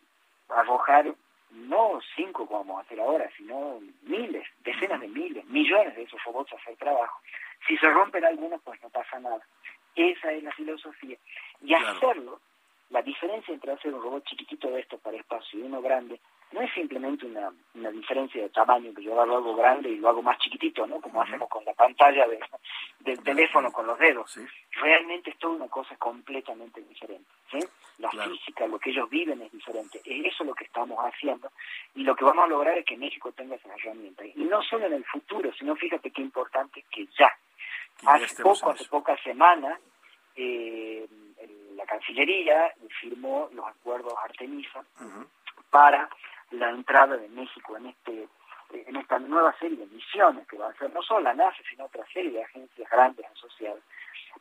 arrojar 0.49 1.13
no 1.51 1.99
cinco 2.15 2.45
como 2.45 2.59
vamos 2.59 2.79
a 2.79 2.85
hacer 2.85 2.99
ahora, 2.99 3.29
sino 3.37 3.79
miles, 4.03 4.45
decenas 4.63 4.99
de 5.01 5.07
miles, 5.07 5.45
millones 5.45 5.95
de 5.95 6.03
esos 6.03 6.23
robots 6.23 6.53
a 6.53 6.57
hacer 6.57 6.75
trabajo. 6.77 7.19
Si 7.67 7.77
se 7.77 7.89
rompen 7.89 8.25
algunos, 8.25 8.61
pues 8.63 8.81
no 8.81 8.89
pasa 8.89 9.19
nada. 9.19 9.41
Esa 9.95 10.31
es 10.31 10.43
la 10.43 10.51
filosofía. 10.51 11.17
Y 11.61 11.73
hacerlo, 11.73 12.39
la 12.89 13.01
diferencia 13.01 13.53
entre 13.53 13.71
hacer 13.71 13.93
un 13.93 14.01
robot 14.01 14.25
chiquitito 14.25 14.69
de 14.69 14.81
esto 14.81 14.97
para 14.97 15.17
espacio 15.17 15.59
y 15.59 15.63
uno 15.63 15.81
grande, 15.81 16.19
no 16.51 16.61
es 16.61 16.73
simplemente 16.73 17.25
una, 17.25 17.51
una 17.75 17.91
diferencia 17.91 18.41
de 18.41 18.49
tamaño, 18.49 18.93
que 18.93 19.03
yo 19.03 19.19
hago 19.19 19.37
algo 19.37 19.55
grande 19.55 19.89
y 19.89 19.97
lo 19.97 20.09
hago 20.09 20.21
más 20.21 20.37
chiquitito, 20.39 20.87
¿no? 20.87 21.01
Como 21.01 21.21
hacemos 21.21 21.49
con 21.49 21.65
la 21.65 21.73
pantalla 21.73 22.25
de, 22.27 22.39
del 22.99 23.21
teléfono 23.21 23.71
con 23.71 23.85
los 23.85 23.99
dedos. 23.99 24.39
Realmente 24.71 25.31
es 25.31 25.37
toda 25.37 25.55
una 25.55 25.67
cosa 25.67 25.95
completamente 25.97 26.81
diferente. 26.81 27.29
¿sí? 27.51 27.59
La 27.97 28.09
física, 28.09 28.65
lo 28.67 28.79
que 28.79 28.91
ellos 28.91 29.09
viven 29.09 29.41
es 29.41 29.51
diferente. 29.51 29.99
Eso 30.05 30.43
es 30.43 30.47
lo 30.47 30.53
que 30.53 30.63
estamos 30.65 30.97
haciendo 30.99 31.51
y 31.95 32.03
lo 32.03 32.15
que 32.15 32.23
vamos 32.23 32.45
a 32.45 32.47
lograr 32.47 32.77
es 32.77 32.85
que 32.85 32.97
México 32.97 33.31
tenga 33.31 33.55
esas 33.55 33.71
herramientas. 33.79 34.27
Y 34.35 34.43
no 34.45 34.61
solo 34.63 34.85
en 34.85 34.93
el 34.93 35.05
futuro, 35.05 35.51
sino 35.53 35.75
fíjate 35.75 36.11
qué 36.11 36.21
importante 36.21 36.85
que 36.89 37.07
ya. 37.17 37.31
Hace 38.05 38.43
poco, 38.43 38.69
hace 38.69 38.85
pocas 38.85 39.19
semanas, 39.21 39.79
eh, 40.35 41.07
la 41.75 41.85
Cancillería 41.85 42.73
firmó 43.01 43.49
los 43.53 43.65
acuerdos 43.65 44.13
Artemisa 44.23 44.83
para 45.69 46.09
la 46.51 46.69
entrada 46.69 47.17
de 47.17 47.29
México 47.29 47.77
en 47.77 47.87
este 47.87 48.27
en 48.69 48.97
esta 48.97 49.17
nueva 49.19 49.55
serie 49.59 49.77
de 49.77 49.85
misiones 49.85 50.45
que 50.47 50.57
va 50.57 50.67
a 50.67 50.69
hacer 50.71 50.91
no 50.93 51.01
solo 51.01 51.21
la 51.21 51.33
NASA, 51.33 51.57
sino 51.69 51.85
otra 51.85 52.05
serie 52.11 52.31
de 52.31 52.43
agencias 52.43 52.89
grandes 52.89 53.25
asociadas 53.31 53.81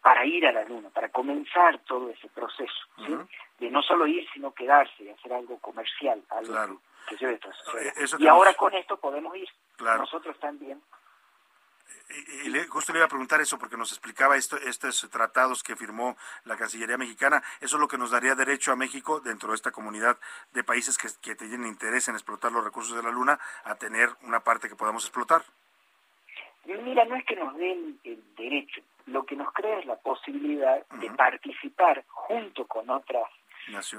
para 0.03 0.27
ir 0.27 0.45
a 0.47 0.53
la 0.53 0.65
Luna, 0.65 0.91
para 0.91 1.09
comenzar 1.11 1.79
todo 1.85 2.11
ese 2.11 2.29
proceso. 2.29 2.75
¿sí? 3.07 3.15
de 3.59 3.71
no 3.71 3.83
solo 3.83 4.07
ir, 4.07 4.29
sino 4.35 4.53
quedarse 4.53 5.03
y 5.03 5.09
hacer 5.09 5.33
algo 5.33 5.59
comercial, 5.61 6.23
algo 6.31 6.53
Claro. 6.53 6.81
que 7.09 7.17
lleve 7.17 7.41
su 7.41 7.79
Eh, 7.79 7.93
eso 7.97 8.17
Y 8.19 8.27
ahora 8.27 8.53
con 8.55 8.75
esto 8.75 8.99
podemos 8.99 9.35
ir. 9.37 9.49
Claro. 9.77 10.01
Nosotros 10.01 10.39
también. 10.41 10.83
Y, 12.09 12.47
y 12.47 12.49
le- 12.51 12.67
justo 12.69 12.93
le 12.93 12.99
iba 13.01 13.07
a 13.07 13.09
preguntar 13.09 13.41
eso 13.41 13.59
porque 13.59 13.77
nos 13.77 13.91
explicaba 13.91 14.37
esto, 14.37 14.57
estos 14.59 15.09
tratados 15.11 15.63
que 15.63 15.77
firmó 15.77 16.17
la 16.45 16.57
Cancillería 16.57 16.97
mexicana. 16.97 17.43
Eso 17.61 17.77
es 17.77 17.81
lo 17.81 17.89
que 17.89 17.99
nos 17.99 18.11
daría 18.11 18.35
derecho 18.35 18.73
a 18.73 18.77
México, 18.77 19.21
dentro 19.21 19.51
de 19.51 19.57
esta 19.57 19.73
comunidad 19.73 20.17
de 20.53 20.63
países 20.65 20.97
que, 20.99 21.09
que 21.21 21.35
tienen 21.35 21.67
interés 21.67 22.09
en 22.09 22.15
explotar 22.15 22.53
los 22.53 22.65
recursos 22.65 22.97
de 22.97 23.03
la 23.03 23.11
Luna, 23.11 23.39
a 23.65 23.75
tener 23.75 24.11
una 24.23 24.41
parte 24.41 24.69
que 24.69 24.77
podamos 24.77 25.05
explotar. 25.05 25.43
Mira, 26.65 27.05
no 27.05 27.17
es 27.17 27.25
que 27.25 27.37
nos 27.37 27.55
den 27.57 27.99
el 28.03 28.23
derecho, 28.37 28.81
lo 29.07 29.25
que 29.25 29.37
nos 29.37 29.53
crea 29.53 29.79
es 29.79 29.87
la 29.87 29.97
posibilidad 29.97 30.85
de 30.89 31.11
participar 31.11 32.05
junto 32.09 32.67
con 32.67 32.91
otras. 32.91 33.25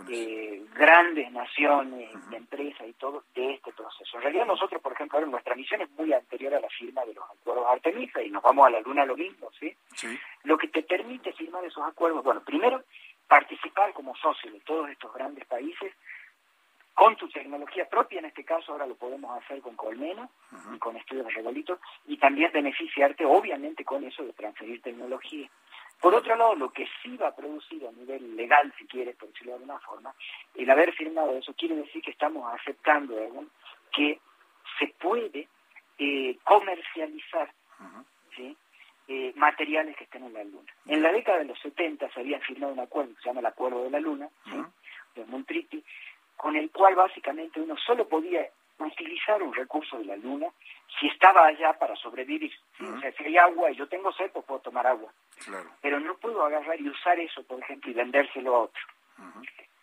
Eh, 0.10 0.64
grandes 0.73 1.31
naciones, 1.31 2.30
de 2.30 2.38
empresas 2.38 2.88
y 2.88 2.94
todo, 2.94 3.23
de 3.35 3.53
este 3.53 3.72
proceso. 3.73 4.18
En 4.18 4.23
realidad 4.23 4.45
nosotros, 4.45 4.81
por 4.81 4.94
ejemplo, 4.94 5.18
ahora 5.18 5.30
nuestra 5.30 5.56
misión 5.56 5.81
es 5.81 5.89
muy 5.91 6.14
anterior 6.14 6.53
a 6.56 6.60
la 6.60 6.69
firma 6.69 7.03
de 7.06 7.14
los 7.14 7.23
acuerdos 7.30 7.65
Artemisa 7.69 8.22
y 8.22 8.30
nos 8.30 8.44
vamos 8.44 8.68
a 8.68 8.69
la 8.69 8.81
Luna 8.81 9.06
lo 9.06 9.18
mismo, 9.18 9.49
¿sí? 9.60 9.76
Sí. 9.95 10.18
Lo 10.44 10.57
que 10.57 10.69
te 10.69 10.84
permite 10.84 11.34
firmar 11.34 11.65
esos 11.65 11.84
acuerdos, 11.84 12.23
bueno, 12.23 12.41
primero, 12.44 12.84
participar 13.27 13.94
como 13.94 14.15
socio 14.15 14.52
de 14.52 14.60
todos 14.61 14.89
estos 14.89 15.14
grandes 15.14 15.45
países 15.45 15.94
con 16.98 17.15
tu 17.15 17.30
tecnología 17.30 17.88
propia, 17.88 18.18
en 18.18 18.26
este 18.26 18.44
caso 18.44 18.72
ahora 18.72 18.88
lo 18.88 18.95
podemos 18.95 19.38
hacer 19.44 19.61
con 19.61 19.76
Colmena 19.76 20.27
y 20.73 20.80
con 20.80 20.98
estudios 20.98 21.27
de 21.27 21.34
regolitos, 21.34 21.80
y 22.07 22.18
también 22.18 22.52
beneficiarte, 22.52 23.23
obviamente, 23.23 23.85
con 23.85 24.03
eso 24.03 24.23
de 24.23 24.34
transferir 24.34 24.81
tecnología. 24.81 25.48
Por 26.01 26.13
otro 26.13 26.35
lado, 26.35 26.55
lo 26.55 26.69
que 26.71 26.87
sí 27.01 27.17
va 27.17 27.29
a 27.29 27.35
producir 27.35 27.85
a 27.87 27.91
nivel 27.91 28.35
legal, 28.35 28.71
si 28.77 28.85
quieres, 28.85 29.15
por 29.15 29.29
decirlo 29.29 29.53
de 29.53 29.55
alguna 29.55 29.79
forma, 29.79 30.13
el 30.55 30.69
haber 30.69 30.93
firmado 30.93 31.35
eso 31.37 31.53
quiere 31.53 31.75
decir 31.75 32.01
que 32.01 32.11
estamos 32.11 32.53
aceptando 32.53 33.15
que 33.91 34.19
se 34.77 34.87
puede 34.99 35.47
eh, 35.97 36.37
comercializar 36.43 37.51
¿sí? 38.35 38.55
eh, 39.07 39.33
materiales 39.35 39.97
que 39.97 40.03
estén 40.03 40.23
en 40.23 40.33
la 40.33 40.43
Luna. 40.43 40.71
En 40.85 41.01
la 41.01 41.11
década 41.11 41.39
de 41.39 41.45
los 41.45 41.59
70 41.59 42.09
se 42.11 42.19
había 42.19 42.39
firmado 42.41 42.73
un 42.73 42.79
acuerdo 42.79 43.15
que 43.15 43.21
se 43.21 43.29
llama 43.29 43.39
el 43.39 43.47
Acuerdo 43.47 43.83
de 43.83 43.89
la 43.89 43.99
Luna, 43.99 44.29
¿sí? 44.45 44.57
de 45.15 45.25
Montreaty, 45.25 45.83
con 46.35 46.55
el 46.55 46.69
cual 46.69 46.95
básicamente 46.95 47.59
uno 47.59 47.75
solo 47.77 48.07
podía 48.07 48.47
utilizar 48.79 49.41
un 49.41 49.53
recurso 49.53 49.97
de 49.97 50.05
la 50.05 50.15
Luna 50.17 50.47
si 50.99 51.07
estaba 51.07 51.45
allá 51.47 51.73
para 51.73 51.95
sobrevivir. 51.95 52.53
O 52.79 52.99
sea, 52.99 53.11
si 53.13 53.23
hay 53.25 53.37
agua 53.37 53.71
y 53.71 53.75
yo 53.75 53.87
tengo 53.87 54.11
sed, 54.13 54.31
pues 54.31 54.45
puedo 54.45 54.61
tomar 54.61 54.85
agua. 54.87 55.11
Claro. 55.45 55.69
Pero 55.81 55.99
no 55.99 56.15
puedo 56.17 56.43
agarrar 56.45 56.79
y 56.79 56.89
usar 56.89 57.19
eso, 57.19 57.43
por 57.43 57.59
ejemplo, 57.59 57.91
y 57.91 57.93
vendérselo 57.93 58.55
a 58.55 58.59
otro. 58.59 58.81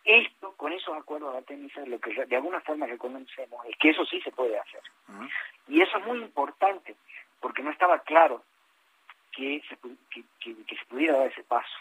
Esto, 0.03 0.53
con 0.55 0.71
esos 0.71 0.95
acuerdos 0.95 1.31
de 1.33 1.39
Artemisa, 1.39 1.81
lo 1.85 1.99
que 1.99 2.13
de 2.25 2.35
alguna 2.35 2.61
forma 2.61 2.85
reconocemos 2.85 3.65
es 3.65 3.75
que 3.77 3.89
eso 3.89 4.05
sí 4.05 4.21
se 4.21 4.31
puede 4.31 4.57
hacer. 4.59 4.81
Y 5.67 5.81
eso 5.81 5.97
es 5.97 6.05
muy 6.05 6.19
importante, 6.19 6.95
porque 7.39 7.63
no 7.63 7.71
estaba 7.71 7.99
claro 7.99 8.43
que 9.31 9.61
se, 9.67 9.75
que- 10.09 10.63
que 10.65 10.75
se 10.77 10.85
pudiera 10.85 11.17
dar 11.17 11.27
ese 11.27 11.43
paso. 11.43 11.75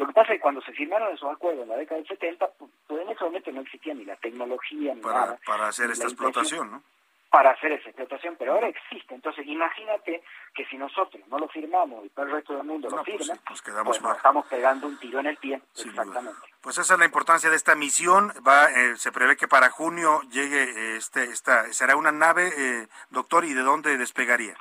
Lo 0.00 0.06
que 0.06 0.12
pasa 0.12 0.32
es 0.32 0.38
que 0.38 0.42
cuando 0.42 0.60
se 0.62 0.72
firmaron 0.72 1.14
esos 1.14 1.30
acuerdos 1.30 1.62
en 1.64 1.68
la 1.68 1.76
década 1.76 2.00
del 2.00 2.08
70, 2.08 2.46
pu- 2.58 2.68
pues 2.88 3.02
en 3.02 3.10
ese 3.10 3.22
momento 3.24 3.52
no 3.52 3.60
existía 3.60 3.94
ni 3.94 4.04
la 4.04 4.16
tecnología 4.16 4.94
ni 4.94 5.00
Para, 5.02 5.20
nada 5.20 5.38
para 5.46 5.68
hacer 5.68 5.90
esta 5.90 6.04
explotación, 6.06 6.70
¿no? 6.70 6.82
para 7.30 7.50
hacer 7.52 7.70
esa 7.70 7.90
explotación, 7.90 8.34
pero 8.36 8.54
ahora 8.54 8.66
existe. 8.66 9.14
Entonces, 9.14 9.46
imagínate 9.46 10.20
que 10.52 10.64
si 10.66 10.76
nosotros 10.76 11.22
no 11.28 11.38
lo 11.38 11.46
firmamos 11.46 12.04
y 12.04 12.08
todo 12.08 12.26
el 12.26 12.32
resto 12.32 12.54
del 12.56 12.64
mundo 12.64 12.88
lo 12.90 13.04
pues 13.04 13.18
firma, 13.18 13.34
sí, 13.54 13.62
quedamos 13.64 13.98
pues 13.98 14.02
nos 14.02 14.16
estamos 14.16 14.46
pegando 14.46 14.88
un 14.88 14.98
tiro 14.98 15.20
en 15.20 15.26
el 15.26 15.36
pie. 15.36 15.62
Exactamente. 15.78 16.40
Pues 16.60 16.78
esa 16.78 16.94
es 16.94 16.98
la 16.98 17.04
importancia 17.06 17.48
de 17.48 17.54
esta 17.54 17.76
misión. 17.76 18.32
Va, 18.44 18.68
eh, 18.72 18.96
se 18.96 19.12
prevé 19.12 19.36
que 19.36 19.46
para 19.46 19.70
junio 19.70 20.22
llegue 20.32 20.64
eh, 20.64 20.96
este, 20.96 21.22
esta, 21.22 21.72
será 21.72 21.94
una 21.94 22.10
nave, 22.10 22.48
eh, 22.56 22.88
doctor, 23.10 23.44
¿y 23.44 23.54
de 23.54 23.62
dónde 23.62 23.96
despegaría? 23.96 24.56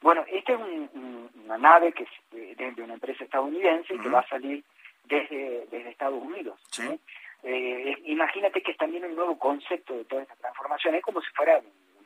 Bueno, 0.00 0.24
esta 0.28 0.52
es 0.54 0.58
un- 0.60 0.90
un- 0.94 1.30
una 1.44 1.58
nave 1.58 1.92
que 1.92 2.04
es 2.04 2.10
eh, 2.32 2.54
de, 2.56 2.72
de 2.72 2.82
una 2.82 2.94
empresa 2.94 3.24
estadounidense 3.24 3.98
que 3.98 4.08
va 4.08 4.20
a 4.20 4.28
salir 4.28 4.64
desde, 5.04 5.66
desde 5.70 5.90
Estados 5.90 6.22
Unidos. 6.22 6.58
¿sí? 6.70 6.98
Eh, 7.42 7.96
imagínate 8.06 8.62
que 8.62 8.72
es 8.72 8.76
también 8.78 9.04
un 9.04 9.14
nuevo 9.14 9.38
concepto 9.38 9.94
de 9.94 10.04
toda 10.04 10.22
esta 10.22 10.36
transformación. 10.36 10.94
Es 10.94 11.02
como 11.02 11.20
si 11.20 11.30
fuera 11.32 11.58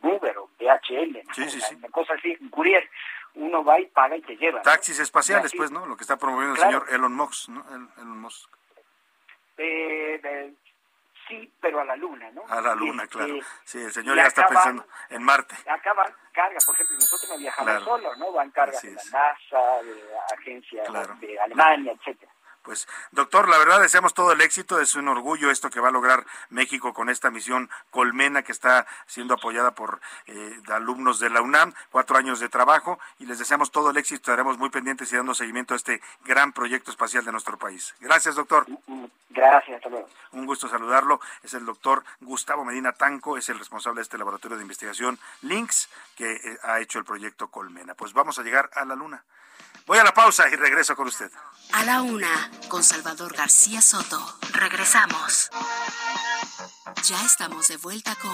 un 0.02 0.10
Uber 0.10 0.36
o 0.38 0.44
un 0.44 0.50
DHL, 0.58 1.22
¿no? 1.26 1.34
Sí, 1.34 1.48
sí, 1.60 1.74
una, 1.76 1.88
cosa 1.88 2.14
así, 2.14 2.36
un 2.40 2.48
courier. 2.50 2.88
Uno 3.36 3.64
va 3.64 3.80
y 3.80 3.86
paga 3.86 4.16
y 4.16 4.20
te 4.22 4.36
lleva. 4.36 4.58
¿no? 4.58 4.62
Taxis 4.62 4.98
espaciales, 5.00 5.52
pues, 5.56 5.70
¿no? 5.72 5.86
Lo 5.86 5.96
que 5.96 6.02
está 6.04 6.16
promoviendo 6.16 6.54
Claro. 6.56 6.78
el 6.78 6.84
señor 6.84 6.94
Elon 6.94 7.14
Musk, 7.14 7.48
¿no? 7.48 7.64
El- 7.74 7.88
Elon 8.02 8.20
Musk. 8.20 8.48
Eh, 9.56 10.20
eh, 10.22 10.52
sí, 11.28 11.52
pero 11.60 11.80
a 11.80 11.84
la 11.84 11.96
luna, 11.96 12.30
¿no? 12.32 12.42
A 12.48 12.60
la 12.60 12.74
luna, 12.74 13.04
Este, 13.04 13.16
claro. 13.18 13.34
Sí, 13.64 13.78
el 13.78 13.92
señor 13.92 14.16
ya 14.16 14.26
está 14.26 14.42
van- 14.42 14.50
pensando 14.50 14.86
en 15.10 15.22
Marte. 15.22 15.54
Acá 15.68 15.92
van 15.94 16.14
cargas, 16.32 16.64
por 16.64 16.74
ejemplo, 16.74 16.96
nosotros 16.96 17.30
no 17.30 17.38
viajamos 17.38 17.70
Claro. 17.70 17.84
solos, 17.84 18.18
¿no? 18.18 18.32
Van 18.32 18.50
cargas 18.50 18.82
de 18.82 18.90
la. 18.92 19.02
NASA, 19.12 19.82
de 19.82 20.04
agencias 20.38 20.88
Claro. 20.88 21.14
de 21.20 21.40
Alemania, 21.40 21.92
etcétera. 21.92 22.32
Pues, 22.64 22.88
doctor, 23.12 23.50
la 23.50 23.58
verdad 23.58 23.78
deseamos 23.78 24.14
todo 24.14 24.32
el 24.32 24.40
éxito, 24.40 24.80
es 24.80 24.94
un 24.94 25.06
orgullo 25.08 25.50
esto 25.50 25.68
que 25.68 25.80
va 25.80 25.88
a 25.88 25.92
lograr 25.92 26.24
México 26.48 26.94
con 26.94 27.10
esta 27.10 27.30
misión 27.30 27.68
Colmena 27.90 28.42
que 28.42 28.52
está 28.52 28.86
siendo 29.06 29.34
apoyada 29.34 29.72
por 29.72 30.00
eh, 30.26 30.58
alumnos 30.68 31.18
de 31.18 31.28
la 31.28 31.42
UNAM, 31.42 31.74
cuatro 31.90 32.16
años 32.16 32.40
de 32.40 32.48
trabajo 32.48 32.98
y 33.18 33.26
les 33.26 33.38
deseamos 33.38 33.70
todo 33.70 33.90
el 33.90 33.98
éxito, 33.98 34.16
estaremos 34.16 34.56
muy 34.56 34.70
pendientes 34.70 35.12
y 35.12 35.16
dando 35.16 35.34
seguimiento 35.34 35.74
a 35.74 35.76
este 35.76 36.00
gran 36.24 36.54
proyecto 36.54 36.90
espacial 36.90 37.22
de 37.22 37.32
nuestro 37.32 37.58
país. 37.58 37.94
Gracias, 38.00 38.34
doctor. 38.34 38.66
Gracias, 39.28 39.76
hasta 39.76 39.90
luego. 39.90 40.08
Un 40.32 40.46
gusto 40.46 40.66
saludarlo. 40.66 41.20
Es 41.42 41.52
el 41.52 41.66
doctor 41.66 42.02
Gustavo 42.20 42.64
Medina 42.64 42.92
Tanco, 42.92 43.36
es 43.36 43.46
el 43.50 43.58
responsable 43.58 43.98
de 43.98 44.04
este 44.04 44.16
laboratorio 44.16 44.56
de 44.56 44.62
investigación 44.62 45.18
Links 45.42 45.90
que 46.16 46.32
eh, 46.32 46.58
ha 46.62 46.80
hecho 46.80 46.98
el 46.98 47.04
proyecto 47.04 47.48
Colmena. 47.48 47.94
Pues 47.94 48.14
vamos 48.14 48.38
a 48.38 48.42
llegar 48.42 48.70
a 48.74 48.86
la 48.86 48.94
luna. 48.94 49.22
Voy 49.86 49.98
a 49.98 50.04
la 50.04 50.14
pausa 50.14 50.48
y 50.48 50.56
regreso 50.56 50.96
con 50.96 51.08
usted. 51.08 51.30
A 51.72 51.84
la 51.84 52.00
una, 52.00 52.50
con 52.74 52.82
Salvador 52.82 53.36
García 53.36 53.80
Soto. 53.80 54.18
Regresamos. 54.50 55.48
Ya 57.04 57.24
estamos 57.24 57.68
de 57.68 57.76
vuelta 57.76 58.16
con 58.16 58.32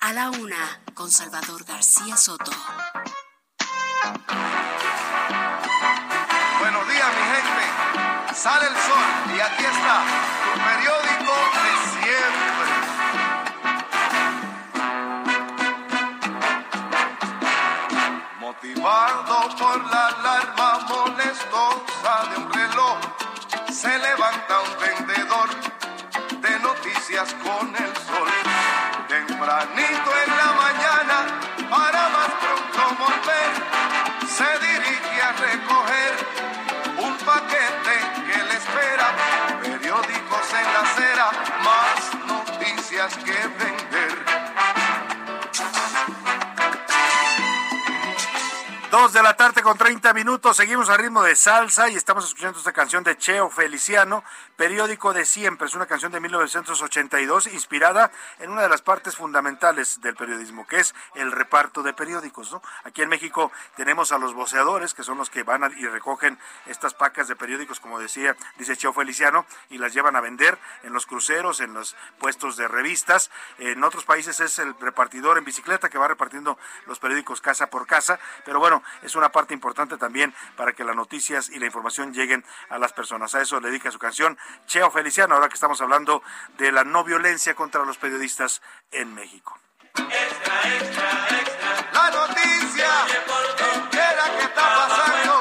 A 0.00 0.14
la 0.14 0.30
una, 0.30 0.82
con 0.94 1.10
Salvador 1.10 1.62
García 1.64 2.16
Soto. 2.16 2.50
Buenos 6.58 6.88
días, 6.88 7.08
mi 7.18 7.24
gente. 7.34 8.34
Sale 8.34 8.68
el 8.68 8.76
sol 8.76 9.36
y 9.36 9.40
aquí 9.40 9.62
está 9.62 10.04
tu 10.54 10.60
periódico 10.64 11.34
de 11.60 12.00
siempre. 12.00 12.81
Más 41.64 42.14
noticias 42.26 43.16
que 43.18 43.32
vender. 43.32 44.24
Dos 48.90 49.14
de 49.14 49.22
la 49.22 49.34
tarde 49.34 49.62
con 49.62 49.78
30 49.78 50.12
minutos, 50.12 50.54
seguimos 50.54 50.90
al 50.90 50.98
ritmo 50.98 51.22
de 51.22 51.34
salsa 51.34 51.88
y 51.88 51.96
estamos 51.96 52.26
escuchando 52.26 52.58
esta 52.58 52.74
canción 52.74 53.02
de 53.02 53.16
Cheo 53.16 53.48
Feliciano, 53.48 54.22
Periódico 54.62 55.12
de 55.12 55.24
Siempre. 55.24 55.66
Es 55.66 55.74
una 55.74 55.86
canción 55.86 56.12
de 56.12 56.20
1982 56.20 57.48
inspirada 57.48 58.12
en 58.38 58.52
una 58.52 58.62
de 58.62 58.68
las 58.68 58.80
partes 58.80 59.16
fundamentales 59.16 60.00
del 60.00 60.14
periodismo, 60.14 60.68
que 60.68 60.78
es 60.78 60.94
el 61.16 61.32
reparto 61.32 61.82
de 61.82 61.92
periódicos. 61.92 62.52
¿no? 62.52 62.62
Aquí 62.84 63.02
en 63.02 63.08
México 63.08 63.50
tenemos 63.74 64.12
a 64.12 64.18
los 64.18 64.34
voceadores, 64.34 64.94
que 64.94 65.02
son 65.02 65.18
los 65.18 65.30
que 65.30 65.42
van 65.42 65.74
y 65.76 65.88
recogen 65.88 66.38
estas 66.66 66.94
pacas 66.94 67.26
de 67.26 67.34
periódicos, 67.34 67.80
como 67.80 67.98
decía, 67.98 68.36
dice 68.56 68.76
Cheo 68.76 68.92
Feliciano, 68.92 69.46
y 69.68 69.78
las 69.78 69.94
llevan 69.94 70.14
a 70.14 70.20
vender 70.20 70.56
en 70.84 70.92
los 70.92 71.06
cruceros, 71.06 71.60
en 71.60 71.74
los 71.74 71.96
puestos 72.20 72.56
de 72.56 72.68
revistas. 72.68 73.32
En 73.58 73.82
otros 73.82 74.04
países 74.04 74.38
es 74.38 74.60
el 74.60 74.78
repartidor 74.78 75.38
en 75.38 75.44
bicicleta 75.44 75.88
que 75.88 75.98
va 75.98 76.06
repartiendo 76.06 76.56
los 76.86 77.00
periódicos 77.00 77.40
casa 77.40 77.66
por 77.66 77.88
casa, 77.88 78.20
pero 78.44 78.60
bueno, 78.60 78.84
es 79.02 79.16
una 79.16 79.32
parte 79.32 79.54
importante 79.54 79.96
también 79.96 80.32
para 80.56 80.72
que 80.72 80.84
las 80.84 80.94
noticias 80.94 81.48
y 81.48 81.58
la 81.58 81.66
información 81.66 82.14
lleguen 82.14 82.44
a 82.68 82.78
las 82.78 82.92
personas. 82.92 83.34
A 83.34 83.40
eso 83.40 83.58
le 83.58 83.68
dedica 83.68 83.90
su 83.90 83.98
canción 83.98 84.38
Cheo 84.66 84.90
Feliciano, 84.90 85.34
ahora 85.34 85.48
que 85.48 85.54
estamos 85.54 85.80
hablando 85.80 86.22
de 86.58 86.72
la 86.72 86.84
no 86.84 87.04
violencia 87.04 87.54
contra 87.54 87.84
los 87.84 87.98
periodistas 87.98 88.62
en 88.90 89.14
México. 89.14 89.58
La 91.92 92.10
noticia 92.10 92.88
que 93.90 93.96
la 93.98 94.38
que 94.38 94.44
está 94.44 94.62
pasando. 94.62 95.40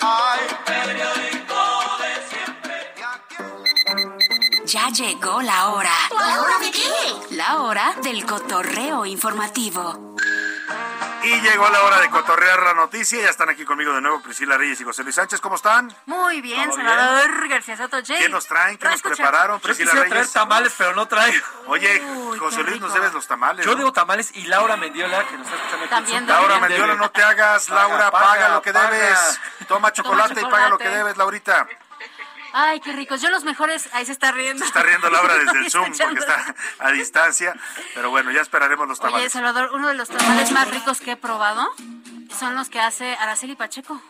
Ay, 0.00 0.40
periódico 0.66 1.60
de 1.98 2.12
siempre. 2.28 2.94
Llegó 4.94 5.42
la 5.42 5.68
hora. 5.68 5.94
¿La 6.10 6.40
hora 6.40 6.58
de 6.58 6.70
qué? 6.70 7.34
La 7.36 7.62
hora 7.62 7.94
del 8.02 8.24
cotorreo 8.26 9.06
informativo. 9.06 10.16
Y 11.28 11.40
llegó 11.42 11.68
la 11.68 11.82
hora 11.82 12.00
de 12.00 12.08
cotorrear 12.10 12.62
la 12.62 12.74
noticia. 12.74 13.20
Ya 13.22 13.28
están 13.30 13.48
aquí 13.50 13.64
conmigo 13.64 13.92
de 13.92 14.00
nuevo 14.00 14.20
Priscila 14.22 14.56
Reyes 14.56 14.80
y 14.80 14.84
José 14.84 15.02
Luis 15.02 15.14
Sánchez. 15.14 15.40
¿Cómo 15.40 15.56
están? 15.56 15.94
Muy 16.06 16.40
bien, 16.40 16.68
¿Todo 16.70 16.76
Salvador 16.78 17.48
García 17.48 17.76
Soto. 17.76 17.98
Jay. 18.04 18.18
¿Qué 18.18 18.28
nos 18.28 18.46
traen? 18.46 18.78
¿Qué 18.78 18.84
No 18.86 18.90
nos 18.92 19.02
prepararon? 19.02 19.56
Yo 19.58 19.62
Priscila 19.62 19.90
traer 19.90 20.10
Reyes. 20.10 20.32
tamales, 20.32 20.74
pero 20.78 20.94
no 20.94 21.06
traigo. 21.06 21.44
Oye, 21.66 22.00
Uy, 22.02 22.38
José 22.38 22.62
Luis, 22.62 22.80
nos 22.80 22.94
debes 22.94 23.12
los 23.12 23.26
tamales. 23.26 23.64
Yo 23.64 23.72
¿no? 23.72 23.76
digo 23.78 23.92
tamales 23.92 24.30
y 24.34 24.44
Laura 24.46 24.76
Mendiola, 24.76 25.26
que 25.26 25.36
nos 25.36 25.46
está 25.46 25.56
escuchando 25.56 25.86
También. 25.88 26.26
Laura 26.26 26.58
Mendiola, 26.60 26.86
debe. 26.94 26.98
no 26.98 27.10
te 27.10 27.22
hagas. 27.22 27.66
Paga, 27.66 27.80
Laura, 27.88 28.10
paga, 28.10 28.26
paga, 28.26 28.48
lo 28.50 28.62
que 28.62 28.72
paga. 28.72 28.90
debes. 28.90 29.40
Toma 29.68 29.92
chocolate, 29.92 30.40
y 30.40 30.44
paga 30.44 30.68
lo 30.70 30.78
que 30.78 30.84
chocolate. 30.84 30.96
debes, 30.98 31.16
Laurita. 31.16 31.68
Ay, 32.52 32.80
qué 32.80 32.92
ricos. 32.92 33.20
Yo 33.20 33.30
los 33.30 33.44
mejores. 33.44 33.88
Ahí 33.92 34.06
se 34.06 34.12
está 34.12 34.32
riendo. 34.32 34.60
Se 34.64 34.68
está 34.68 34.82
riendo 34.82 35.10
Laura 35.10 35.34
desde 35.38 35.58
el 35.58 35.70
Zoom 35.70 35.92
porque 35.96 36.18
está 36.18 36.54
a 36.78 36.90
distancia. 36.92 37.54
Pero 37.94 38.10
bueno, 38.10 38.30
ya 38.30 38.40
esperaremos 38.40 38.88
los 38.88 39.00
Oye, 39.00 39.08
tamales. 39.10 39.32
Salvador, 39.32 39.70
uno 39.74 39.88
de 39.88 39.94
los 39.94 40.08
tamales 40.08 40.50
más 40.52 40.70
ricos 40.70 41.00
que 41.00 41.12
he 41.12 41.16
probado 41.16 41.68
son 42.38 42.54
los 42.54 42.68
que 42.68 42.80
hace 42.80 43.14
Araceli 43.16 43.56
Pacheco. 43.56 44.00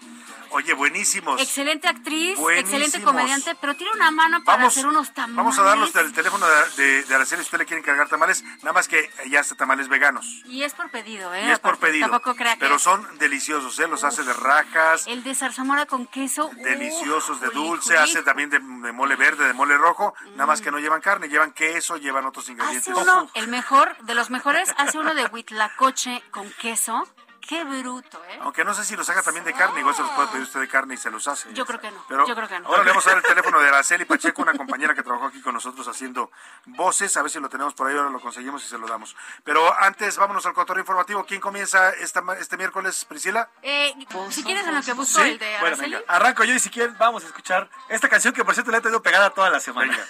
Oye, 0.51 0.73
buenísimos. 0.75 1.41
Excelente 1.41 1.89
actriz, 1.89 2.39
Buenísimos. 2.39 2.83
excelente 2.83 3.03
comediante, 3.05 3.55
pero 3.61 3.75
tiene 3.75 3.93
una 3.93 4.11
mano 4.11 4.43
para 4.45 4.59
Vamos, 4.59 4.75
hacer 4.75 4.87
unos 4.87 5.13
tamales. 5.15 5.37
vamos 5.37 5.59
a 5.59 5.63
darlos 5.63 5.95
el 5.97 6.13
teléfono 6.13 6.47
de, 6.47 6.83
de, 6.83 7.03
de 7.05 7.15
Araceli 7.15 7.43
si 7.43 7.47
usted 7.47 7.59
le 7.59 7.67
quiere 7.67 7.81
encargar 7.81 8.09
tamales. 8.09 8.43
Nada 8.63 8.73
más 8.73 8.89
que 8.89 9.11
ya 9.29 9.41
hace 9.41 9.55
tamales 9.55 9.89
veganos. 9.89 10.27
Y 10.47 10.63
es 10.63 10.75
por 10.75 10.91
pedido, 10.91 11.35
¿eh? 11.35 11.47
Y 11.47 11.51
es 11.51 11.59
por 11.59 11.79
pedido. 11.79 12.09
Tampoco 12.09 12.35
crea 12.35 12.55
que 12.55 12.61
Pero 12.61 12.79
son 12.79 13.07
deliciosos, 13.19 13.79
¿eh? 13.79 13.89
Los 13.89 14.05
hace 14.05 14.23
de 14.25 14.33
rajas, 14.33 15.07
El 15.07 15.23
de 15.23 15.35
zarzamora 15.35 15.87
con 15.87 16.07
queso. 16.07 16.51
deliciosos 16.57 17.41
de 17.41 17.49
dulce, 17.51 17.95
Juli, 17.95 17.99
hace 17.99 18.23
también 18.23 18.51
de, 18.51 18.59
de 18.59 18.93
mole 18.93 19.17
verde, 19.17 19.47
de 19.47 19.53
mole 19.53 19.77
rojo. 19.77 20.15
Nada 20.33 20.47
más 20.47 20.61
que 20.61 20.71
no 20.71 20.79
llevan 20.79 21.01
carne, 21.01 21.29
llevan 21.29 21.53
queso, 21.53 21.97
llevan 21.97 22.27
otros 22.27 22.49
ingredientes. 22.49 22.89
Hace 22.93 23.01
uno, 23.03 23.31
el 23.35 23.49
mejor, 23.49 23.97
de 23.99 24.15
los 24.15 24.31
mejores, 24.31 24.75
hace 24.79 24.99
uno 24.99 25.15
de 25.15 25.27
huitlacoche 25.27 26.23
con 26.31 26.51
queso. 26.61 27.07
Qué 27.49 27.65
bruto, 27.65 28.23
¿eh? 28.29 28.39
Aunque 28.43 28.63
no 28.63 28.75
sé 28.75 28.85
si 28.85 28.95
los 28.95 29.09
haga 29.09 29.23
también 29.23 29.43
de 29.43 29.55
carne, 29.55 29.81
igual 29.81 29.95
se 29.95 30.03
los 30.03 30.11
puede 30.11 30.29
pedir 30.29 30.43
usted 30.43 30.61
de 30.61 30.69
carne 30.69 30.93
y 30.93 30.97
se 30.99 31.11
los 31.11 31.27
hace. 31.29 31.51
Yo 31.55 31.65
creo 31.65 31.81
que 31.81 31.91
no. 31.91 32.05
Pero 32.07 32.29
yo 32.29 32.35
creo 32.35 32.47
que 32.47 32.61
no. 32.61 32.69
ahora 32.69 32.83
le 32.83 32.91
vamos 32.91 33.07
a 33.07 33.09
dar 33.09 33.19
el 33.21 33.25
teléfono 33.25 33.59
de 33.59 33.69
Araceli 33.69 34.05
Pacheco, 34.05 34.43
una 34.43 34.53
compañera 34.53 34.95
que 34.95 35.03
trabajó 35.03 35.25
aquí 35.29 35.41
con 35.41 35.55
nosotros 35.55 35.89
haciendo 35.89 36.31
voces. 36.67 37.17
A 37.17 37.23
ver 37.23 37.31
si 37.31 37.41
lo 37.41 37.49
tenemos 37.49 37.73
por 37.73 37.89
ahí, 37.89 37.97
ahora 37.97 38.11
lo 38.11 38.21
conseguimos 38.21 38.63
y 38.63 38.69
se 38.69 38.77
lo 38.77 38.87
damos. 38.87 39.17
Pero 39.45 39.75
antes, 39.81 40.19
vámonos 40.19 40.45
al 40.45 40.53
cotorreo 40.53 40.83
informativo. 40.83 41.25
¿Quién 41.25 41.41
comienza 41.41 41.89
esta, 41.89 42.23
este 42.39 42.59
miércoles, 42.59 43.07
Priscila? 43.07 43.49
Eh, 43.63 43.95
si 44.29 44.45
quieres 44.45 44.67
en 44.67 44.75
lo 44.75 44.83
que 44.83 44.93
busco 44.93 45.23
¿Sí? 45.23 45.31
el 45.31 45.39
de 45.39 45.51
Bueno, 45.61 45.67
Araceli. 45.69 45.95
venga, 45.95 46.05
arranco 46.07 46.45
yo 46.45 46.53
y 46.53 46.59
si 46.61 46.69
quieren 46.69 46.99
vamos 46.99 47.25
a 47.25 47.29
escuchar 47.29 47.71
esta 47.89 48.11
canción 48.11 48.35
que 48.35 48.45
por 48.45 48.53
cierto 48.53 48.71
le 48.73 48.77
he 48.77 48.81
tenido 48.83 49.01
pegada 49.01 49.31
toda 49.31 49.49
la 49.49 49.61
semana. 49.61 49.97
¿De 49.97 50.05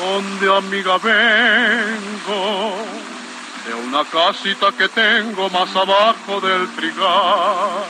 dónde, 0.00 0.56
amiga, 0.56 0.98
vengo? 0.98 2.76
De 3.66 3.74
una 3.74 4.04
casita 4.04 4.70
que 4.72 4.88
tengo 4.88 5.50
más 5.50 5.74
abajo 5.74 6.40
del 6.40 6.68
trigal. 6.76 7.84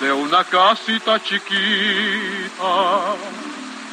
De 0.00 0.12
una 0.12 0.44
casita 0.44 1.20
chiquita 1.20 2.62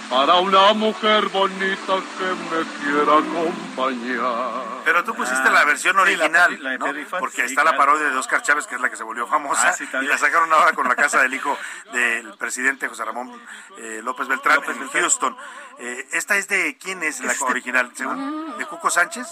para 0.08 0.36
una 0.36 0.72
mujer 0.74 1.28
bonita 1.30 1.96
que 2.18 2.26
me 2.56 2.64
quiera 2.78 3.14
acompañar. 3.18 4.76
Pero 4.86 5.04
tú 5.04 5.16
pusiste 5.16 5.48
Ah, 5.48 5.52
la 5.52 5.66
versión 5.66 5.94
sí, 5.94 5.98
la 5.98 6.02
original, 6.04 6.50
Pedro- 6.52 6.64
la 6.64 6.70
de 6.70 6.78
¿no? 6.78 7.20
Porque 7.20 7.38
sí, 7.38 7.42
está 7.48 7.64
la 7.64 7.76
parodia 7.76 8.10
de 8.10 8.18
Oscar 8.18 8.44
Chávez, 8.44 8.68
que 8.68 8.76
es 8.76 8.82
la 8.82 8.92
que 8.92 8.98
se 8.98 9.04
volvió 9.04 9.26
famosa, 9.26 9.70
Ah, 9.70 9.74
sí, 9.74 9.90
y 10.00 10.06
la 10.06 10.20
sacaron 10.20 10.54
ahora 10.54 10.74
con 10.74 10.88
la 10.88 10.96
casa 10.96 11.20
del 11.24 11.34
hijo 11.34 11.58
del 11.92 12.38
presidente 12.38 12.88
José 12.88 13.04
Ramón 13.04 13.32
eh, 13.80 14.02
López 14.04 14.28
Beltrán 14.28 14.58
López 14.58 14.76
en 14.76 14.80
Beltrán. 14.82 15.02
Houston. 15.02 15.36
Eh, 15.80 16.08
¿Esta 16.12 16.38
es 16.38 16.48
de 16.50 16.78
quién 16.80 17.02
es 17.02 17.20
la 17.22 17.32
Este- 17.32 17.44
original? 17.46 17.92
Según, 17.96 18.58
¿De 18.60 18.66
Cuco 18.68 18.92
Sánchez? 18.92 19.26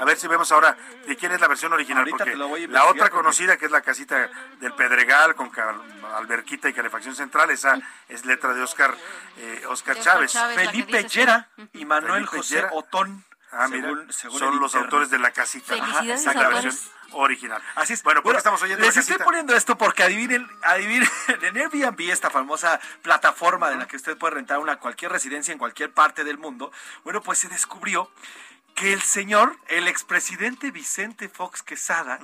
A 0.00 0.04
ver 0.04 0.16
si 0.18 0.26
vemos 0.28 0.50
ahora 0.52 0.76
de 1.06 1.16
quién 1.16 1.32
es 1.32 1.40
la 1.40 1.48
versión 1.48 1.72
original, 1.72 1.98
Ahorita 2.00 2.16
porque 2.18 2.30
te 2.32 2.36
lo 2.36 2.48
voy 2.48 2.64
a 2.64 2.68
la 2.68 2.84
otra 2.84 3.04
porque- 3.04 3.16
conocida, 3.16 3.56
que 3.56 3.66
es 3.66 3.70
la 3.70 3.80
casita 3.82 4.30
del 4.60 4.72
Pedregal, 4.74 5.34
con 5.34 5.50
alberquita 6.16 6.68
y 6.68 6.72
calefacción 6.72 7.14
central, 7.14 7.50
esa 7.50 7.78
es 8.08 8.24
letra 8.24 8.52
de 8.54 8.62
Oscar, 8.62 8.94
eh, 9.38 9.64
Oscar 9.68 9.98
Chávez. 10.00 10.32
Felipe 10.54 11.04
Llera 11.04 11.48
y 11.72 11.84
Manuel 11.84 12.26
Felipe 12.26 12.36
José 12.38 12.54
Llera. 12.56 12.68
Otón. 12.72 13.24
Ah, 13.52 13.66
mira, 13.68 13.88
según- 13.88 14.12
según 14.12 14.38
son 14.38 14.60
los 14.60 14.74
autores 14.76 15.10
de 15.10 15.18
la 15.18 15.32
casita. 15.32 15.74
Felicidades, 15.74 16.26
Ajá, 16.26 16.40
la 16.42 16.48
versión 16.50 16.74
original. 17.12 17.60
Así 17.74 17.94
es. 17.94 18.02
Bueno, 18.04 18.20
¿por 18.20 18.26
Bueno, 18.26 18.36
qué 18.36 18.38
estamos 18.38 18.62
oyendo 18.62 18.84
les 18.86 18.94
la 18.94 19.00
estoy 19.00 19.16
poniendo 19.18 19.56
esto 19.56 19.76
porque 19.76 20.04
adivinen, 20.04 20.48
adivinen, 20.62 21.08
en 21.42 21.56
Airbnb, 21.56 22.00
esta 22.12 22.30
famosa 22.30 22.78
plataforma 23.02 23.68
de 23.70 23.74
la 23.76 23.88
que 23.88 23.96
usted 23.96 24.16
puede 24.16 24.34
rentar 24.34 24.60
una 24.60 24.76
cualquier 24.76 25.10
residencia 25.10 25.50
en 25.50 25.58
cualquier 25.58 25.92
parte 25.92 26.22
del 26.22 26.38
mundo, 26.38 26.70
bueno, 27.02 27.20
pues 27.22 27.40
se 27.40 27.48
descubrió 27.48 28.08
que 28.80 28.92
el 28.94 29.02
señor, 29.02 29.56
el 29.68 29.88
expresidente 29.88 30.70
Vicente 30.70 31.28
Fox 31.28 31.62
Quesada, 31.62 32.18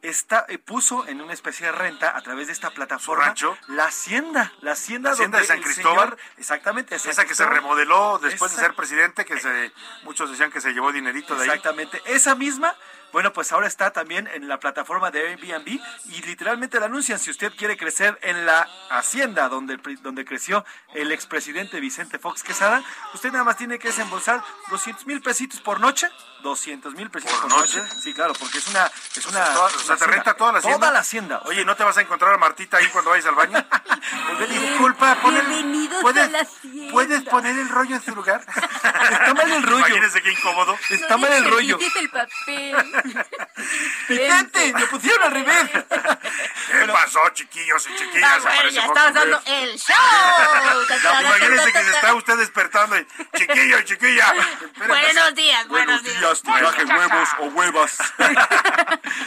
está, 0.00 0.46
eh, 0.48 0.56
puso 0.56 1.06
en 1.06 1.20
una 1.20 1.34
especie 1.34 1.66
de 1.66 1.72
renta 1.72 2.16
a 2.16 2.22
través 2.22 2.46
de 2.46 2.54
esta 2.54 2.70
plataforma 2.70 3.26
rancho? 3.26 3.56
la 3.68 3.84
hacienda, 3.84 4.52
la 4.62 4.72
hacienda, 4.72 5.10
La 5.10 5.12
hacienda 5.12 5.38
donde 5.38 5.38
de 5.40 5.44
San 5.46 5.60
Cristóbal. 5.62 6.08
señor- 6.08 6.18
exactamente, 6.38 6.94
Esa 6.96 7.24
que 7.26 7.34
se 7.34 7.44
remodeló 7.44 8.18
después 8.22 8.56
de 8.56 8.62
ser 8.62 8.74
presidente, 8.74 9.26
que 9.26 9.38
se, 9.38 9.70
muchos 10.04 10.30
decían 10.30 10.50
que 10.50 10.62
se 10.62 10.72
llevó 10.72 10.92
dinerito 10.92 11.34
de 11.34 11.42
ahí. 11.42 11.48
Exactamente. 11.50 12.00
Esa 12.06 12.34
misma, 12.34 12.74
bueno, 13.12 13.32
pues 13.32 13.52
ahora 13.52 13.66
está 13.66 13.90
también 13.92 14.28
en 14.34 14.48
la 14.48 14.58
plataforma 14.60 15.10
de 15.10 15.28
Airbnb 15.28 15.66
y 16.10 16.22
literalmente 16.22 16.78
la 16.80 16.86
anuncian. 16.86 17.18
Si 17.18 17.30
usted 17.30 17.52
quiere 17.56 17.76
crecer 17.76 18.18
en 18.22 18.44
la 18.46 18.68
hacienda 18.90 19.48
donde, 19.48 19.76
donde 20.02 20.24
creció 20.24 20.64
el 20.94 21.12
expresidente 21.12 21.80
Vicente 21.80 22.18
Fox 22.18 22.42
Quesada, 22.42 22.82
usted 23.14 23.30
nada 23.32 23.44
más 23.44 23.56
tiene 23.56 23.78
que 23.78 23.88
desembolsar 23.88 24.42
200 24.70 25.06
mil 25.06 25.20
pesitos 25.22 25.60
por 25.60 25.80
noche. 25.80 26.08
200 26.42 26.94
mil 26.94 27.10
pesitos 27.10 27.34
¿Por 27.40 27.50
por, 27.50 27.58
noche? 27.60 27.78
noche? 27.80 27.92
Sí, 28.00 28.14
claro, 28.14 28.32
porque 28.38 28.58
es 28.58 28.68
una... 28.68 28.86
Es 29.16 29.26
una 29.26 29.44
Toda- 29.44 29.66
o 29.66 29.70
sea, 29.70 29.78
una 29.78 29.86
te 29.86 29.92
hacienda. 29.94 30.06
renta 30.14 30.34
toda 30.34 30.52
la 30.52 30.58
hacienda. 30.60 30.78
Toda 30.78 30.92
la 30.92 30.98
hacienda. 31.00 31.42
Oye, 31.46 31.64
¿no 31.64 31.74
te 31.74 31.82
vas 31.82 31.96
a 31.98 32.00
encontrar 32.00 32.32
a 32.32 32.38
Martita 32.38 32.76
ahí 32.76 32.86
cuando 32.88 33.10
vayas 33.10 33.26
al 33.26 33.34
baño? 33.34 33.64
Pues, 34.38 34.48
Disculpa, 34.50 35.16
pon 35.20 35.34
el- 35.36 35.46
Bienvenidos 35.46 36.00
¿puedes, 36.00 36.24
a 36.24 36.30
la 36.30 36.40
hacienda. 36.40 36.92
¿puedes 36.92 37.22
poner 37.24 37.58
el 37.58 37.68
rollo 37.68 37.96
en 37.96 38.02
su 38.02 38.14
lugar? 38.14 38.40
Está 38.54 39.34
mal 39.34 39.50
el 39.50 39.62
rollo. 39.64 39.78
Imagínense 39.78 40.22
qué 40.22 40.30
incómodo. 40.32 40.78
Está 40.90 41.16
mal 41.16 41.32
el 41.32 41.44
rollo. 41.50 41.78
El 41.98 42.08
papel. 42.10 42.76
¡Vicente! 44.08 44.72
¡Me 44.74 44.86
pusieron 44.86 45.22
al 45.24 45.30
revés! 45.32 45.70
¿Qué 45.70 46.86
pasó, 46.92 47.20
chiquillos 47.34 47.86
y 47.88 47.96
chiquillas? 47.96 48.30
Ah, 48.34 48.38
bueno, 48.42 48.70
ya 48.70 48.82
Fox 48.86 48.98
estamos 48.98 49.14
dando 49.14 49.42
el 49.46 49.78
show. 49.78 49.96
No, 51.08 51.20
imagínense 51.20 51.72
que 51.72 51.82
se 51.84 51.90
está 51.90 52.14
usted 52.14 52.36
despertando 52.38 52.98
y, 52.98 53.06
chiquillo 53.36 53.78
y 53.78 53.84
chiquilla. 53.84 54.32
espérate. 54.32 54.86
Buenos 54.88 55.34
días, 55.34 55.68
buenos 55.68 56.02
días. 56.02 56.42
traje 56.42 56.84
huevos 56.84 57.28
o 57.38 57.44
huevas. 57.46 57.98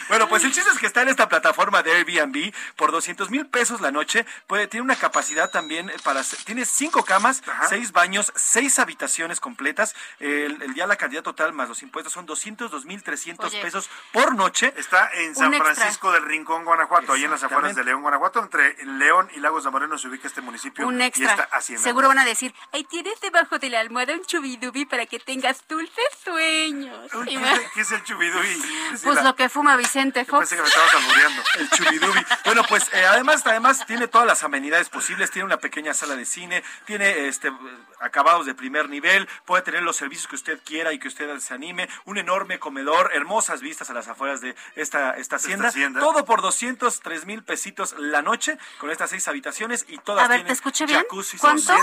bueno, 0.09 0.27
pues 0.27 0.43
el 0.43 0.51
chiste 0.51 0.69
es 0.71 0.79
que 0.79 0.87
está 0.87 1.01
en 1.01 1.09
esta 1.09 1.27
plataforma 1.29 1.83
de 1.83 1.93
Airbnb 1.93 2.53
por 2.75 2.91
200 2.91 3.29
mil 3.29 3.45
pesos 3.47 3.81
la 3.81 3.91
noche. 3.91 4.25
Puede, 4.47 4.67
tiene 4.67 4.83
una 4.83 4.95
capacidad 4.95 5.49
también 5.49 5.91
para... 6.03 6.21
Tiene 6.45 6.65
cinco 6.65 7.03
camas, 7.05 7.41
Ajá. 7.47 7.67
seis 7.67 7.91
baños, 7.91 8.31
seis 8.35 8.79
habitaciones 8.79 9.39
completas. 9.39 9.95
El, 10.19 10.61
el- 10.61 10.73
ya 10.75 10.87
la 10.87 10.95
cantidad 10.95 11.23
total 11.23 11.53
más 11.53 11.69
los 11.69 11.81
impuestos 11.83 12.13
son 12.13 12.25
202 12.25 12.85
mil 12.85 13.01
300 13.03 13.51
Oye. 13.51 13.60
Pesos 13.61 13.89
por 14.11 14.35
noche. 14.35 14.73
Está 14.77 15.09
en 15.13 15.35
San. 15.35 15.51
Francisco 15.53 16.11
del 16.11 16.23
Rincón, 16.23 16.65
Guanajuato, 16.65 17.13
ahí 17.13 17.23
en 17.25 17.31
las 17.31 17.43
afueras 17.43 17.75
de 17.75 17.83
León, 17.83 18.01
Guanajuato. 18.01 18.39
Entre 18.41 18.75
León 18.85 19.29
y 19.35 19.39
Lagos 19.39 19.63
de 19.63 19.69
Moreno 19.69 19.97
se 19.97 20.07
ubica 20.07 20.27
este 20.27 20.41
municipio 20.41 20.87
Un 20.87 20.99
y 21.01 21.05
extra. 21.05 21.29
esta 21.31 21.43
hacienda. 21.55 21.83
Seguro 21.83 22.07
van 22.07 22.19
a 22.19 22.25
decir, 22.25 22.53
ahí 22.71 22.83
tienes 22.85 23.19
debajo 23.21 23.59
de 23.59 23.69
la 23.69 23.79
almohada 23.79 24.13
un 24.13 24.23
chubidubi 24.25 24.85
para 24.85 25.05
que 25.05 25.19
tengas 25.19 25.67
dulces 25.67 26.03
sueños. 26.23 27.11
Y 27.27 27.37
¿Qué, 27.73 27.81
es- 27.81 27.91
el 27.91 28.03
chubidui? 28.03 28.61
Pues 29.03 29.23
lo 29.23 29.35
que 29.35 29.49
fuma 29.49 29.75
Vicente 29.77 30.25
Fox. 30.25 30.39
pensé 30.49 30.55
que 30.55 30.61
me 30.61 30.67
estabas 30.67 30.93
albureando. 30.93 31.43
El 31.59 31.69
chubidubi. 31.69 32.25
Bueno, 32.45 32.63
pues 32.67 32.89
eh, 32.93 33.05
además, 33.05 33.41
además 33.45 33.85
tiene 33.85 34.07
todas 34.07 34.27
las 34.27 34.43
amenidades 34.43 34.89
posibles. 34.89 35.31
Tiene 35.31 35.45
una 35.45 35.57
pequeña 35.57 35.93
sala 35.93 36.15
de 36.15 36.25
cine, 36.25 36.63
tiene 36.85 37.27
este 37.27 37.51
acabados 37.99 38.45
de 38.45 38.55
primer 38.55 38.89
nivel, 38.89 39.27
puede 39.45 39.61
tener 39.63 39.83
los 39.83 39.95
servicios 39.95 40.27
que 40.27 40.35
usted 40.35 40.59
quiera 40.65 40.91
y 40.91 40.99
que 40.99 41.07
usted 41.07 41.37
se 41.39 41.53
anime, 41.53 41.87
un 42.05 42.17
enorme 42.17 42.57
comedor, 42.59 43.11
hermosas 43.51 43.61
vistas 43.61 43.89
a 43.89 43.93
las 43.93 44.07
afueras 44.07 44.41
de 44.41 44.55
esta, 44.75 45.11
esta 45.17 45.35
hacienda. 45.35 45.67
hacienda. 45.67 45.99
Todo 45.99 46.25
por 46.25 46.41
203 46.41 47.25
mil 47.25 47.43
pesitos 47.43 47.95
la 47.97 48.21
noche, 48.21 48.57
con 48.79 48.89
estas 48.89 49.09
seis 49.09 49.27
habitaciones 49.27 49.85
y 49.87 49.97
todas 49.97 50.25
A 50.25 50.27
ver, 50.27 50.37
tienen 50.37 50.47
¿te 50.47 50.53
escuché 50.53 50.85
bien? 50.85 50.99
jacuzzi. 51.01 51.37
¿Cuánto? 51.37 51.73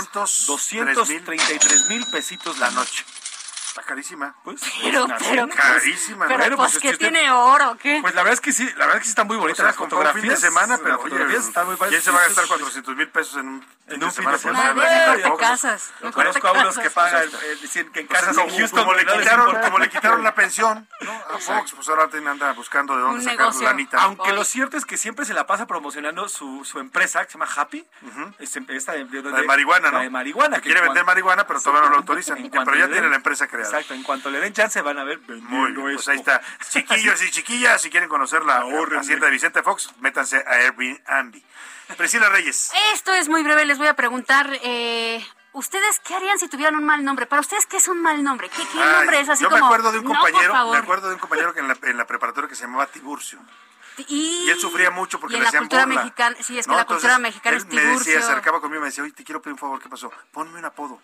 233 0.47 1.89
mil 1.89 2.05
pesitos 2.07 2.57
la 2.59 2.71
noche. 2.71 3.05
Carísima. 3.99 4.33
Pues, 4.45 4.61
Pero, 4.81 5.05
es 5.07 5.13
pero, 5.19 5.47
cena. 5.47 5.55
Carísima. 5.55 6.25
pero 6.27 6.39
Bueno, 6.39 6.55
pues, 6.55 6.67
pues, 6.71 6.75
es 6.75 6.81
que 6.81 6.89
usted- 6.91 7.09
tiene 7.11 7.31
oro, 7.31 7.71
¿o 7.71 7.75
¿qué? 7.77 7.99
Pues 8.01 8.15
la 8.15 8.21
verdad 8.23 8.33
es 8.35 8.41
que 8.41 8.53
sí, 8.53 8.63
la 8.77 8.85
verdad 8.85 8.95
es 8.95 8.99
que 8.99 9.03
sí 9.05 9.09
están 9.09 9.27
muy 9.27 9.35
O 9.35 9.39
bonitas 9.41 9.57
sea, 9.57 9.65
las 9.65 9.75
fin 9.75 9.85
de 9.85 9.89
fotografías. 9.89 10.39
semana, 10.39 10.77
pero 10.77 10.89
las 10.89 11.01
fotografías 11.01 11.45
están 11.47 11.65
muy 11.65 11.75
¿quién 11.75 11.87
padres. 11.89 12.03
se 12.03 12.11
va 12.11 12.19
a 12.19 12.23
gastar 12.27 12.47
400 12.47 12.95
mil 12.95 13.09
pesos 13.09 13.35
en 13.37 13.47
un 13.49 13.65
En 13.87 14.03
un 14.03 14.11
fin 14.11 14.29
de 14.31 14.37
semana. 14.37 14.73
te 15.21 15.35
casas. 15.37 15.91
Te 15.99 16.11
conozco 16.11 16.47
a 16.47 16.51
unos 16.53 16.77
que 16.79 16.89
pagan, 16.91 17.23
eh, 17.27 17.57
en 17.75 17.91
Pues 17.91 18.07
casas 18.07 18.35
como, 18.37 18.49
en 18.49 18.57
Houston. 18.57 18.79
como 18.79 18.93
le 18.93 19.03
no 19.03 19.13
quitaron, 19.19 19.55
como 19.61 19.79
le 19.79 19.89
quitaron 19.89 20.23
la 20.23 20.33
pensión 20.35 20.87
¿no? 21.01 21.11
a 21.11 21.37
Fox, 21.39 21.73
pues 21.73 21.89
ahora 21.89 22.07
anda 22.29 22.53
buscando 22.53 22.95
de 22.95 23.01
dónde 23.01 23.23
sacar 23.23 23.39
negocio. 23.39 23.63
lanita. 23.65 23.97
Aunque 24.01 24.31
lo 24.31 24.43
cierto 24.45 24.77
es 24.77 24.85
que 24.85 24.95
siempre 24.97 25.25
se 25.25 25.33
la 25.33 25.45
pasa 25.47 25.65
promocionando 25.67 26.29
su, 26.29 26.63
su 26.63 26.79
empresa, 26.79 27.25
que 27.25 27.31
se 27.31 27.37
llama 27.37 27.51
Happy. 27.53 27.85
Este, 28.37 28.63
esta 28.69 28.93
de, 28.93 29.05
La 29.05 29.43
marihuana, 29.43 29.91
¿no? 29.91 29.97
La 29.97 30.03
de 30.03 30.09
marihuana. 30.09 30.61
Quiere 30.61 30.81
vender 30.81 31.03
marihuana, 31.03 31.45
pero 31.47 31.59
todavía 31.59 31.81
no 31.81 31.89
lo 31.89 31.97
autorizan. 31.97 32.37
Pero 32.49 32.75
ya 32.75 32.87
tiene 32.87 33.09
la 33.09 33.15
empresa 33.17 33.47
creada. 33.47 33.81
Exacto, 33.89 33.93
en 33.93 34.03
cuanto 34.03 34.29
le 34.29 34.39
den 34.39 34.53
chance 34.53 34.81
van 34.81 34.97
a 34.99 35.03
ver. 35.03 35.19
Muy 35.27 35.71
bien, 35.71 35.95
pues 35.95 36.07
ahí 36.07 36.17
está. 36.17 36.41
Chiquillos 36.69 37.21
y 37.23 37.31
chiquillas, 37.31 37.81
si 37.81 37.89
quieren 37.89 38.09
conocer 38.09 38.43
la 38.43 38.63
hacienda 38.99 39.25
de 39.27 39.31
Vicente 39.31 39.63
Fox, 39.63 39.91
métanse 39.99 40.37
a 40.37 40.51
Airbnb. 40.53 41.41
Priscila 41.97 42.29
Reyes. 42.29 42.71
Esto 42.93 43.13
es 43.13 43.29
muy 43.29 43.41
breve, 43.43 43.65
les 43.65 43.77
voy 43.79 43.87
a 43.87 43.95
preguntar, 43.95 44.47
eh, 44.61 45.25
¿ustedes 45.53 45.99
qué 46.01 46.13
harían 46.15 46.37
si 46.37 46.47
tuvieran 46.47 46.75
un 46.75 46.85
mal 46.85 47.03
nombre? 47.03 47.25
Para 47.25 47.39
ustedes, 47.41 47.65
¿qué 47.65 47.77
es 47.77 47.87
un 47.87 47.99
mal 48.01 48.23
nombre? 48.23 48.47
¿Qué, 48.49 48.61
qué 48.71 48.79
Ay, 48.81 48.91
nombre 48.99 49.19
es 49.21 49.29
así 49.29 49.41
yo 49.43 49.49
como? 49.49 49.59
me 49.61 49.65
acuerdo 49.65 49.91
de 49.91 49.99
un 49.99 50.05
"No, 50.05 50.11
compañero, 50.19 50.53
favor"? 50.53 50.73
me 50.77 50.83
acuerdo 50.83 51.07
de 51.09 51.15
un 51.15 51.19
compañero 51.19 51.53
que 51.55 51.61
en 51.61 51.67
la, 51.67 51.77
en 51.81 51.97
la 51.97 52.05
preparatoria 52.05 52.47
que 52.47 52.55
se 52.55 52.63
llamaba 52.65 52.85
Tiburcio. 52.87 53.39
Y, 54.07 54.43
Y 54.45 54.49
él 54.51 54.59
sufría 54.59 54.91
mucho 54.91 55.19
porque 55.19 55.33
y 55.33 55.37
en 55.37 55.39
le 55.39 55.43
la 55.45 55.49
hacían 55.49 55.63
cultura 55.63 55.85
burla. 55.85 56.01
mexicana, 56.03 56.35
sí, 56.41 56.57
es 56.59 56.65
que 56.65 56.69
No, 56.71 56.75
la 56.77 56.81
entonces, 56.83 57.01
cultura 57.09 57.19
mexicana 57.19 57.55
él 57.57 57.61
es 57.63 57.65
me 57.65 57.71
decía, 57.75 57.81
se 57.89 57.89
Tiburcio. 58.03 58.19
acercaba 58.19 58.61
conmigo 58.61 58.79
y 58.79 58.81
me 58.83 58.87
decía, 58.89 59.03
oye, 59.03 59.13
te 59.13 59.23
quiero 59.23 59.41
pedir 59.41 59.53
un 59.53 59.59
favor, 59.59 59.81
¿qué 59.81 59.89
pasó? 59.89 60.11
Ponme 60.31 60.59
un 60.59 60.65
apodo. 60.65 61.01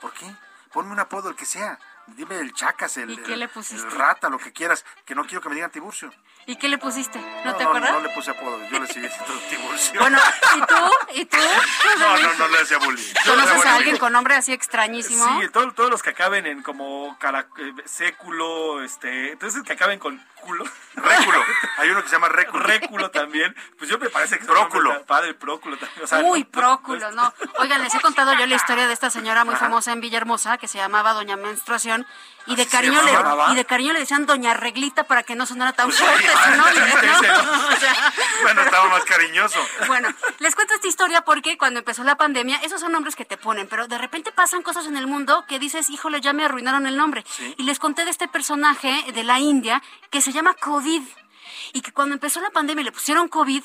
¿Por 0.00 0.12
qué? 0.12 0.26
Ponme 0.72 0.90
un 0.92 0.98
apodo, 0.98 1.28
el 1.30 1.36
que 1.36 1.46
sea. 1.46 1.78
Dime 2.08 2.38
el 2.38 2.52
chacas, 2.52 2.96
el, 2.98 3.10
¿Y 3.10 3.16
qué 3.16 3.32
el- 3.32 3.40
le 3.40 3.48
pusiste? 3.48 3.82
el 3.86 3.90
rata, 3.92 4.28
lo 4.28 4.38
que 4.38 4.52
quieras, 4.52 4.84
que 5.06 5.14
no 5.14 5.24
quiero 5.26 5.40
que 5.40 5.48
me 5.48 5.54
digan 5.54 5.70
Tiburcio. 5.70 6.12
¿Y 6.46 6.56
qué 6.56 6.68
le 6.68 6.76
pusiste? 6.76 7.18
¿No, 7.44 7.56
te 7.56 7.64
no, 7.64 7.70
acuerdas? 7.70 7.92
no 7.92 8.00
le 8.00 8.10
puse 8.10 8.30
apodo, 8.30 8.60
yo 8.70 8.78
le 8.78 8.86
seguí 8.86 9.06
diciendo 9.06 9.32
Tiburcio. 9.50 10.00
Bueno, 10.00 10.18
¿y 10.56 10.60
tú? 10.60 11.20
¿Y 11.20 11.24
tú? 11.24 11.36
no, 11.98 12.16
no, 12.18 12.34
no 12.34 12.48
le 12.48 12.60
hacía 12.60 12.78
bullying. 12.78 13.14
¿Conoces 13.24 13.64
a 13.66 13.76
alguien 13.76 13.96
con 13.96 14.12
nombre 14.12 14.34
así 14.34 14.52
extrañísimo? 14.52 15.24
Sí, 15.40 15.48
todo- 15.48 15.72
todos 15.72 15.90
los 15.90 16.02
que 16.02 16.10
acaben 16.10 16.46
en 16.46 16.62
como 16.62 17.16
cara, 17.18 17.48
eh, 17.58 17.72
século, 17.86 18.82
este, 18.82 19.32
entonces 19.32 19.62
que 19.62 19.72
acaben 19.72 19.98
con 19.98 20.22
culo. 20.44 20.64
Réculo. 20.94 21.38
Hay 21.78 21.90
uno 21.90 22.02
que 22.02 22.08
se 22.08 22.14
llama 22.14 22.28
Réculo. 22.28 22.62
Réculo 22.62 23.10
también. 23.10 23.54
Pues 23.78 23.90
yo 23.90 23.98
me 23.98 24.08
parece 24.10 24.38
que 24.38 24.44
Próculo. 24.44 25.04
padre, 25.06 25.34
próculo 25.34 25.76
también. 25.76 26.04
O 26.04 26.06
sea, 26.06 26.20
Uy, 26.20 26.40
no- 26.44 26.50
próculo, 26.50 27.10
no. 27.12 27.32
Oigan, 27.58 27.82
les 27.82 27.94
he 27.94 28.00
contado 28.00 28.32
yo 28.34 28.46
la 28.46 28.54
historia 28.54 28.86
de 28.86 28.92
esta 28.92 29.10
señora 29.10 29.44
muy 29.44 29.56
famosa 29.56 29.92
en 29.92 30.00
Villahermosa 30.00 30.58
que 30.58 30.68
se 30.68 30.78
llamaba 30.78 31.12
Doña 31.14 31.36
Menstruación 31.36 32.06
y 32.46 32.56
de 32.56 32.62
¿Así 32.62 32.70
se 32.70 32.76
cariño 32.76 33.00
le 33.02 33.52
y 33.52 33.56
de 33.56 33.64
cariño 33.64 33.92
le 33.92 34.00
decían 34.00 34.26
Doña 34.26 34.54
Reglita 34.54 35.04
para 35.04 35.22
que 35.22 35.34
no 35.34 35.46
sonara 35.46 35.72
tan 35.72 35.86
Pues 35.86 35.98
fuerte 35.98 36.22
sí, 36.28 36.32
su 36.44 36.50
nombre, 36.56 36.74
sí, 36.74 37.06
¿no? 37.06 37.18
sí, 37.18 37.26
O 37.74 37.80
sea, 37.80 38.12
Bueno, 38.42 38.62
estaba 38.62 38.88
más 38.88 39.04
cariñoso. 39.04 39.58
bueno, 39.86 40.08
les 40.38 40.54
cuento 40.54 40.74
esta 40.74 40.86
historia 40.88 41.22
porque 41.22 41.56
cuando 41.56 41.80
empezó 41.80 42.04
la 42.04 42.16
pandemia, 42.16 42.56
esos 42.62 42.80
son 42.80 42.92
nombres 42.92 43.16
que 43.16 43.24
te 43.24 43.36
ponen, 43.36 43.66
pero 43.68 43.88
de 43.88 43.98
repente 43.98 44.32
pasan 44.32 44.62
cosas 44.62 44.86
en 44.86 44.96
el 44.96 45.06
mundo 45.06 45.44
que 45.48 45.58
dices, 45.58 45.88
híjole, 45.90 46.20
ya 46.20 46.32
me 46.32 46.44
arruinaron 46.44 46.86
el 46.86 46.96
nombre. 46.96 47.24
Sí. 47.28 47.54
Y 47.58 47.62
les 47.64 47.78
conté 47.78 48.04
de 48.04 48.10
este 48.10 48.28
personaje 48.28 49.04
de 49.12 49.24
la 49.24 49.38
India 49.40 49.82
que 50.10 50.20
se 50.20 50.32
llama 50.32 50.54
COVID 50.54 51.02
y 51.72 51.80
que 51.80 51.92
cuando 51.92 52.14
empezó 52.14 52.40
la 52.40 52.50
pandemia 52.50 52.82
y 52.82 52.84
le 52.84 52.92
pusieron 52.92 53.28
COVID, 53.28 53.62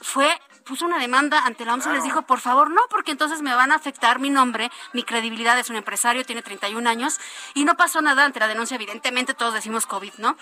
fue 0.00 0.40
puso 0.64 0.86
una 0.86 0.98
demanda 0.98 1.44
ante 1.44 1.64
la 1.64 1.74
OMS 1.74 1.86
y 1.86 1.90
les 1.90 2.04
dijo, 2.04 2.22
por 2.22 2.40
favor, 2.40 2.70
no, 2.70 2.80
porque 2.90 3.12
entonces 3.12 3.42
me 3.42 3.54
van 3.54 3.72
a 3.72 3.76
afectar 3.76 4.18
mi 4.18 4.30
nombre, 4.30 4.70
mi 4.92 5.02
credibilidad, 5.02 5.58
es 5.58 5.70
un 5.70 5.76
empresario, 5.76 6.24
tiene 6.24 6.42
31 6.42 6.88
años, 6.88 7.18
y 7.54 7.64
no 7.64 7.76
pasó 7.76 8.00
nada 8.00 8.24
ante 8.24 8.40
la 8.40 8.48
denuncia, 8.48 8.74
evidentemente 8.76 9.34
todos 9.34 9.54
decimos 9.54 9.86
COVID, 9.86 10.12
¿no? 10.18 10.36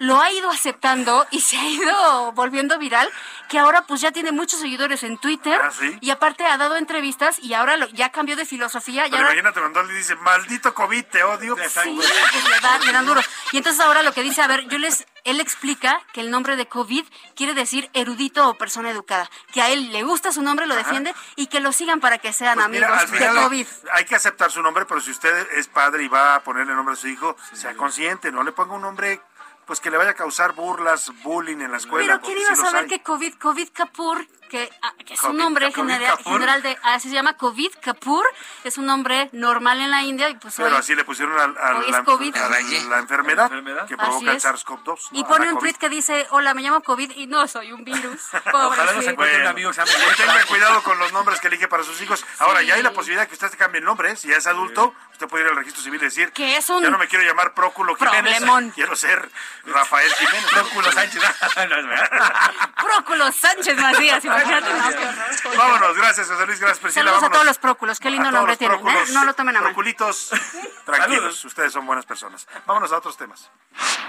Lo 0.00 0.20
ha 0.20 0.30
ido 0.32 0.50
aceptando 0.50 1.26
y 1.30 1.40
se 1.40 1.56
ha 1.58 1.68
ido 1.68 2.32
volviendo 2.32 2.78
viral, 2.78 3.10
que 3.48 3.58
ahora 3.58 3.82
pues 3.82 4.00
ya 4.00 4.10
tiene 4.12 4.32
muchos 4.32 4.60
seguidores 4.60 5.02
en 5.02 5.18
Twitter, 5.18 5.60
¿Ah, 5.62 5.70
sí? 5.70 5.96
y 6.00 6.10
aparte 6.10 6.44
ha 6.46 6.56
dado 6.56 6.76
entrevistas 6.76 7.38
y 7.38 7.54
ahora 7.54 7.76
lo- 7.76 7.88
ya 7.88 8.10
cambió 8.10 8.36
de 8.36 8.44
filosofía, 8.46 9.06
y 9.06 9.10
Pero 9.10 9.22
imagínate 9.24 9.60
cuando 9.60 9.82
le 9.82 9.94
dice, 9.94 10.14
maldito 10.16 10.74
COVID, 10.74 11.04
te 11.04 11.22
odio. 11.24 11.56
Sí, 11.68 11.90
le, 11.90 12.60
da- 12.60 12.78
le 12.78 12.92
dan 12.92 13.06
duro. 13.06 13.20
Y 13.52 13.58
entonces 13.58 13.80
ahora 13.80 14.02
lo 14.02 14.12
que 14.12 14.22
dice, 14.22 14.42
a 14.42 14.46
ver, 14.46 14.66
yo 14.68 14.78
les, 14.78 15.06
él 15.24 15.40
explica 15.40 16.00
que 16.12 16.20
el 16.20 16.30
nombre 16.30 16.56
de 16.56 16.66
COVID 16.66 17.04
quiere 17.36 17.54
decir 17.54 17.90
erudito 17.92 18.48
o 18.48 18.54
persona 18.54 18.90
educada, 18.90 19.30
que 19.52 19.60
a 19.62 19.68
él 19.70 19.92
le 19.92 20.02
gusta 20.02 20.32
su 20.32 20.42
nombre, 20.42 20.66
lo 20.66 20.74
Ajá. 20.74 20.82
defiende 20.84 21.14
y 21.36 21.46
que 21.46 21.60
lo 21.60 21.72
sigan 21.72 22.00
para 22.00 22.18
que 22.18 22.32
sean 22.32 22.54
Pues 22.54 22.66
amigos 22.66 23.10
mira, 23.10 23.32
de 23.34 23.40
COVID. 23.42 23.66
hay 23.92 24.04
que 24.04 24.14
aceptar 24.16 24.50
su 24.50 24.62
nombre, 24.62 24.84
pero 24.86 25.00
si 25.00 25.10
usted 25.10 25.46
es 25.52 25.68
padre 25.68 26.04
y 26.04 26.08
va 26.08 26.34
a 26.36 26.40
ponerle 26.42 26.74
nombre 26.74 26.94
a 26.94 26.96
su 26.96 27.08
hijo, 27.08 27.36
sea 27.52 27.74
consciente, 27.76 28.32
no 28.32 28.42
le 28.42 28.52
ponga 28.52 28.74
un 28.74 28.82
nombre 28.82 29.20
pues 29.66 29.80
que 29.80 29.90
le 29.90 29.96
vaya 29.96 30.10
a 30.10 30.14
causar 30.14 30.54
burlas, 30.54 31.10
bullying 31.22 31.58
en 31.58 31.70
la 31.70 31.78
escuela. 31.78 32.06
Pero 32.06 32.20
¿quién 32.20 32.38
iba 32.38 32.52
a 32.52 32.56
saber 32.56 32.82
hay. 32.82 32.88
que 32.88 33.02
COVID, 33.02 33.34
COVID 33.34 33.68
Kapoor, 33.72 34.26
que, 34.54 34.70
ah, 34.82 34.92
que 35.04 35.14
es 35.14 35.22
un 35.24 35.36
nombre 35.36 35.72
general, 35.72 36.62
de, 36.62 36.78
así 36.84 37.08
se 37.08 37.14
llama 37.14 37.36
COVID 37.36 37.72
Kapoor, 37.80 38.24
es 38.62 38.78
un 38.78 38.86
nombre 38.86 39.28
normal 39.32 39.80
en 39.80 39.90
la 39.90 40.02
India 40.02 40.28
y 40.28 40.36
pues 40.36 40.54
Pero 40.56 40.68
hoy- 40.68 40.76
así 40.76 40.94
le 40.94 41.02
pusieron 41.04 41.36
a, 41.40 41.48
la, 41.48 42.04
COVID. 42.04 42.36
a 42.36 42.48
la 42.48 42.98
enfermedad, 43.00 43.50
que 43.88 43.96
provoca 43.96 44.30
el 44.30 44.36
es. 44.36 44.44
SARS-CoV-2. 44.44 45.08
y 45.10 45.22
¿no? 45.22 45.28
pone 45.28 45.52
un 45.52 45.58
tweet 45.58 45.74
que 45.74 45.88
dice, 45.88 46.28
hola, 46.30 46.54
me 46.54 46.62
llamo 46.62 46.82
COVID 46.82 47.10
y 47.16 47.26
no 47.26 47.48
soy 47.48 47.72
un 47.72 47.82
virus. 47.84 48.28
Ojalá 48.52 48.68
no 48.68 48.76
se 48.76 48.84
Pobrecito. 48.86 49.10
encuentre 49.10 49.40
un 49.40 49.46
amigo 49.48 49.70
que 49.70 49.74
se 49.74 49.84
llame 49.84 50.14
Tenga 50.16 50.44
cuidado 50.46 50.82
con 50.84 50.98
los 51.00 51.12
nombres 51.12 51.40
que 51.40 51.48
elige 51.48 51.66
para 51.66 51.82
sus 51.82 52.00
hijos. 52.00 52.24
Ahora, 52.38 52.62
ya 52.62 52.74
hay 52.76 52.82
la 52.84 52.92
posibilidad 52.92 53.22
de 53.22 53.28
que 53.28 53.34
usted 53.34 53.50
se 53.50 53.56
cambie 53.56 53.80
el 53.80 53.84
nombre. 53.84 54.12
¿eh? 54.12 54.16
Si 54.16 54.28
ya 54.28 54.36
es 54.36 54.46
adulto, 54.46 54.94
usted 55.10 55.26
puede 55.26 55.44
ir 55.44 55.50
al 55.50 55.56
registro 55.56 55.82
civil 55.82 56.00
y 56.00 56.04
decir 56.04 56.30
Que 56.32 56.56
es 56.56 56.70
un 56.70 56.80
ya 56.82 56.90
no 56.90 56.98
me 56.98 57.08
quiero 57.08 57.24
llamar 57.24 57.54
Próculo 57.54 57.96
Jiménez, 57.96 58.36
problemón. 58.38 58.70
quiero 58.74 58.94
ser 58.94 59.28
Rafael 59.64 60.12
Jiménez. 60.14 60.44
Próculo 60.50 60.92
Sánchez. 60.92 61.22
No, 61.64 61.76
es 61.76 61.86
verdad. 61.86 62.50
Próculo 62.82 63.32
Sánchez 63.32 63.76
Macías. 63.80 64.22
No, 64.44 64.56
horror. 64.56 65.56
Vámonos, 65.56 65.96
gracias 65.96 66.28
José 66.28 66.46
Luis, 66.46 66.60
gracias 66.60 66.78
Priscila. 66.80 67.04
Saludos 67.04 67.16
a 67.18 67.20
vámonos. 67.20 67.32
todos 67.32 67.46
los 67.46 67.58
próculos, 67.58 67.98
qué 68.00 68.10
lindo 68.10 68.28
A 68.28 68.32
nombre 68.32 68.56
tienen, 68.56 68.86
¿eh? 68.86 69.04
No 69.12 69.24
lo 69.24 69.34
tomen 69.34 69.56
a 69.56 69.60
mal. 69.60 69.68
Proculitos, 69.70 70.30
tranquilos, 70.84 71.44
ustedes 71.44 71.72
son 71.72 71.86
buenas 71.86 72.06
personas. 72.06 72.46
Vámonos 72.66 72.92
a 72.92 72.98
otros 72.98 73.16
temas. 73.16 73.50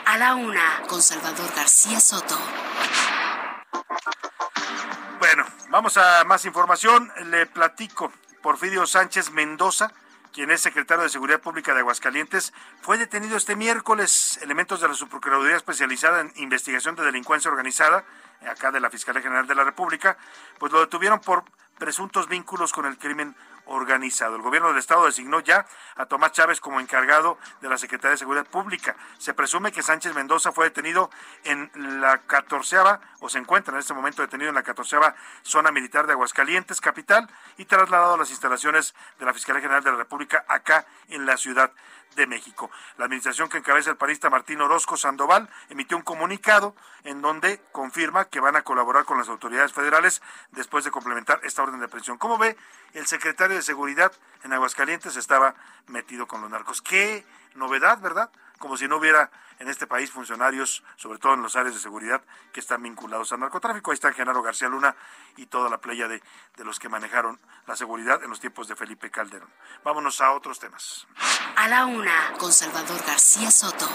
A 0.05 0.17
la 0.17 0.35
una, 0.35 0.81
con 0.87 1.01
Salvador 1.01 1.51
García 1.55 1.99
Soto. 1.99 2.37
Bueno, 5.19 5.45
vamos 5.69 5.97
a 5.97 6.23
más 6.25 6.45
información. 6.45 7.11
Le 7.25 7.45
platico. 7.45 8.11
Porfirio 8.45 8.85
Sánchez 8.85 9.31
Mendoza, 9.31 9.91
quien 10.35 10.51
es 10.51 10.59
secretario 10.59 11.03
de 11.03 11.09
Seguridad 11.09 11.39
Pública 11.39 11.73
de 11.73 11.79
Aguascalientes, 11.79 12.53
fue 12.81 12.97
detenido 12.97 13.37
este 13.37 13.55
miércoles. 13.55 14.37
Elementos 14.41 14.81
de 14.81 14.89
la 14.89 14.93
Subprocuraduría 14.93 15.55
Especializada 15.55 16.19
en 16.19 16.33
Investigación 16.35 16.93
de 16.97 17.05
Delincuencia 17.05 17.49
Organizada, 17.49 18.03
acá 18.45 18.69
de 18.69 18.81
la 18.81 18.89
Fiscalía 18.89 19.21
General 19.21 19.47
de 19.47 19.55
la 19.55 19.63
República, 19.63 20.17
pues 20.59 20.73
lo 20.73 20.81
detuvieron 20.81 21.21
por 21.21 21.45
presuntos 21.79 22.27
vínculos 22.27 22.73
con 22.73 22.85
el 22.85 22.97
crimen 22.97 23.33
organizado. 23.65 24.35
El 24.35 24.41
gobierno 24.41 24.69
del 24.69 24.77
estado 24.77 25.05
designó 25.05 25.39
ya 25.39 25.65
a 25.95 26.05
Tomás 26.05 26.31
Chávez 26.31 26.59
como 26.59 26.79
encargado 26.79 27.37
de 27.61 27.69
la 27.69 27.77
Secretaría 27.77 28.11
de 28.11 28.17
Seguridad 28.17 28.45
Pública. 28.45 28.95
Se 29.17 29.33
presume 29.33 29.71
que 29.71 29.81
Sánchez 29.81 30.13
Mendoza 30.13 30.51
fue 30.51 30.65
detenido 30.65 31.09
en 31.43 31.71
la 32.01 32.19
catorceava, 32.19 33.01
o 33.19 33.29
se 33.29 33.39
encuentra 33.39 33.73
en 33.73 33.79
este 33.79 33.93
momento 33.93 34.21
detenido 34.21 34.49
en 34.49 34.55
la 34.55 34.63
catorceava 34.63 35.15
zona 35.43 35.71
militar 35.71 36.07
de 36.07 36.13
Aguascalientes, 36.13 36.81
capital, 36.81 37.29
y 37.57 37.65
trasladado 37.65 38.15
a 38.15 38.17
las 38.17 38.29
instalaciones 38.29 38.95
de 39.19 39.25
la 39.25 39.33
Fiscalía 39.33 39.61
General 39.61 39.83
de 39.83 39.91
la 39.91 39.97
República 39.97 40.45
acá 40.47 40.85
en 41.07 41.25
la 41.25 41.37
Ciudad 41.37 41.71
de 42.15 42.27
México. 42.27 42.71
La 42.97 43.05
administración 43.05 43.49
que 43.49 43.57
encabeza 43.57 43.91
el 43.91 43.97
panista 43.97 44.29
Martín 44.29 44.61
Orozco 44.61 44.97
Sandoval 44.97 45.49
emitió 45.69 45.97
un 45.97 46.03
comunicado 46.03 46.75
en 47.03 47.21
donde 47.21 47.61
confirma 47.71 48.25
que 48.25 48.39
van 48.39 48.55
a 48.55 48.63
colaborar 48.63 49.05
con 49.05 49.17
las 49.17 49.29
autoridades 49.29 49.73
federales 49.73 50.21
después 50.51 50.83
de 50.85 50.91
complementar 50.91 51.39
esta 51.43 51.63
orden 51.63 51.79
de 51.79 51.87
prisión. 51.87 52.17
¿Cómo 52.17 52.37
ve? 52.37 52.57
El 52.93 53.05
secretario 53.05 53.55
de 53.55 53.61
Seguridad 53.61 54.11
en 54.43 54.53
Aguascalientes 54.53 55.15
estaba 55.15 55.55
metido 55.87 56.27
con 56.27 56.41
los 56.41 56.49
narcos. 56.49 56.81
Qué 56.81 57.25
novedad, 57.55 57.99
¿verdad? 57.99 58.29
Como 58.59 58.77
si 58.77 58.87
no 58.87 58.97
hubiera 58.97 59.31
en 59.59 59.69
este 59.69 59.87
país 59.87 60.11
funcionarios, 60.11 60.83
sobre 60.95 61.19
todo 61.19 61.33
en 61.33 61.41
los 61.41 61.55
áreas 61.55 61.75
de 61.75 61.81
seguridad, 61.81 62.21
que 62.51 62.59
están 62.59 62.83
vinculados 62.83 63.31
al 63.31 63.39
narcotráfico. 63.39 63.91
Ahí 63.91 63.95
está 63.95 64.11
Genaro 64.13 64.41
García 64.41 64.69
Luna 64.69 64.95
y 65.37 65.45
toda 65.45 65.69
la 65.69 65.79
playa 65.79 66.07
de, 66.07 66.21
de 66.55 66.65
los 66.65 66.79
que 66.79 66.89
manejaron 66.89 67.39
la 67.67 67.75
seguridad 67.75 68.23
en 68.23 68.29
los 68.29 68.39
tiempos 68.39 68.67
de 68.67 68.75
Felipe 68.75 69.11
Calderón. 69.11 69.49
Vámonos 69.83 70.21
a 70.21 70.31
otros 70.31 70.59
temas. 70.59 71.07
A 71.55 71.67
la 71.67 71.85
una, 71.85 72.33
con 72.37 72.51
Salvador 72.51 73.01
García 73.05 73.51
Soto. 73.51 73.87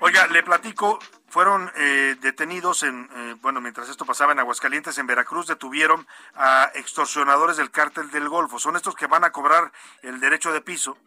Oiga, 0.00 0.26
le 0.26 0.42
platico, 0.42 0.98
fueron 1.32 1.72
eh, 1.76 2.14
detenidos 2.20 2.82
en, 2.82 3.08
eh, 3.10 3.36
bueno, 3.40 3.62
mientras 3.62 3.88
esto 3.88 4.04
pasaba 4.04 4.32
en 4.32 4.38
Aguascalientes, 4.38 4.98
en 4.98 5.06
Veracruz, 5.06 5.46
detuvieron 5.46 6.06
a 6.34 6.70
extorsionadores 6.74 7.56
del 7.56 7.70
cártel 7.70 8.10
del 8.10 8.28
Golfo. 8.28 8.58
Son 8.58 8.76
estos 8.76 8.94
que 8.94 9.06
van 9.06 9.24
a 9.24 9.32
cobrar 9.32 9.72
el 10.02 10.20
derecho 10.20 10.52
de 10.52 10.60
piso 10.60 10.98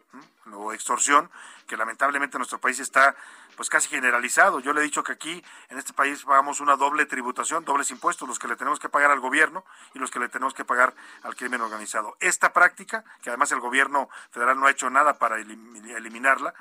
o 0.52 0.72
extorsión, 0.72 1.30
que 1.68 1.76
lamentablemente 1.76 2.36
en 2.36 2.40
nuestro 2.40 2.58
país 2.58 2.80
está 2.80 3.14
pues 3.54 3.70
casi 3.70 3.88
generalizado. 3.88 4.58
Yo 4.58 4.72
le 4.72 4.80
he 4.80 4.84
dicho 4.84 5.04
que 5.04 5.12
aquí 5.12 5.44
en 5.68 5.78
este 5.78 5.92
país 5.92 6.24
pagamos 6.24 6.58
una 6.58 6.74
doble 6.74 7.06
tributación, 7.06 7.64
dobles 7.64 7.92
impuestos, 7.92 8.26
los 8.28 8.40
que 8.40 8.48
le 8.48 8.56
tenemos 8.56 8.80
que 8.80 8.88
pagar 8.88 9.12
al 9.12 9.20
gobierno 9.20 9.64
y 9.94 10.00
los 10.00 10.10
que 10.10 10.18
le 10.18 10.28
tenemos 10.28 10.54
que 10.54 10.64
pagar 10.64 10.92
al 11.22 11.36
crimen 11.36 11.60
organizado. 11.60 12.16
Esta 12.18 12.52
práctica, 12.52 13.04
que 13.22 13.30
además 13.30 13.52
el 13.52 13.60
gobierno 13.60 14.08
federal 14.32 14.58
no 14.58 14.66
ha 14.66 14.72
hecho 14.72 14.90
nada 14.90 15.18
para 15.18 15.38
elim- 15.38 15.88
eliminarla, 15.96 16.52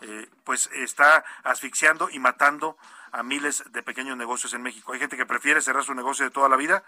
eh, 0.00 0.28
pues 0.42 0.68
está 0.72 1.24
asfixiando 1.44 2.10
y 2.10 2.18
matando 2.18 2.76
a 3.12 3.22
miles 3.22 3.62
de 3.70 3.82
pequeños 3.82 4.16
negocios 4.16 4.54
en 4.54 4.62
México. 4.62 4.92
Hay 4.92 4.98
gente 4.98 5.16
que 5.16 5.26
prefiere 5.26 5.60
cerrar 5.60 5.84
su 5.84 5.94
negocio 5.94 6.24
de 6.24 6.30
toda 6.30 6.48
la 6.48 6.56
vida 6.56 6.82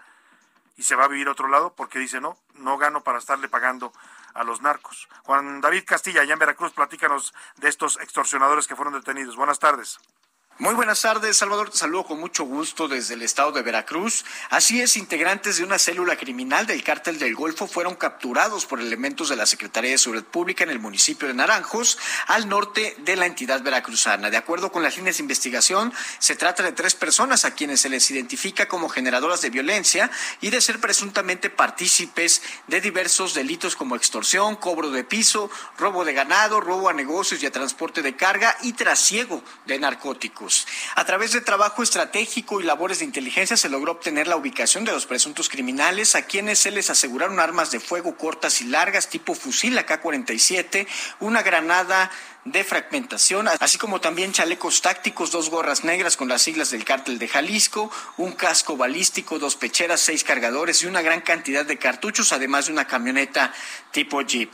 y 0.75 0.83
se 0.83 0.95
va 0.95 1.05
a 1.05 1.07
vivir 1.07 1.27
a 1.27 1.31
otro 1.31 1.47
lado 1.47 1.73
porque 1.75 1.99
dice, 1.99 2.19
no, 2.19 2.37
no 2.55 2.77
gano 2.77 3.03
para 3.03 3.19
estarle 3.19 3.47
pagando 3.47 3.93
a 4.33 4.43
los 4.43 4.61
narcos. 4.61 5.07
Juan 5.23 5.61
David 5.61 5.83
Castilla, 5.85 6.21
allá 6.21 6.33
en 6.33 6.39
Veracruz, 6.39 6.73
platícanos 6.73 7.33
de 7.57 7.69
estos 7.69 7.97
extorsionadores 8.01 8.67
que 8.67 8.75
fueron 8.75 8.93
detenidos. 8.93 9.35
Buenas 9.35 9.59
tardes. 9.59 9.99
Muy 10.57 10.73
buenas 10.73 11.01
tardes, 11.01 11.35
Salvador. 11.35 11.69
Te 11.69 11.77
saludo 11.77 12.05
con 12.05 12.17
mucho 12.17 12.45
gusto 12.45 12.87
desde 12.87 13.15
el 13.15 13.23
estado 13.23 13.51
de 13.51 13.61
Veracruz. 13.61 14.23
Así 14.49 14.79
es, 14.79 14.95
integrantes 14.95 15.57
de 15.57 15.65
una 15.65 15.77
célula 15.77 16.15
criminal 16.15 16.65
del 16.65 16.81
cártel 16.81 17.19
del 17.19 17.35
Golfo 17.35 17.67
fueron 17.67 17.95
capturados 17.95 18.65
por 18.65 18.79
elementos 18.79 19.27
de 19.27 19.35
la 19.35 19.47
Secretaría 19.47 19.91
de 19.91 19.97
Seguridad 19.97 20.23
Pública 20.23 20.63
en 20.63 20.69
el 20.69 20.79
municipio 20.79 21.27
de 21.27 21.33
Naranjos, 21.33 21.97
al 22.27 22.47
norte 22.47 22.95
de 22.99 23.17
la 23.17 23.25
entidad 23.25 23.63
veracruzana. 23.63 24.29
De 24.29 24.37
acuerdo 24.37 24.71
con 24.71 24.81
las 24.81 24.95
líneas 24.95 25.17
de 25.17 25.23
investigación, 25.23 25.91
se 26.19 26.37
trata 26.37 26.63
de 26.63 26.71
tres 26.71 26.95
personas 26.95 27.43
a 27.43 27.53
quienes 27.53 27.81
se 27.81 27.89
les 27.89 28.09
identifica 28.09 28.69
como 28.69 28.87
generadoras 28.87 29.41
de 29.41 29.49
violencia 29.49 30.09
y 30.39 30.51
de 30.51 30.61
ser 30.61 30.79
presuntamente 30.79 31.49
partícipes 31.49 32.41
de 32.67 32.79
diversos 32.79 33.33
delitos 33.33 33.75
como 33.75 33.97
extorsión, 33.97 34.55
cobro 34.55 34.89
de 34.89 35.03
piso, 35.03 35.51
robo 35.77 36.05
de 36.05 36.13
ganado, 36.13 36.61
robo 36.61 36.87
a 36.87 36.93
negocios 36.93 37.43
y 37.43 37.45
a 37.45 37.51
transporte 37.51 38.01
de 38.01 38.15
carga 38.15 38.55
y 38.61 38.71
trasiego 38.71 39.43
de 39.65 39.79
narcóticos. 39.79 40.44
A 40.95 41.05
través 41.05 41.31
de 41.31 41.41
trabajo 41.41 41.83
estratégico 41.83 42.59
y 42.59 42.63
labores 42.63 42.99
de 42.99 43.05
inteligencia 43.05 43.57
se 43.57 43.69
logró 43.69 43.93
obtener 43.93 44.27
la 44.27 44.35
ubicación 44.35 44.85
de 44.85 44.91
los 44.91 45.05
presuntos 45.05 45.49
criminales 45.49 46.15
a 46.15 46.23
quienes 46.23 46.59
se 46.59 46.71
les 46.71 46.89
aseguraron 46.89 47.39
armas 47.39 47.71
de 47.71 47.79
fuego 47.79 48.17
cortas 48.17 48.61
y 48.61 48.65
largas 48.65 49.09
tipo 49.09 49.35
fusil 49.35 49.77
AK-47, 49.77 50.87
una 51.19 51.41
granada 51.41 52.11
de 52.45 52.63
fragmentación, 52.63 53.47
así 53.59 53.79
como 53.79 53.99
también 53.99 54.31
chalecos 54.31 54.83
tácticos, 54.83 55.31
dos 55.31 55.49
gorras 55.49 55.83
negras 55.83 56.15
con 56.15 56.27
las 56.27 56.43
siglas 56.43 56.69
del 56.69 56.85
cártel 56.85 57.17
de 57.17 57.27
Jalisco, 57.27 57.91
un 58.17 58.33
casco 58.33 58.77
balístico, 58.77 59.39
dos 59.39 59.55
pecheras, 59.55 59.99
seis 59.99 60.23
cargadores 60.23 60.83
y 60.83 60.85
una 60.85 61.01
gran 61.01 61.21
cantidad 61.21 61.65
de 61.65 61.79
cartuchos, 61.79 62.31
además 62.33 62.67
de 62.67 62.73
una 62.73 62.85
camioneta 62.85 63.51
tipo 63.91 64.21
Jeep. 64.21 64.53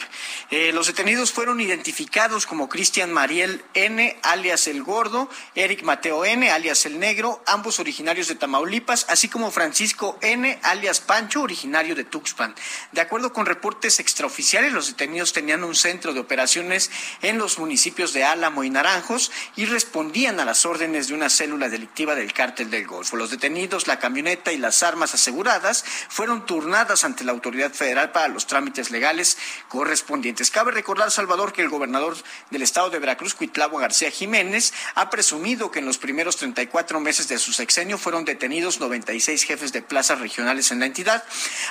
Eh, 0.51 0.71
los 0.71 0.87
detenidos 0.87 1.33
fueron 1.33 1.59
identificados 1.59 2.45
como 2.45 2.69
Cristian 2.69 3.11
Mariel 3.11 3.61
N, 3.73 4.17
alias 4.23 4.67
El 4.67 4.83
Gordo, 4.83 5.29
Eric 5.55 5.83
Mateo 5.83 6.23
N, 6.23 6.49
alias 6.49 6.85
El 6.85 6.97
Negro, 6.97 7.43
ambos 7.45 7.79
originarios 7.79 8.29
de 8.29 8.35
Tamaulipas, 8.35 9.05
así 9.09 9.27
como 9.27 9.51
Francisco 9.51 10.17
N, 10.21 10.59
alias 10.63 11.01
Pancho, 11.01 11.41
originario 11.41 11.93
de 11.95 12.05
Tuxpan. 12.05 12.55
De 12.93 13.01
acuerdo 13.01 13.33
con 13.33 13.45
reportes 13.45 13.99
extraoficiales, 13.99 14.71
los 14.71 14.87
detenidos 14.87 15.33
tenían 15.33 15.65
un 15.65 15.75
centro 15.75 16.13
de 16.13 16.21
operaciones 16.21 16.89
en 17.21 17.37
los 17.37 17.59
municipios 17.59 17.80
municipios 17.81 18.13
de 18.13 18.23
Álamo 18.23 18.63
y 18.63 18.69
Naranjos 18.69 19.31
y 19.55 19.65
respondían 19.65 20.39
a 20.39 20.45
las 20.45 20.67
órdenes 20.67 21.07
de 21.07 21.15
una 21.15 21.31
célula 21.31 21.67
delictiva 21.67 22.13
del 22.13 22.31
cártel 22.31 22.69
del 22.69 22.85
Golfo. 22.85 23.15
Los 23.15 23.31
detenidos, 23.31 23.87
la 23.87 23.97
camioneta 23.97 24.51
y 24.51 24.59
las 24.59 24.83
armas 24.83 25.15
aseguradas 25.15 25.83
fueron 26.07 26.45
turnadas 26.45 27.05
ante 27.05 27.23
la 27.23 27.31
autoridad 27.31 27.71
federal 27.73 28.11
para 28.11 28.27
los 28.27 28.45
trámites 28.45 28.91
legales 28.91 29.35
correspondientes. 29.67 30.51
Cabe 30.51 30.71
recordar, 30.71 31.09
Salvador, 31.09 31.53
que 31.53 31.63
el 31.63 31.69
gobernador 31.69 32.15
del 32.51 32.61
estado 32.61 32.91
de 32.91 32.99
Veracruz, 32.99 33.33
Cuitlavo 33.33 33.79
García 33.79 34.11
Jiménez, 34.11 34.73
ha 34.93 35.09
presumido 35.09 35.71
que 35.71 35.79
en 35.79 35.87
los 35.87 35.97
primeros 35.97 36.37
34 36.37 36.99
meses 36.99 37.29
de 37.29 37.39
su 37.39 37.51
sexenio 37.51 37.97
fueron 37.97 38.25
detenidos 38.25 38.79
96 38.79 39.43
jefes 39.43 39.71
de 39.71 39.81
plazas 39.81 40.19
regionales 40.19 40.69
en 40.69 40.81
la 40.81 40.85
entidad. 40.85 41.23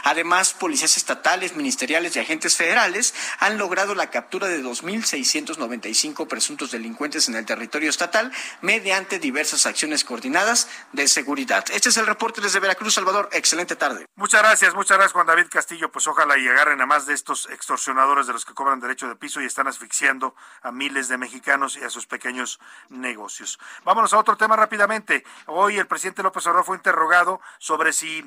Además, 0.03 0.55
policías 0.55 0.97
estatales, 0.97 1.55
ministeriales 1.55 2.17
y 2.17 2.19
agentes 2.19 2.57
federales 2.57 3.15
han 3.39 3.59
logrado 3.59 3.95
la 3.95 4.11
captura 4.11 4.49
de 4.49 4.61
2.695 4.61 6.00
presuntos 6.29 6.71
delincuentes 6.71 7.29
en 7.29 7.35
el 7.35 7.45
territorio 7.45 7.91
estatal 7.91 8.33
mediante 8.63 9.19
diversas 9.19 9.67
acciones 9.67 10.03
coordinadas 10.03 10.69
de 10.93 11.07
seguridad. 11.07 11.65
Este 11.73 11.91
es 11.91 11.97
el 11.99 12.07
reporte 12.07 12.41
desde 12.41 12.59
Veracruz, 12.59 12.95
Salvador. 12.95 13.29
Excelente 13.33 13.77
tarde. 13.77 14.07
Muchas 14.17 14.41
gracias, 14.41 14.75
muchas 14.75 14.97
gracias 14.97 15.13
Juan 15.13 15.27
David 15.27 15.49
Castillo. 15.51 15.93
Pues 15.93 16.07
ojalá 16.07 16.39
y 16.39 16.49
agarren 16.49 16.81
a 16.81 16.87
más 16.87 17.05
de 17.07 17.13
estos 17.13 17.49
extorsionadores 17.51 18.27
de 18.27 18.33
los 18.33 18.47
que 18.47 18.55
cobran 18.55 18.81
derecho 18.81 19.09
de 19.09 19.17
piso 19.17 19.43
y 19.43 19.45
están 19.45 19.69
asfixiando 19.69 20.35
a 20.63 20.73
miles 20.73 21.09
de 21.09 21.19
mexicanos 21.19 21.77
y 21.77 21.85
a 21.85 21.91
sus 21.91 22.07
pequeños 22.07 22.61
negocios. 22.89 23.59
Vámonos 23.85 24.15
a 24.15 24.19
otro 24.19 24.37
tema 24.37 24.57
rápidamente. 24.57 25.25
Hoy 25.47 25.79
el 25.79 25.87
presidente 25.87 26.23
López 26.23 26.47
Obrador 26.47 26.65
fue 26.65 26.77
interrogado 26.77 27.41
sobre 27.59 27.93
si 27.93 28.25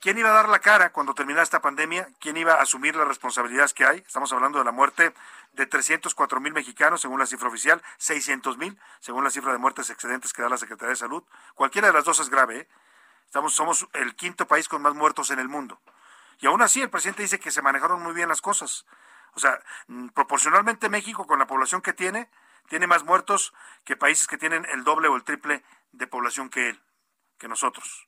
¿Quién 0.00 0.16
iba 0.16 0.30
a 0.30 0.32
dar 0.32 0.48
la 0.48 0.60
cara 0.60 0.92
cuando 0.92 1.12
terminara 1.12 1.42
esta 1.42 1.60
pandemia? 1.60 2.08
¿Quién 2.20 2.36
iba 2.36 2.54
a 2.54 2.62
asumir 2.62 2.94
las 2.94 3.08
responsabilidades 3.08 3.74
que 3.74 3.84
hay? 3.84 3.98
Estamos 3.98 4.32
hablando 4.32 4.60
de 4.60 4.64
la 4.64 4.70
muerte 4.70 5.12
de 5.54 5.66
304 5.66 6.40
mil 6.40 6.52
mexicanos, 6.52 7.00
según 7.00 7.18
la 7.18 7.26
cifra 7.26 7.48
oficial, 7.48 7.82
600 7.96 8.58
mil, 8.58 8.78
según 9.00 9.24
la 9.24 9.30
cifra 9.30 9.50
de 9.50 9.58
muertes 9.58 9.90
excedentes 9.90 10.32
que 10.32 10.40
da 10.40 10.48
la 10.48 10.56
Secretaría 10.56 10.90
de 10.90 10.96
Salud. 10.96 11.24
Cualquiera 11.56 11.88
de 11.88 11.94
las 11.94 12.04
dos 12.04 12.20
es 12.20 12.30
grave. 12.30 12.58
¿eh? 12.60 12.68
Estamos, 13.24 13.56
somos 13.56 13.88
el 13.92 14.14
quinto 14.14 14.46
país 14.46 14.68
con 14.68 14.82
más 14.82 14.94
muertos 14.94 15.32
en 15.32 15.40
el 15.40 15.48
mundo. 15.48 15.80
Y 16.38 16.46
aún 16.46 16.62
así, 16.62 16.80
el 16.80 16.90
presidente 16.90 17.22
dice 17.22 17.40
que 17.40 17.50
se 17.50 17.60
manejaron 17.60 18.00
muy 18.00 18.14
bien 18.14 18.28
las 18.28 18.40
cosas. 18.40 18.86
O 19.34 19.40
sea, 19.40 19.58
mm, 19.88 20.10
proporcionalmente 20.10 20.88
México, 20.88 21.26
con 21.26 21.40
la 21.40 21.48
población 21.48 21.82
que 21.82 21.92
tiene, 21.92 22.30
tiene 22.68 22.86
más 22.86 23.02
muertos 23.02 23.52
que 23.84 23.96
países 23.96 24.28
que 24.28 24.38
tienen 24.38 24.64
el 24.66 24.84
doble 24.84 25.08
o 25.08 25.16
el 25.16 25.24
triple 25.24 25.64
de 25.90 26.06
población 26.06 26.50
que 26.50 26.68
él, 26.68 26.80
que 27.36 27.48
nosotros 27.48 28.06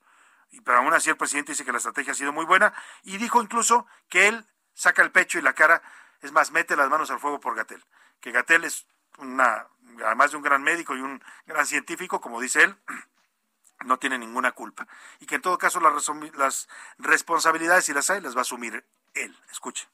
pero 0.65 0.79
aún 0.79 0.93
así 0.93 1.11
el 1.11 1.17
presidente 1.17 1.53
dice 1.53 1.65
que 1.65 1.73
la 1.73 1.79
estrategia 1.79 2.13
ha 2.13 2.17
sido 2.17 2.33
muy 2.33 2.45
buena 2.45 2.73
y 3.03 3.19
dijo 3.19 3.41
incluso 3.41 3.87
que 4.09 4.29
él 4.29 4.47
saca 4.75 5.03
el 5.03 5.13
pecho 5.13 5.39
y 5.39 5.43
la 5.43 5.53
cara, 5.53 5.83
es 6.21 6.33
más, 6.33 6.51
mete 6.51 6.77
las 6.77 6.91
manos 6.91 7.11
al 7.11 7.21
fuego 7.21 7.39
por 7.39 7.55
Gatel, 7.55 7.85
que 8.21 8.33
Gatel 8.33 8.65
es 8.65 8.87
una, 9.19 9.69
además 10.05 10.33
de 10.33 10.37
un 10.37 10.43
gran 10.43 10.63
médico 10.63 10.97
y 10.97 11.01
un 11.01 11.23
gran 11.47 11.67
científico, 11.67 12.21
como 12.21 12.41
dice 12.41 12.65
él, 12.65 12.77
no 13.85 13.99
tiene 13.99 14.19
ninguna 14.19 14.53
culpa 14.53 14.87
y 15.21 15.27
que 15.27 15.37
en 15.37 15.43
todo 15.43 15.57
caso 15.59 15.81
las, 15.81 16.69
responsabilidades 16.99 17.85
si 17.85 17.95
las 17.95 18.11
hay 18.11 18.21
las 18.21 18.35
va 18.35 18.41
a 18.41 18.43
asumir 18.43 18.85
él. 19.15 19.37
Escuche. 19.51 19.89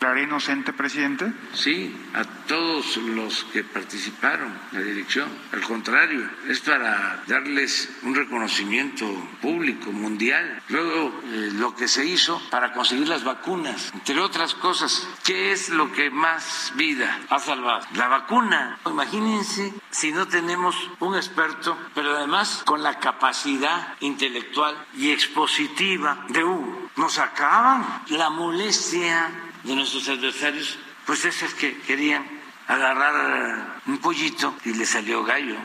¿Declaré 0.00 0.22
inocente, 0.22 0.72
presidente? 0.72 1.30
Sí, 1.52 1.94
a 2.14 2.24
todos 2.24 2.96
los 2.96 3.44
que 3.52 3.64
participaron, 3.64 4.50
la 4.72 4.80
dirección. 4.80 5.28
Al 5.52 5.60
contrario, 5.60 6.26
es 6.48 6.58
para 6.60 7.22
darles 7.26 7.90
un 8.02 8.14
reconocimiento 8.14 9.04
público, 9.42 9.92
mundial. 9.92 10.62
Luego, 10.68 11.20
eh, 11.26 11.50
lo 11.52 11.76
que 11.76 11.86
se 11.86 12.06
hizo 12.06 12.40
para 12.48 12.72
conseguir 12.72 13.08
las 13.08 13.24
vacunas, 13.24 13.92
entre 13.92 14.18
otras 14.20 14.54
cosas. 14.54 15.06
¿Qué 15.22 15.52
es 15.52 15.68
lo 15.68 15.92
que 15.92 16.08
más 16.08 16.72
vida 16.76 17.20
ha 17.28 17.38
salvado? 17.38 17.86
La 17.92 18.08
vacuna. 18.08 18.78
Imagínense 18.86 19.74
si 19.90 20.12
no 20.12 20.26
tenemos 20.26 20.76
un 21.00 21.14
experto, 21.14 21.76
pero 21.94 22.16
además 22.16 22.62
con 22.64 22.82
la 22.82 22.98
capacidad 23.00 23.96
intelectual 24.00 24.82
y 24.96 25.10
expositiva 25.10 26.24
de 26.30 26.42
Hugo. 26.42 26.88
Nos 26.96 27.18
acaban 27.18 27.84
la 28.08 28.30
molestia 28.30 29.30
de 29.64 29.74
nuestros 29.74 30.08
adversarios, 30.08 30.78
pues 31.06 31.24
es 31.24 31.54
que 31.54 31.78
querían 31.82 32.24
agarrar 32.66 33.82
un 33.86 33.98
pollito 33.98 34.54
y 34.64 34.74
le 34.74 34.86
salió 34.86 35.24
gallo. 35.24 35.56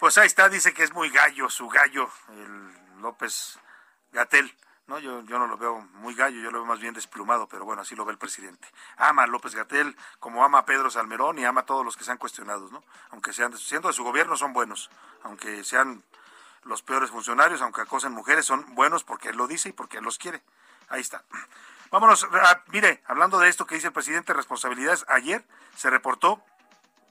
Pues 0.00 0.16
ahí 0.18 0.26
está, 0.26 0.48
dice 0.48 0.72
que 0.72 0.84
es 0.84 0.92
muy 0.92 1.10
gallo, 1.10 1.50
su 1.50 1.68
gallo, 1.68 2.08
el 2.30 3.00
López 3.02 3.58
Gatel. 4.12 4.54
No, 4.86 4.98
yo, 4.98 5.22
yo 5.24 5.38
no 5.38 5.46
lo 5.46 5.58
veo 5.58 5.80
muy 5.94 6.14
gallo, 6.14 6.40
yo 6.40 6.50
lo 6.50 6.60
veo 6.60 6.64
más 6.64 6.80
bien 6.80 6.94
desplumado, 6.94 7.46
pero 7.46 7.64
bueno, 7.66 7.82
así 7.82 7.94
lo 7.94 8.06
ve 8.06 8.12
el 8.12 8.18
presidente. 8.18 8.68
Ama 8.96 9.24
a 9.24 9.26
López 9.26 9.54
Gatel 9.54 9.94
como 10.18 10.44
ama 10.44 10.58
a 10.58 10.64
Pedro 10.64 10.90
Salmerón 10.90 11.38
y 11.38 11.44
ama 11.44 11.62
a 11.62 11.66
todos 11.66 11.84
los 11.84 11.96
que 11.96 12.04
sean 12.04 12.16
cuestionados, 12.16 12.72
¿no? 12.72 12.82
Aunque 13.10 13.32
sean, 13.32 13.54
siendo 13.58 13.88
de 13.88 13.94
su 13.94 14.02
gobierno, 14.02 14.36
son 14.36 14.54
buenos. 14.54 14.88
Aunque 15.24 15.62
sean 15.64 16.02
los 16.62 16.82
peores 16.82 17.10
funcionarios, 17.10 17.60
aunque 17.60 17.82
acosen 17.82 18.12
mujeres, 18.12 18.46
son 18.46 18.74
buenos 18.74 19.04
porque 19.04 19.28
él 19.28 19.36
lo 19.36 19.46
dice 19.46 19.70
y 19.70 19.72
porque 19.72 19.98
él 19.98 20.04
los 20.04 20.16
quiere. 20.16 20.40
Ahí 20.88 21.00
está. 21.00 21.22
Vámonos, 21.90 22.28
mire, 22.66 23.02
hablando 23.06 23.38
de 23.38 23.48
esto 23.48 23.66
que 23.66 23.74
dice 23.74 23.86
el 23.86 23.94
presidente, 23.94 24.34
responsabilidades, 24.34 25.06
ayer 25.08 25.46
se 25.74 25.88
reportó 25.88 26.42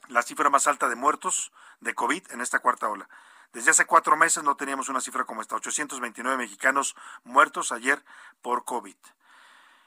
la 0.08 0.22
cifra 0.22 0.52
más 0.52 0.68
alta 0.68 0.88
de 0.88 0.96
muertos 0.96 1.52
de 1.80 1.96
COVID 1.96 2.32
en 2.32 2.42
esta 2.42 2.60
cuarta 2.60 2.88
ola. 2.88 3.10
Desde 3.54 3.72
hace 3.72 3.86
cuatro 3.86 4.16
meses 4.16 4.44
no 4.44 4.56
teníamos 4.56 4.88
una 4.90 5.02
cifra 5.02 5.24
como 5.24 5.42
esta, 5.42 5.56
829 5.56 6.38
mexicanos 6.38 6.96
muertos 7.24 7.72
ayer 7.72 8.04
por 8.44 8.66
COVID. 8.66 8.96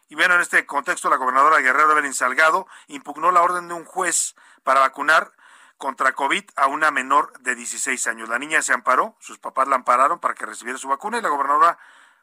Y 0.08 0.16
bueno, 0.16 0.34
en 0.34 0.40
este 0.40 0.66
contexto, 0.66 1.08
la 1.08 1.16
gobernadora 1.16 1.60
Guerrero 1.60 1.92
Evelyn 1.92 2.14
Salgado 2.14 2.66
impugnó 2.88 3.30
la 3.30 3.42
orden 3.42 3.68
de 3.68 3.74
un 3.74 3.84
juez 3.84 4.34
para 4.64 4.80
vacunar 4.80 5.30
contra 5.78 6.12
COVID 6.14 6.44
a 6.56 6.66
una 6.66 6.90
menor 6.90 7.32
de 7.38 7.54
16 7.54 8.08
años. 8.08 8.28
La 8.28 8.40
niña 8.40 8.60
se 8.60 8.72
amparó, 8.72 9.14
sus 9.20 9.38
papás 9.38 9.68
la 9.68 9.76
ampararon 9.76 10.18
para 10.18 10.34
que 10.34 10.46
recibiera 10.46 10.80
su 10.80 10.88
vacuna 10.88 11.18
y 11.18 11.22
la 11.22 11.28
gobernadora 11.28 11.78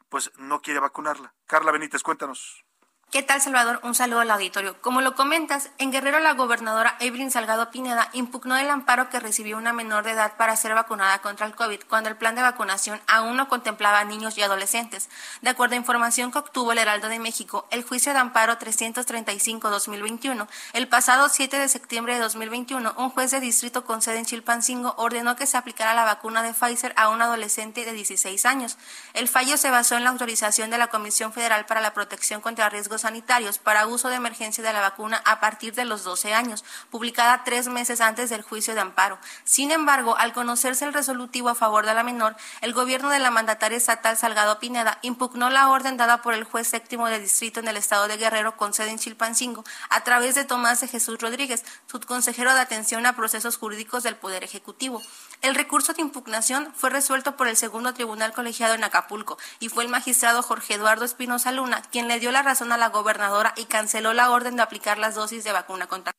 pues 0.08 0.32
no 0.38 0.60
quiere 0.60 0.80
vacunarla. 0.80 1.34
Carla 1.46 1.72
Benítez, 1.72 2.02
cuéntanos. 2.02 2.67
¿Qué 3.10 3.22
tal, 3.22 3.40
Salvador? 3.40 3.80
Un 3.84 3.94
saludo 3.94 4.20
al 4.20 4.30
auditorio. 4.30 4.78
Como 4.82 5.00
lo 5.00 5.14
comentas, 5.14 5.70
en 5.78 5.90
Guerrero 5.90 6.20
la 6.20 6.34
gobernadora 6.34 6.94
Evelyn 7.00 7.30
Salgado 7.30 7.70
Pineda 7.70 8.10
impugnó 8.12 8.58
el 8.58 8.68
amparo 8.68 9.08
que 9.08 9.18
recibió 9.18 9.56
una 9.56 9.72
menor 9.72 10.04
de 10.04 10.10
edad 10.10 10.36
para 10.36 10.54
ser 10.56 10.74
vacunada 10.74 11.22
contra 11.22 11.46
el 11.46 11.54
COVID, 11.54 11.84
cuando 11.88 12.10
el 12.10 12.18
plan 12.18 12.34
de 12.34 12.42
vacunación 12.42 13.00
aún 13.06 13.38
no 13.38 13.48
contemplaba 13.48 14.00
a 14.00 14.04
niños 14.04 14.36
y 14.36 14.42
adolescentes. 14.42 15.08
De 15.40 15.48
acuerdo 15.48 15.74
a 15.74 15.78
información 15.78 16.30
que 16.30 16.38
obtuvo 16.38 16.72
el 16.72 16.76
Heraldo 16.76 17.08
de 17.08 17.18
México, 17.18 17.66
el 17.70 17.82
juicio 17.82 18.12
de 18.12 18.18
amparo 18.18 18.58
335-2021, 18.58 20.46
el 20.74 20.86
pasado 20.86 21.30
7 21.30 21.58
de 21.58 21.68
septiembre 21.70 22.12
de 22.12 22.20
2021, 22.20 22.92
un 22.98 23.08
juez 23.08 23.30
de 23.30 23.40
distrito 23.40 23.86
con 23.86 24.02
sede 24.02 24.18
en 24.18 24.26
Chilpancingo 24.26 24.92
ordenó 24.98 25.34
que 25.34 25.46
se 25.46 25.56
aplicara 25.56 25.94
la 25.94 26.04
vacuna 26.04 26.42
de 26.42 26.52
Pfizer 26.52 26.92
a 26.98 27.08
un 27.08 27.22
adolescente 27.22 27.86
de 27.86 27.92
16 27.92 28.44
años. 28.44 28.76
El 29.14 29.28
fallo 29.28 29.56
se 29.56 29.70
basó 29.70 29.96
en 29.96 30.04
la 30.04 30.10
autorización 30.10 30.68
de 30.68 30.76
la 30.76 30.88
Comisión 30.88 31.32
Federal 31.32 31.64
para 31.64 31.80
la 31.80 31.94
Protección 31.94 32.42
contra 32.42 32.68
Riesgos 32.68 32.97
sanitarios 33.02 33.58
para 33.58 33.86
uso 33.86 34.08
de 34.08 34.16
emergencia 34.16 34.62
de 34.62 34.72
la 34.72 34.80
vacuna 34.80 35.22
a 35.24 35.40
partir 35.40 35.74
de 35.74 35.84
los 35.84 36.04
12 36.04 36.34
años, 36.34 36.64
publicada 36.90 37.44
tres 37.44 37.68
meses 37.68 38.00
antes 38.00 38.30
del 38.30 38.42
juicio 38.42 38.74
de 38.74 38.80
amparo. 38.80 39.18
Sin 39.44 39.70
embargo, 39.70 40.16
al 40.16 40.32
conocerse 40.32 40.84
el 40.84 40.92
resolutivo 40.92 41.48
a 41.48 41.54
favor 41.54 41.86
de 41.86 41.94
la 41.94 42.02
menor, 42.02 42.36
el 42.60 42.72
gobierno 42.72 43.10
de 43.10 43.18
la 43.18 43.30
mandataria 43.30 43.78
estatal 43.78 44.16
Salgado 44.16 44.58
Pineda 44.58 44.98
impugnó 45.02 45.50
la 45.50 45.70
orden 45.70 45.96
dada 45.96 46.22
por 46.22 46.34
el 46.34 46.44
juez 46.44 46.68
séptimo 46.68 47.08
de 47.08 47.20
distrito 47.20 47.60
en 47.60 47.68
el 47.68 47.76
estado 47.76 48.08
de 48.08 48.16
Guerrero 48.16 48.56
con 48.56 48.74
sede 48.74 48.90
en 48.90 48.98
Chilpancingo 48.98 49.64
a 49.90 50.04
través 50.04 50.34
de 50.34 50.44
Tomás 50.44 50.80
de 50.80 50.88
Jesús 50.88 51.18
Rodríguez, 51.18 51.64
subconsejero 51.86 52.52
de 52.54 52.60
atención 52.60 53.06
a 53.06 53.16
procesos 53.16 53.56
jurídicos 53.56 54.02
del 54.02 54.16
Poder 54.16 54.44
Ejecutivo. 54.44 55.02
El 55.40 55.54
recurso 55.54 55.92
de 55.92 56.02
impugnación 56.02 56.72
fue 56.74 56.90
resuelto 56.90 57.36
por 57.36 57.46
el 57.46 57.56
segundo 57.56 57.94
tribunal 57.94 58.32
colegiado 58.32 58.74
en 58.74 58.82
Acapulco 58.82 59.38
y 59.60 59.68
fue 59.68 59.84
el 59.84 59.90
magistrado 59.90 60.42
Jorge 60.42 60.74
Eduardo 60.74 61.04
Espinosa 61.04 61.52
Luna 61.52 61.82
quien 61.92 62.08
le 62.08 62.18
dio 62.18 62.32
la 62.32 62.42
razón 62.42 62.72
a 62.72 62.76
la 62.76 62.88
gobernadora 62.88 63.54
y 63.56 63.66
canceló 63.66 64.12
la 64.14 64.30
orden 64.30 64.56
de 64.56 64.62
aplicar 64.62 64.98
las 64.98 65.14
dosis 65.14 65.44
de 65.44 65.52
vacuna 65.52 65.86
contra 65.86 66.12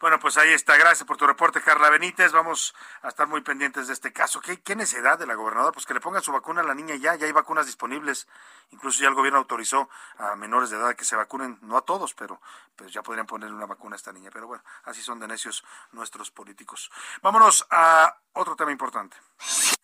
bueno, 0.00 0.18
pues 0.18 0.36
ahí 0.36 0.52
está. 0.52 0.76
Gracias 0.76 1.06
por 1.06 1.16
tu 1.16 1.26
reporte, 1.26 1.60
Carla 1.60 1.90
Benítez. 1.90 2.32
Vamos 2.32 2.74
a 3.02 3.08
estar 3.08 3.26
muy 3.26 3.40
pendientes 3.40 3.86
de 3.86 3.92
este 3.92 4.12
caso. 4.12 4.40
¿Qué, 4.40 4.60
qué 4.60 4.76
necesidad 4.76 5.18
de 5.18 5.26
la 5.26 5.34
gobernadora? 5.34 5.72
Pues 5.72 5.86
que 5.86 5.94
le 5.94 6.00
pongan 6.00 6.22
su 6.22 6.32
vacuna 6.32 6.60
a 6.60 6.64
la 6.64 6.74
niña 6.74 6.94
ya. 6.96 7.14
Ya 7.14 7.26
hay 7.26 7.32
vacunas 7.32 7.66
disponibles. 7.66 8.26
Incluso 8.70 9.02
ya 9.02 9.08
el 9.08 9.14
gobierno 9.14 9.38
autorizó 9.38 9.88
a 10.18 10.36
menores 10.36 10.70
de 10.70 10.76
edad 10.76 10.94
que 10.94 11.04
se 11.04 11.16
vacunen. 11.16 11.58
No 11.62 11.76
a 11.76 11.82
todos, 11.82 12.14
pero 12.14 12.40
pues 12.76 12.92
ya 12.92 13.02
podrían 13.02 13.26
ponerle 13.26 13.56
una 13.56 13.66
vacuna 13.66 13.94
a 13.94 13.98
esta 13.98 14.12
niña. 14.12 14.30
Pero 14.32 14.46
bueno, 14.46 14.62
así 14.84 15.02
son 15.02 15.18
de 15.18 15.28
necios 15.28 15.64
nuestros 15.92 16.30
políticos. 16.30 16.90
Vámonos 17.22 17.66
a 17.70 18.16
otro 18.32 18.56
tema 18.56 18.72
importante. 18.72 19.16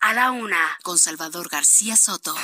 A 0.01 0.13
la 0.13 0.31
una, 0.31 0.77
con 0.83 0.97
Salvador 0.97 1.49
García 1.49 1.95
Soto. 1.95 2.35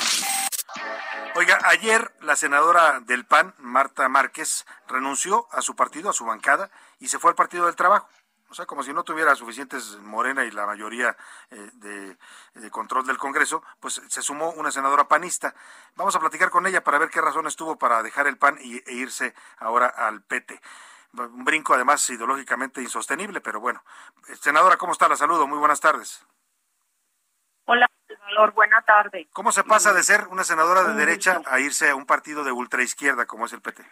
Oiga, 1.36 1.58
ayer 1.64 2.12
la 2.20 2.36
senadora 2.36 3.00
del 3.00 3.24
PAN, 3.24 3.54
Marta 3.58 4.08
Márquez, 4.08 4.66
renunció 4.88 5.46
a 5.52 5.62
su 5.62 5.76
partido, 5.76 6.10
a 6.10 6.12
su 6.12 6.24
bancada, 6.24 6.70
y 6.98 7.08
se 7.08 7.18
fue 7.18 7.30
al 7.30 7.36
Partido 7.36 7.66
del 7.66 7.76
Trabajo. 7.76 8.08
O 8.50 8.54
sea, 8.54 8.66
como 8.66 8.82
si 8.82 8.92
no 8.92 9.04
tuviera 9.04 9.36
suficientes 9.36 9.96
Morena 10.00 10.44
y 10.44 10.50
la 10.50 10.66
mayoría 10.66 11.16
eh, 11.50 12.16
de, 12.54 12.70
control 12.70 13.06
del 13.06 13.16
Congreso, 13.16 13.62
pues 13.78 14.02
se 14.08 14.22
sumó 14.22 14.50
una 14.50 14.72
senadora 14.72 15.06
panista. 15.06 15.54
Vamos 15.94 16.16
a 16.16 16.20
platicar 16.20 16.50
con 16.50 16.66
ella 16.66 16.82
para 16.82 16.98
ver 16.98 17.10
qué 17.10 17.20
razones 17.20 17.54
tuvo 17.54 17.78
para 17.78 18.02
dejar 18.02 18.26
el 18.26 18.38
PAN 18.38 18.58
y, 18.60 18.78
e 18.78 18.94
irse 18.94 19.34
ahora 19.58 19.86
al 19.86 20.22
PT. 20.22 20.60
Un 21.12 21.44
brinco 21.44 21.74
además 21.74 22.10
ideológicamente 22.10 22.82
insostenible, 22.82 23.40
pero 23.40 23.60
bueno. 23.60 23.84
Senadora, 24.40 24.76
¿cómo 24.76 24.92
está? 24.92 25.08
La 25.08 25.16
saludo. 25.16 25.46
Muy 25.46 25.58
buenas 25.58 25.80
tardes. 25.80 26.26
Hola, 27.66 27.88
Salvador. 28.30 28.54
Buena 28.54 28.82
tarde. 28.82 29.26
¿Cómo 29.32 29.52
se 29.52 29.64
pasa 29.64 29.92
de 29.92 30.02
ser 30.02 30.28
una 30.30 30.44
senadora 30.44 30.84
de 30.84 30.94
derecha 30.94 31.40
a 31.46 31.60
irse 31.60 31.90
a 31.90 31.94
un 31.94 32.06
partido 32.06 32.44
de 32.44 32.52
ultraizquierda 32.52 33.26
como 33.26 33.46
es 33.46 33.52
el 33.52 33.60
PT? 33.60 33.82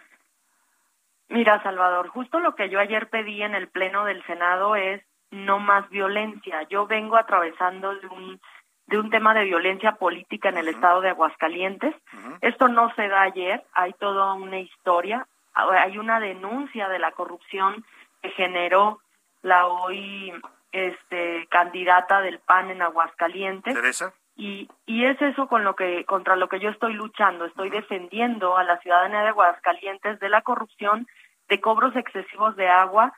Mira, 1.29 1.63
Salvador, 1.63 2.09
justo 2.09 2.41
lo 2.41 2.55
que 2.55 2.71
yo 2.71 2.81
ayer 2.81 3.09
pedí 3.09 3.43
en 3.43 3.55
el 3.55 3.69
Pleno 3.69 4.05
del 4.05 4.25
Senado 4.25 4.77
es 4.77 5.03
no 5.31 5.59
más 5.59 5.89
violencia. 5.91 6.63
Yo 6.71 6.87
vengo 6.87 7.17
atravesando 7.17 7.95
de 7.95 8.07
un, 8.07 8.41
de 8.87 8.99
un 8.99 9.11
tema 9.11 9.35
de 9.35 9.45
violencia 9.45 9.93
política 9.93 10.49
en 10.49 10.57
el 10.57 10.69
estado 10.69 11.03
de 11.03 11.11
Aguascalientes. 11.11 11.95
Esto 12.41 12.69
no 12.69 12.95
se 12.95 13.09
da 13.09 13.23
ayer, 13.23 13.63
hay 13.75 13.93
toda 13.95 14.33
una 14.35 14.59
historia, 14.59 15.27
hay 15.53 15.99
una 15.99 16.19
denuncia 16.19 16.89
de 16.89 16.99
la 16.99 17.13
corrupción 17.13 17.85
que 18.23 18.31
generó 18.31 19.01
la 19.43 19.67
hoy 19.67 20.33
este 20.73 21.47
candidata 21.51 22.21
del 22.21 22.39
PAN 22.41 22.71
en 22.71 22.83
Aguascalientes. 22.83 23.75
¿Teresa? 23.75 24.15
Y, 24.39 24.71
y 24.87 25.05
es 25.05 25.21
eso 25.21 25.49
con 25.49 25.65
lo 25.65 25.75
que 25.75 26.05
contra 26.05 26.37
lo 26.37 26.49
que 26.49 26.61
yo 26.61 26.71
estoy 26.71 26.95
luchando, 26.95 27.45
estoy 27.45 27.71
defendiendo 27.71 28.57
a 28.57 28.63
la 28.63 28.79
ciudadanía 28.79 29.23
de 29.23 29.29
Aguascalientes 29.29 30.21
de 30.21 30.29
la 30.29 30.43
corrupción, 30.43 31.09
de 31.49 31.61
cobros 31.61 31.97
excesivos 31.97 32.55
de 32.55 32.69
agua 32.69 33.13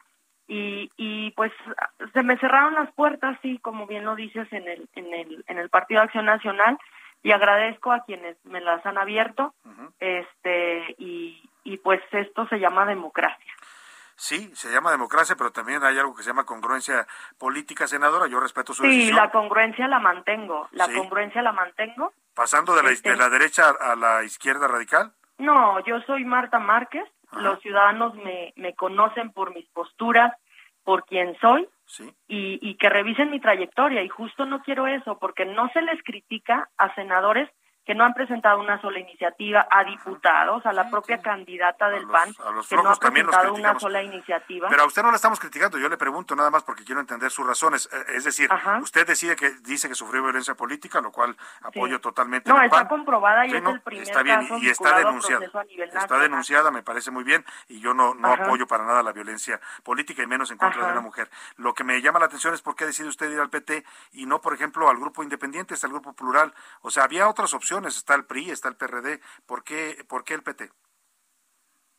y, 0.49 0.91
y 0.97 1.33
pues 1.33 1.53
se 2.15 2.23
me 2.23 2.39
cerraron 2.39 2.75
las 2.75 2.91
puertas, 2.95 3.39
sí, 3.43 3.59
como 3.59 3.87
bien 3.87 4.07
lo 4.07 4.17
dices 4.17 4.51
en 4.51 4.67
el 4.67 4.89
en 4.95 5.13
el 5.13 5.45
en 5.47 5.59
el 5.59 5.69
Partido 5.69 6.01
de 6.01 6.07
Acción 6.07 6.25
Nacional 6.25 6.79
y 7.23 7.33
agradezco 7.33 7.93
a 7.93 8.03
quienes 8.05 8.43
me 8.47 8.63
las 8.63 8.85
han 8.87 8.97
abierto, 8.97 9.55
este 10.01 10.95
y 10.97 11.43
y 11.65 11.77
pues 11.77 12.01
esto 12.13 12.49
se 12.49 12.59
llama 12.59 12.87
democracia. 12.87 13.53
Sí, 14.21 14.55
se 14.55 14.71
llama 14.71 14.91
democracia, 14.91 15.35
pero 15.35 15.51
también 15.51 15.83
hay 15.83 15.99
algo 15.99 16.15
que 16.15 16.23
se 16.23 16.29
llama 16.29 16.45
congruencia 16.45 17.07
política, 17.39 17.87
senadora. 17.87 18.27
Yo 18.27 18.39
respeto 18.39 18.75
su 18.75 18.83
sí, 18.83 18.89
decisión. 18.89 19.17
Sí, 19.17 19.17
la 19.19 19.31
congruencia 19.31 19.89
la 19.89 19.99
mantengo. 19.99 20.69
La 20.73 20.93
congruencia 20.93 21.41
la 21.41 21.53
mantengo. 21.53 22.13
¿Pasando 22.35 22.75
de 22.77 22.83
la, 22.83 22.91
de 22.91 23.17
la 23.17 23.31
derecha 23.31 23.71
a 23.71 23.97
la 23.97 24.23
izquierda 24.23 24.69
radical? 24.69 25.15
No, 25.39 25.83
yo 25.87 26.03
soy 26.03 26.27
Marta 26.27 26.59
Márquez. 26.59 27.09
Los 27.33 27.61
ciudadanos 27.61 28.15
me, 28.17 28.53
me 28.57 28.75
conocen 28.75 29.33
por 29.33 29.55
mis 29.55 29.67
posturas, 29.71 30.37
por 30.85 31.07
quién 31.07 31.35
soy. 31.41 31.67
Sí. 31.87 32.15
Y, 32.29 32.59
y 32.61 32.75
que 32.75 32.91
revisen 32.91 33.31
mi 33.31 33.41
trayectoria. 33.41 34.03
Y 34.03 34.11
justo 34.11 34.45
no 34.45 34.63
quiero 34.63 34.87
eso, 34.87 35.19
porque 35.19 35.47
no 35.47 35.71
se 35.71 35.81
les 35.81 36.03
critica 36.03 36.69
a 36.77 36.95
senadores 36.95 37.49
que 37.91 37.95
no 37.97 38.05
han 38.05 38.15
presentado 38.15 38.61
una 38.61 38.81
sola 38.81 39.01
iniciativa, 39.01 39.67
a 39.69 39.83
diputados, 39.83 40.65
a 40.65 40.73
la 40.73 40.89
propia 40.89 41.21
candidata 41.21 41.89
del 41.89 42.07
PAN, 42.07 42.33
que 42.69 42.77
no 42.77 42.89
ha 42.89 42.95
presentado 42.95 43.53
una 43.53 43.77
sola 43.81 44.01
iniciativa. 44.01 44.69
Pero 44.69 44.83
a 44.85 44.87
usted 44.87 45.03
no 45.03 45.11
la 45.11 45.17
estamos 45.17 45.41
criticando, 45.41 45.77
yo 45.77 45.89
le 45.89 45.97
pregunto 45.97 46.37
nada 46.37 46.51
más 46.51 46.63
porque 46.63 46.85
quiero 46.85 47.01
entender 47.01 47.33
sus 47.33 47.45
razones. 47.45 47.89
Eh, 47.93 48.05
Es 48.15 48.23
decir, 48.23 48.49
usted 48.81 49.05
decide 49.09 49.35
que 49.35 49.51
dice 49.63 49.89
que 49.89 49.97
sufrió 49.97 50.23
violencia 50.23 50.55
política, 50.55 51.01
lo 51.01 51.11
cual 51.11 51.37
apoyo 51.63 52.01
totalmente. 52.01 52.49
No, 52.49 52.63
está 52.63 52.77
PAN. 52.79 52.87
comprobada 52.87 53.45
y 53.47 53.51
Sí, 53.51 53.57
es 53.57 53.63
no, 53.65 53.71
el 53.71 53.81
primer 53.81 54.03
está 54.05 54.23
bien 54.23 54.41
caso 54.43 54.59
y 54.59 54.69
está 54.69 54.95
a 54.95 54.99
denunciada. 55.01 55.39
proceso 55.41 55.59
a 55.59 55.65
nivel 55.65 55.89
Está 55.89 56.19
denunciada, 56.19 56.71
me 56.71 56.85
parece 56.85 57.11
muy 57.11 57.25
bien 57.25 57.45
y 57.67 57.81
yo 57.81 57.93
no 57.93 58.15
no 58.15 58.33
Ajá. 58.33 58.45
apoyo 58.45 58.69
para 58.69 58.85
nada 58.85 59.03
la 59.03 59.11
violencia 59.11 59.61
política 59.83 60.23
y 60.23 60.29
menos 60.29 60.53
en 60.53 60.59
contra 60.59 60.87
de 60.87 60.93
una 60.93 61.01
mujer. 61.01 61.29
Lo 61.57 61.75
que 61.75 61.83
me 61.83 62.01
llama 62.01 62.21
la 62.21 62.27
atención 62.27 62.55
es 62.55 62.63
por 62.63 62.77
qué 62.77 62.87
decide 62.87 63.09
usted 63.09 63.29
ir 63.33 63.41
al 63.41 63.51
PT 63.51 63.85
y 64.13 64.27
no, 64.27 64.41
por 64.41 64.55
ejemplo, 64.55 64.89
al 64.89 64.97
grupo 64.97 65.25
independiente, 65.25 65.75
al 65.83 65.91
grupo 65.91 66.13
plural. 66.13 66.55
O 66.83 66.91
sea, 66.91 67.03
había 67.03 67.27
otras 67.29 67.53
opciones, 67.55 67.80
está 67.89 68.15
el 68.15 68.25
PRI, 68.25 68.51
está 68.51 68.69
el 68.69 68.77
PRD. 68.77 69.21
¿Por 69.47 69.65
qué, 69.65 70.05
por 70.09 70.25
qué 70.25 70.35
el 70.35 70.43
PT? 70.43 70.71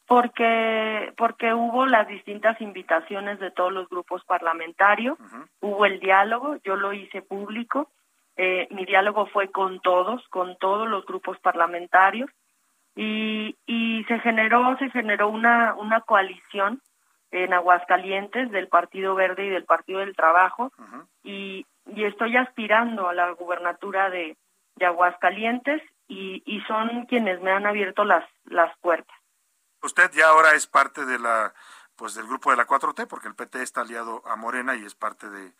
Porque, 0.07 1.13
porque 1.15 1.53
hubo 1.53 1.85
las 1.85 2.07
distintas 2.07 2.59
invitaciones 2.59 3.39
de 3.39 3.49
todos 3.51 3.71
los 3.71 3.87
grupos 3.87 4.25
parlamentarios, 4.25 5.17
hubo 5.61 5.85
el 5.85 6.01
diálogo, 6.01 6.57
yo 6.65 6.75
lo 6.75 6.91
hice 6.91 7.21
público, 7.21 7.89
eh, 8.35 8.67
mi 8.71 8.83
diálogo 8.85 9.27
fue 9.27 9.51
con 9.51 9.79
todos, 9.79 10.27
con 10.27 10.57
todos 10.57 10.89
los 10.89 11.05
grupos 11.05 11.39
parlamentarios, 11.39 12.29
y, 12.93 13.55
y 13.65 14.03
se 14.09 14.19
generó, 14.19 14.77
se 14.79 14.89
generó 14.89 15.29
una, 15.29 15.75
una 15.75 16.01
coalición 16.01 16.81
en 17.31 17.53
Aguascalientes 17.53 18.51
del 18.51 18.67
Partido 18.67 19.15
Verde 19.15 19.45
y 19.45 19.49
del 19.49 19.63
Partido 19.63 19.99
del 19.99 20.15
Trabajo, 20.17 20.73
y, 21.23 21.65
y 21.85 22.03
estoy 22.03 22.35
aspirando 22.35 23.07
a 23.07 23.13
la 23.13 23.31
gubernatura 23.31 24.09
de, 24.09 24.35
de 24.75 24.85
Aguascalientes 24.85 25.81
y, 26.07 26.43
y 26.45 26.61
son 26.61 27.05
quienes 27.05 27.41
me 27.41 27.51
han 27.51 27.65
abierto 27.65 28.03
las, 28.03 28.25
las 28.45 28.75
puertas. 28.79 29.15
Usted 29.81 30.11
ya 30.13 30.27
ahora 30.27 30.53
es 30.53 30.67
parte 30.67 31.05
de 31.05 31.19
la 31.19 31.53
pues 31.95 32.15
del 32.15 32.25
grupo 32.25 32.49
de 32.49 32.57
la 32.57 32.65
4T 32.65 33.07
porque 33.07 33.27
el 33.27 33.35
PT 33.35 33.61
está 33.61 33.81
aliado 33.81 34.23
a 34.25 34.35
Morena 34.35 34.75
y 34.75 34.83
es 34.83 34.95
parte 34.95 35.29
de, 35.29 35.51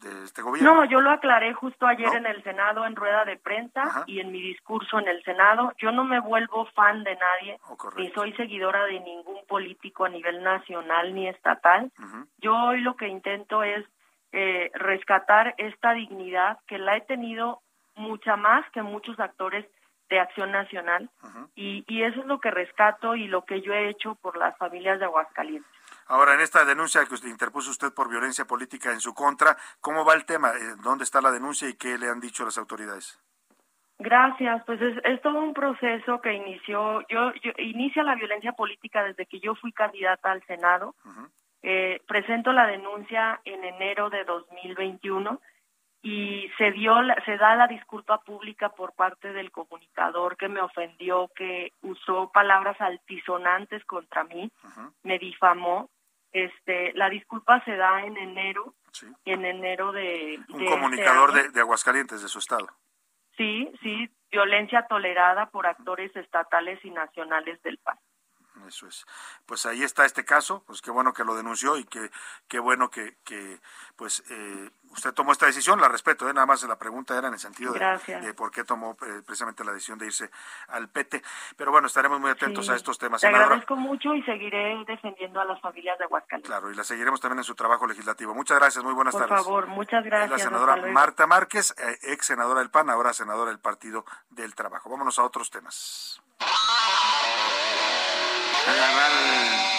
de 0.00 0.24
este 0.24 0.42
gobierno. 0.42 0.74
No, 0.74 0.84
yo 0.84 1.00
lo 1.00 1.10
aclaré 1.10 1.54
justo 1.54 1.86
ayer 1.86 2.14
en 2.14 2.26
el 2.26 2.42
Senado 2.42 2.86
en 2.86 2.94
rueda 2.94 3.24
de 3.24 3.36
prensa 3.36 4.04
y 4.06 4.20
en 4.20 4.30
mi 4.30 4.40
discurso 4.40 4.98
en 4.98 5.08
el 5.08 5.22
Senado. 5.24 5.72
Yo 5.78 5.92
no 5.92 6.04
me 6.04 6.20
vuelvo 6.20 6.66
fan 6.74 7.04
de 7.04 7.16
nadie, 7.16 7.58
ni 7.96 8.10
soy 8.10 8.32
seguidora 8.34 8.84
de 8.84 9.00
ningún 9.00 9.44
político 9.46 10.04
a 10.04 10.08
nivel 10.08 10.42
nacional 10.42 11.14
ni 11.14 11.28
estatal. 11.28 11.90
Yo 12.38 12.54
hoy 12.54 12.80
lo 12.80 12.96
que 12.96 13.08
intento 13.08 13.62
es 13.62 13.84
eh, 14.32 14.70
rescatar 14.74 15.54
esta 15.58 15.92
dignidad 15.92 16.58
que 16.66 16.78
la 16.78 16.96
he 16.96 17.00
tenido 17.00 17.62
mucha 17.98 18.36
más 18.36 18.64
que 18.70 18.82
muchos 18.82 19.18
actores 19.20 19.66
de 20.08 20.20
acción 20.20 20.50
nacional 20.52 21.10
y, 21.54 21.84
y 21.86 22.02
eso 22.02 22.20
es 22.20 22.26
lo 22.26 22.40
que 22.40 22.50
rescato 22.50 23.14
y 23.14 23.26
lo 23.26 23.44
que 23.44 23.60
yo 23.60 23.72
he 23.74 23.90
hecho 23.90 24.14
por 24.16 24.36
las 24.36 24.56
familias 24.56 24.98
de 24.98 25.04
Aguascalientes. 25.04 25.70
Ahora, 26.06 26.34
en 26.34 26.40
esta 26.40 26.64
denuncia 26.64 27.04
que 27.04 27.14
usted 27.14 27.28
interpuso 27.28 27.70
usted 27.70 27.92
por 27.92 28.08
violencia 28.08 28.46
política 28.46 28.92
en 28.92 29.00
su 29.00 29.12
contra, 29.12 29.56
¿cómo 29.80 30.04
va 30.04 30.14
el 30.14 30.24
tema? 30.24 30.50
Eh, 30.50 30.76
¿Dónde 30.82 31.04
está 31.04 31.20
la 31.20 31.30
denuncia 31.30 31.68
y 31.68 31.74
qué 31.74 31.98
le 31.98 32.08
han 32.08 32.20
dicho 32.20 32.44
las 32.44 32.56
autoridades? 32.56 33.20
Gracias, 33.98 34.62
pues 34.64 34.80
es, 34.80 34.96
es, 35.04 35.20
todo 35.20 35.40
un 35.40 35.52
proceso 35.52 36.20
que 36.20 36.32
inició, 36.32 37.00
yo, 37.08 37.32
yo, 37.42 37.50
inicia 37.58 38.04
la 38.04 38.14
violencia 38.14 38.52
política 38.52 39.02
desde 39.02 39.26
que 39.26 39.40
yo 39.40 39.54
fui 39.56 39.72
candidata 39.72 40.30
al 40.30 40.42
Senado. 40.46 40.94
eh, 41.62 42.00
presento 42.06 42.52
la 42.52 42.66
denuncia 42.66 43.40
en 43.44 43.64
enero 43.64 44.08
de 44.08 44.24
2021 44.24 45.40
y 46.02 46.48
se 46.56 46.70
dio 46.70 46.94
se 47.24 47.36
da 47.36 47.56
la 47.56 47.66
disculpa 47.66 48.18
pública 48.18 48.70
por 48.70 48.92
parte 48.92 49.32
del 49.32 49.50
comunicador 49.50 50.36
que 50.36 50.48
me 50.48 50.60
ofendió, 50.60 51.30
que 51.34 51.72
usó 51.82 52.30
palabras 52.30 52.80
altisonantes 52.80 53.84
contra 53.84 54.24
mí, 54.24 54.50
me 55.02 55.18
difamó. 55.18 55.90
Este, 56.30 56.92
la 56.92 57.08
disculpa 57.08 57.64
se 57.64 57.74
da 57.76 58.02
en 58.04 58.16
enero, 58.16 58.74
en 59.24 59.44
enero 59.44 59.92
de 59.92 60.38
un 60.50 60.58
de 60.58 60.66
comunicador 60.66 61.30
este 61.30 61.40
año. 61.40 61.48
de, 61.48 61.54
de 61.54 61.60
Aguascalientes 61.60 62.22
de 62.22 62.28
su 62.28 62.38
estado. 62.38 62.68
Sí, 63.36 63.70
sí, 63.82 64.08
violencia 64.30 64.86
tolerada 64.88 65.46
por 65.46 65.66
actores 65.66 66.14
estatales 66.14 66.84
y 66.84 66.90
nacionales 66.90 67.60
del 67.62 67.78
país. 67.78 68.00
Eso 68.68 68.86
es. 68.86 69.06
Pues 69.46 69.66
ahí 69.66 69.82
está 69.82 70.04
este 70.04 70.24
caso, 70.24 70.62
pues 70.66 70.80
qué 70.82 70.90
bueno 70.90 71.12
que 71.12 71.24
lo 71.24 71.34
denunció 71.34 71.76
y 71.76 71.84
que 71.84 72.10
qué 72.48 72.58
bueno 72.58 72.90
que, 72.90 73.16
que 73.24 73.60
pues 73.96 74.22
eh, 74.30 74.70
usted 74.90 75.12
tomó 75.14 75.32
esta 75.32 75.46
decisión, 75.46 75.80
la 75.80 75.88
respeto, 75.88 76.28
¿eh? 76.28 76.34
nada 76.34 76.46
más 76.46 76.62
la 76.64 76.78
pregunta 76.78 77.16
era 77.16 77.28
en 77.28 77.34
el 77.34 77.40
sentido 77.40 77.72
de, 77.72 78.34
por 78.34 78.50
qué 78.50 78.64
tomó 78.64 78.96
eh, 79.06 79.22
precisamente 79.24 79.64
la 79.64 79.72
decisión 79.72 79.98
de 79.98 80.06
irse 80.06 80.30
al 80.68 80.88
PT. 80.88 81.22
Pero 81.56 81.70
bueno, 81.72 81.86
estaremos 81.86 82.20
muy 82.20 82.30
atentos 82.30 82.66
Sí. 82.66 82.72
a 82.72 82.76
estos 82.76 82.98
temas. 82.98 83.20
Te 83.20 83.26
senadora. 83.26 83.46
agradezco 83.46 83.76
mucho 83.76 84.14
y 84.14 84.22
seguiré 84.22 84.84
defendiendo 84.86 85.40
a 85.40 85.44
las 85.44 85.60
familias 85.60 85.96
de 85.98 86.04
Aguascalientes. 86.04 86.48
Claro, 86.50 86.70
y 86.70 86.74
la 86.74 86.84
seguiremos 86.84 87.20
también 87.20 87.38
en 87.38 87.44
su 87.44 87.54
trabajo 87.54 87.86
legislativo. 87.86 88.34
Muchas 88.34 88.58
gracias, 88.58 88.84
muy 88.84 88.92
buenas 88.94 89.12
Por 89.14 89.26
tardes. 89.26 89.44
favor, 89.44 89.66
muchas 89.66 90.04
gracias. 90.04 90.30
La 90.30 90.38
senadora. 90.38 90.76
Marta 90.92 91.26
Márquez, 91.26 91.74
eh, 91.78 91.98
ex 92.02 92.26
senadora 92.26 92.60
del 92.60 92.70
PAN, 92.70 92.90
ahora 92.90 93.12
senadora 93.12 93.50
del 93.50 93.60
Partido 93.60 94.04
del 94.30 94.54
Trabajo. 94.54 94.90
Vámonos 94.90 95.18
a 95.18 95.22
otros 95.24 95.50
temas. 95.50 96.20
Agarrar 98.68 99.10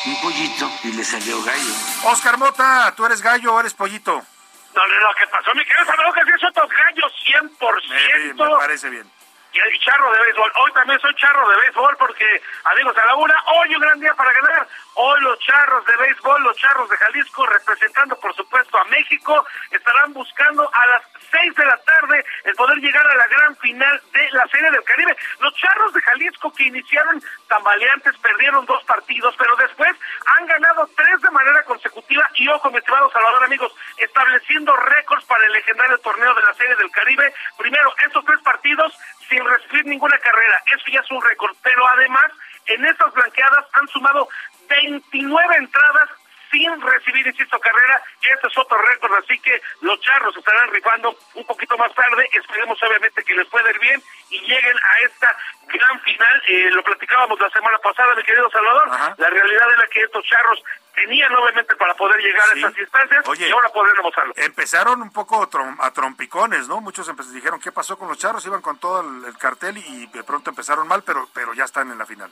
un 0.05 0.21
pollito 0.21 0.71
y 0.83 0.93
le 0.93 1.03
salió 1.03 1.43
gallo. 1.43 1.73
Oscar 2.05 2.37
Mota, 2.37 2.93
tú 2.95 3.05
eres 3.05 3.21
gallo 3.21 3.53
o 3.53 3.59
eres 3.59 3.73
pollito. 3.73 4.13
No, 4.13 4.87
no, 4.87 4.99
no, 4.99 5.07
¿qué 5.17 5.27
pasó? 5.27 5.53
Mi 5.53 5.63
querido 5.63 5.85
Salvador, 5.85 6.13
que 6.15 6.21
sí, 6.21 6.45
otros 6.45 6.69
gallos 6.69 7.11
100%. 7.59 8.35
Me, 8.35 8.49
me 8.49 8.57
parece 8.57 8.89
bien. 8.89 9.11
Y 9.51 9.59
el 9.59 9.79
charro 9.79 10.11
de 10.11 10.19
béisbol. 10.23 10.51
Hoy 10.57 10.71
también 10.73 10.99
soy 10.99 11.13
charro 11.15 11.47
de 11.49 11.57
béisbol 11.61 11.97
porque, 11.97 12.41
amigos 12.65 12.97
a 12.97 13.05
la 13.05 13.15
una, 13.15 13.35
hoy 13.57 13.75
un 13.75 13.81
gran 13.81 13.99
día 13.99 14.13
para 14.13 14.31
ganar. 14.31 14.67
Hoy 14.95 15.21
los 15.21 15.39
charros 15.39 15.85
de 15.85 15.95
béisbol, 15.95 16.43
los 16.43 16.57
charros 16.57 16.89
de 16.89 16.97
Jalisco, 16.97 17.45
representando 17.45 18.19
por 18.19 18.35
supuesto 18.35 18.77
a 18.77 18.83
México, 18.85 19.45
estarán 19.71 20.13
buscando 20.13 20.69
a 20.71 20.87
las 20.87 21.03
seis 21.31 21.55
de 21.55 21.65
la 21.65 21.77
tarde 21.77 22.25
el 22.43 22.55
poder 22.55 22.77
llegar 22.79 23.05
a 23.05 23.15
la 23.15 23.27
gran 23.27 23.55
final 23.57 24.01
de 24.11 24.31
la 24.31 24.47
Serie 24.47 24.71
del 24.71 24.83
Caribe. 24.83 25.15
Los 25.39 25.53
charros 25.55 25.93
de 25.93 26.01
Jalisco 26.01 26.53
que 26.53 26.63
iniciaron 26.63 27.21
tambaleantes, 27.47 28.17
perdieron 28.17 28.65
dos 28.65 28.83
partidos, 28.83 29.35
pero 29.37 29.55
después 29.55 29.91
han 30.25 30.45
ganado 30.45 30.89
tres 30.95 31.21
de 31.21 31.31
manera 31.31 31.63
consecutiva 31.63 32.29
y 32.35 32.47
ojo, 32.49 32.69
mi 32.69 32.77
estimado 32.77 33.11
Salvador, 33.11 33.43
amigos, 33.45 33.73
estableciendo 33.97 34.75
récords 34.75 35.25
para 35.25 35.45
el 35.45 35.51
legendario 35.53 35.97
torneo 35.99 36.33
de 36.33 36.43
la 36.43 36.53
Serie 36.53 36.75
del 36.75 36.91
Caribe. 36.91 37.33
Primero, 37.57 37.93
estos 38.05 38.25
tres 38.25 38.39
partidos 38.41 38.93
sin 39.29 39.45
recibir 39.45 39.85
ninguna 39.85 40.17
carrera. 40.19 40.61
Eso 40.75 40.85
ya 40.91 40.99
es 40.99 41.11
un 41.11 41.21
récord. 41.21 41.55
Pero 41.63 41.87
además, 41.87 42.31
en 42.65 42.85
estas 42.85 43.13
blanqueadas 43.13 43.65
han 43.73 43.87
sumado 43.87 44.27
29 44.69 45.55
entradas 45.57 46.09
sin 46.51 46.81
recibir, 46.81 47.25
insisto, 47.27 47.59
carrera. 47.59 48.01
Este 48.21 48.47
es 48.47 48.57
otro 48.57 48.77
récord, 48.81 49.13
así 49.15 49.39
que 49.39 49.61
los 49.81 49.99
charros 50.01 50.35
estarán 50.35 50.69
rifando 50.71 51.15
un 51.35 51.45
poquito 51.45 51.77
más 51.77 51.93
tarde. 51.93 52.29
Esperemos, 52.33 52.81
obviamente, 52.83 53.23
que 53.23 53.35
les 53.35 53.47
pueda 53.47 53.69
ir 53.69 53.79
bien 53.79 54.01
y 54.29 54.39
lleguen 54.41 54.77
a 54.77 54.99
esta 55.05 55.35
gran 55.67 55.99
final. 56.01 56.43
Eh, 56.47 56.69
lo 56.71 56.83
platicábamos 56.83 57.39
la 57.39 57.49
semana 57.49 57.77
pasada, 57.79 58.15
mi 58.15 58.23
querido 58.23 58.49
Salvador. 58.49 58.89
La 59.17 59.29
realidad 59.29 59.67
era 59.77 59.87
que 59.87 60.01
estos 60.01 60.23
charros 60.25 60.63
tenían, 60.95 61.33
obviamente, 61.35 61.75
para 61.77 61.93
poder 61.95 62.19
llegar 62.21 62.45
Sí. 62.53 62.63
a 62.63 62.67
estas 62.67 62.77
instancias 62.79 63.27
Oye, 63.27 63.47
y 63.47 63.51
ahora 63.51 63.69
podrán 63.69 63.95
demostrarlo. 63.95 64.33
Empezaron 64.35 65.01
un 65.01 65.13
poco 65.13 65.49
trom- 65.49 65.77
a 65.79 65.91
trompicones, 65.91 66.67
¿no? 66.67 66.81
Muchos 66.81 67.09
dijeron, 67.33 67.59
¿qué 67.61 67.71
pasó 67.71 67.97
con 67.97 68.09
los 68.09 68.17
charros? 68.17 68.45
Iban 68.45 68.61
con 68.61 68.77
todo 68.79 69.01
el, 69.01 69.25
el 69.25 69.37
cartel 69.37 69.77
y 69.77 70.07
de 70.07 70.23
pronto 70.23 70.49
empezaron 70.49 70.87
mal, 70.87 71.03
pero, 71.05 71.27
pero 71.33 71.53
ya 71.53 71.63
están 71.63 71.89
en 71.91 71.97
la 71.97 72.05
final. 72.05 72.31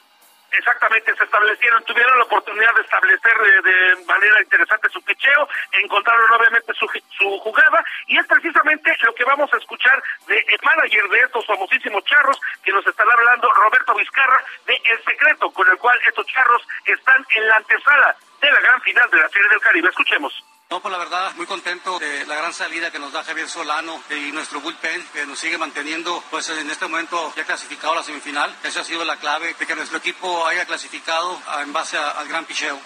Exactamente, 0.52 1.16
se 1.16 1.24
establecieron, 1.24 1.84
tuvieron 1.84 2.18
la 2.18 2.24
oportunidad 2.24 2.74
de 2.76 2.82
establecer 2.82 3.34
de, 3.38 3.70
de 3.70 4.06
manera 4.06 4.42
interesante 4.42 4.90
su 4.90 5.02
picheo, 5.04 5.48
encontraron 5.74 6.32
obviamente 6.32 6.74
su, 6.74 6.88
su 7.18 7.40
jugada 7.40 7.84
y 8.08 8.18
es 8.18 8.26
precisamente 8.26 8.96
lo 9.04 9.14
que 9.14 9.26
vamos 9.26 9.54
a 9.54 9.58
escuchar 9.58 10.02
de 10.28 10.38
el 10.38 10.60
manager 10.64 11.10
de 11.10 11.20
estos 11.20 11.46
famosísimos 11.46 12.04
charros 12.06 12.40
que 12.64 12.72
nos 12.72 12.86
estará 12.88 13.12
hablando 13.14 13.52
Roberto 13.52 13.94
Vizcarra 13.96 14.44
de 14.66 14.74
El 14.74 15.04
Secreto 15.04 15.52
con 15.52 15.68
el 15.70 15.78
cual 15.78 16.00
estos 16.08 16.26
charros 16.28 16.66
están 16.86 17.26
en 17.36 17.48
la 17.48 17.56
antesala 17.58 18.16
de 18.42 18.52
la 18.52 18.60
gran 18.62 18.82
final 18.82 19.10
de 19.10 19.18
la 19.18 19.30
Serie 19.30 19.50
del 19.50 19.60
Caribe. 19.60 19.90
Escuchemos. 19.90 20.44
No, 20.70 20.82
pues 20.82 20.92
la 20.92 20.98
verdad, 20.98 21.34
muy 21.36 21.46
contento 21.46 21.98
de 21.98 22.26
la 22.26 22.36
gran 22.36 22.54
salida 22.54 22.92
que 22.92 23.00
nos 23.00 23.14
da 23.14 23.24
Javier 23.24 23.48
Solano 23.48 24.02
y 24.10 24.34
nuestro 24.34 24.60
bullpen, 24.60 25.08
que 25.14 25.26
nos 25.26 25.40
sigue 25.40 25.58
manteniendo, 25.58 26.22
pues 26.30 26.50
en 26.50 26.70
este 26.70 26.86
momento 26.88 27.34
ya 27.38 27.46
clasificado 27.46 27.94
a 27.94 27.98
la 27.98 28.04
semifinal. 28.04 28.54
Esa 28.64 28.82
ha 28.82 28.84
sido 28.84 29.06
la 29.06 29.16
clave 29.16 29.54
de 29.58 29.66
que 29.66 29.76
nuestro 29.76 29.98
equipo 30.00 30.46
haya 30.46 30.66
clasificado 30.66 31.42
a- 31.48 31.62
en 31.62 31.72
base 31.72 31.98
a- 31.98 32.12
al 32.12 32.28
gran 32.28 32.44
picheo. 32.44 32.78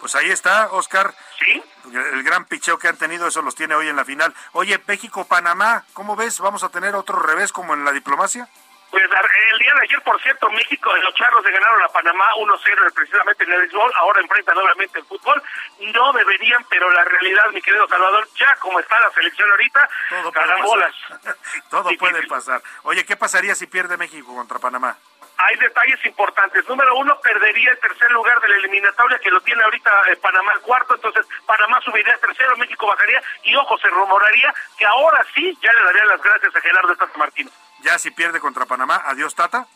Pues 0.00 0.14
ahí 0.14 0.30
está, 0.30 0.70
Oscar. 0.72 1.14
Sí. 1.38 1.62
El 1.92 2.22
gran 2.22 2.46
picheo 2.46 2.78
que 2.78 2.88
han 2.88 2.96
tenido, 2.96 3.26
eso 3.26 3.42
los 3.42 3.54
tiene 3.54 3.74
hoy 3.74 3.88
en 3.88 3.96
la 3.96 4.06
final. 4.06 4.34
Oye, 4.52 4.82
México-Panamá, 4.86 5.84
¿cómo 5.92 6.16
ves? 6.16 6.38
¿Vamos 6.40 6.62
a 6.62 6.70
tener 6.70 6.94
otro 6.94 7.18
revés 7.18 7.52
como 7.52 7.74
en 7.74 7.84
la 7.84 7.92
diplomacia? 7.92 8.48
Pues 8.90 9.04
el 9.04 9.58
día 9.58 9.72
de 9.74 9.82
ayer, 9.82 10.02
por 10.02 10.20
cierto, 10.22 10.50
México, 10.50 10.94
los 10.96 11.14
charros 11.14 11.44
le 11.44 11.50
ganaron 11.50 11.82
a 11.82 11.88
Panamá 11.88 12.26
1-0 12.36 12.92
precisamente 12.94 13.44
en 13.44 13.52
el 13.52 13.60
béisbol, 13.60 13.92
ahora 13.96 14.20
enfrentan 14.20 14.54
nuevamente 14.54 14.98
el 14.98 15.04
fútbol. 15.04 15.42
No 15.78 16.12
deberían, 16.14 16.64
pero 16.70 16.90
la 16.90 17.04
realidad, 17.04 17.50
mi 17.52 17.60
querido 17.60 17.86
Salvador, 17.86 18.26
ya 18.36 18.54
como 18.56 18.80
está 18.80 18.98
la 19.00 19.10
selección 19.10 19.50
ahorita, 19.50 19.88
Todo 20.08 20.32
puede 20.32 20.46
carambolas. 20.46 20.94
Todo 21.70 21.90
puede 21.98 22.26
pasar. 22.26 22.62
Oye, 22.84 23.04
¿qué 23.04 23.16
pasaría 23.16 23.54
si 23.54 23.66
pierde 23.66 23.96
México 23.96 24.34
contra 24.34 24.58
Panamá? 24.58 24.96
Hay 25.36 25.56
detalles 25.56 26.04
importantes. 26.04 26.66
Número 26.68 26.96
uno, 26.96 27.20
perdería 27.20 27.70
el 27.70 27.78
tercer 27.78 28.10
lugar 28.10 28.40
de 28.40 28.48
la 28.48 28.56
eliminatoria 28.56 29.18
que 29.20 29.30
lo 29.30 29.40
tiene 29.42 29.62
ahorita 29.62 29.90
eh, 30.10 30.16
Panamá 30.16 30.52
el 30.54 30.60
cuarto, 30.60 30.94
entonces 30.94 31.26
Panamá 31.46 31.80
subiría 31.82 32.12
al 32.14 32.20
tercero, 32.20 32.56
México 32.56 32.86
bajaría 32.86 33.22
y 33.44 33.54
ojo, 33.54 33.78
se 33.78 33.88
rumoraría 33.88 34.52
que 34.76 34.86
ahora 34.86 35.24
sí 35.34 35.56
ya 35.62 35.72
le 35.72 35.84
darían 35.84 36.08
las 36.08 36.22
gracias 36.22 36.56
a 36.56 36.60
Gerardo 36.60 36.96
Tata 36.96 37.18
Martino. 37.18 37.50
Ya 37.82 37.98
si 37.98 38.10
pierde 38.10 38.40
contra 38.40 38.66
Panamá, 38.66 39.02
adiós 39.06 39.34
Tata. 39.34 39.66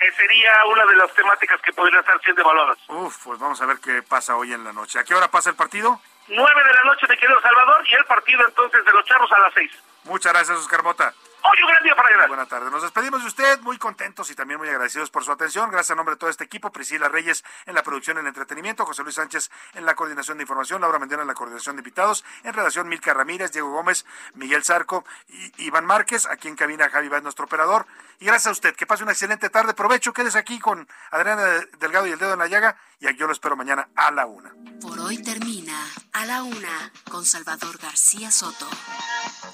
Eh, 0.00 0.12
sería 0.16 0.50
una 0.66 0.84
de 0.84 0.96
las 0.96 1.12
temáticas 1.14 1.60
que 1.62 1.72
podrían 1.72 2.00
estar 2.00 2.20
siendo 2.22 2.42
evaluadas. 2.42 2.78
Uf, 2.88 3.24
pues 3.24 3.38
vamos 3.38 3.60
a 3.62 3.66
ver 3.66 3.78
qué 3.78 4.02
pasa 4.02 4.36
hoy 4.36 4.52
en 4.52 4.64
la 4.64 4.72
noche. 4.72 4.98
¿A 4.98 5.04
qué 5.04 5.14
hora 5.14 5.30
pasa 5.30 5.50
el 5.50 5.56
partido? 5.56 6.00
Nueve 6.28 6.64
de 6.64 6.74
la 6.74 6.82
noche, 6.84 7.06
mi 7.08 7.16
querido 7.16 7.40
Salvador, 7.40 7.84
y 7.88 7.94
el 7.94 8.04
partido 8.06 8.44
entonces 8.46 8.84
de 8.84 8.92
los 8.92 9.04
charros 9.04 9.30
a 9.32 9.38
las 9.40 9.54
seis. 9.54 9.70
Muchas 10.04 10.32
gracias, 10.32 10.58
Oscar 10.58 10.82
Mota. 10.82 11.14
Hoy 11.44 11.58
un 11.60 11.68
gran 11.68 11.82
día 11.82 11.96
para 11.96 12.08
ganar. 12.08 12.28
Buenas 12.28 12.48
tardes. 12.48 12.70
Nos 12.70 12.82
despedimos 12.82 13.20
de 13.22 13.26
usted, 13.26 13.60
muy 13.62 13.76
contentos 13.76 14.30
y 14.30 14.34
también 14.36 14.58
muy 14.60 14.68
agradecidos 14.68 15.10
por 15.10 15.24
su 15.24 15.32
atención. 15.32 15.70
Gracias 15.70 15.90
a 15.90 15.94
nombre 15.96 16.14
de 16.14 16.18
todo 16.18 16.30
este 16.30 16.44
equipo, 16.44 16.70
Priscila 16.70 17.08
Reyes 17.08 17.42
en 17.66 17.74
la 17.74 17.82
producción 17.82 18.16
y 18.16 18.20
el 18.20 18.28
entretenimiento, 18.28 18.86
José 18.86 19.02
Luis 19.02 19.16
Sánchez 19.16 19.50
en 19.74 19.84
la 19.84 19.96
coordinación 19.96 20.38
de 20.38 20.44
información, 20.44 20.80
Laura 20.82 21.00
Mendena 21.00 21.22
en 21.22 21.28
la 21.28 21.34
coordinación 21.34 21.74
de 21.74 21.80
invitados, 21.80 22.24
en 22.44 22.54
redacción 22.54 22.88
Milka 22.88 23.12
Ramírez, 23.12 23.50
Diego 23.50 23.72
Gómez, 23.72 24.06
Miguel 24.34 24.62
Zarco 24.62 25.04
y 25.26 25.66
Iván 25.66 25.84
Márquez, 25.84 26.26
aquí 26.26 26.46
en 26.46 26.54
cabina 26.54 26.88
Javi 26.88 27.08
Vaz, 27.08 27.24
nuestro 27.24 27.46
operador. 27.46 27.86
Y 28.22 28.24
gracias 28.24 28.46
a 28.46 28.52
usted, 28.52 28.76
que 28.76 28.86
pase 28.86 29.02
una 29.02 29.10
excelente 29.10 29.50
tarde. 29.50 29.74
Provecho, 29.74 30.12
quédese 30.12 30.38
aquí 30.38 30.60
con 30.60 30.86
Adriana 31.10 31.42
Delgado 31.80 32.06
y 32.06 32.12
el 32.12 32.20
dedo 32.20 32.34
en 32.34 32.38
la 32.38 32.46
llaga 32.46 32.76
y 33.00 33.12
yo 33.16 33.26
lo 33.26 33.32
espero 33.32 33.56
mañana 33.56 33.88
a 33.96 34.12
la 34.12 34.26
una. 34.26 34.54
Por 34.80 35.00
hoy 35.00 35.20
termina 35.20 35.76
A 36.12 36.24
la 36.24 36.44
Una 36.44 36.92
con 37.10 37.26
Salvador 37.26 37.78
García 37.78 38.30
Soto. 38.30 38.70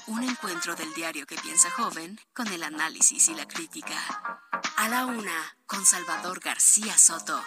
Un 0.05 0.23
encuentro 0.23 0.75
del 0.75 0.93
diario 0.93 1.25
que 1.25 1.35
piensa 1.37 1.71
joven 1.71 2.21
con 2.31 2.47
el 2.49 2.61
análisis 2.61 3.29
y 3.29 3.33
la 3.33 3.47
crítica. 3.47 3.97
A 4.77 4.87
la 4.87 5.07
Una 5.07 5.55
con 5.65 5.83
Salvador 5.83 6.39
García 6.39 6.95
Soto. 6.95 7.43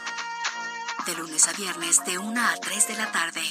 De 1.06 1.14
lunes 1.14 1.46
a 1.46 1.52
viernes 1.52 2.04
de 2.04 2.18
1 2.18 2.40
a 2.44 2.56
3 2.56 2.88
de 2.88 2.94
la 2.96 3.12
tarde. 3.12 3.44